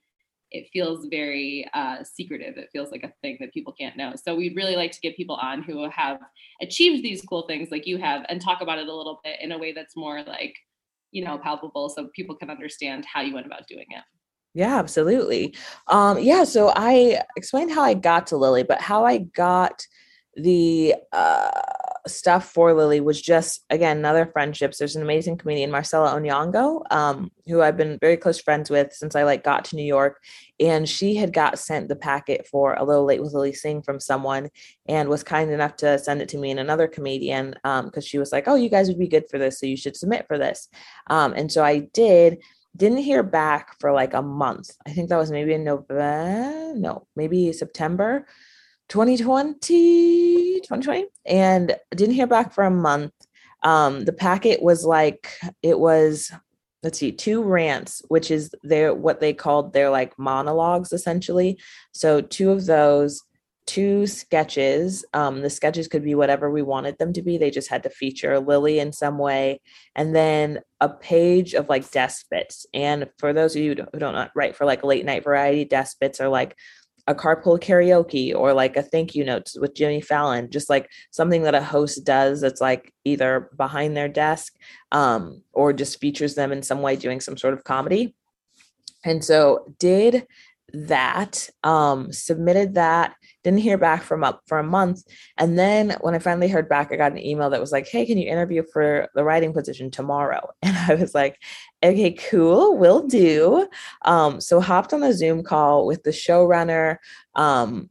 it 0.51 0.67
feels 0.73 1.05
very 1.05 1.65
uh, 1.73 2.03
secretive. 2.03 2.57
It 2.57 2.67
feels 2.73 2.91
like 2.91 3.03
a 3.03 3.13
thing 3.21 3.37
that 3.39 3.53
people 3.53 3.71
can't 3.71 3.95
know. 3.95 4.15
So 4.21 4.35
we'd 4.35 4.57
really 4.57 4.75
like 4.75 4.91
to 4.91 4.99
get 4.99 5.15
people 5.15 5.37
on 5.37 5.63
who 5.63 5.89
have 5.89 6.19
achieved 6.61 7.05
these 7.05 7.21
cool 7.21 7.47
things 7.47 7.69
like 7.71 7.87
you 7.87 7.99
have 7.99 8.25
and 8.27 8.41
talk 8.41 8.59
about 8.59 8.79
it 8.79 8.89
a 8.89 8.93
little 8.93 9.21
bit 9.23 9.37
in 9.39 9.53
a 9.53 9.57
way 9.57 9.71
that's 9.71 9.95
more 9.95 10.23
like, 10.23 10.57
you 11.11 11.23
know, 11.23 11.37
palpable 11.37 11.87
so 11.87 12.09
people 12.13 12.35
can 12.35 12.49
understand 12.49 13.05
how 13.05 13.21
you 13.21 13.33
went 13.33 13.45
about 13.45 13.65
doing 13.65 13.85
it. 13.91 14.03
Yeah, 14.59 14.77
absolutely. 14.77 15.55
Um, 15.87 16.19
yeah, 16.19 16.43
so 16.43 16.73
I 16.75 17.21
explained 17.37 17.71
how 17.71 17.81
I 17.81 17.93
got 17.93 18.27
to 18.27 18.35
Lilly, 18.37 18.63
but 18.63 18.81
how 18.81 19.05
I 19.05 19.19
got 19.19 19.87
the 20.35 20.95
uh, 21.13 21.49
stuff 22.07 22.51
for 22.51 22.73
Lilly 22.73 22.99
was 22.99 23.21
just 23.21 23.63
again 23.69 23.99
another 23.99 24.25
friendships. 24.25 24.77
There's 24.77 24.97
an 24.97 25.01
amazing 25.01 25.37
comedian 25.37 25.71
Marcella 25.71 26.09
Onyango, 26.11 26.81
um, 26.91 27.31
who 27.47 27.61
I've 27.61 27.77
been 27.77 27.97
very 28.01 28.17
close 28.17 28.41
friends 28.41 28.69
with 28.69 28.91
since 28.91 29.15
I 29.15 29.23
like 29.23 29.45
got 29.45 29.63
to 29.65 29.77
New 29.77 29.85
York, 29.85 30.21
and 30.59 30.89
she 30.89 31.15
had 31.15 31.31
got 31.31 31.57
sent 31.57 31.87
the 31.87 31.95
packet 31.95 32.45
for 32.45 32.73
a 32.73 32.83
little 32.83 33.05
late 33.05 33.21
with 33.21 33.31
Lilly 33.31 33.53
Singh 33.53 33.81
from 33.81 34.01
someone, 34.01 34.49
and 34.89 35.07
was 35.07 35.23
kind 35.23 35.51
enough 35.51 35.77
to 35.77 35.97
send 35.97 36.21
it 36.21 36.27
to 36.29 36.37
me 36.37 36.51
and 36.51 36.59
another 36.59 36.89
comedian 36.89 37.51
because 37.63 37.93
um, 37.95 38.01
she 38.01 38.19
was 38.19 38.33
like, 38.33 38.49
"Oh, 38.49 38.55
you 38.55 38.67
guys 38.67 38.89
would 38.89 38.99
be 38.99 39.07
good 39.07 39.29
for 39.29 39.37
this, 39.39 39.57
so 39.57 39.65
you 39.65 39.77
should 39.77 39.95
submit 39.95 40.25
for 40.27 40.37
this," 40.37 40.67
um, 41.07 41.31
and 41.31 41.49
so 41.49 41.63
I 41.63 41.79
did 41.93 42.39
didn't 42.75 42.99
hear 42.99 43.23
back 43.23 43.79
for 43.79 43.91
like 43.91 44.13
a 44.13 44.21
month. 44.21 44.71
I 44.85 44.91
think 44.91 45.09
that 45.09 45.17
was 45.17 45.31
maybe 45.31 45.53
in 45.53 45.63
November, 45.63 46.73
no, 46.75 47.07
maybe 47.15 47.51
September 47.51 48.25
2020, 48.89 50.61
2020, 50.61 51.07
and 51.25 51.75
didn't 51.95 52.15
hear 52.15 52.27
back 52.27 52.53
for 52.53 52.63
a 52.63 52.71
month. 52.71 53.13
Um, 53.63 54.05
the 54.05 54.13
packet 54.13 54.61
was 54.61 54.85
like, 54.85 55.29
it 55.61 55.79
was, 55.79 56.31
let's 56.81 56.97
see, 56.97 57.11
two 57.11 57.43
rants, 57.43 58.01
which 58.07 58.31
is 58.31 58.51
their 58.63 58.93
what 58.93 59.19
they 59.19 59.33
called 59.33 59.73
their 59.73 59.89
like 59.89 60.17
monologues 60.17 60.93
essentially. 60.93 61.59
So 61.91 62.21
two 62.21 62.51
of 62.51 62.65
those 62.65 63.21
two 63.69 64.07
sketches. 64.07 65.05
Um, 65.13 65.41
the 65.43 65.49
sketches 65.49 65.87
could 65.87 66.03
be 66.03 66.15
whatever 66.15 66.49
we 66.49 66.63
wanted 66.63 66.97
them 66.97 67.13
to 67.13 67.21
be. 67.21 67.37
They 67.37 67.51
just 67.51 67.69
had 67.69 67.83
to 67.83 67.89
feature 67.91 68.39
Lilly 68.39 68.79
in 68.79 68.91
some 68.91 69.19
way. 69.19 69.61
And 69.95 70.15
then 70.15 70.61
a 70.81 70.89
page 70.89 71.53
of 71.53 71.69
like 71.69 71.91
desk 71.91 72.25
bits. 72.31 72.65
And 72.73 73.07
for 73.19 73.31
those 73.31 73.55
of 73.55 73.61
you 73.61 73.75
who 73.93 73.99
don't 73.99 74.31
write 74.33 74.55
for 74.55 74.65
like 74.65 74.83
late 74.83 75.05
night 75.05 75.23
variety, 75.23 75.65
desk 75.65 75.97
bits 75.99 76.19
are 76.19 76.29
like 76.29 76.55
a 77.05 77.13
carpool 77.13 77.61
karaoke 77.61 78.33
or 78.33 78.53
like 78.53 78.75
a 78.75 78.81
thank 78.81 79.13
you 79.13 79.23
notes 79.23 79.55
with 79.59 79.75
Jimmy 79.75 80.01
Fallon, 80.01 80.49
just 80.49 80.67
like 80.67 80.89
something 81.11 81.43
that 81.43 81.53
a 81.53 81.61
host 81.61 82.03
does 82.03 82.41
that's 82.41 82.61
like 82.61 82.91
either 83.05 83.51
behind 83.55 83.95
their 83.95 84.09
desk 84.09 84.55
um, 84.91 85.43
or 85.53 85.73
just 85.73 85.99
features 85.99 86.33
them 86.33 86.51
in 86.51 86.63
some 86.63 86.81
way 86.81 86.95
doing 86.95 87.21
some 87.21 87.37
sort 87.37 87.53
of 87.53 87.63
comedy. 87.63 88.15
And 89.05 89.23
so 89.23 89.75
did 89.77 90.25
that, 90.73 91.49
um, 91.63 92.11
submitted 92.11 92.73
that, 92.75 93.15
didn't 93.43 93.59
hear 93.59 93.77
back 93.77 94.03
from 94.03 94.23
up 94.23 94.41
for 94.47 94.59
a 94.59 94.63
month. 94.63 95.03
And 95.37 95.57
then 95.57 95.95
when 96.01 96.15
I 96.15 96.19
finally 96.19 96.47
heard 96.47 96.67
back, 96.67 96.91
I 96.91 96.97
got 96.97 97.11
an 97.11 97.25
email 97.25 97.49
that 97.49 97.61
was 97.61 97.71
like, 97.71 97.87
Hey, 97.87 98.05
can 98.05 98.17
you 98.17 98.29
interview 98.29 98.63
for 98.73 99.07
the 99.15 99.23
writing 99.23 99.53
position 99.53 99.91
tomorrow? 99.91 100.49
And 100.63 100.77
I 100.77 100.95
was 100.95 101.15
like, 101.15 101.37
okay, 101.83 102.11
cool, 102.11 102.77
will 102.77 103.07
do. 103.07 103.67
Um, 104.03 104.39
so 104.41 104.59
hopped 104.59 104.93
on 104.93 105.03
a 105.03 105.13
Zoom 105.13 105.43
call 105.43 105.87
with 105.87 106.03
the 106.03 106.11
showrunner, 106.11 106.97
um, 107.35 107.89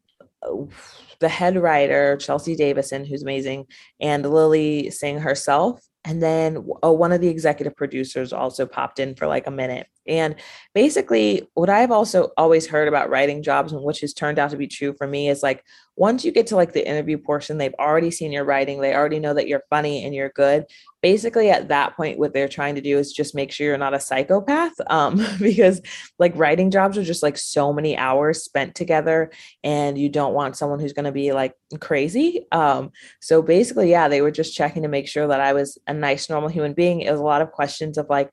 the 1.21 1.29
head 1.29 1.57
writer, 1.57 2.17
Chelsea 2.17 2.55
Davison, 2.55 3.05
who's 3.05 3.23
amazing, 3.23 3.67
and 4.01 4.25
Lilly 4.25 4.91
Singh 4.91 5.19
herself. 5.19 5.83
And 6.05 6.23
then 6.23 6.65
oh, 6.83 6.93
one 6.93 7.13
of 7.13 7.21
the 7.21 7.29
executive 7.29 7.77
producers 7.77 8.33
also 8.33 8.67
popped 8.67 8.99
in 9.01 9.15
for 9.15 9.27
like 9.27 9.47
a 9.47 9.51
minute. 9.51 9.89
And 10.09 10.37
basically, 10.75 11.49
what 11.55 11.71
I've 11.71 11.91
also 11.91 12.31
always 12.37 12.67
heard 12.67 12.89
about 12.89 13.11
writing 13.11 13.43
jobs, 13.43 13.73
and 13.73 13.83
which 13.83 14.01
has 14.01 14.15
turned 14.15 14.39
out 14.39 14.51
to 14.51 14.57
be 14.57 14.67
true 14.67 14.95
for 14.97 15.07
me, 15.07 15.29
is 15.29 15.43
like 15.43 15.65
once 15.99 16.25
you 16.25 16.31
get 16.31 16.47
to 16.47 16.57
like 16.57 16.73
the 16.73 16.89
interview 16.89 17.19
portion, 17.19 17.59
they've 17.59 17.75
already 17.75 18.11
seen 18.11 18.31
your 18.31 18.45
writing, 18.45 18.81
they 18.81 18.95
already 18.95 19.19
know 19.19 19.35
that 19.35 19.49
you're 19.49 19.65
funny 19.69 20.05
and 20.05 20.15
you're 20.15 20.31
good. 20.31 20.65
Basically, 21.03 21.51
at 21.51 21.69
that 21.69 21.97
point, 21.97 22.19
what 22.19 22.33
they're 22.33 22.49
trying 22.49 22.77
to 22.77 22.81
do 22.81 22.99
is 22.99 23.13
just 23.13 23.35
make 23.35 23.51
sure 23.51 23.67
you're 23.67 23.79
not 23.79 23.95
a 23.95 24.01
psychopath. 24.01 24.73
Um, 24.89 25.25
because 25.39 25.83
like 26.19 26.33
writing 26.35 26.71
jobs 26.71 26.97
are 26.97 27.05
just 27.05 27.23
like 27.23 27.37
so 27.37 27.73
many 27.73 27.97
hours 27.97 28.43
spent 28.43 28.75
together, 28.75 29.31
and 29.63 29.99
you 29.99 30.09
don't 30.09 30.33
want 30.33 30.57
someone 30.57 30.81
who's 30.81 30.95
going 30.95 31.05
to 31.05 31.13
be 31.13 31.33
like 31.33 31.55
crazy. 31.81 32.47
Um, 32.51 32.91
so 33.21 33.43
basically, 33.43 33.91
yeah, 33.91 34.09
they 34.09 34.23
were 34.23 34.31
just 34.31 34.55
checking 34.55 34.83
to 34.83 34.89
make 34.89 35.07
sure 35.07 35.27
that 35.29 35.41
I 35.41 35.53
was 35.53 35.79
a 35.87 35.93
nice, 35.93 36.31
normal 36.31 36.49
human 36.49 36.73
being. 36.73 37.03
It 37.03 37.11
was 37.11 37.21
a 37.21 37.25
lot 37.25 37.43
of 37.43 37.53
questions 37.53 37.99
of 37.99 38.09
like, 38.09 38.31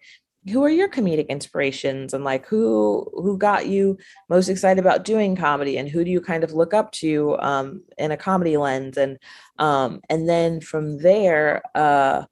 who 0.52 0.64
are 0.64 0.70
your 0.70 0.89
comedic 0.89 1.28
inspirations 1.28 2.14
and 2.14 2.24
like 2.24 2.46
who 2.46 3.10
who 3.14 3.38
got 3.38 3.68
you 3.68 3.98
most 4.30 4.48
excited 4.48 4.80
about 4.80 5.04
doing 5.04 5.36
comedy 5.36 5.78
and 5.78 5.89
who 5.89 6.04
do 6.04 6.12
you 6.12 6.22
kind 6.22 6.43
of 6.43 6.54
look 6.54 6.74
up 6.74 6.91
to 6.91 7.38
um, 7.39 7.82
in 7.98 8.12
a 8.12 8.18
comedy 8.18 8.58
lens? 8.58 8.98
And 8.98 9.18
um, 9.58 10.02
and 10.10 10.30
then 10.30 10.62
from 10.62 11.00
there 11.00 11.64
uh, 11.76 12.26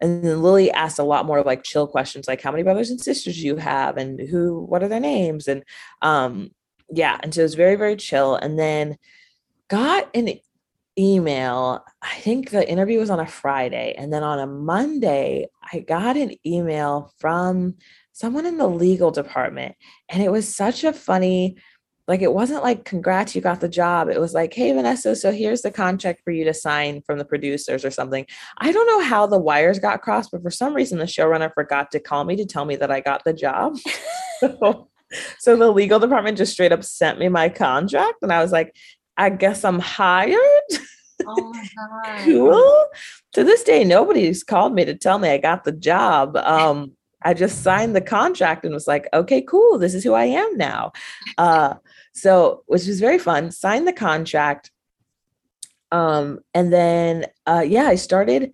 and 0.00 0.24
then 0.24 0.42
Lilly 0.42 0.70
asked 0.70 0.98
a 0.98 1.04
lot 1.04 1.26
more 1.26 1.38
of 1.38 1.46
like 1.46 1.62
chill 1.62 1.86
questions 1.86 2.26
like 2.26 2.40
how 2.40 2.50
many 2.50 2.62
brothers 2.62 2.90
and 2.90 3.00
sisters 3.00 3.42
you 3.42 3.56
have? 3.56 3.96
And 3.96 4.20
who 4.20 4.60
what 4.60 4.82
are 4.82 4.88
their 4.88 5.00
names? 5.00 5.46
And 5.46 5.64
um 6.02 6.50
yeah 6.92 7.18
and 7.22 7.32
so 7.32 7.40
it 7.40 7.44
was 7.44 7.54
very 7.54 7.76
very 7.76 7.96
chill. 7.96 8.34
And 8.34 8.58
then 8.58 8.98
got 9.68 10.08
an 10.14 10.28
email. 10.98 11.84
I 12.02 12.16
think 12.16 12.50
the 12.50 12.68
interview 12.68 12.98
was 12.98 13.10
on 13.10 13.20
a 13.20 13.26
Friday. 13.26 13.94
And 13.96 14.12
then 14.12 14.22
on 14.22 14.38
a 14.38 14.46
Monday, 14.46 15.46
I 15.72 15.80
got 15.80 16.16
an 16.16 16.34
email 16.46 17.12
from 17.18 17.76
someone 18.12 18.46
in 18.46 18.58
the 18.58 18.68
legal 18.68 19.10
department. 19.10 19.76
And 20.08 20.22
it 20.22 20.30
was 20.30 20.54
such 20.54 20.84
a 20.84 20.92
funny, 20.92 21.56
like, 22.06 22.22
it 22.22 22.34
wasn't 22.34 22.62
like, 22.62 22.84
congrats, 22.84 23.34
you 23.34 23.40
got 23.40 23.60
the 23.60 23.68
job. 23.68 24.08
It 24.08 24.20
was 24.20 24.34
like, 24.34 24.52
hey, 24.52 24.72
Vanessa, 24.72 25.16
so 25.16 25.32
here's 25.32 25.62
the 25.62 25.70
contract 25.70 26.22
for 26.24 26.32
you 26.32 26.44
to 26.44 26.54
sign 26.54 27.02
from 27.02 27.18
the 27.18 27.24
producers 27.24 27.84
or 27.84 27.90
something. 27.90 28.26
I 28.58 28.72
don't 28.72 28.86
know 28.86 29.00
how 29.00 29.26
the 29.26 29.38
wires 29.38 29.78
got 29.78 30.02
crossed, 30.02 30.30
but 30.32 30.42
for 30.42 30.50
some 30.50 30.74
reason, 30.74 30.98
the 30.98 31.04
showrunner 31.04 31.52
forgot 31.54 31.90
to 31.92 32.00
call 32.00 32.24
me 32.24 32.36
to 32.36 32.44
tell 32.44 32.64
me 32.64 32.76
that 32.76 32.90
I 32.90 33.00
got 33.00 33.24
the 33.24 33.32
job. 33.32 33.78
so, 34.40 34.88
so 35.38 35.56
the 35.56 35.70
legal 35.70 35.98
department 35.98 36.38
just 36.38 36.52
straight 36.52 36.72
up 36.72 36.84
sent 36.84 37.18
me 37.18 37.28
my 37.28 37.48
contract. 37.48 38.18
And 38.22 38.32
I 38.32 38.42
was 38.42 38.52
like, 38.52 38.74
I 39.20 39.28
guess 39.28 39.64
I'm 39.66 39.78
hired. 39.78 40.38
Oh 41.26 41.52
my 41.52 41.68
God. 41.76 42.24
cool. 42.24 42.86
To 43.34 43.44
this 43.44 43.62
day, 43.62 43.84
nobody's 43.84 44.42
called 44.42 44.74
me 44.74 44.86
to 44.86 44.94
tell 44.94 45.18
me 45.18 45.28
I 45.28 45.36
got 45.36 45.64
the 45.64 45.72
job. 45.72 46.38
Um, 46.38 46.92
I 47.22 47.34
just 47.34 47.62
signed 47.62 47.94
the 47.94 48.00
contract 48.00 48.64
and 48.64 48.72
was 48.72 48.86
like, 48.86 49.08
okay, 49.12 49.42
cool. 49.42 49.78
This 49.78 49.92
is 49.92 50.02
who 50.02 50.14
I 50.14 50.24
am 50.24 50.56
now. 50.56 50.92
Uh, 51.36 51.74
so, 52.14 52.64
which 52.66 52.86
was 52.86 52.98
very 52.98 53.18
fun. 53.18 53.50
Signed 53.50 53.86
the 53.86 53.92
contract. 53.92 54.70
Um, 55.92 56.38
and 56.54 56.72
then, 56.72 57.26
uh, 57.46 57.62
yeah, 57.66 57.84
I 57.84 57.96
started. 57.96 58.52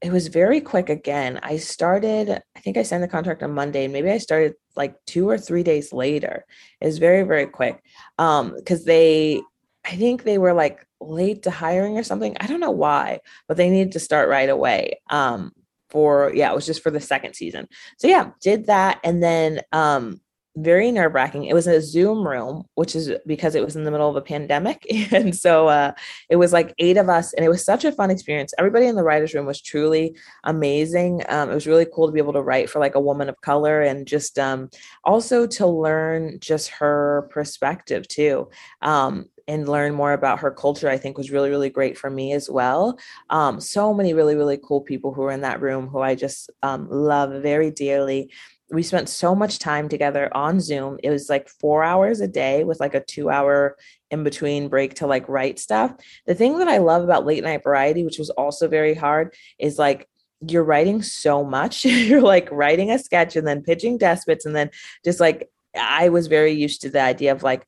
It 0.00 0.12
was 0.12 0.28
very 0.28 0.60
quick 0.60 0.90
again. 0.90 1.40
I 1.42 1.56
started, 1.56 2.40
I 2.54 2.60
think 2.60 2.76
I 2.76 2.84
signed 2.84 3.02
the 3.02 3.08
contract 3.08 3.42
on 3.42 3.50
Monday, 3.50 3.82
and 3.82 3.92
maybe 3.92 4.12
I 4.12 4.18
started 4.18 4.54
like 4.76 4.94
two 5.06 5.28
or 5.28 5.38
three 5.38 5.64
days 5.64 5.92
later. 5.92 6.44
It 6.80 6.86
was 6.86 6.98
very, 6.98 7.24
very 7.24 7.46
quick. 7.46 7.82
Um, 8.16 8.54
because 8.54 8.84
they 8.84 9.42
I 9.84 9.96
think 9.96 10.22
they 10.22 10.38
were 10.38 10.54
like 10.54 10.86
late 11.00 11.42
to 11.42 11.50
hiring 11.50 11.98
or 11.98 12.02
something. 12.02 12.36
I 12.40 12.46
don't 12.46 12.60
know 12.60 12.70
why, 12.70 13.20
but 13.48 13.56
they 13.56 13.70
needed 13.70 13.92
to 13.92 14.00
start 14.00 14.28
right 14.28 14.48
away. 14.48 15.00
Um, 15.10 15.52
for 15.90 16.32
yeah, 16.34 16.50
it 16.50 16.54
was 16.54 16.66
just 16.66 16.82
for 16.82 16.90
the 16.90 17.00
second 17.00 17.34
season. 17.34 17.68
So 17.98 18.08
yeah, 18.08 18.30
did 18.40 18.66
that, 18.66 18.98
and 19.04 19.22
then 19.22 19.60
um, 19.70 20.20
very 20.56 20.92
nerve 20.92 21.14
wracking. 21.14 21.44
It 21.44 21.54
was 21.54 21.66
a 21.66 21.80
Zoom 21.80 22.26
room, 22.26 22.64
which 22.74 22.94
is 22.94 23.12
because 23.26 23.54
it 23.54 23.64
was 23.64 23.74
in 23.74 23.84
the 23.84 23.90
middle 23.90 24.08
of 24.08 24.16
a 24.16 24.22
pandemic. 24.22 24.84
And 25.12 25.36
so 25.36 25.68
uh, 25.68 25.92
it 26.28 26.36
was 26.36 26.52
like 26.52 26.74
eight 26.78 26.96
of 26.96 27.08
us, 27.08 27.32
and 27.34 27.44
it 27.44 27.48
was 27.48 27.64
such 27.64 27.84
a 27.84 27.92
fun 27.92 28.10
experience. 28.10 28.52
Everybody 28.58 28.86
in 28.86 28.96
the 28.96 29.04
writer's 29.04 29.34
room 29.34 29.46
was 29.46 29.60
truly 29.60 30.16
amazing. 30.44 31.22
Um, 31.28 31.50
it 31.50 31.54
was 31.54 31.66
really 31.66 31.86
cool 31.92 32.06
to 32.06 32.12
be 32.12 32.20
able 32.20 32.32
to 32.32 32.42
write 32.42 32.70
for 32.70 32.78
like 32.78 32.94
a 32.94 33.00
woman 33.00 33.28
of 33.28 33.40
color 33.40 33.82
and 33.82 34.06
just 34.06 34.38
um, 34.38 34.70
also 35.04 35.46
to 35.46 35.66
learn 35.66 36.38
just 36.40 36.68
her 36.70 37.28
perspective 37.30 38.08
too. 38.08 38.48
Um, 38.82 39.26
and 39.46 39.68
learn 39.68 39.94
more 39.94 40.12
about 40.12 40.40
her 40.40 40.50
culture, 40.50 40.88
I 40.88 40.96
think 40.96 41.18
was 41.18 41.30
really, 41.30 41.50
really 41.50 41.70
great 41.70 41.98
for 41.98 42.10
me 42.10 42.32
as 42.32 42.48
well. 42.48 42.98
Um, 43.30 43.60
so 43.60 43.92
many 43.92 44.14
really, 44.14 44.36
really 44.36 44.58
cool 44.62 44.80
people 44.80 45.12
who 45.12 45.22
were 45.22 45.32
in 45.32 45.42
that 45.42 45.60
room 45.60 45.88
who 45.88 46.00
I 46.00 46.14
just 46.14 46.50
um, 46.62 46.88
love 46.90 47.42
very 47.42 47.70
dearly. 47.70 48.32
We 48.70 48.82
spent 48.82 49.08
so 49.08 49.34
much 49.34 49.58
time 49.58 49.88
together 49.88 50.34
on 50.34 50.60
Zoom. 50.60 50.98
It 51.02 51.10
was 51.10 51.28
like 51.28 51.48
four 51.48 51.84
hours 51.84 52.20
a 52.20 52.28
day 52.28 52.64
with 52.64 52.80
like 52.80 52.94
a 52.94 53.04
two 53.04 53.28
hour 53.28 53.76
in 54.10 54.24
between 54.24 54.68
break 54.68 54.94
to 54.94 55.06
like 55.06 55.28
write 55.28 55.58
stuff. 55.58 55.94
The 56.26 56.34
thing 56.34 56.58
that 56.58 56.68
I 56.68 56.78
love 56.78 57.04
about 57.04 57.26
late 57.26 57.44
night 57.44 57.62
variety, 57.62 58.04
which 58.04 58.18
was 58.18 58.30
also 58.30 58.66
very 58.66 58.94
hard, 58.94 59.34
is 59.58 59.78
like 59.78 60.08
you're 60.40 60.64
writing 60.64 61.02
so 61.02 61.44
much. 61.44 61.84
you're 61.84 62.22
like 62.22 62.48
writing 62.50 62.90
a 62.90 62.98
sketch 62.98 63.36
and 63.36 63.46
then 63.46 63.62
pitching 63.62 63.98
desk 63.98 64.26
bits 64.26 64.46
and 64.46 64.56
then 64.56 64.70
just 65.04 65.20
like 65.20 65.50
I 65.78 66.08
was 66.08 66.28
very 66.28 66.52
used 66.52 66.82
to 66.82 66.90
the 66.90 67.00
idea 67.00 67.32
of 67.32 67.42
like, 67.42 67.66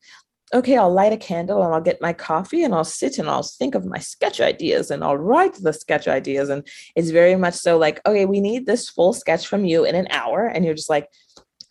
okay, 0.54 0.76
I'll 0.76 0.92
light 0.92 1.12
a 1.12 1.16
candle 1.16 1.62
and 1.62 1.74
I'll 1.74 1.80
get 1.80 2.00
my 2.00 2.12
coffee 2.12 2.62
and 2.62 2.74
I'll 2.74 2.84
sit 2.84 3.18
and 3.18 3.28
I'll 3.28 3.42
think 3.42 3.74
of 3.74 3.84
my 3.84 3.98
sketch 3.98 4.40
ideas 4.40 4.90
and 4.90 5.02
I'll 5.02 5.16
write 5.16 5.54
the 5.54 5.72
sketch 5.72 6.06
ideas. 6.06 6.48
And 6.48 6.66
it's 6.94 7.10
very 7.10 7.34
much 7.34 7.54
so 7.54 7.78
like, 7.78 8.00
okay, 8.06 8.26
we 8.26 8.40
need 8.40 8.66
this 8.66 8.88
full 8.88 9.12
sketch 9.12 9.46
from 9.46 9.64
you 9.64 9.84
in 9.84 9.96
an 9.96 10.06
hour. 10.10 10.46
And 10.46 10.64
you're 10.64 10.74
just 10.74 10.90
like, 10.90 11.08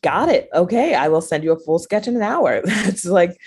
got 0.04 0.30
it. 0.30 0.50
Okay, 0.54 0.94
I 0.94 1.08
will 1.08 1.22
send 1.22 1.44
you 1.44 1.54
a 1.54 1.60
full 1.60 1.80
sketch 1.80 2.08
in 2.08 2.18
an 2.18 2.22
hour. 2.22 2.62
That's 2.66 3.06
like 3.06 3.38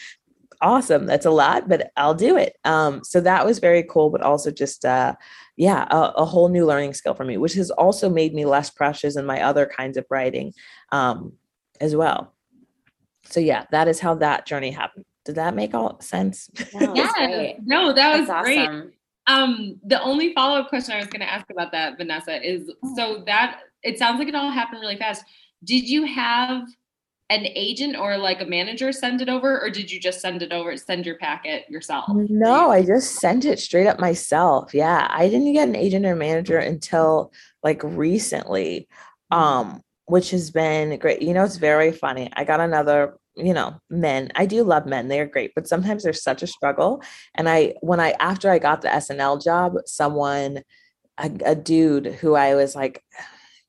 awesome. 0.61 1.07
That's 1.07 1.26
a 1.26 1.31
lot, 1.31 1.68
but 1.68 1.93
I'll 1.97 2.14
do 2.14 2.37
it. 2.37 2.57
Um, 2.64 3.05
so 3.05 3.20
that 3.20 3.45
was 3.45 3.59
very 3.59 3.83
cool, 3.83 4.11
but 4.11 4.22
also 4.22 4.51
just 4.51 4.85
uh 4.85 5.14
yeah, 5.57 5.87
a, 5.91 6.12
a 6.16 6.24
whole 6.24 6.49
new 6.49 6.64
learning 6.64 6.95
skill 6.95 7.14
for 7.14 7.24
me, 7.24 7.37
which 7.37 7.55
has 7.55 7.70
also 7.70 8.09
made 8.09 8.33
me 8.33 8.45
less 8.45 8.70
precious 8.70 9.16
in 9.16 9.26
my 9.26 9.43
other 9.43 9.66
kinds 9.66 9.97
of 9.97 10.07
writing 10.11 10.53
um 10.91 11.35
as 11.81 11.95
well. 11.95 12.35
So 13.24 13.41
yeah, 13.41 13.66
that 13.70 13.89
is 13.89 14.01
how 14.01 14.14
that 14.16 14.47
journey 14.47 14.70
happened. 14.70 15.05
Did 15.29 15.35
that 15.35 15.55
make 15.55 15.74
all 15.74 16.01
sense? 16.01 16.49
No, 16.72 16.95
yeah, 16.95 17.53
no, 17.62 17.93
that 17.93 18.18
was 18.18 18.31
great. 18.43 18.66
Um, 19.26 19.79
the 19.85 20.01
only 20.01 20.33
follow 20.33 20.59
up 20.59 20.70
question 20.70 20.95
I 20.95 21.01
was 21.01 21.09
going 21.09 21.20
to 21.20 21.31
ask 21.31 21.51
about 21.51 21.70
that, 21.72 21.99
Vanessa, 21.99 22.43
is 22.43 22.72
oh. 22.83 22.95
so 22.97 23.22
that 23.26 23.61
it 23.83 23.99
sounds 23.99 24.18
like 24.18 24.29
it 24.29 24.35
all 24.35 24.51
happened 24.51 24.81
really 24.81 24.97
fast. 24.97 25.22
Did 25.62 25.87
you 25.87 26.05
have 26.05 26.62
an 27.29 27.45
agent 27.45 27.95
or 27.95 28.16
like 28.16 28.41
a 28.41 28.47
manager 28.47 28.91
send 28.91 29.20
it 29.20 29.29
over, 29.29 29.61
or 29.61 29.68
did 29.68 29.93
you 29.93 30.01
just 30.01 30.22
send 30.22 30.41
it 30.41 30.51
over, 30.51 30.74
send 30.79 31.05
your 31.05 31.18
packet 31.18 31.68
yourself? 31.68 32.07
No, 32.09 32.70
I 32.70 32.83
just 32.83 33.16
sent 33.16 33.45
it 33.45 33.59
straight 33.59 33.87
up 33.87 34.01
myself. 34.01 34.72
Yeah, 34.72 35.09
I 35.11 35.29
didn't 35.29 35.53
get 35.53 35.68
an 35.68 35.76
agent 35.76 36.07
or 36.07 36.16
manager 36.16 36.57
until 36.57 37.35
like 37.62 37.83
recently. 37.85 38.89
Mm-hmm. 39.31 39.39
Um, 39.39 39.83
which 40.09 40.31
has 40.31 40.51
been 40.51 40.99
great. 40.99 41.20
You 41.20 41.35
know, 41.35 41.45
it's 41.45 41.57
very 41.57 41.93
funny. 41.93 42.31
I 42.35 42.45
got 42.45 42.61
another, 42.61 43.18
you 43.39 43.55
know, 43.55 43.80
men. 43.89 44.30
I 44.34 44.47
do 44.47 44.62
love 44.62 44.86
men. 44.86 45.09
They're 45.09 45.26
great, 45.26 45.53
but 45.55 45.68
sometimes 45.68 46.03
there's 46.03 46.22
such 46.22 46.43
a 46.43 46.47
struggle. 46.47 47.03
And 47.34 47.49
I, 47.49 47.74
when 47.80 48.01
I, 48.01 48.14
after 48.20 48.51
I 48.51 48.59
got 48.59 48.82
the 48.82 48.89
SNL 48.89 49.43
job, 49.43 49.74
someone, 49.86 50.62
a, 51.18 51.30
a 51.45 51.55
dude 51.55 52.07
who 52.07 52.34
I 52.34 52.55
was 52.55 52.74
like, 52.74 53.03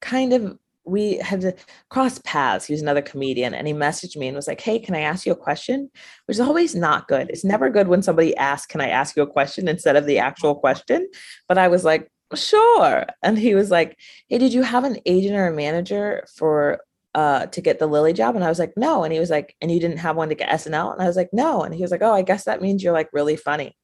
kind 0.02 0.34
of 0.34 0.58
we 0.86 1.18
had 1.18 1.60
crossed 1.90 2.24
paths. 2.24 2.66
He 2.66 2.74
was 2.74 2.82
another 2.82 3.02
comedian 3.02 3.54
and 3.54 3.68
he 3.68 3.74
messaged 3.74 4.18
me 4.18 4.28
and 4.28 4.36
was 4.36 4.48
like, 4.48 4.62
Hey, 4.62 4.80
can 4.80 4.96
I 4.96 5.02
ask 5.02 5.26
you 5.26 5.32
a 5.32 5.36
question? 5.36 5.90
Which 6.26 6.36
is 6.36 6.42
always 6.42 6.76
not 6.76 7.08
good. 7.08 7.30
It's 7.30 7.44
never 7.44 7.70
good 7.70 7.88
when 7.88 8.02
somebody 8.02 8.36
asks, 8.38 8.68
Can 8.68 8.82
I 8.82 8.90
ask 8.90 9.16
you 9.16 9.24
a 9.24 9.28
question 9.28 9.68
instead 9.68 9.96
of 9.96 10.06
the 10.06 10.20
actual 10.20 10.56
question? 10.56 11.08
But 11.48 11.58
I 11.58 11.68
was 11.68 11.84
like, 11.84 12.10
Sure. 12.34 13.06
And 13.24 13.38
he 13.38 13.56
was 13.56 13.72
like, 13.72 13.98
Hey, 14.30 14.38
did 14.40 14.54
you 14.54 14.64
have 14.64 14.84
an 14.84 14.98
agent 15.06 15.36
or 15.36 15.48
a 15.48 15.54
manager 15.54 16.26
for 16.36 16.82
uh 17.16 17.48
to 17.48 17.62
get 17.62 17.80
the 17.80 17.88
Lilly 17.88 18.14
job? 18.14 18.36
And 18.36 18.44
I 18.44 18.50
was 18.50 18.60
like, 18.60 18.74
No. 18.76 19.04
And 19.04 19.14
he 19.14 19.20
was 19.20 19.30
like, 19.30 19.56
And 19.62 19.72
you 19.72 19.80
didn't 19.80 19.98
have 19.98 20.16
one 20.16 20.30
to 20.30 20.36
get 20.36 20.50
SNL? 20.50 20.94
And 20.94 21.02
I 21.02 21.08
was 21.08 21.16
like, 21.16 21.30
No. 21.34 21.64
And 21.64 21.74
he 21.74 21.82
was 21.82 21.92
like, 21.92 22.02
Oh, 22.02 22.14
I 22.14 22.22
guess 22.22 22.46
that 22.46 22.62
means 22.62 22.84
you're 22.84 22.94
like 22.94 23.10
really 23.14 23.36
funny. 23.36 23.76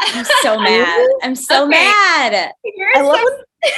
I'm 0.00 0.24
so 0.42 0.58
mad. 0.60 1.08
I'm 1.22 1.34
so 1.34 1.62
okay. 1.64 1.70
mad. 1.70 2.52
You're 2.64 2.88
I 2.96 3.00
love 3.02 3.20
when- 3.22 3.72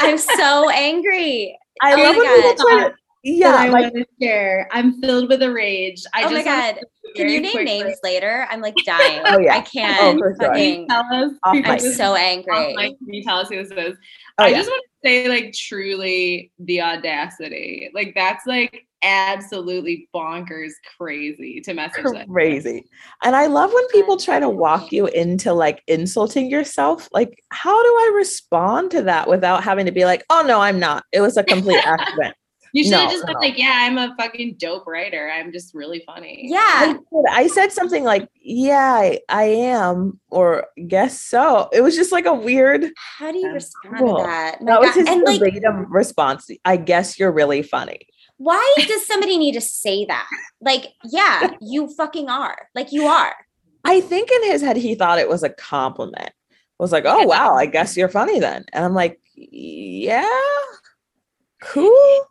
I'm 0.00 0.18
so 0.18 0.70
angry. 0.70 1.56
I 1.82 1.94
oh 1.94 2.02
love 2.02 2.16
when 2.16 2.42
people 2.42 2.66
try 2.66 2.88
to, 2.88 2.94
yeah, 3.24 3.54
I 3.56 3.70
want 3.70 3.94
to 3.94 4.04
share. 4.20 4.68
I'm 4.70 5.00
filled 5.00 5.28
with 5.28 5.42
a 5.42 5.50
rage. 5.50 6.02
I 6.12 6.24
oh 6.24 6.30
my 6.30 6.44
god! 6.44 6.78
Can 7.16 7.28
you 7.30 7.40
name 7.40 7.64
names 7.64 7.96
later? 8.02 8.46
I'm 8.50 8.60
like 8.60 8.74
dying. 8.84 9.22
oh 9.24 9.38
yeah, 9.38 9.56
I 9.56 9.60
can't. 9.62 10.20
Oh, 10.22 10.34
fucking, 10.38 10.88
tell 10.88 11.04
us. 11.12 11.32
I'm 11.42 11.78
so 11.80 12.14
angry. 12.14 12.74
Can 12.74 12.96
you 13.14 13.22
tell 13.24 13.38
us 13.38 13.48
who 13.48 13.56
this 13.64 13.70
is? 13.70 13.96
Oh, 14.38 14.44
I 14.44 14.48
yeah. 14.48 14.56
just 14.56 14.70
want 14.70 14.82
to 14.82 15.08
say, 15.08 15.28
like, 15.28 15.52
truly, 15.52 16.52
the 16.58 16.82
audacity. 16.82 17.90
Like, 17.94 18.14
that's 18.14 18.46
like 18.46 18.86
absolutely 19.04 20.08
bonkers 20.14 20.72
crazy 20.96 21.60
to 21.60 21.74
message 21.74 22.04
that. 22.14 22.26
crazy 22.26 22.82
and 23.22 23.36
i 23.36 23.46
love 23.46 23.70
when 23.70 23.86
people 23.88 24.16
try 24.16 24.40
to 24.40 24.48
walk 24.48 24.92
you 24.92 25.06
into 25.08 25.52
like 25.52 25.82
insulting 25.86 26.48
yourself 26.48 27.06
like 27.12 27.38
how 27.50 27.82
do 27.82 27.88
i 27.88 28.12
respond 28.16 28.90
to 28.90 29.02
that 29.02 29.28
without 29.28 29.62
having 29.62 29.84
to 29.84 29.92
be 29.92 30.06
like 30.06 30.24
oh 30.30 30.42
no 30.46 30.58
i'm 30.58 30.80
not 30.80 31.04
it 31.12 31.20
was 31.20 31.36
a 31.36 31.44
complete 31.44 31.76
accident 31.86 32.34
you 32.74 32.84
should 32.84 32.94
have 32.94 33.10
just 33.10 33.24
been 33.24 33.34
no. 33.34 33.40
like, 33.40 33.56
yeah, 33.56 33.72
I'm 33.74 33.98
a 33.98 34.14
fucking 34.18 34.56
dope 34.58 34.86
writer. 34.86 35.30
I'm 35.30 35.52
just 35.52 35.74
really 35.74 36.02
funny. 36.04 36.46
Yeah. 36.48 36.58
I, 36.58 36.96
I 37.30 37.46
said 37.46 37.72
something 37.72 38.04
like, 38.04 38.28
yeah, 38.42 38.92
I, 38.92 39.20
I, 39.28 39.44
am, 39.44 40.20
or 40.28 40.66
guess 40.88 41.20
so. 41.20 41.68
It 41.72 41.80
was 41.80 41.94
just 41.94 42.12
like 42.12 42.26
a 42.26 42.34
weird. 42.34 42.86
How 42.96 43.32
do 43.32 43.38
you 43.38 43.52
respond 43.52 43.98
cool. 43.98 44.16
to 44.18 44.22
that? 44.24 44.60
My 44.60 44.72
that 44.72 44.80
God. 44.80 44.86
was 44.86 44.94
his 44.94 45.08
and 45.08 45.26
verbatim 45.26 45.78
like, 45.78 45.86
response. 45.90 46.50
I 46.64 46.76
guess 46.76 47.18
you're 47.18 47.32
really 47.32 47.62
funny 47.62 48.06
why 48.36 48.74
does 48.88 49.06
somebody 49.06 49.38
need 49.38 49.52
to 49.52 49.60
say 49.60 50.04
that? 50.06 50.28
Like, 50.60 50.86
yeah, 51.04 51.50
you 51.60 51.88
fucking 51.94 52.28
are. 52.28 52.68
Like, 52.74 52.92
you 52.92 53.06
are. 53.06 53.34
I 53.84 54.00
think 54.00 54.30
in 54.30 54.50
his 54.50 54.62
head, 54.62 54.76
he 54.76 54.94
thought 54.94 55.18
it 55.18 55.28
was 55.28 55.42
a 55.42 55.50
compliment. 55.50 56.30
I 56.30 56.82
was 56.82 56.92
like, 56.92 57.04
oh, 57.06 57.24
wow, 57.24 57.54
I 57.54 57.66
guess 57.66 57.96
you're 57.96 58.08
funny 58.08 58.40
then. 58.40 58.64
And 58.72 58.84
I'm 58.84 58.94
like, 58.94 59.20
yeah, 59.36 60.28
cool. 61.62 62.26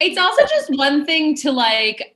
It's 0.00 0.18
also 0.18 0.42
just 0.46 0.76
one 0.76 1.04
thing 1.04 1.34
to 1.36 1.52
like 1.52 2.15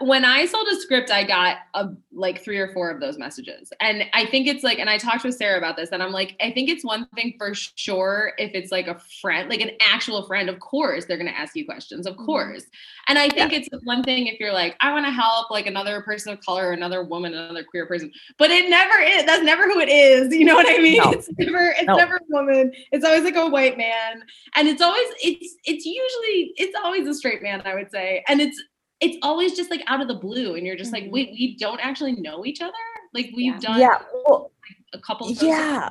when 0.00 0.24
I 0.24 0.44
sold 0.44 0.66
a 0.66 0.76
script, 0.76 1.10
I 1.10 1.22
got 1.22 1.58
a, 1.74 1.90
like 2.12 2.42
three 2.42 2.58
or 2.58 2.72
four 2.72 2.90
of 2.90 3.00
those 3.00 3.16
messages. 3.16 3.72
And 3.80 4.04
I 4.12 4.26
think 4.26 4.48
it's 4.48 4.64
like, 4.64 4.80
and 4.80 4.90
I 4.90 4.98
talked 4.98 5.22
with 5.22 5.36
Sarah 5.36 5.56
about 5.56 5.76
this, 5.76 5.90
and 5.90 6.02
I'm 6.02 6.10
like, 6.10 6.34
I 6.40 6.50
think 6.50 6.68
it's 6.68 6.84
one 6.84 7.06
thing 7.14 7.34
for 7.38 7.54
sure 7.54 8.32
if 8.38 8.50
it's 8.54 8.72
like 8.72 8.88
a 8.88 8.98
friend, 9.20 9.48
like 9.48 9.60
an 9.60 9.70
actual 9.80 10.26
friend, 10.26 10.48
of 10.48 10.58
course, 10.58 11.04
they're 11.04 11.16
going 11.16 11.30
to 11.30 11.38
ask 11.38 11.54
you 11.54 11.64
questions, 11.64 12.06
of 12.06 12.14
mm-hmm. 12.14 12.26
course. 12.26 12.64
And 13.06 13.18
I 13.18 13.28
think 13.28 13.52
yeah. 13.52 13.58
it's 13.58 13.68
one 13.84 14.02
thing 14.02 14.26
if 14.26 14.40
you're 14.40 14.52
like, 14.52 14.74
I 14.80 14.92
want 14.92 15.06
to 15.06 15.12
help 15.12 15.48
like 15.50 15.66
another 15.66 16.02
person 16.02 16.32
of 16.32 16.40
color, 16.40 16.72
another 16.72 17.04
woman, 17.04 17.34
another 17.34 17.62
queer 17.62 17.86
person, 17.86 18.10
but 18.36 18.50
it 18.50 18.68
never 18.68 18.98
is. 19.00 19.24
That's 19.26 19.44
never 19.44 19.64
who 19.64 19.78
it 19.78 19.88
is. 19.88 20.34
You 20.34 20.44
know 20.44 20.56
what 20.56 20.66
I 20.68 20.78
mean? 20.78 20.98
No. 20.98 21.12
It's 21.12 21.28
never, 21.38 21.74
it's 21.78 21.86
no. 21.86 21.96
never 21.96 22.16
a 22.16 22.20
woman. 22.28 22.72
It's 22.90 23.04
always 23.04 23.22
like 23.22 23.36
a 23.36 23.46
white 23.46 23.78
man. 23.78 24.24
And 24.56 24.66
it's 24.66 24.82
always, 24.82 25.08
it's, 25.22 25.54
it's 25.64 25.86
usually, 25.86 26.52
it's 26.56 26.76
always 26.82 27.06
a 27.06 27.14
straight 27.14 27.44
man, 27.44 27.62
I 27.64 27.74
would 27.74 27.92
say. 27.92 28.24
And 28.26 28.40
it's, 28.40 28.60
it's 29.00 29.16
always 29.22 29.56
just 29.56 29.70
like 29.70 29.82
out 29.86 30.00
of 30.00 30.08
the 30.08 30.14
blue 30.14 30.54
and 30.54 30.66
you're 30.66 30.76
just 30.76 30.92
mm-hmm. 30.92 31.04
like 31.06 31.12
wait 31.12 31.30
we 31.32 31.56
don't 31.56 31.80
actually 31.80 32.12
know 32.12 32.44
each 32.44 32.60
other 32.60 32.72
like 33.14 33.30
we've 33.36 33.54
yeah. 33.54 33.60
done 33.60 33.80
yeah 33.80 33.98
well, 34.26 34.50
a 34.92 34.98
couple 34.98 35.30
yeah 35.30 35.90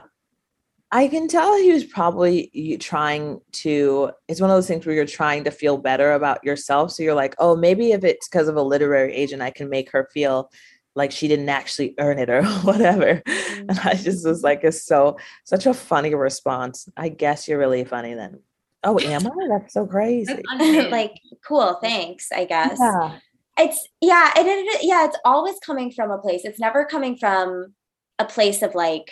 I 0.92 1.10
can 1.10 1.28
tell 1.28 1.58
he 1.58 1.74
was 1.74 1.84
probably 1.84 2.78
trying 2.80 3.42
to. 3.54 4.12
It's 4.30 4.40
one 4.40 4.50
of 4.50 4.56
those 4.56 4.68
things 4.68 4.86
where 4.86 4.96
you're 4.96 5.06
trying 5.06 5.44
to 5.44 5.52
feel 5.52 5.78
better 5.78 6.14
about 6.14 6.44
yourself. 6.46 6.92
So 6.92 7.04
you're 7.04 7.14
like, 7.14 7.36
oh, 7.40 7.58
maybe 7.58 7.92
if 7.92 8.06
it's 8.06 8.30
because 8.30 8.48
of 8.48 8.56
a 8.56 8.62
literary 8.62 9.14
agent, 9.14 9.42
I 9.42 9.50
can 9.50 9.70
make 9.70 9.92
her 9.92 10.08
feel 10.14 10.50
like 10.96 11.12
she 11.12 11.28
didn't 11.28 11.50
actually 11.50 11.94
earn 12.00 12.20
it 12.20 12.30
or 12.30 12.44
whatever. 12.64 13.22
Mm-hmm. 13.28 13.70
And 13.70 13.80
I 13.80 13.96
just 13.96 14.26
was 14.26 14.44
like, 14.44 14.64
it's 14.64 14.84
so 14.84 15.18
such 15.44 15.66
a 15.66 15.74
funny 15.74 16.16
response. 16.16 16.88
I 16.96 17.10
guess 17.10 17.48
you're 17.48 17.60
really 17.60 17.84
funny 17.84 18.14
then. 18.14 18.40
Oh, 18.84 19.00
am 19.00 19.28
I? 19.28 19.48
That's 19.50 19.74
so 19.74 19.86
crazy. 19.86 20.42
like, 20.58 21.20
cool, 21.46 21.78
thanks, 21.82 22.32
I 22.32 22.46
guess. 22.46 22.78
Yeah. 22.80 23.20
It's 23.60 23.88
yeah, 24.02 24.32
it, 24.36 24.46
it 24.46 24.84
yeah, 24.84 25.06
it's 25.06 25.18
always 25.26 25.56
coming 25.66 25.92
from 25.92 26.12
a 26.12 26.20
place. 26.20 26.42
It's 26.46 26.60
never 26.60 26.86
coming 26.86 27.18
from 27.18 27.74
a 28.20 28.26
place 28.26 28.62
of 28.62 28.76
like 28.76 29.12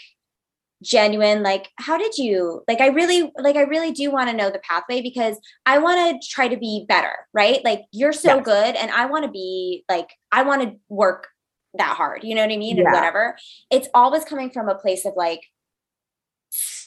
genuine 0.83 1.41
like 1.41 1.69
how 1.77 1.97
did 1.97 2.17
you 2.17 2.61
like 2.67 2.81
i 2.81 2.87
really 2.87 3.31
like 3.37 3.55
i 3.55 3.61
really 3.61 3.91
do 3.91 4.11
want 4.11 4.29
to 4.29 4.35
know 4.35 4.49
the 4.49 4.59
pathway 4.59 5.01
because 5.01 5.37
i 5.65 5.77
want 5.77 6.21
to 6.21 6.27
try 6.29 6.47
to 6.47 6.57
be 6.57 6.85
better 6.87 7.13
right 7.33 7.63
like 7.63 7.81
you're 7.91 8.13
so 8.13 8.35
yes. 8.35 8.45
good 8.45 8.75
and 8.75 8.91
i 8.91 9.05
want 9.05 9.23
to 9.23 9.31
be 9.31 9.83
like 9.89 10.09
i 10.31 10.43
want 10.43 10.61
to 10.61 10.75
work 10.89 11.27
that 11.77 11.95
hard 11.95 12.23
you 12.23 12.35
know 12.35 12.41
what 12.41 12.51
i 12.51 12.57
mean 12.57 12.75
yeah. 12.75 12.83
and 12.83 12.93
whatever 12.93 13.37
it's 13.71 13.87
always 13.93 14.25
coming 14.25 14.49
from 14.49 14.67
a 14.67 14.75
place 14.75 15.05
of 15.05 15.13
like 15.15 15.41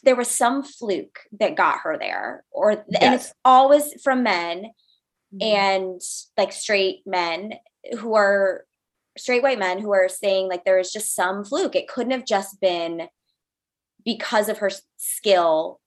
there 0.05 0.17
was 0.17 0.31
some 0.31 0.63
fluke 0.63 1.21
that 1.41 1.57
got 1.57 1.81
her 1.81 1.99
there 1.99 2.45
or 2.51 2.85
yes. 2.89 3.03
and 3.03 3.15
it's 3.15 3.33
always 3.45 4.01
from 4.03 4.23
men 4.23 4.65
mm-hmm. 5.35 5.43
and 5.43 6.01
like 6.37 6.53
straight 6.53 7.01
men 7.07 7.55
who 7.99 8.15
are 8.15 8.65
straight 9.17 9.43
white 9.43 9.59
men 9.59 9.81
who 9.81 9.93
are 9.93 10.09
saying 10.09 10.49
like 10.49 10.65
there 10.65 10.79
is 10.79 10.93
just 10.93 11.15
some 11.15 11.45
fluke 11.45 11.75
it 11.75 11.89
couldn't 11.89 12.13
have 12.13 12.27
just 12.27 12.61
been 12.61 13.09
because 14.05 14.49
of 14.49 14.59
her 14.59 14.71
skill 14.97 15.81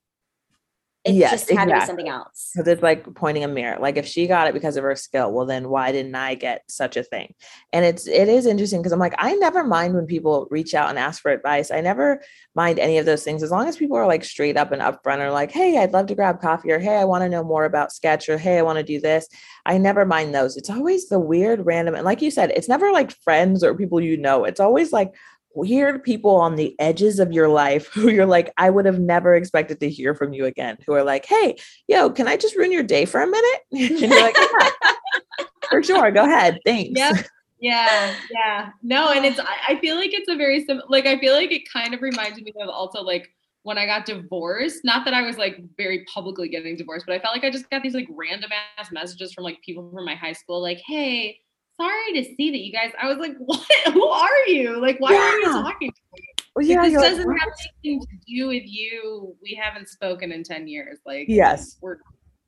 it 1.03 1.13
yes, 1.15 1.31
just 1.31 1.49
had 1.49 1.67
exactly. 1.67 1.73
to 1.73 1.79
be 1.79 1.85
something 1.87 2.09
else. 2.09 2.51
Because 2.53 2.67
it's 2.67 2.83
like 2.83 3.11
pointing 3.15 3.43
a 3.43 3.47
mirror. 3.47 3.79
Like 3.79 3.97
if 3.97 4.05
she 4.05 4.27
got 4.27 4.47
it 4.47 4.53
because 4.53 4.77
of 4.77 4.83
her 4.83 4.95
skill, 4.95 5.31
well 5.31 5.47
then 5.47 5.69
why 5.69 5.91
didn't 5.91 6.13
I 6.13 6.35
get 6.35 6.63
such 6.69 6.95
a 6.95 7.01
thing? 7.01 7.33
And 7.73 7.83
it's 7.83 8.07
it 8.07 8.29
is 8.29 8.45
interesting 8.45 8.81
because 8.81 8.91
I'm 8.91 8.99
like, 8.99 9.15
I 9.17 9.33
never 9.35 9.63
mind 9.63 9.95
when 9.95 10.05
people 10.05 10.47
reach 10.51 10.75
out 10.75 10.89
and 10.89 10.99
ask 10.99 11.19
for 11.19 11.31
advice. 11.31 11.71
I 11.71 11.81
never 11.81 12.21
mind 12.53 12.77
any 12.77 12.99
of 12.99 13.07
those 13.07 13.23
things 13.23 13.41
as 13.41 13.49
long 13.49 13.67
as 13.67 13.77
people 13.77 13.97
are 13.97 14.05
like 14.05 14.23
straight 14.23 14.57
up 14.57 14.71
and 14.71 14.81
upfront 14.81 15.19
or 15.19 15.31
like, 15.31 15.51
hey, 15.51 15.79
I'd 15.79 15.93
love 15.93 16.05
to 16.07 16.15
grab 16.15 16.39
coffee, 16.39 16.71
or 16.71 16.79
hey, 16.79 16.97
I 16.97 17.05
want 17.05 17.23
to 17.23 17.29
know 17.29 17.43
more 17.43 17.65
about 17.65 17.91
sketch, 17.91 18.29
or 18.29 18.37
hey, 18.37 18.59
I 18.59 18.61
want 18.61 18.77
to 18.77 18.83
do 18.83 19.01
this. 19.01 19.27
I 19.65 19.79
never 19.79 20.05
mind 20.05 20.35
those. 20.35 20.55
It's 20.55 20.69
always 20.69 21.09
the 21.09 21.19
weird 21.19 21.65
random, 21.65 21.95
and 21.95 22.05
like 22.05 22.21
you 22.21 22.29
said, 22.29 22.51
it's 22.51 22.69
never 22.69 22.91
like 22.91 23.11
friends 23.23 23.63
or 23.63 23.75
people 23.75 24.01
you 24.01 24.17
know. 24.17 24.43
It's 24.43 24.59
always 24.59 24.91
like 24.91 25.13
weird 25.55 26.03
people 26.03 26.35
on 26.35 26.55
the 26.55 26.75
edges 26.79 27.19
of 27.19 27.31
your 27.31 27.47
life 27.47 27.87
who 27.87 28.09
you're 28.09 28.25
like, 28.25 28.51
I 28.57 28.69
would 28.69 28.85
have 28.85 28.99
never 28.99 29.35
expected 29.35 29.79
to 29.79 29.89
hear 29.89 30.15
from 30.15 30.33
you 30.33 30.45
again, 30.45 30.77
who 30.85 30.93
are 30.93 31.03
like, 31.03 31.25
hey, 31.25 31.57
yo, 31.87 32.09
can 32.09 32.27
I 32.27 32.37
just 32.37 32.55
ruin 32.55 32.71
your 32.71 32.83
day 32.83 33.05
for 33.05 33.21
a 33.21 33.27
minute? 33.27 33.61
and 33.71 33.99
you're 33.99 34.21
like, 34.21 34.35
yeah, 34.37 35.45
for 35.69 35.83
sure. 35.83 36.11
Go 36.11 36.23
ahead. 36.23 36.59
Thanks. 36.65 36.99
Yep. 36.99 37.25
Yeah. 37.59 38.15
Yeah. 38.31 38.69
No, 38.81 39.11
and 39.11 39.25
it's, 39.25 39.39
I 39.39 39.77
feel 39.79 39.95
like 39.95 40.13
it's 40.13 40.29
a 40.29 40.35
very 40.35 40.65
sim 40.65 40.81
like, 40.89 41.05
I 41.05 41.19
feel 41.19 41.33
like 41.33 41.51
it 41.51 41.71
kind 41.71 41.93
of 41.93 42.01
reminded 42.01 42.43
me 42.43 42.53
of 42.59 42.69
also 42.69 43.01
like 43.01 43.29
when 43.63 43.77
I 43.77 43.85
got 43.85 44.05
divorced, 44.05 44.83
not 44.83 45.05
that 45.05 45.13
I 45.13 45.21
was 45.21 45.37
like 45.37 45.61
very 45.77 46.03
publicly 46.05 46.49
getting 46.49 46.75
divorced, 46.75 47.05
but 47.05 47.13
I 47.13 47.19
felt 47.19 47.35
like 47.35 47.43
I 47.43 47.51
just 47.51 47.69
got 47.69 47.83
these 47.83 47.93
like 47.93 48.07
random 48.09 48.49
ass 48.77 48.91
messages 48.91 49.33
from 49.33 49.43
like 49.43 49.61
people 49.61 49.91
from 49.93 50.05
my 50.05 50.15
high 50.15 50.33
school, 50.33 50.61
like, 50.61 50.81
hey, 50.85 51.37
sorry 51.82 52.13
to 52.13 52.23
see 52.36 52.51
that 52.51 52.59
you 52.59 52.71
guys. 52.71 52.91
I 53.01 53.07
was 53.07 53.17
like, 53.17 53.36
what? 53.39 53.65
Who 53.93 54.07
are 54.07 54.47
you? 54.47 54.79
Like, 54.82 54.99
why 54.99 55.13
yeah. 55.13 55.19
are 55.19 55.39
you 55.39 55.45
talking 55.45 55.91
to 55.91 56.01
me? 56.13 56.27
Well, 56.55 56.65
yeah, 56.65 56.84
this 56.84 56.93
doesn't 56.93 57.27
like, 57.27 57.39
have 57.39 57.49
anything 57.84 58.01
to 58.01 58.17
do 58.27 58.47
with 58.47 58.63
you. 58.65 59.36
We 59.41 59.59
haven't 59.61 59.88
spoken 59.88 60.32
in 60.32 60.43
10 60.43 60.67
years. 60.67 60.99
Like, 61.05 61.25
yes, 61.29 61.77
we're, 61.82 61.97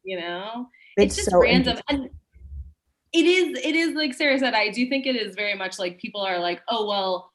you 0.03 0.19
know, 0.19 0.67
it's, 0.97 1.05
it's 1.05 1.15
just 1.17 1.31
so 1.31 1.39
random. 1.39 1.77
And 1.89 2.09
it 3.13 3.25
is, 3.25 3.59
it 3.63 3.75
is 3.75 3.95
like 3.95 4.13
Sarah 4.13 4.37
said, 4.39 4.53
I 4.53 4.69
do 4.69 4.89
think 4.89 5.05
it 5.05 5.15
is 5.15 5.35
very 5.35 5.55
much 5.55 5.79
like 5.79 5.99
people 5.99 6.21
are 6.21 6.39
like, 6.39 6.61
oh, 6.67 6.85
well, 6.85 7.31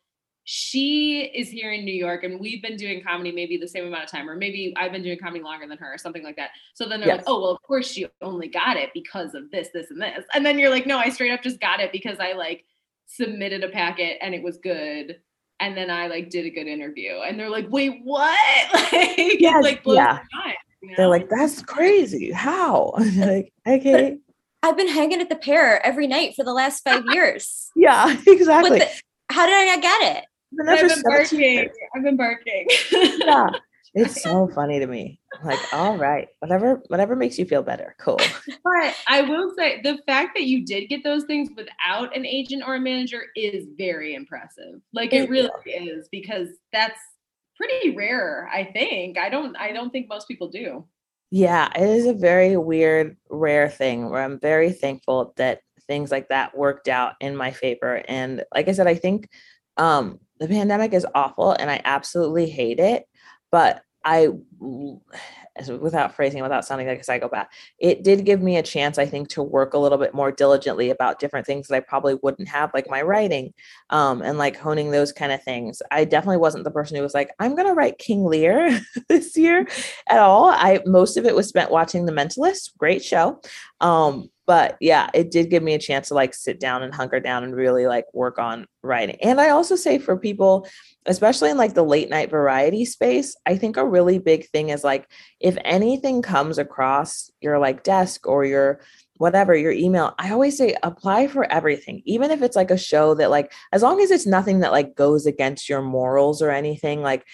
she 0.51 1.25
is 1.35 1.51
here 1.51 1.73
in 1.73 1.85
New 1.85 1.93
York 1.93 2.25
and 2.25 2.41
we've 2.41 2.63
been 2.63 2.79
doing 2.79 3.03
comedy 3.03 3.31
maybe 3.31 3.59
the 3.59 3.69
same 3.69 3.87
amount 3.87 4.05
of 4.05 4.11
time, 4.11 4.31
or 4.31 4.35
maybe 4.35 4.73
I've 4.79 4.93
been 4.93 5.03
doing 5.03 5.19
comedy 5.19 5.45
longer 5.45 5.67
than 5.67 5.77
her, 5.77 5.93
or 5.93 5.99
something 5.99 6.25
like 6.25 6.37
that. 6.37 6.53
So 6.73 6.89
then 6.89 7.01
they're 7.01 7.11
yes. 7.11 7.19
like, 7.19 7.25
oh, 7.27 7.43
well, 7.43 7.51
of 7.51 7.61
course 7.61 7.87
she 7.87 8.07
only 8.23 8.49
got 8.49 8.79
it 8.79 8.89
because 8.95 9.35
of 9.35 9.51
this, 9.51 9.69
this, 9.75 9.91
and 9.91 10.01
this. 10.01 10.25
And 10.33 10.47
then 10.47 10.59
you're 10.59 10.71
like, 10.71 10.87
no, 10.87 10.97
I 10.97 11.11
straight 11.11 11.33
up 11.33 11.43
just 11.43 11.61
got 11.61 11.81
it 11.81 11.93
because 11.93 12.19
I 12.19 12.33
like 12.33 12.65
submitted 13.05 13.63
a 13.63 13.69
packet 13.69 14.17
and 14.23 14.35
it 14.35 14.43
was 14.43 14.57
good. 14.57 15.21
And 15.61 15.77
then 15.77 15.91
I 15.91 16.07
like 16.07 16.31
did 16.31 16.47
a 16.47 16.51
good 16.51 16.67
interview. 16.67 17.17
And 17.27 17.39
they're 17.39 17.51
like, 17.51 17.67
wait, 17.69 18.01
what? 18.03 18.73
like, 18.91 19.19
yes, 19.39 19.63
like, 19.63 19.83
yeah. 19.85 20.21
they're 20.97 21.09
like, 21.09 21.29
that's 21.29 21.61
crazy. 21.61 22.33
How? 22.33 22.95
like, 23.17 23.53
okay. 23.67 24.17
I've 24.63 24.79
been 24.79 24.89
hanging 24.89 25.21
at 25.21 25.29
the 25.29 25.37
pair 25.37 25.85
every 25.85 26.07
night 26.07 26.37
for 26.37 26.43
the 26.43 26.55
last 26.55 26.85
five 26.85 27.05
years. 27.13 27.71
yeah, 27.77 28.17
exactly. 28.27 28.79
The, 28.79 28.89
how 29.31 29.45
did 29.45 29.55
I 29.55 29.75
not 29.77 29.83
get 29.83 30.17
it? 30.17 30.25
I've 30.67 30.89
been 30.89 31.03
barking. 31.03 31.69
I've 31.95 32.03
been 32.03 32.17
barking. 32.17 32.67
yeah. 32.91 33.51
It's 33.95 34.23
so 34.23 34.47
funny 34.49 34.79
to 34.79 34.87
me. 34.87 35.19
Like, 35.43 35.59
all 35.73 35.97
right, 35.97 36.29
whatever, 36.41 36.83
whatever 36.89 37.17
makes 37.17 37.39
you 37.39 37.47
feel 37.47 37.63
better. 37.63 37.97
Cool. 37.99 38.21
But 38.63 38.95
I 39.09 39.23
will 39.23 39.53
say 39.57 39.81
the 39.83 39.99
fact 40.07 40.37
that 40.37 40.45
you 40.45 40.65
did 40.65 40.89
get 40.89 41.03
those 41.03 41.25
things 41.25 41.49
without 41.57 42.15
an 42.15 42.27
agent 42.27 42.63
or 42.67 42.75
a 42.75 42.81
manager 42.81 43.23
is 43.35 43.67
very 43.79 44.15
impressive. 44.15 44.81
Like 44.93 45.15
it 45.15 45.31
really 45.31 45.51
is 45.65 46.07
because 46.13 46.49
that's 46.71 47.01
pretty 47.57 47.97
rare, 47.97 48.49
I 48.53 48.65
think. 48.65 49.19
I 49.19 49.31
don't 49.31 49.57
I 49.57 49.73
don't 49.73 49.91
think 49.91 50.09
most 50.09 50.29
people 50.29 50.49
do. 50.49 50.85
Yeah, 51.31 51.69
it 51.75 51.89
is 51.89 52.07
a 52.07 52.15
very 52.15 52.57
weird, 52.57 53.17
rare 53.29 53.69
thing 53.69 54.09
where 54.09 54.23
I'm 54.23 54.41
very 54.41 54.73
thankful 54.73 55.35
that 55.37 55.61
things 55.87 56.11
like 56.11 56.29
that 56.29 56.57
worked 56.57 56.89
out 56.89 57.15
in 57.21 57.37
my 57.37 57.51
favor. 57.51 58.03
And 58.09 58.45
like 58.55 58.69
I 58.69 58.73
said, 58.73 58.87
I 58.87 58.95
think 58.95 59.29
um 59.79 60.21
the 60.39 60.49
pandemic 60.49 60.93
is 60.93 61.07
awful 61.15 61.53
and 61.53 61.71
I 61.71 61.81
absolutely 61.85 62.49
hate 62.49 62.81
it. 62.81 63.05
But 63.51 63.83
I, 64.05 64.29
without 64.61 66.15
phrasing, 66.15 66.43
without 66.43 66.65
sounding 66.65 66.87
like 66.87 67.01
a 67.01 67.05
psychopath, 67.05 67.49
it 67.79 68.05
did 68.05 68.25
give 68.25 68.41
me 68.41 68.57
a 68.57 68.63
chance, 68.63 68.97
I 68.97 69.07
think, 69.07 69.29
to 69.31 69.43
work 69.43 69.75
a 69.75 69.79
little 69.79 69.99
bit 69.99 70.15
more 70.15 70.31
diligently 70.31 70.91
about 70.91 71.19
different 71.19 71.47
things 71.47 71.67
that 71.67 71.75
I 71.75 71.81
probably 71.81 72.15
wouldn't 72.23 72.49
have, 72.49 72.71
like 72.73 72.89
my 72.89 73.03
writing, 73.03 73.53
um, 73.91 74.23
and 74.23 74.39
like 74.39 74.57
honing 74.57 74.91
those 74.91 75.13
kind 75.13 75.33
of 75.33 75.43
things. 75.43 75.83
I 75.91 76.05
definitely 76.05 76.39
wasn't 76.39 76.65
the 76.65 76.71
person 76.71 76.97
who 76.97 77.03
was 77.03 77.15
like, 77.15 77.31
I'm 77.39 77.57
gonna 77.57 77.75
write 77.75 77.99
King 77.99 78.25
Lear 78.25 78.81
this 79.09 79.37
year 79.37 79.67
at 80.09 80.21
all. 80.21 80.49
I 80.49 80.81
most 80.87 81.17
of 81.17 81.27
it 81.27 81.35
was 81.35 81.49
spent 81.49 81.71
watching 81.71 82.07
The 82.07 82.13
Mentalist, 82.13 82.77
great 82.79 83.03
show. 83.03 83.41
Um, 83.81 84.31
but 84.49 84.79
yeah, 84.81 85.11
it 85.13 85.31
did 85.31 85.51
give 85.51 85.63
me 85.63 85.75
a 85.75 85.79
chance 85.79 86.09
to 86.09 86.15
like 86.15 86.33
sit 86.33 86.59
down 86.59 86.83
and 86.83 86.95
hunker 86.95 87.21
down 87.21 87.45
and 87.45 87.55
really 87.55 87.87
like 87.87 88.07
work 88.15 88.39
on 88.39 88.67
writing. 88.83 89.19
And 89.21 89.39
I 89.43 89.51
also 89.51 89.77
say 89.77 89.99
for 89.99 90.17
people, 90.17 90.67
especially 91.05 91.51
in 91.51 91.59
like 91.59 91.75
the 91.75 91.85
late 91.85 92.09
night 92.09 92.31
variety 92.31 92.87
space, 92.87 93.37
I 93.45 93.59
think 93.59 93.77
a 93.77 93.87
really 93.87 94.19
big 94.19 94.49
thing 94.49 94.71
is 94.71 94.83
like 94.83 95.07
if 95.39 95.59
anything 95.67 96.23
comes 96.23 96.57
across 96.57 97.31
your 97.43 97.59
like 97.59 97.83
desk 97.83 98.27
or 98.27 98.43
your 98.47 98.81
whatever 99.19 99.53
your 99.53 99.73
email 99.73 100.15
i 100.17 100.31
always 100.31 100.57
say 100.57 100.77
apply 100.85 101.27
for 101.27 101.51
everything 101.53 102.01
even 102.05 102.31
if 102.31 102.41
it's 102.41 102.55
like 102.55 102.71
a 102.71 102.79
show 102.79 103.15
that 103.15 103.31
like 103.31 103.53
as 103.73 103.83
long 103.83 104.01
as 104.01 104.13
it's 104.13 104.27
nothing 104.27 104.61
that 104.61 104.71
like 104.71 104.95
goes 104.95 105.27
against 105.27 105.69
your 105.69 105.83
morals 105.83 106.41
or 106.41 106.53
anything 106.53 107.03
like 107.03 107.27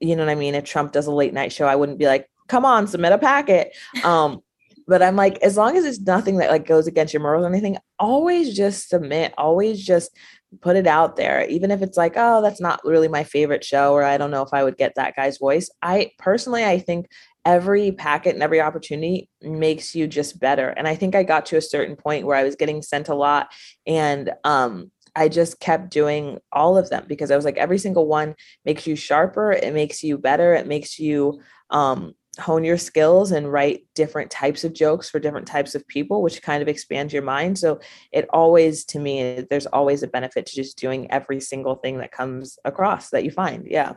you 0.00 0.14
know 0.14 0.22
what 0.22 0.30
i 0.30 0.34
mean 0.34 0.54
if 0.54 0.64
trump 0.64 0.92
does 0.92 1.06
a 1.06 1.10
late 1.10 1.32
night 1.32 1.50
show 1.50 1.66
i 1.66 1.74
wouldn't 1.74 1.98
be 1.98 2.04
like 2.04 2.28
come 2.46 2.66
on 2.66 2.86
submit 2.86 3.12
a 3.12 3.16
packet 3.16 3.74
um 4.04 4.42
but 4.90 5.04
I'm 5.04 5.14
like, 5.14 5.38
as 5.38 5.56
long 5.56 5.76
as 5.76 5.84
it's 5.84 6.00
nothing 6.00 6.38
that 6.38 6.50
like 6.50 6.66
goes 6.66 6.88
against 6.88 7.14
your 7.14 7.22
morals 7.22 7.44
or 7.44 7.48
anything, 7.48 7.78
always 8.00 8.56
just 8.56 8.88
submit, 8.88 9.32
always 9.38 9.86
just 9.86 10.10
put 10.62 10.74
it 10.74 10.88
out 10.88 11.14
there. 11.14 11.46
Even 11.48 11.70
if 11.70 11.80
it's 11.80 11.96
like, 11.96 12.14
oh, 12.16 12.42
that's 12.42 12.60
not 12.60 12.80
really 12.84 13.06
my 13.06 13.22
favorite 13.22 13.62
show, 13.62 13.92
or 13.92 14.02
I 14.02 14.18
don't 14.18 14.32
know 14.32 14.42
if 14.42 14.52
I 14.52 14.64
would 14.64 14.76
get 14.76 14.96
that 14.96 15.14
guy's 15.14 15.38
voice. 15.38 15.70
I 15.80 16.10
personally, 16.18 16.64
I 16.64 16.80
think 16.80 17.06
every 17.44 17.92
packet 17.92 18.34
and 18.34 18.42
every 18.42 18.60
opportunity 18.60 19.28
makes 19.40 19.94
you 19.94 20.08
just 20.08 20.40
better. 20.40 20.70
And 20.70 20.88
I 20.88 20.96
think 20.96 21.14
I 21.14 21.22
got 21.22 21.46
to 21.46 21.56
a 21.56 21.62
certain 21.62 21.94
point 21.94 22.26
where 22.26 22.36
I 22.36 22.42
was 22.42 22.56
getting 22.56 22.82
sent 22.82 23.08
a 23.08 23.14
lot 23.14 23.52
and 23.86 24.32
um 24.42 24.90
I 25.14 25.28
just 25.28 25.60
kept 25.60 25.90
doing 25.90 26.38
all 26.52 26.76
of 26.76 26.90
them 26.90 27.04
because 27.06 27.30
I 27.30 27.36
was 27.36 27.44
like 27.44 27.58
every 27.58 27.78
single 27.78 28.08
one 28.08 28.34
makes 28.64 28.88
you 28.88 28.96
sharper, 28.96 29.52
it 29.52 29.72
makes 29.72 30.02
you 30.02 30.18
better, 30.18 30.52
it 30.52 30.66
makes 30.66 30.98
you 30.98 31.40
um 31.70 32.14
hone 32.40 32.64
your 32.64 32.78
skills 32.78 33.30
and 33.30 33.52
write 33.52 33.86
different 33.94 34.30
types 34.30 34.64
of 34.64 34.72
jokes 34.72 35.08
for 35.08 35.18
different 35.18 35.46
types 35.46 35.74
of 35.74 35.86
people 35.86 36.22
which 36.22 36.42
kind 36.42 36.62
of 36.62 36.68
expands 36.68 37.12
your 37.12 37.22
mind 37.22 37.58
so 37.58 37.78
it 38.12 38.26
always 38.32 38.84
to 38.84 38.98
me 38.98 39.44
there's 39.50 39.66
always 39.66 40.02
a 40.02 40.08
benefit 40.08 40.46
to 40.46 40.54
just 40.54 40.78
doing 40.78 41.10
every 41.10 41.40
single 41.40 41.76
thing 41.76 41.98
that 41.98 42.12
comes 42.12 42.58
across 42.64 43.10
that 43.10 43.24
you 43.24 43.30
find 43.30 43.66
yeah 43.66 43.92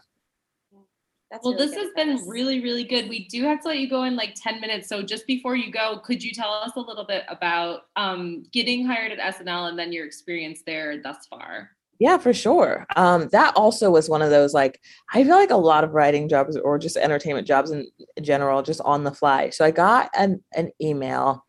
That's 1.31 1.43
well, 1.43 1.53
really 1.53 1.65
this 1.65 1.75
has 1.75 1.89
been 1.95 2.27
really, 2.27 2.61
really 2.61 2.83
good. 2.83 3.09
We 3.09 3.27
do 3.27 3.41
have 3.43 3.59
to 3.61 3.69
let 3.69 3.79
you 3.79 3.89
go 3.89 4.03
in 4.03 4.15
like 4.15 4.35
10 4.35 4.61
minutes. 4.61 4.87
So, 4.87 5.01
just 5.01 5.25
before 5.25 5.55
you 5.55 5.71
go, 5.71 5.99
could 6.05 6.23
you 6.23 6.31
tell 6.31 6.53
us 6.53 6.73
a 6.75 6.79
little 6.79 7.05
bit 7.05 7.23
about 7.27 7.87
um, 7.95 8.43
getting 8.51 8.85
hired 8.85 9.11
at 9.11 9.35
SNL 9.37 9.69
and 9.69 9.79
then 9.79 9.91
your 9.91 10.05
experience 10.05 10.61
there 10.63 11.01
thus 11.01 11.25
far? 11.25 11.71
Yeah, 11.99 12.17
for 12.17 12.33
sure. 12.33 12.85
Um, 12.95 13.29
that 13.31 13.55
also 13.55 13.91
was 13.91 14.09
one 14.09 14.21
of 14.21 14.29
those 14.29 14.53
like 14.53 14.79
I 15.13 15.23
feel 15.23 15.35
like 15.35 15.51
a 15.51 15.55
lot 15.55 15.83
of 15.83 15.91
writing 15.93 16.27
jobs 16.27 16.57
or 16.57 16.77
just 16.79 16.97
entertainment 16.97 17.47
jobs 17.47 17.71
in 17.71 17.87
general, 18.21 18.61
just 18.61 18.81
on 18.81 19.03
the 19.03 19.13
fly. 19.13 19.51
So 19.51 19.63
I 19.63 19.71
got 19.71 20.09
an 20.17 20.43
an 20.53 20.71
email 20.81 21.45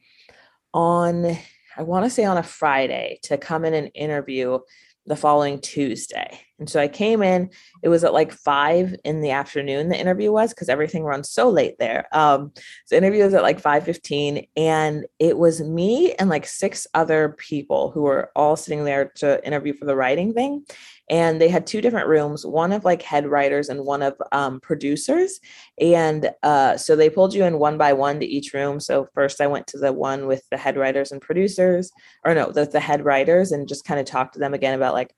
on 0.73 1.37
I 1.77 1.83
want 1.83 2.05
to 2.05 2.11
say 2.11 2.25
on 2.25 2.39
a 2.39 2.43
Friday 2.43 3.19
to 3.25 3.39
come 3.39 3.65
in 3.65 3.75
and 3.75 3.91
interview 3.95 4.59
the 5.07 5.17
following 5.17 5.61
Tuesday. 5.61 6.41
And 6.59 6.71
so 6.71 6.81
I 6.81 6.87
came 6.87 7.23
in, 7.23 7.51
it 7.83 7.89
was 7.89 8.05
at 8.05 8.13
like 8.13 8.33
five 8.33 8.95
in 9.05 9.21
the 9.21 9.33
afternoon, 9.33 9.89
the 9.89 9.99
interview 9.99 10.31
was 10.31 10.51
because 10.51 10.69
everything 10.69 11.03
runs 11.03 11.29
so 11.29 11.51
late 11.51 11.77
there. 11.81 12.07
Um, 12.13 12.53
so 12.87 12.95
the 12.95 12.97
interview 12.99 13.25
was 13.25 13.35
at 13.35 13.43
like 13.43 13.61
5:15, 13.61 14.49
and 14.57 15.05
it 15.19 15.37
was 15.37 15.61
me 15.61 16.13
and 16.15 16.31
like 16.31 16.47
six 16.47 16.87
other 16.95 17.31
people 17.39 17.91
who 17.91 18.03
were 18.03 18.31
all 18.37 18.57
sitting 18.57 18.85
there 18.85 19.07
to 19.17 19.45
interview 19.45 19.75
for 19.75 19.85
the 19.85 19.97
writing 19.97 20.33
thing. 20.33 20.65
And 21.11 21.41
they 21.41 21.49
had 21.49 21.67
two 21.67 21.81
different 21.81 22.09
rooms, 22.09 22.47
one 22.47 22.73
of 22.73 22.85
like 22.85 23.03
head 23.03 23.27
writers 23.27 23.69
and 23.69 23.85
one 23.85 24.01
of 24.01 24.15
um, 24.33 24.61
producers. 24.61 25.39
And 25.79 26.31
uh, 26.43 26.79
so 26.79 26.97
they 26.97 27.11
pulled 27.11 27.35
you 27.35 27.45
in 27.45 27.59
one 27.59 27.77
by 27.77 27.93
one 27.93 28.21
to 28.21 28.27
each 28.27 28.55
room. 28.55 28.81
So 28.81 29.09
first 29.13 29.41
I 29.43 29.47
went 29.47 29.67
to 29.69 29.79
the 29.79 29.93
one 29.93 30.27
with 30.27 30.49
the 30.51 30.57
head 30.57 30.79
writers 30.79 31.13
and 31.13 31.21
producers, 31.21 31.93
or 32.25 32.35
no, 32.35 32.53
the, 32.53 32.65
the 32.65 32.81
head 32.81 33.05
writers, 33.05 33.53
and 33.53 33.69
just 33.69 33.85
kind 33.85 34.01
of 34.01 34.07
talked 34.07 34.35
to 34.35 34.39
them 34.39 34.55
again 34.55 34.75
about 34.75 34.95
like 34.95 35.15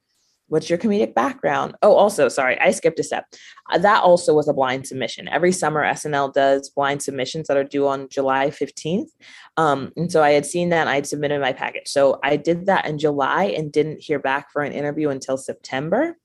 what's 0.49 0.71
your 0.71 0.79
comedic 0.79 1.15
background? 1.15 1.75
Oh 1.83 1.95
also 1.95 2.29
sorry 2.29 2.59
i 2.61 2.71
skipped 2.71 2.99
a 2.99 3.03
step. 3.03 3.27
Uh, 3.71 3.79
that 3.79 4.03
also 4.03 4.35
was 4.35 4.49
a 4.49 4.53
blind 4.53 4.87
submission. 4.87 5.29
Every 5.29 5.53
summer 5.53 5.85
snl 5.85 6.33
does 6.33 6.71
blind 6.71 7.03
submissions 7.03 7.49
that 7.49 7.57
are 7.57 7.65
due 7.65 7.87
on 7.87 8.09
july 8.09 8.49
15th 8.51 9.09
um, 9.57 9.93
and 9.97 10.11
so 10.11 10.23
i 10.23 10.31
had 10.31 10.47
seen 10.47 10.69
that 10.71 10.89
i 10.89 10.95
had 10.95 11.07
submitted 11.07 11.41
my 11.41 11.53
package. 11.53 11.89
So 11.89 12.19
i 12.23 12.37
did 12.37 12.67
that 12.67 12.87
in 12.87 12.99
july 12.99 13.45
and 13.45 13.73
didn't 13.73 14.01
hear 14.01 14.19
back 14.19 14.51
for 14.53 14.63
an 14.63 14.73
interview 14.73 15.11
until 15.11 15.37
september 15.37 16.17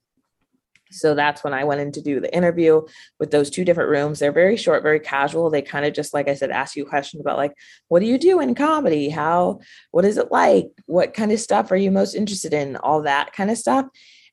so 0.91 1.15
that's 1.15 1.43
when 1.43 1.53
I 1.53 1.63
went 1.63 1.81
in 1.81 1.91
to 1.93 2.01
do 2.01 2.19
the 2.19 2.33
interview 2.35 2.81
with 3.19 3.31
those 3.31 3.49
two 3.49 3.65
different 3.65 3.89
rooms. 3.89 4.19
They're 4.19 4.31
very 4.31 4.57
short, 4.57 4.83
very 4.83 4.99
casual. 4.99 5.49
They 5.49 5.61
kind 5.61 5.85
of 5.85 5.93
just, 5.93 6.13
like 6.13 6.27
I 6.27 6.35
said, 6.35 6.51
ask 6.51 6.75
you 6.75 6.85
questions 6.85 7.21
about 7.21 7.37
like, 7.37 7.53
what 7.87 8.01
do 8.01 8.05
you 8.05 8.17
do 8.17 8.39
in 8.39 8.55
comedy? 8.55 9.09
How, 9.09 9.59
what 9.91 10.05
is 10.05 10.17
it 10.17 10.31
like? 10.31 10.67
What 10.85 11.13
kind 11.13 11.31
of 11.31 11.39
stuff 11.39 11.71
are 11.71 11.77
you 11.77 11.91
most 11.91 12.13
interested 12.13 12.53
in? 12.53 12.75
All 12.77 13.01
that 13.03 13.33
kind 13.33 13.49
of 13.49 13.57
stuff. 13.57 13.87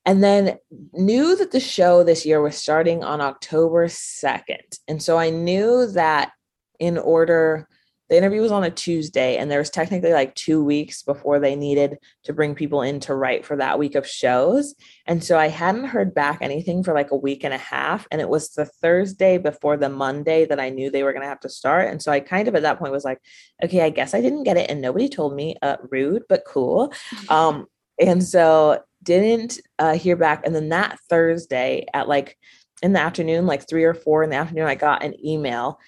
And 0.05 0.23
then 0.23 0.57
knew 0.93 1.35
that 1.35 1.51
the 1.51 1.59
show 1.59 2.03
this 2.03 2.25
year 2.25 2.41
was 2.41 2.57
starting 2.57 3.03
on 3.03 3.21
October 3.21 3.87
2nd. 3.87 4.79
And 4.87 5.01
so 5.01 5.17
I 5.17 5.29
knew 5.29 5.87
that 5.91 6.31
in 6.79 6.97
order 6.97 7.67
the 8.09 8.17
interview 8.17 8.41
was 8.41 8.51
on 8.51 8.63
a 8.63 8.71
Tuesday, 8.71 9.37
and 9.37 9.51
there 9.51 9.59
was 9.59 9.69
technically 9.69 10.13
like 10.13 10.33
two 10.33 10.63
weeks 10.63 11.03
before 11.03 11.39
they 11.39 11.55
needed 11.55 11.97
to 12.23 12.33
bring 12.33 12.55
people 12.55 12.81
in 12.81 12.99
to 13.01 13.13
write 13.13 13.45
for 13.45 13.55
that 13.57 13.77
week 13.77 13.93
of 13.95 14.07
shows. 14.07 14.73
And 15.05 15.23
so 15.23 15.37
I 15.37 15.47
hadn't 15.47 15.85
heard 15.85 16.15
back 16.15 16.39
anything 16.41 16.83
for 16.83 16.93
like 16.93 17.11
a 17.11 17.15
week 17.15 17.43
and 17.43 17.53
a 17.53 17.59
half. 17.59 18.07
And 18.09 18.19
it 18.19 18.27
was 18.27 18.49
the 18.49 18.65
Thursday 18.65 19.37
before 19.37 19.77
the 19.77 19.89
Monday 19.89 20.45
that 20.45 20.59
I 20.59 20.69
knew 20.69 20.89
they 20.89 21.03
were 21.03 21.13
going 21.13 21.21
to 21.21 21.29
have 21.29 21.39
to 21.41 21.49
start. 21.49 21.87
And 21.87 22.01
so 22.01 22.11
I 22.11 22.19
kind 22.19 22.47
of 22.47 22.55
at 22.55 22.63
that 22.63 22.79
point 22.79 22.91
was 22.91 23.05
like, 23.05 23.19
okay, 23.63 23.81
I 23.81 23.91
guess 23.91 24.15
I 24.15 24.21
didn't 24.21 24.43
get 24.43 24.57
it. 24.57 24.71
And 24.71 24.81
nobody 24.81 25.07
told 25.07 25.35
me, 25.35 25.55
uh, 25.61 25.77
rude, 25.89 26.23
but 26.27 26.43
cool. 26.45 26.93
Um, 27.29 27.67
and 27.99 28.23
so 28.23 28.81
didn't 29.03 29.59
uh, 29.77 29.93
hear 29.93 30.15
back. 30.15 30.45
And 30.45 30.55
then 30.55 30.69
that 30.69 30.97
Thursday 31.09 31.85
at 31.93 32.07
like 32.07 32.37
in 32.81 32.93
the 32.93 32.99
afternoon, 32.99 33.45
like 33.45 33.67
three 33.67 33.83
or 33.83 33.93
four 33.93 34.23
in 34.23 34.29
the 34.29 34.35
afternoon, 34.37 34.65
I 34.65 34.75
got 34.75 35.03
an 35.03 35.13
email 35.23 35.79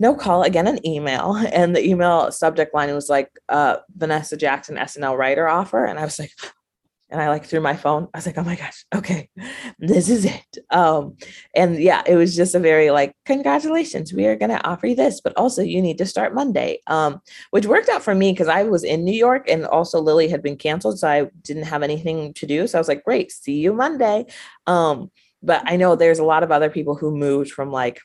no 0.00 0.14
call 0.14 0.42
again 0.42 0.66
an 0.66 0.84
email. 0.86 1.34
And 1.52 1.74
the 1.74 1.84
email 1.84 2.32
subject 2.32 2.74
line 2.74 2.92
was 2.94 3.08
like 3.08 3.30
uh, 3.48 3.76
vanessa 3.96 4.36
jackson 4.36 4.76
snl 4.76 5.16
writer 5.16 5.48
offer. 5.48 5.84
And 5.84 5.98
i 5.98 6.04
was 6.04 6.18
like 6.18 6.32
and 7.10 7.20
i 7.20 7.28
like 7.28 7.44
threw 7.44 7.60
my 7.60 7.76
phone. 7.76 8.08
I 8.12 8.18
was 8.18 8.26
like 8.26 8.38
oh 8.38 8.42
my 8.42 8.56
gosh 8.56 8.84
okay 8.94 9.28
this 9.78 10.08
is 10.08 10.24
it. 10.24 10.58
Um 10.70 11.16
and 11.54 11.78
yeah 11.78 12.02
it 12.06 12.16
was 12.16 12.34
just 12.34 12.54
a 12.54 12.58
very 12.58 12.90
like 12.90 13.14
congratulations 13.24 14.12
we 14.12 14.26
are 14.26 14.36
going 14.36 14.50
to 14.50 14.66
offer 14.66 14.88
you 14.88 14.96
this 14.96 15.20
but 15.20 15.36
also 15.36 15.62
you 15.62 15.80
need 15.80 15.98
to 15.98 16.06
start 16.06 16.34
monday. 16.34 16.80
Um 16.86 17.20
which 17.50 17.66
worked 17.66 17.88
out 17.88 18.02
for 18.02 18.14
me 18.14 18.32
because 18.32 18.48
i 18.48 18.62
was 18.64 18.84
in 18.84 19.04
new 19.04 19.14
york 19.14 19.48
and 19.48 19.64
also 19.66 20.00
Lilly 20.00 20.28
had 20.28 20.42
been 20.42 20.56
canceled 20.56 20.98
so 20.98 21.08
i 21.08 21.30
didn't 21.42 21.64
have 21.64 21.82
anything 21.82 22.34
to 22.34 22.46
do. 22.46 22.66
So 22.66 22.78
i 22.78 22.80
was 22.80 22.88
like 22.88 23.04
great 23.04 23.30
see 23.30 23.58
you 23.60 23.72
monday. 23.72 24.26
Um 24.66 25.10
but 25.42 25.62
i 25.66 25.76
know 25.76 25.94
there's 25.94 26.18
a 26.18 26.24
lot 26.24 26.42
of 26.42 26.50
other 26.50 26.70
people 26.70 26.96
who 26.96 27.14
moved 27.14 27.52
from 27.52 27.70
like 27.70 28.00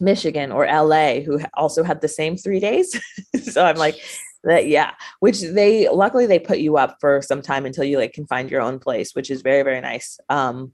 Michigan 0.00 0.52
or 0.52 0.66
LA 0.66 1.20
who 1.20 1.40
also 1.54 1.82
had 1.82 2.00
the 2.00 2.08
same 2.08 2.36
three 2.36 2.60
days. 2.60 3.00
so 3.42 3.64
I'm 3.64 3.76
like, 3.76 4.00
that 4.44 4.68
yeah, 4.68 4.92
which 5.20 5.40
they 5.40 5.88
luckily 5.88 6.26
they 6.26 6.38
put 6.38 6.58
you 6.58 6.76
up 6.76 6.98
for 7.00 7.20
some 7.22 7.42
time 7.42 7.66
until 7.66 7.84
you 7.84 7.98
like 7.98 8.12
can 8.12 8.26
find 8.26 8.50
your 8.50 8.60
own 8.60 8.78
place, 8.78 9.14
which 9.14 9.30
is 9.30 9.42
very 9.42 9.62
very 9.62 9.80
nice. 9.80 10.18
Um, 10.28 10.72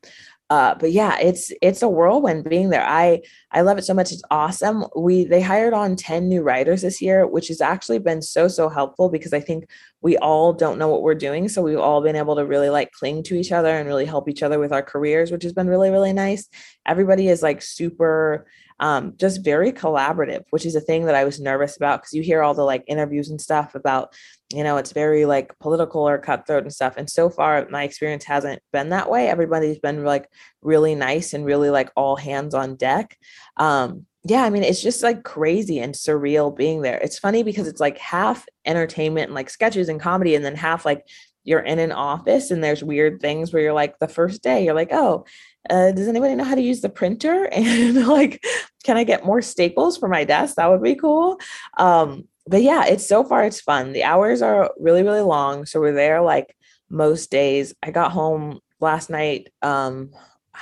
uh, 0.51 0.75
but 0.75 0.93
yeah, 0.93 1.18
it's 1.18 1.51
it's 1.62 1.81
a 1.81 1.89
whirlwind 1.89 2.45
being 2.45 2.68
there. 2.68 2.87
I 2.87 3.22
I 3.51 3.62
love 3.62 3.79
it 3.79 3.85
so 3.85 3.95
much. 3.95 4.12
It's 4.12 4.22
awesome. 4.31 4.85
We 4.95 5.25
they 5.25 5.41
hired 5.41 5.72
on 5.72 5.97
10 5.97 6.29
new 6.29 6.43
writers 6.43 6.83
this 6.83 7.01
year, 7.01 7.27
which 7.27 7.49
has 7.49 7.62
actually 7.62 7.99
been 7.99 8.20
so 8.20 8.49
so 8.49 8.68
helpful 8.68 9.09
because 9.09 9.33
I 9.33 9.41
think 9.41 9.66
we 10.03 10.18
all 10.18 10.53
don't 10.53 10.79
know 10.79 10.89
what 10.89 11.03
we're 11.03 11.14
doing. 11.14 11.49
So 11.49 11.62
we've 11.62 11.79
all 11.79 12.03
been 12.03 12.16
able 12.16 12.37
to 12.37 12.45
really 12.45 12.68
like 12.68 12.93
cling 12.93 13.22
to 13.25 13.35
each 13.35 13.53
other 13.53 13.70
and 13.70 13.89
really 13.89 14.05
help 14.05 14.29
each 14.29 14.43
other 14.43 14.59
with 14.59 14.72
our 14.72 14.83
careers, 14.83 15.33
which 15.33 15.45
has 15.45 15.55
been 15.55 15.66
really, 15.66 15.91
really 15.91 16.12
nice. 16.12 16.47
Everybody 16.87 17.29
is 17.29 17.43
like 17.43 17.62
super 17.62 18.47
um, 18.81 19.14
just 19.16 19.45
very 19.45 19.72
collaborative, 19.72 20.45
which 20.51 20.66
is 20.66 20.75
a 20.75 20.81
thing 20.81 21.07
that 21.07 21.14
I 21.14 21.25
was 21.25 21.41
nervous 21.41 21.77
about 21.77 22.03
because 22.03 22.12
you 22.12 22.22
hear 22.22 22.43
all 22.43 22.55
the 22.55 22.64
like 22.64 22.85
interviews 22.87 23.31
and 23.31 23.41
stuff 23.41 23.75
about, 23.75 24.14
you 24.53 24.64
know, 24.64 24.77
it's 24.77 24.93
very 24.93 25.25
like 25.27 25.57
political 25.61 26.09
or 26.09 26.18
cutthroat 26.18 26.64
and 26.64 26.72
stuff. 26.72 26.95
And 26.97 27.09
so 27.09 27.31
far, 27.31 27.66
my 27.70 27.85
experience 27.85 28.25
hasn't 28.25 28.62
been 28.72 28.89
that 28.91 29.11
way. 29.11 29.29
Everybody's 29.29 29.79
been 29.79 30.05
like 30.05 30.29
really 30.62 30.95
nice 30.95 31.35
and 31.35 31.45
really 31.45 31.70
like 31.70 31.91
all 31.95 32.16
hands 32.16 32.55
on 32.55 32.77
deck. 32.77 33.16
Um, 33.57 34.07
yeah, 34.27 34.43
I 34.43 34.51
mean, 34.51 34.64
it's 34.64 34.83
just 34.83 35.03
like 35.03 35.22
crazy 35.22 35.81
and 35.81 35.95
surreal 35.95 36.57
being 36.57 36.81
there. 36.81 36.99
It's 36.99 37.18
funny 37.18 37.43
because 37.43 37.68
it's 37.68 37.81
like 37.81 37.99
half 37.99 38.47
entertainment 38.64 39.27
and 39.27 39.35
like 39.35 39.51
sketches 39.51 39.91
and 39.91 40.01
comedy, 40.01 40.35
and 40.35 40.45
then 40.45 40.57
half 40.57 40.87
like 40.87 41.07
you're 41.45 41.61
in 41.61 41.78
an 41.78 41.92
office 41.92 42.51
and 42.51 42.64
there's 42.64 42.82
weird 42.82 43.20
things 43.20 43.53
where 43.53 43.62
you're 43.62 43.72
like, 43.72 43.99
the 43.99 44.09
first 44.09 44.42
day, 44.42 44.64
you're 44.64 44.74
like, 44.74 44.92
oh, 44.92 45.24
uh, 45.70 45.92
does 45.92 46.09
anybody 46.09 46.34
know 46.34 46.45
how 46.45 46.55
to 46.55 46.61
use 46.61 46.80
the 46.80 46.88
printer? 46.88 47.49
And 47.53 48.07
like, 48.07 48.45
can 48.82 48.97
I 48.97 49.05
get 49.05 49.24
more 49.24 49.42
staples 49.42 49.97
for 49.97 50.09
my 50.09 50.24
desk? 50.24 50.57
That 50.57 50.70
would 50.70 50.82
be 50.82 50.95
cool. 50.95 51.38
Um, 51.78 52.24
but 52.47 52.62
yeah, 52.62 52.84
it's 52.86 53.07
so 53.07 53.24
far, 53.24 53.45
it's 53.45 53.61
fun. 53.61 53.92
The 53.92 54.05
hours 54.05 54.42
are 54.42 54.70
really, 54.78 55.03
really 55.03 55.22
long. 55.22 55.64
So 55.64 55.80
we're 55.80 55.92
there 55.92 56.20
like 56.20 56.55
most 56.90 57.30
days. 57.30 57.74
I 57.82 57.90
got 57.90 58.12
home 58.12 58.61
last 58.80 59.09
night, 59.09 59.49
um, 59.62 60.11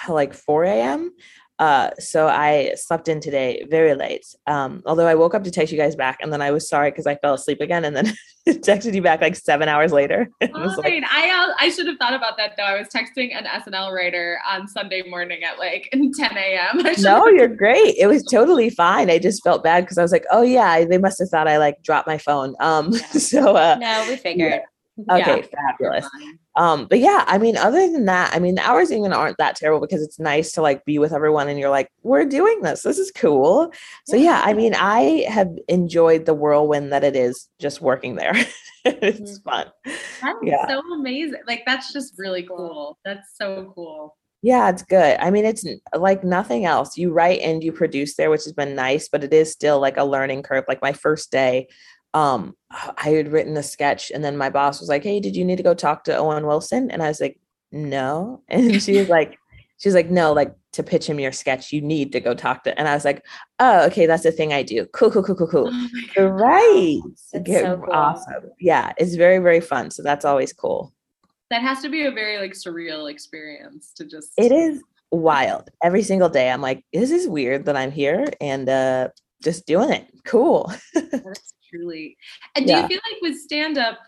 like 0.08 0.34
4 0.34 0.64
a.m. 0.64 1.12
Uh, 1.58 1.90
so 1.98 2.26
I 2.26 2.74
slept 2.74 3.08
in 3.08 3.20
today 3.20 3.64
very 3.70 3.94
late. 3.94 4.26
Um, 4.46 4.82
although 4.86 5.06
I 5.06 5.14
woke 5.14 5.34
up 5.34 5.44
to 5.44 5.50
text 5.50 5.72
you 5.72 5.78
guys 5.78 5.94
back, 5.94 6.18
and 6.20 6.32
then 6.32 6.42
I 6.42 6.50
was 6.50 6.68
sorry 6.68 6.90
because 6.90 7.06
I 7.06 7.16
fell 7.16 7.34
asleep 7.34 7.60
again, 7.60 7.84
and 7.84 7.94
then 7.94 8.12
texted 8.48 8.94
you 8.94 9.02
back 9.02 9.20
like 9.20 9.36
seven 9.36 9.68
hours 9.68 9.92
later. 9.92 10.28
Fine. 10.40 10.52
Like, 10.52 11.04
I 11.10 11.30
uh, 11.30 11.54
I 11.60 11.68
should 11.70 11.86
have 11.86 11.98
thought 11.98 12.14
about 12.14 12.36
that 12.38 12.54
though. 12.56 12.64
I 12.64 12.78
was 12.78 12.88
texting 12.88 13.36
an 13.36 13.44
SNL 13.44 13.92
writer 13.94 14.38
on 14.48 14.66
Sunday 14.66 15.02
morning 15.08 15.44
at 15.44 15.58
like 15.58 15.88
10 15.92 16.12
a.m. 16.36 16.82
No, 16.98 17.28
you're 17.28 17.48
great. 17.48 17.94
It 17.96 18.08
was 18.08 18.24
totally 18.24 18.70
fine. 18.70 19.10
I 19.10 19.18
just 19.18 19.44
felt 19.44 19.62
bad 19.62 19.82
because 19.84 19.98
I 19.98 20.02
was 20.02 20.12
like, 20.12 20.24
oh 20.30 20.42
yeah, 20.42 20.84
they 20.84 20.98
must 20.98 21.18
have 21.20 21.28
thought 21.28 21.48
I 21.48 21.58
like 21.58 21.82
dropped 21.82 22.08
my 22.08 22.18
phone. 22.18 22.54
Um, 22.60 22.92
yeah. 22.92 23.06
so 23.08 23.56
uh, 23.56 23.76
no, 23.80 24.06
we 24.08 24.16
figured. 24.16 24.52
Yeah. 24.52 24.60
Okay, 25.10 25.48
yeah, 25.52 25.70
fabulous. 25.70 26.08
Um, 26.56 26.86
but 26.86 26.98
yeah, 26.98 27.24
I 27.26 27.38
mean, 27.38 27.56
other 27.56 27.90
than 27.90 28.04
that, 28.06 28.34
I 28.34 28.38
mean, 28.38 28.56
the 28.56 28.62
hours 28.62 28.92
even 28.92 29.12
aren't 29.12 29.38
that 29.38 29.56
terrible 29.56 29.80
because 29.80 30.02
it's 30.02 30.18
nice 30.18 30.52
to 30.52 30.62
like 30.62 30.84
be 30.84 30.98
with 30.98 31.12
everyone 31.14 31.48
and 31.48 31.58
you're 31.58 31.70
like, 31.70 31.88
we're 32.02 32.26
doing 32.26 32.60
this. 32.60 32.82
This 32.82 32.98
is 32.98 33.10
cool. 33.10 33.72
So 34.06 34.16
yeah, 34.16 34.42
I 34.44 34.52
mean, 34.52 34.74
I 34.74 35.24
have 35.28 35.50
enjoyed 35.68 36.26
the 36.26 36.34
whirlwind 36.34 36.92
that 36.92 37.04
it 37.04 37.16
is 37.16 37.48
just 37.58 37.80
working 37.80 38.16
there. 38.16 38.34
it's 38.84 39.38
mm-hmm. 39.38 39.48
fun. 39.48 39.66
That's 39.84 40.38
yeah. 40.42 40.68
so 40.68 40.80
amazing. 40.92 41.40
Like 41.46 41.62
that's 41.64 41.92
just 41.92 42.14
really 42.18 42.42
cool. 42.42 42.98
That's 43.04 43.36
so 43.36 43.72
cool. 43.74 44.16
Yeah, 44.44 44.70
it's 44.70 44.82
good. 44.82 45.16
I 45.20 45.30
mean, 45.30 45.44
it's 45.44 45.64
like 45.96 46.24
nothing 46.24 46.64
else. 46.64 46.96
You 46.98 47.12
write 47.12 47.40
and 47.42 47.62
you 47.62 47.70
produce 47.70 48.16
there, 48.16 48.28
which 48.28 48.42
has 48.42 48.52
been 48.52 48.74
nice, 48.74 49.08
but 49.08 49.22
it 49.22 49.32
is 49.32 49.52
still 49.52 49.78
like 49.78 49.96
a 49.96 50.04
learning 50.04 50.42
curve. 50.42 50.64
Like 50.66 50.82
my 50.82 50.92
first 50.92 51.30
day, 51.30 51.68
um, 52.14 52.56
I 52.70 53.10
had 53.10 53.32
written 53.32 53.56
a 53.56 53.62
sketch 53.62 54.10
and 54.10 54.24
then 54.24 54.36
my 54.36 54.50
boss 54.50 54.80
was 54.80 54.88
like, 54.88 55.02
Hey, 55.02 55.20
did 55.20 55.36
you 55.36 55.44
need 55.44 55.56
to 55.56 55.62
go 55.62 55.74
talk 55.74 56.04
to 56.04 56.16
Owen 56.16 56.46
Wilson? 56.46 56.90
And 56.90 57.02
I 57.02 57.08
was 57.08 57.20
like, 57.20 57.38
No. 57.70 58.42
And 58.48 58.82
she 58.82 58.98
was 58.98 59.08
like, 59.08 59.38
She's 59.78 59.94
like, 59.94 60.10
No, 60.10 60.32
like 60.32 60.54
to 60.72 60.82
pitch 60.82 61.06
him 61.06 61.20
your 61.20 61.32
sketch, 61.32 61.72
you 61.72 61.80
need 61.80 62.12
to 62.12 62.20
go 62.20 62.34
talk 62.34 62.64
to. 62.64 62.78
And 62.78 62.88
I 62.88 62.94
was 62.94 63.04
like, 63.04 63.24
Oh, 63.58 63.86
okay, 63.86 64.06
that's 64.06 64.22
the 64.22 64.32
thing 64.32 64.52
I 64.52 64.62
do. 64.62 64.86
Cool, 64.86 65.10
cool, 65.10 65.22
cool, 65.22 65.36
cool, 65.36 65.48
cool. 65.48 65.70
Oh 66.16 66.26
right. 66.26 67.00
so 67.14 67.42
cool. 67.42 67.92
Awesome. 67.92 68.50
Yeah, 68.60 68.92
it's 68.96 69.14
very, 69.14 69.38
very 69.38 69.60
fun. 69.60 69.90
So 69.90 70.02
that's 70.02 70.24
always 70.24 70.52
cool. 70.52 70.92
That 71.50 71.62
has 71.62 71.82
to 71.82 71.90
be 71.90 72.06
a 72.06 72.10
very 72.10 72.38
like 72.38 72.52
surreal 72.52 73.10
experience 73.10 73.92
to 73.96 74.04
just 74.04 74.32
it 74.38 74.52
is 74.52 74.82
wild. 75.10 75.68
Every 75.82 76.02
single 76.02 76.30
day 76.30 76.50
I'm 76.50 76.62
like, 76.62 76.84
this 76.92 77.10
is 77.10 77.28
weird 77.28 77.66
that 77.66 77.76
I'm 77.76 77.90
here 77.90 78.26
and 78.40 78.68
uh 78.68 79.08
just 79.42 79.66
doing 79.66 79.90
it. 79.90 80.06
Cool 80.24 80.72
truly. 81.72 82.16
And 82.54 82.66
do 82.66 82.72
yeah. 82.72 82.82
you 82.82 82.88
feel 82.88 83.00
like 83.10 83.22
with 83.22 83.38
stand 83.40 83.78
up 83.78 83.98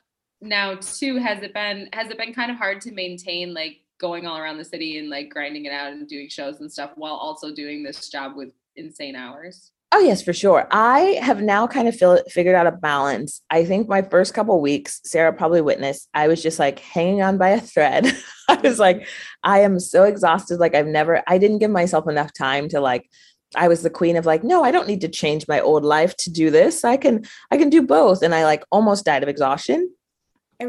now 0.40 0.74
too, 0.76 1.16
has 1.16 1.42
it 1.42 1.54
been 1.54 1.88
has 1.92 2.10
it 2.10 2.18
been 2.18 2.34
kind 2.34 2.50
of 2.50 2.56
hard 2.56 2.80
to 2.82 2.92
maintain 2.92 3.54
like 3.54 3.78
going 4.00 4.26
all 4.26 4.38
around 4.38 4.58
the 4.58 4.64
city 4.64 4.98
and 4.98 5.08
like 5.08 5.30
grinding 5.30 5.64
it 5.64 5.72
out 5.72 5.92
and 5.92 6.08
doing 6.08 6.28
shows 6.28 6.60
and 6.60 6.70
stuff 6.70 6.92
while 6.96 7.14
also 7.14 7.54
doing 7.54 7.82
this 7.82 8.08
job 8.08 8.36
with 8.36 8.50
insane 8.76 9.16
hours? 9.16 9.70
Oh 9.96 10.00
yes, 10.00 10.22
for 10.22 10.32
sure. 10.32 10.66
I 10.72 11.20
have 11.22 11.40
now 11.40 11.68
kind 11.68 11.86
of 11.86 11.94
feel, 11.94 12.20
figured 12.28 12.56
out 12.56 12.66
a 12.66 12.72
balance. 12.72 13.42
I 13.48 13.64
think 13.64 13.88
my 13.88 14.02
first 14.02 14.34
couple 14.34 14.60
weeks, 14.60 15.00
Sarah 15.04 15.32
probably 15.32 15.60
witnessed, 15.60 16.08
I 16.12 16.26
was 16.26 16.42
just 16.42 16.58
like 16.58 16.80
hanging 16.80 17.22
on 17.22 17.38
by 17.38 17.50
a 17.50 17.60
thread. 17.60 18.12
I 18.48 18.56
was 18.56 18.80
like, 18.80 19.06
I 19.44 19.60
am 19.60 19.78
so 19.78 20.02
exhausted. 20.02 20.58
Like 20.58 20.74
I've 20.74 20.88
never, 20.88 21.22
I 21.28 21.38
didn't 21.38 21.58
give 21.58 21.70
myself 21.70 22.08
enough 22.08 22.32
time 22.32 22.68
to 22.70 22.80
like 22.80 23.08
I 23.56 23.68
was 23.68 23.82
the 23.82 23.90
queen 23.90 24.16
of 24.16 24.26
like, 24.26 24.44
no, 24.44 24.64
I 24.64 24.70
don't 24.70 24.88
need 24.88 25.00
to 25.02 25.08
change 25.08 25.46
my 25.48 25.60
old 25.60 25.84
life 25.84 26.16
to 26.18 26.30
do 26.30 26.50
this. 26.50 26.84
I 26.84 26.96
can, 26.96 27.24
I 27.50 27.56
can 27.56 27.70
do 27.70 27.82
both. 27.82 28.22
And 28.22 28.34
I 28.34 28.44
like 28.44 28.64
almost 28.70 29.04
died 29.04 29.22
of 29.22 29.28
exhaustion. 29.28 29.90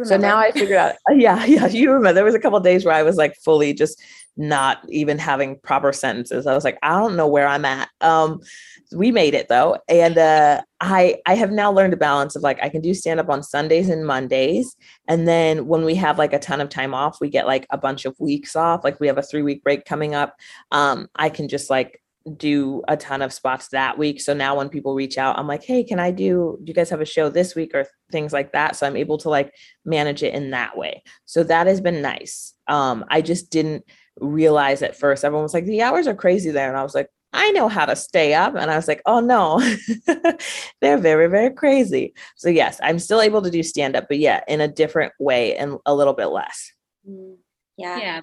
So 0.04 0.18
now 0.18 0.38
I 0.38 0.52
figured 0.52 0.78
out, 0.78 0.96
yeah, 1.12 1.46
yeah, 1.46 1.68
you 1.68 1.92
remember 1.92 2.14
there 2.14 2.26
was 2.26 2.36
a 2.36 2.40
couple 2.40 2.60
days 2.60 2.86
where 2.86 2.96
I 2.96 3.04
was 3.04 3.18
like 3.18 3.36
fully 3.44 3.74
just 3.74 4.02
not 4.38 4.80
even 4.90 5.18
having 5.18 5.58
proper 5.60 5.94
sentences. 5.94 6.46
I 6.46 6.54
was 6.54 6.64
like, 6.64 6.78
I 6.84 7.00
don't 7.00 7.16
know 7.16 7.28
where 7.28 7.48
I'm 7.48 7.64
at. 7.64 7.90
Um, 8.02 8.42
we 8.94 9.12
made 9.12 9.34
it 9.34 9.48
though. 9.48 9.78
And 9.88 10.18
uh, 10.18 10.62
I 10.82 11.22
I 11.26 11.36
have 11.36 11.52
now 11.52 11.72
learned 11.72 11.94
a 11.94 11.98
balance 11.98 12.36
of 12.36 12.44
like 12.44 12.62
I 12.62 12.70
can 12.70 12.82
do 12.82 12.94
stand 12.94 13.20
up 13.20 13.30
on 13.30 13.44
Sundays 13.44 13.90
and 13.90 14.06
Mondays. 14.06 14.76
And 15.08 15.28
then 15.28 15.68
when 15.68 15.86
we 15.86 15.96
have 15.96 16.18
like 16.18 16.34
a 16.34 16.40
ton 16.40 16.62
of 16.62 16.70
time 16.70 16.94
off, 16.94 17.22
we 17.22 17.30
get 17.30 17.48
like 17.48 17.66
a 17.70 17.78
bunch 17.78 18.06
of 18.06 18.16
weeks 18.20 18.56
off. 18.56 18.84
Like 18.84 19.00
we 19.00 19.08
have 19.08 19.18
a 19.18 19.24
three 19.24 19.42
week 19.42 19.64
break 19.64 19.86
coming 19.86 20.14
up. 20.14 20.36
Um, 20.72 21.08
I 21.16 21.30
can 21.30 21.48
just 21.48 21.70
like 21.70 22.02
do 22.38 22.82
a 22.88 22.98
ton 22.98 23.22
of 23.22 23.32
spots 23.32 23.68
that 23.70 23.98
week. 23.98 24.20
So 24.20 24.34
now 24.34 24.58
when 24.58 24.70
people 24.70 24.96
reach 24.96 25.18
out, 25.18 25.38
I'm 25.38 25.48
like, 25.48 25.64
hey, 25.64 25.84
can 25.84 26.00
I 26.00 26.12
do, 26.12 26.58
do 26.64 26.70
you 26.70 26.74
guys 26.74 26.90
have 26.90 27.02
a 27.02 27.06
show 27.06 27.30
this 27.30 27.56
week 27.56 27.76
or 27.76 27.86
things 28.12 28.34
like 28.34 28.52
that? 28.54 28.76
So 28.76 28.88
I'm 28.88 28.98
able 28.98 29.18
to 29.20 29.30
like 29.30 29.54
manage 29.86 30.24
it 30.24 30.34
in 30.34 30.52
that 30.52 30.76
way. 30.76 31.04
So 31.26 31.44
that 31.44 31.68
has 31.68 31.82
been 31.82 32.02
nice. 32.02 32.54
Um, 32.68 33.06
I 33.10 33.22
just 33.22 33.52
didn't 33.52 33.86
realize 34.20 34.82
at 34.82 34.96
first, 34.96 35.24
everyone 35.24 35.44
was 35.44 35.54
like, 35.54 35.66
the 35.66 35.84
hours 35.84 36.08
are 36.08 36.16
crazy 36.16 36.50
there. 36.50 36.68
And 36.68 36.78
I 36.78 36.84
was 36.84 36.96
like, 36.96 37.10
I 37.32 37.52
know 37.52 37.68
how 37.68 37.86
to 37.86 37.96
stay 37.96 38.34
up. 38.34 38.56
And 38.56 38.72
I 38.72 38.76
was 38.76 38.88
like, 38.88 39.02
oh 39.06 39.20
no, 39.20 39.60
they're 40.82 40.98
very, 40.98 41.28
very 41.28 41.54
crazy. 41.54 42.14
So 42.38 42.50
yes, 42.50 42.80
I'm 42.82 42.98
still 42.98 43.22
able 43.22 43.42
to 43.44 43.52
do 43.52 43.62
stand 43.62 43.96
up, 43.96 44.06
but 44.08 44.18
yeah, 44.18 44.42
in 44.48 44.62
a 44.62 44.68
different 44.68 45.14
way 45.20 45.56
and 45.58 45.78
a 45.86 45.94
little 45.94 46.14
bit 46.14 46.28
less. 46.28 46.72
Mm, 47.08 47.36
yeah. 47.78 47.98
Yeah. 47.98 48.22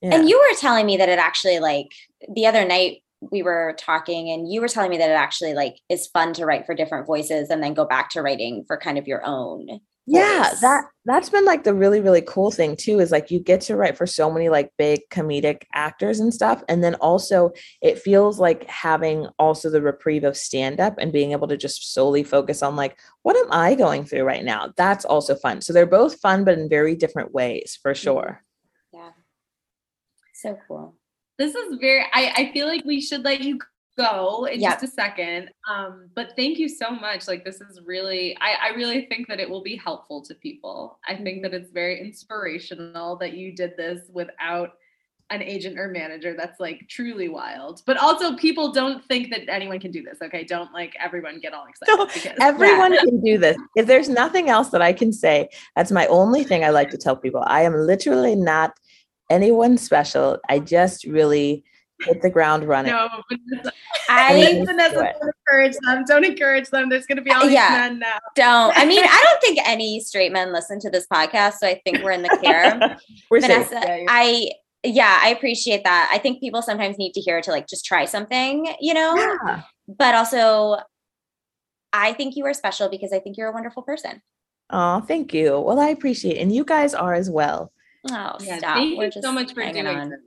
Yeah. 0.00 0.14
And 0.14 0.28
you 0.28 0.38
were 0.38 0.60
telling 0.60 0.86
me 0.86 0.96
that 0.98 1.08
it 1.08 1.18
actually 1.18 1.58
like 1.58 1.88
the 2.32 2.46
other 2.46 2.64
night 2.64 3.02
we 3.20 3.42
were 3.42 3.74
talking 3.78 4.30
and 4.30 4.50
you 4.50 4.60
were 4.60 4.68
telling 4.68 4.90
me 4.90 4.98
that 4.98 5.10
it 5.10 5.14
actually 5.14 5.54
like 5.54 5.76
is 5.88 6.06
fun 6.08 6.32
to 6.34 6.46
write 6.46 6.66
for 6.66 6.74
different 6.74 7.06
voices 7.06 7.50
and 7.50 7.62
then 7.62 7.74
go 7.74 7.84
back 7.84 8.10
to 8.10 8.22
writing 8.22 8.64
for 8.66 8.76
kind 8.76 8.98
of 8.98 9.08
your 9.08 9.24
own 9.24 9.80
yeah 10.06 10.52
that 10.62 10.84
that's 11.04 11.28
been 11.28 11.44
like 11.44 11.64
the 11.64 11.74
really 11.74 12.00
really 12.00 12.22
cool 12.22 12.50
thing 12.50 12.76
too 12.76 12.98
is 12.98 13.10
like 13.10 13.30
you 13.30 13.38
get 13.38 13.60
to 13.60 13.76
write 13.76 13.96
for 13.96 14.06
so 14.06 14.30
many 14.30 14.48
like 14.48 14.72
big 14.78 15.00
comedic 15.10 15.64
actors 15.74 16.20
and 16.20 16.32
stuff 16.32 16.62
and 16.68 16.82
then 16.82 16.94
also 16.96 17.50
it 17.82 17.98
feels 17.98 18.38
like 18.38 18.64
having 18.64 19.26
also 19.38 19.68
the 19.68 19.82
reprieve 19.82 20.24
of 20.24 20.36
stand 20.36 20.80
up 20.80 20.94
and 20.98 21.12
being 21.12 21.32
able 21.32 21.48
to 21.48 21.56
just 21.56 21.92
solely 21.92 22.22
focus 22.22 22.62
on 22.62 22.74
like 22.76 22.98
what 23.22 23.36
am 23.36 23.48
i 23.50 23.74
going 23.74 24.04
through 24.04 24.22
right 24.22 24.44
now? 24.44 24.72
That's 24.76 25.04
also 25.04 25.34
fun. 25.34 25.60
So 25.60 25.72
they're 25.72 25.84
both 25.84 26.20
fun 26.20 26.44
but 26.44 26.58
in 26.58 26.68
very 26.68 26.96
different 26.96 27.34
ways 27.34 27.78
for 27.82 27.92
mm-hmm. 27.92 28.02
sure. 28.02 28.44
Yeah. 28.94 29.10
So 30.32 30.58
cool 30.66 30.97
this 31.38 31.54
is 31.54 31.78
very 31.80 32.04
I, 32.12 32.32
I 32.36 32.52
feel 32.52 32.66
like 32.66 32.84
we 32.84 33.00
should 33.00 33.24
let 33.24 33.40
you 33.40 33.58
go 33.96 34.44
in 34.46 34.60
yep. 34.60 34.80
just 34.80 34.92
a 34.92 34.94
second. 34.94 35.50
Um, 35.68 36.08
but 36.14 36.30
thank 36.36 36.58
you 36.58 36.68
so 36.68 36.90
much. 36.90 37.26
Like 37.26 37.44
this 37.44 37.60
is 37.60 37.80
really 37.84 38.36
I, 38.40 38.70
I 38.70 38.76
really 38.76 39.06
think 39.06 39.28
that 39.28 39.40
it 39.40 39.48
will 39.48 39.62
be 39.62 39.76
helpful 39.76 40.22
to 40.22 40.34
people. 40.34 40.98
I 41.06 41.16
think 41.16 41.42
that 41.42 41.52
it's 41.54 41.70
very 41.70 42.00
inspirational 42.00 43.16
that 43.16 43.34
you 43.34 43.54
did 43.54 43.76
this 43.76 44.08
without 44.12 44.74
an 45.30 45.42
agent 45.42 45.78
or 45.78 45.88
manager 45.88 46.34
that's 46.34 46.58
like 46.58 46.86
truly 46.88 47.28
wild. 47.28 47.82
But 47.86 47.98
also 47.98 48.34
people 48.36 48.72
don't 48.72 49.04
think 49.04 49.30
that 49.30 49.48
anyone 49.48 49.78
can 49.78 49.90
do 49.90 50.02
this. 50.02 50.18
Okay. 50.22 50.44
Don't 50.44 50.72
like 50.72 50.94
everyone 50.98 51.38
get 51.40 51.52
all 51.52 51.66
excited. 51.66 52.08
because, 52.14 52.32
everyone 52.40 52.94
yeah. 52.94 53.00
can 53.00 53.20
do 53.20 53.36
this. 53.36 53.56
If 53.76 53.86
there's 53.86 54.08
nothing 54.08 54.48
else 54.48 54.70
that 54.70 54.80
I 54.80 54.92
can 54.92 55.12
say, 55.12 55.50
that's 55.76 55.92
my 55.92 56.06
only 56.06 56.44
thing 56.44 56.64
I 56.64 56.70
like 56.70 56.90
to 56.90 56.98
tell 56.98 57.16
people. 57.16 57.44
I 57.46 57.62
am 57.62 57.74
literally 57.74 58.36
not 58.36 58.72
anyone 59.30 59.78
special. 59.78 60.38
I 60.48 60.58
just 60.58 61.04
really 61.04 61.64
hit 62.02 62.22
the 62.22 62.30
ground 62.30 62.64
running. 62.64 62.92
No, 62.92 63.08
I 64.08 64.62
Vanessa, 64.64 64.94
don't 64.94 65.32
encourage 65.48 65.76
them. 65.82 66.04
Don't 66.06 66.24
encourage 66.24 66.70
them. 66.70 66.88
There's 66.88 67.06
going 67.06 67.16
to 67.16 67.22
be 67.22 67.30
all 67.32 67.42
these 67.42 67.52
yeah, 67.52 67.68
men 67.70 67.98
now. 67.98 68.18
Don't. 68.34 68.76
I 68.76 68.84
mean, 68.84 69.00
I 69.04 69.24
don't 69.24 69.40
think 69.40 69.58
any 69.66 70.00
straight 70.00 70.32
men 70.32 70.52
listen 70.52 70.78
to 70.80 70.90
this 70.90 71.06
podcast, 71.12 71.54
so 71.54 71.66
I 71.66 71.80
think 71.84 72.02
we're 72.02 72.12
in 72.12 72.22
the 72.22 72.36
clear. 72.40 72.96
we're 73.30 73.40
Vanessa, 73.40 73.80
yeah, 73.82 74.04
I 74.08 74.50
yeah, 74.84 75.18
I 75.22 75.30
appreciate 75.30 75.84
that. 75.84 76.10
I 76.12 76.18
think 76.18 76.40
people 76.40 76.62
sometimes 76.62 76.98
need 76.98 77.12
to 77.14 77.20
hear 77.20 77.40
to 77.40 77.50
like 77.50 77.66
just 77.66 77.84
try 77.84 78.04
something, 78.04 78.74
you 78.80 78.94
know? 78.94 79.16
Yeah. 79.16 79.62
But 79.88 80.14
also, 80.14 80.78
I 81.92 82.12
think 82.12 82.36
you 82.36 82.46
are 82.46 82.54
special 82.54 82.88
because 82.88 83.12
I 83.12 83.18
think 83.18 83.36
you're 83.36 83.48
a 83.48 83.52
wonderful 83.52 83.82
person. 83.82 84.22
Oh, 84.70 85.00
thank 85.00 85.34
you. 85.34 85.58
Well, 85.58 85.80
I 85.80 85.88
appreciate 85.88 86.36
it. 86.36 86.40
And 86.40 86.54
you 86.54 86.64
guys 86.64 86.94
are 86.94 87.14
as 87.14 87.28
well. 87.28 87.72
Oh, 88.10 88.36
Yeah, 88.40 88.58
stop. 88.58 88.76
thank 88.76 88.98
We're 88.98 89.06
you 89.14 89.22
so 89.22 89.32
much 89.32 89.52
for 89.54 89.62
doing 89.72 89.86
on. 89.86 90.10
this. 90.10 90.20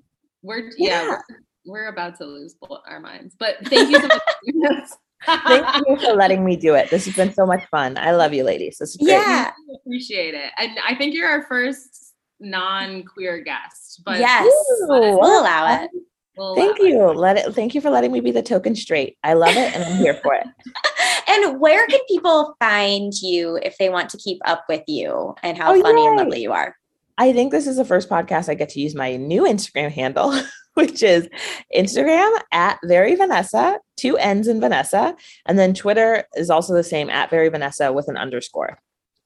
We're 0.43 0.69
yeah, 0.77 1.03
Yeah. 1.03 1.07
We're, 1.09 1.21
we're 1.65 1.87
about 1.87 2.15
to 2.17 2.25
lose 2.25 2.55
both 2.55 2.79
our 2.87 2.99
minds, 2.99 3.35
but 3.37 3.57
thank 3.67 3.89
you 3.91 3.99
so 3.99 4.07
much. 4.07 4.19
for 4.45 4.51
doing 4.51 4.61
this. 4.79 4.97
Thank 5.45 5.67
you 5.87 5.97
for 5.97 6.13
letting 6.15 6.43
me 6.43 6.55
do 6.55 6.73
it. 6.73 6.89
This 6.89 7.05
has 7.05 7.15
been 7.15 7.31
so 7.31 7.45
much 7.45 7.63
fun. 7.69 7.95
I 7.95 8.09
love 8.09 8.33
you, 8.33 8.43
ladies. 8.43 8.77
This 8.79 8.89
is 8.91 8.97
great. 8.97 9.09
Yeah. 9.11 9.51
Appreciate 9.85 10.33
it, 10.33 10.49
and 10.57 10.71
I 10.83 10.95
think 10.95 11.13
you're 11.13 11.29
our 11.29 11.43
first 11.43 12.15
non-queer 12.39 13.41
guest. 13.41 14.01
But 14.03 14.17
yes. 14.19 14.47
Ooh, 14.47 14.87
We'll 14.89 15.41
allow 15.43 15.83
it. 15.83 15.91
we'll 16.35 16.55
Thank 16.55 16.79
allow 16.79 16.85
it. 16.87 16.89
you. 16.89 16.99
Let 17.13 17.37
it. 17.37 17.53
Thank 17.53 17.75
you 17.75 17.81
for 17.81 17.91
letting 17.91 18.11
me 18.11 18.19
be 18.19 18.31
the 18.31 18.41
token 18.41 18.73
straight. 18.75 19.17
I 19.23 19.33
love 19.33 19.55
it, 19.55 19.75
and 19.75 19.83
I'm 19.83 19.97
here 19.97 20.15
for 20.15 20.33
it. 20.33 20.47
And 21.27 21.61
where 21.61 21.87
can 21.87 21.99
people 22.09 22.55
find 22.59 23.13
you 23.21 23.57
if 23.63 23.77
they 23.77 23.87
want 23.89 24.09
to 24.09 24.17
keep 24.17 24.39
up 24.43 24.65
with 24.67 24.83
you 24.87 25.33
and 25.43 25.57
how 25.57 25.73
Oh, 25.73 25.81
funny 25.81 26.05
and 26.05 26.17
lovely 26.17 26.41
you 26.41 26.51
are? 26.51 26.75
I 27.21 27.33
think 27.33 27.51
this 27.51 27.67
is 27.67 27.77
the 27.77 27.85
first 27.85 28.09
podcast 28.09 28.49
I 28.49 28.55
get 28.55 28.69
to 28.69 28.81
use 28.81 28.95
my 28.95 29.15
new 29.15 29.43
Instagram 29.43 29.91
handle, 29.91 30.33
which 30.73 31.03
is 31.03 31.29
Instagram 31.75 32.35
at 32.51 32.79
very 32.83 33.13
Vanessa, 33.13 33.77
two 33.95 34.17
N's 34.17 34.47
in 34.47 34.59
Vanessa, 34.59 35.15
and 35.45 35.59
then 35.59 35.75
Twitter 35.75 36.23
is 36.35 36.49
also 36.49 36.73
the 36.73 36.83
same 36.83 37.11
at 37.11 37.29
very 37.29 37.47
Vanessa 37.49 37.93
with 37.93 38.07
an 38.07 38.17
underscore. 38.17 38.79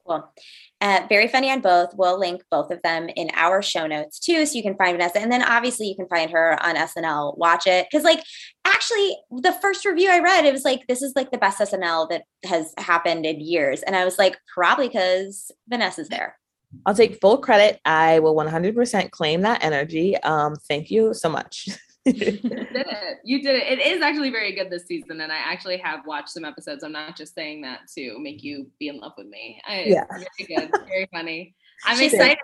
Cool. 0.05 0.29
Uh, 0.81 1.03
very 1.07 1.29
funny 1.29 1.49
on 1.49 1.61
both. 1.61 1.95
We'll 1.95 2.19
link 2.19 2.43
both 2.51 2.69
of 2.69 2.81
them 2.81 3.07
in 3.15 3.29
our 3.33 3.61
show 3.61 3.87
notes 3.87 4.19
too, 4.19 4.45
so 4.45 4.57
you 4.57 4.61
can 4.61 4.75
find 4.75 4.97
Vanessa. 4.97 5.21
And 5.21 5.31
then 5.31 5.41
obviously 5.41 5.87
you 5.87 5.95
can 5.95 6.09
find 6.09 6.29
her 6.31 6.61
on 6.61 6.75
SNL. 6.75 7.37
Watch 7.37 7.65
it 7.65 7.87
because, 7.89 8.03
like, 8.03 8.21
actually, 8.65 9.15
the 9.31 9.53
first 9.61 9.85
review 9.85 10.11
I 10.11 10.19
read, 10.19 10.43
it 10.43 10.51
was 10.51 10.65
like 10.65 10.85
this 10.89 11.01
is 11.01 11.13
like 11.15 11.31
the 11.31 11.37
best 11.37 11.59
SNL 11.59 12.09
that 12.09 12.23
has 12.43 12.73
happened 12.77 13.25
in 13.25 13.39
years, 13.39 13.83
and 13.83 13.95
I 13.95 14.03
was 14.03 14.17
like, 14.17 14.35
probably 14.53 14.89
because 14.89 15.49
Vanessa's 15.69 16.09
there. 16.09 16.35
I'll 16.85 16.95
take 16.95 17.19
full 17.21 17.37
credit. 17.39 17.79
I 17.85 18.19
will 18.19 18.35
100% 18.35 19.11
claim 19.11 19.41
that 19.41 19.63
energy. 19.63 20.15
Um, 20.17 20.55
thank 20.67 20.89
you 20.91 21.13
so 21.13 21.29
much. 21.29 21.67
You 22.07 22.13
did 22.13 22.45
it. 22.45 23.17
You 23.23 23.41
did 23.41 23.55
it. 23.55 23.79
It 23.79 23.83
is 23.83 23.99
actually 24.03 24.29
very 24.29 24.53
good 24.53 24.69
this 24.69 24.85
season, 24.85 25.21
and 25.21 25.31
I 25.31 25.37
actually 25.37 25.77
have 25.77 26.01
watched 26.05 26.29
some 26.29 26.45
episodes. 26.45 26.83
I'm 26.83 26.91
not 26.91 27.17
just 27.17 27.33
saying 27.33 27.61
that 27.63 27.79
to 27.97 28.19
make 28.19 28.43
you 28.43 28.69
be 28.79 28.89
in 28.89 28.99
love 28.99 29.13
with 29.17 29.25
me. 29.25 29.59
I, 29.67 29.85
Yeah. 29.85 30.03
very 30.11 30.27
good, 30.47 30.71
very 30.87 31.09
funny. 31.11 31.55
I'm 31.83 31.97
She's 31.97 32.13
excited. 32.13 32.37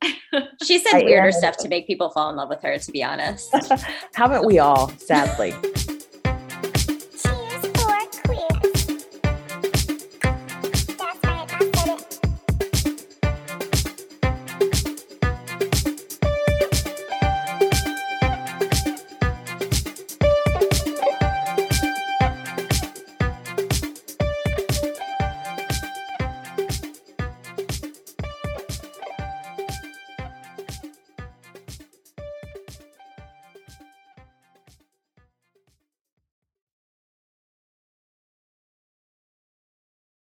She 0.62 0.78
said 0.78 0.94
I 1.00 1.04
weirder 1.04 1.26
am. 1.26 1.32
stuff 1.32 1.56
to 1.56 1.68
make 1.68 1.88
people 1.88 2.10
fall 2.10 2.30
in 2.30 2.36
love 2.36 2.50
with 2.50 2.62
her. 2.62 2.78
To 2.78 2.92
be 2.92 3.02
honest. 3.02 3.52
Haven't 4.14 4.46
we 4.46 4.60
all, 4.60 4.90
sadly? 4.90 5.54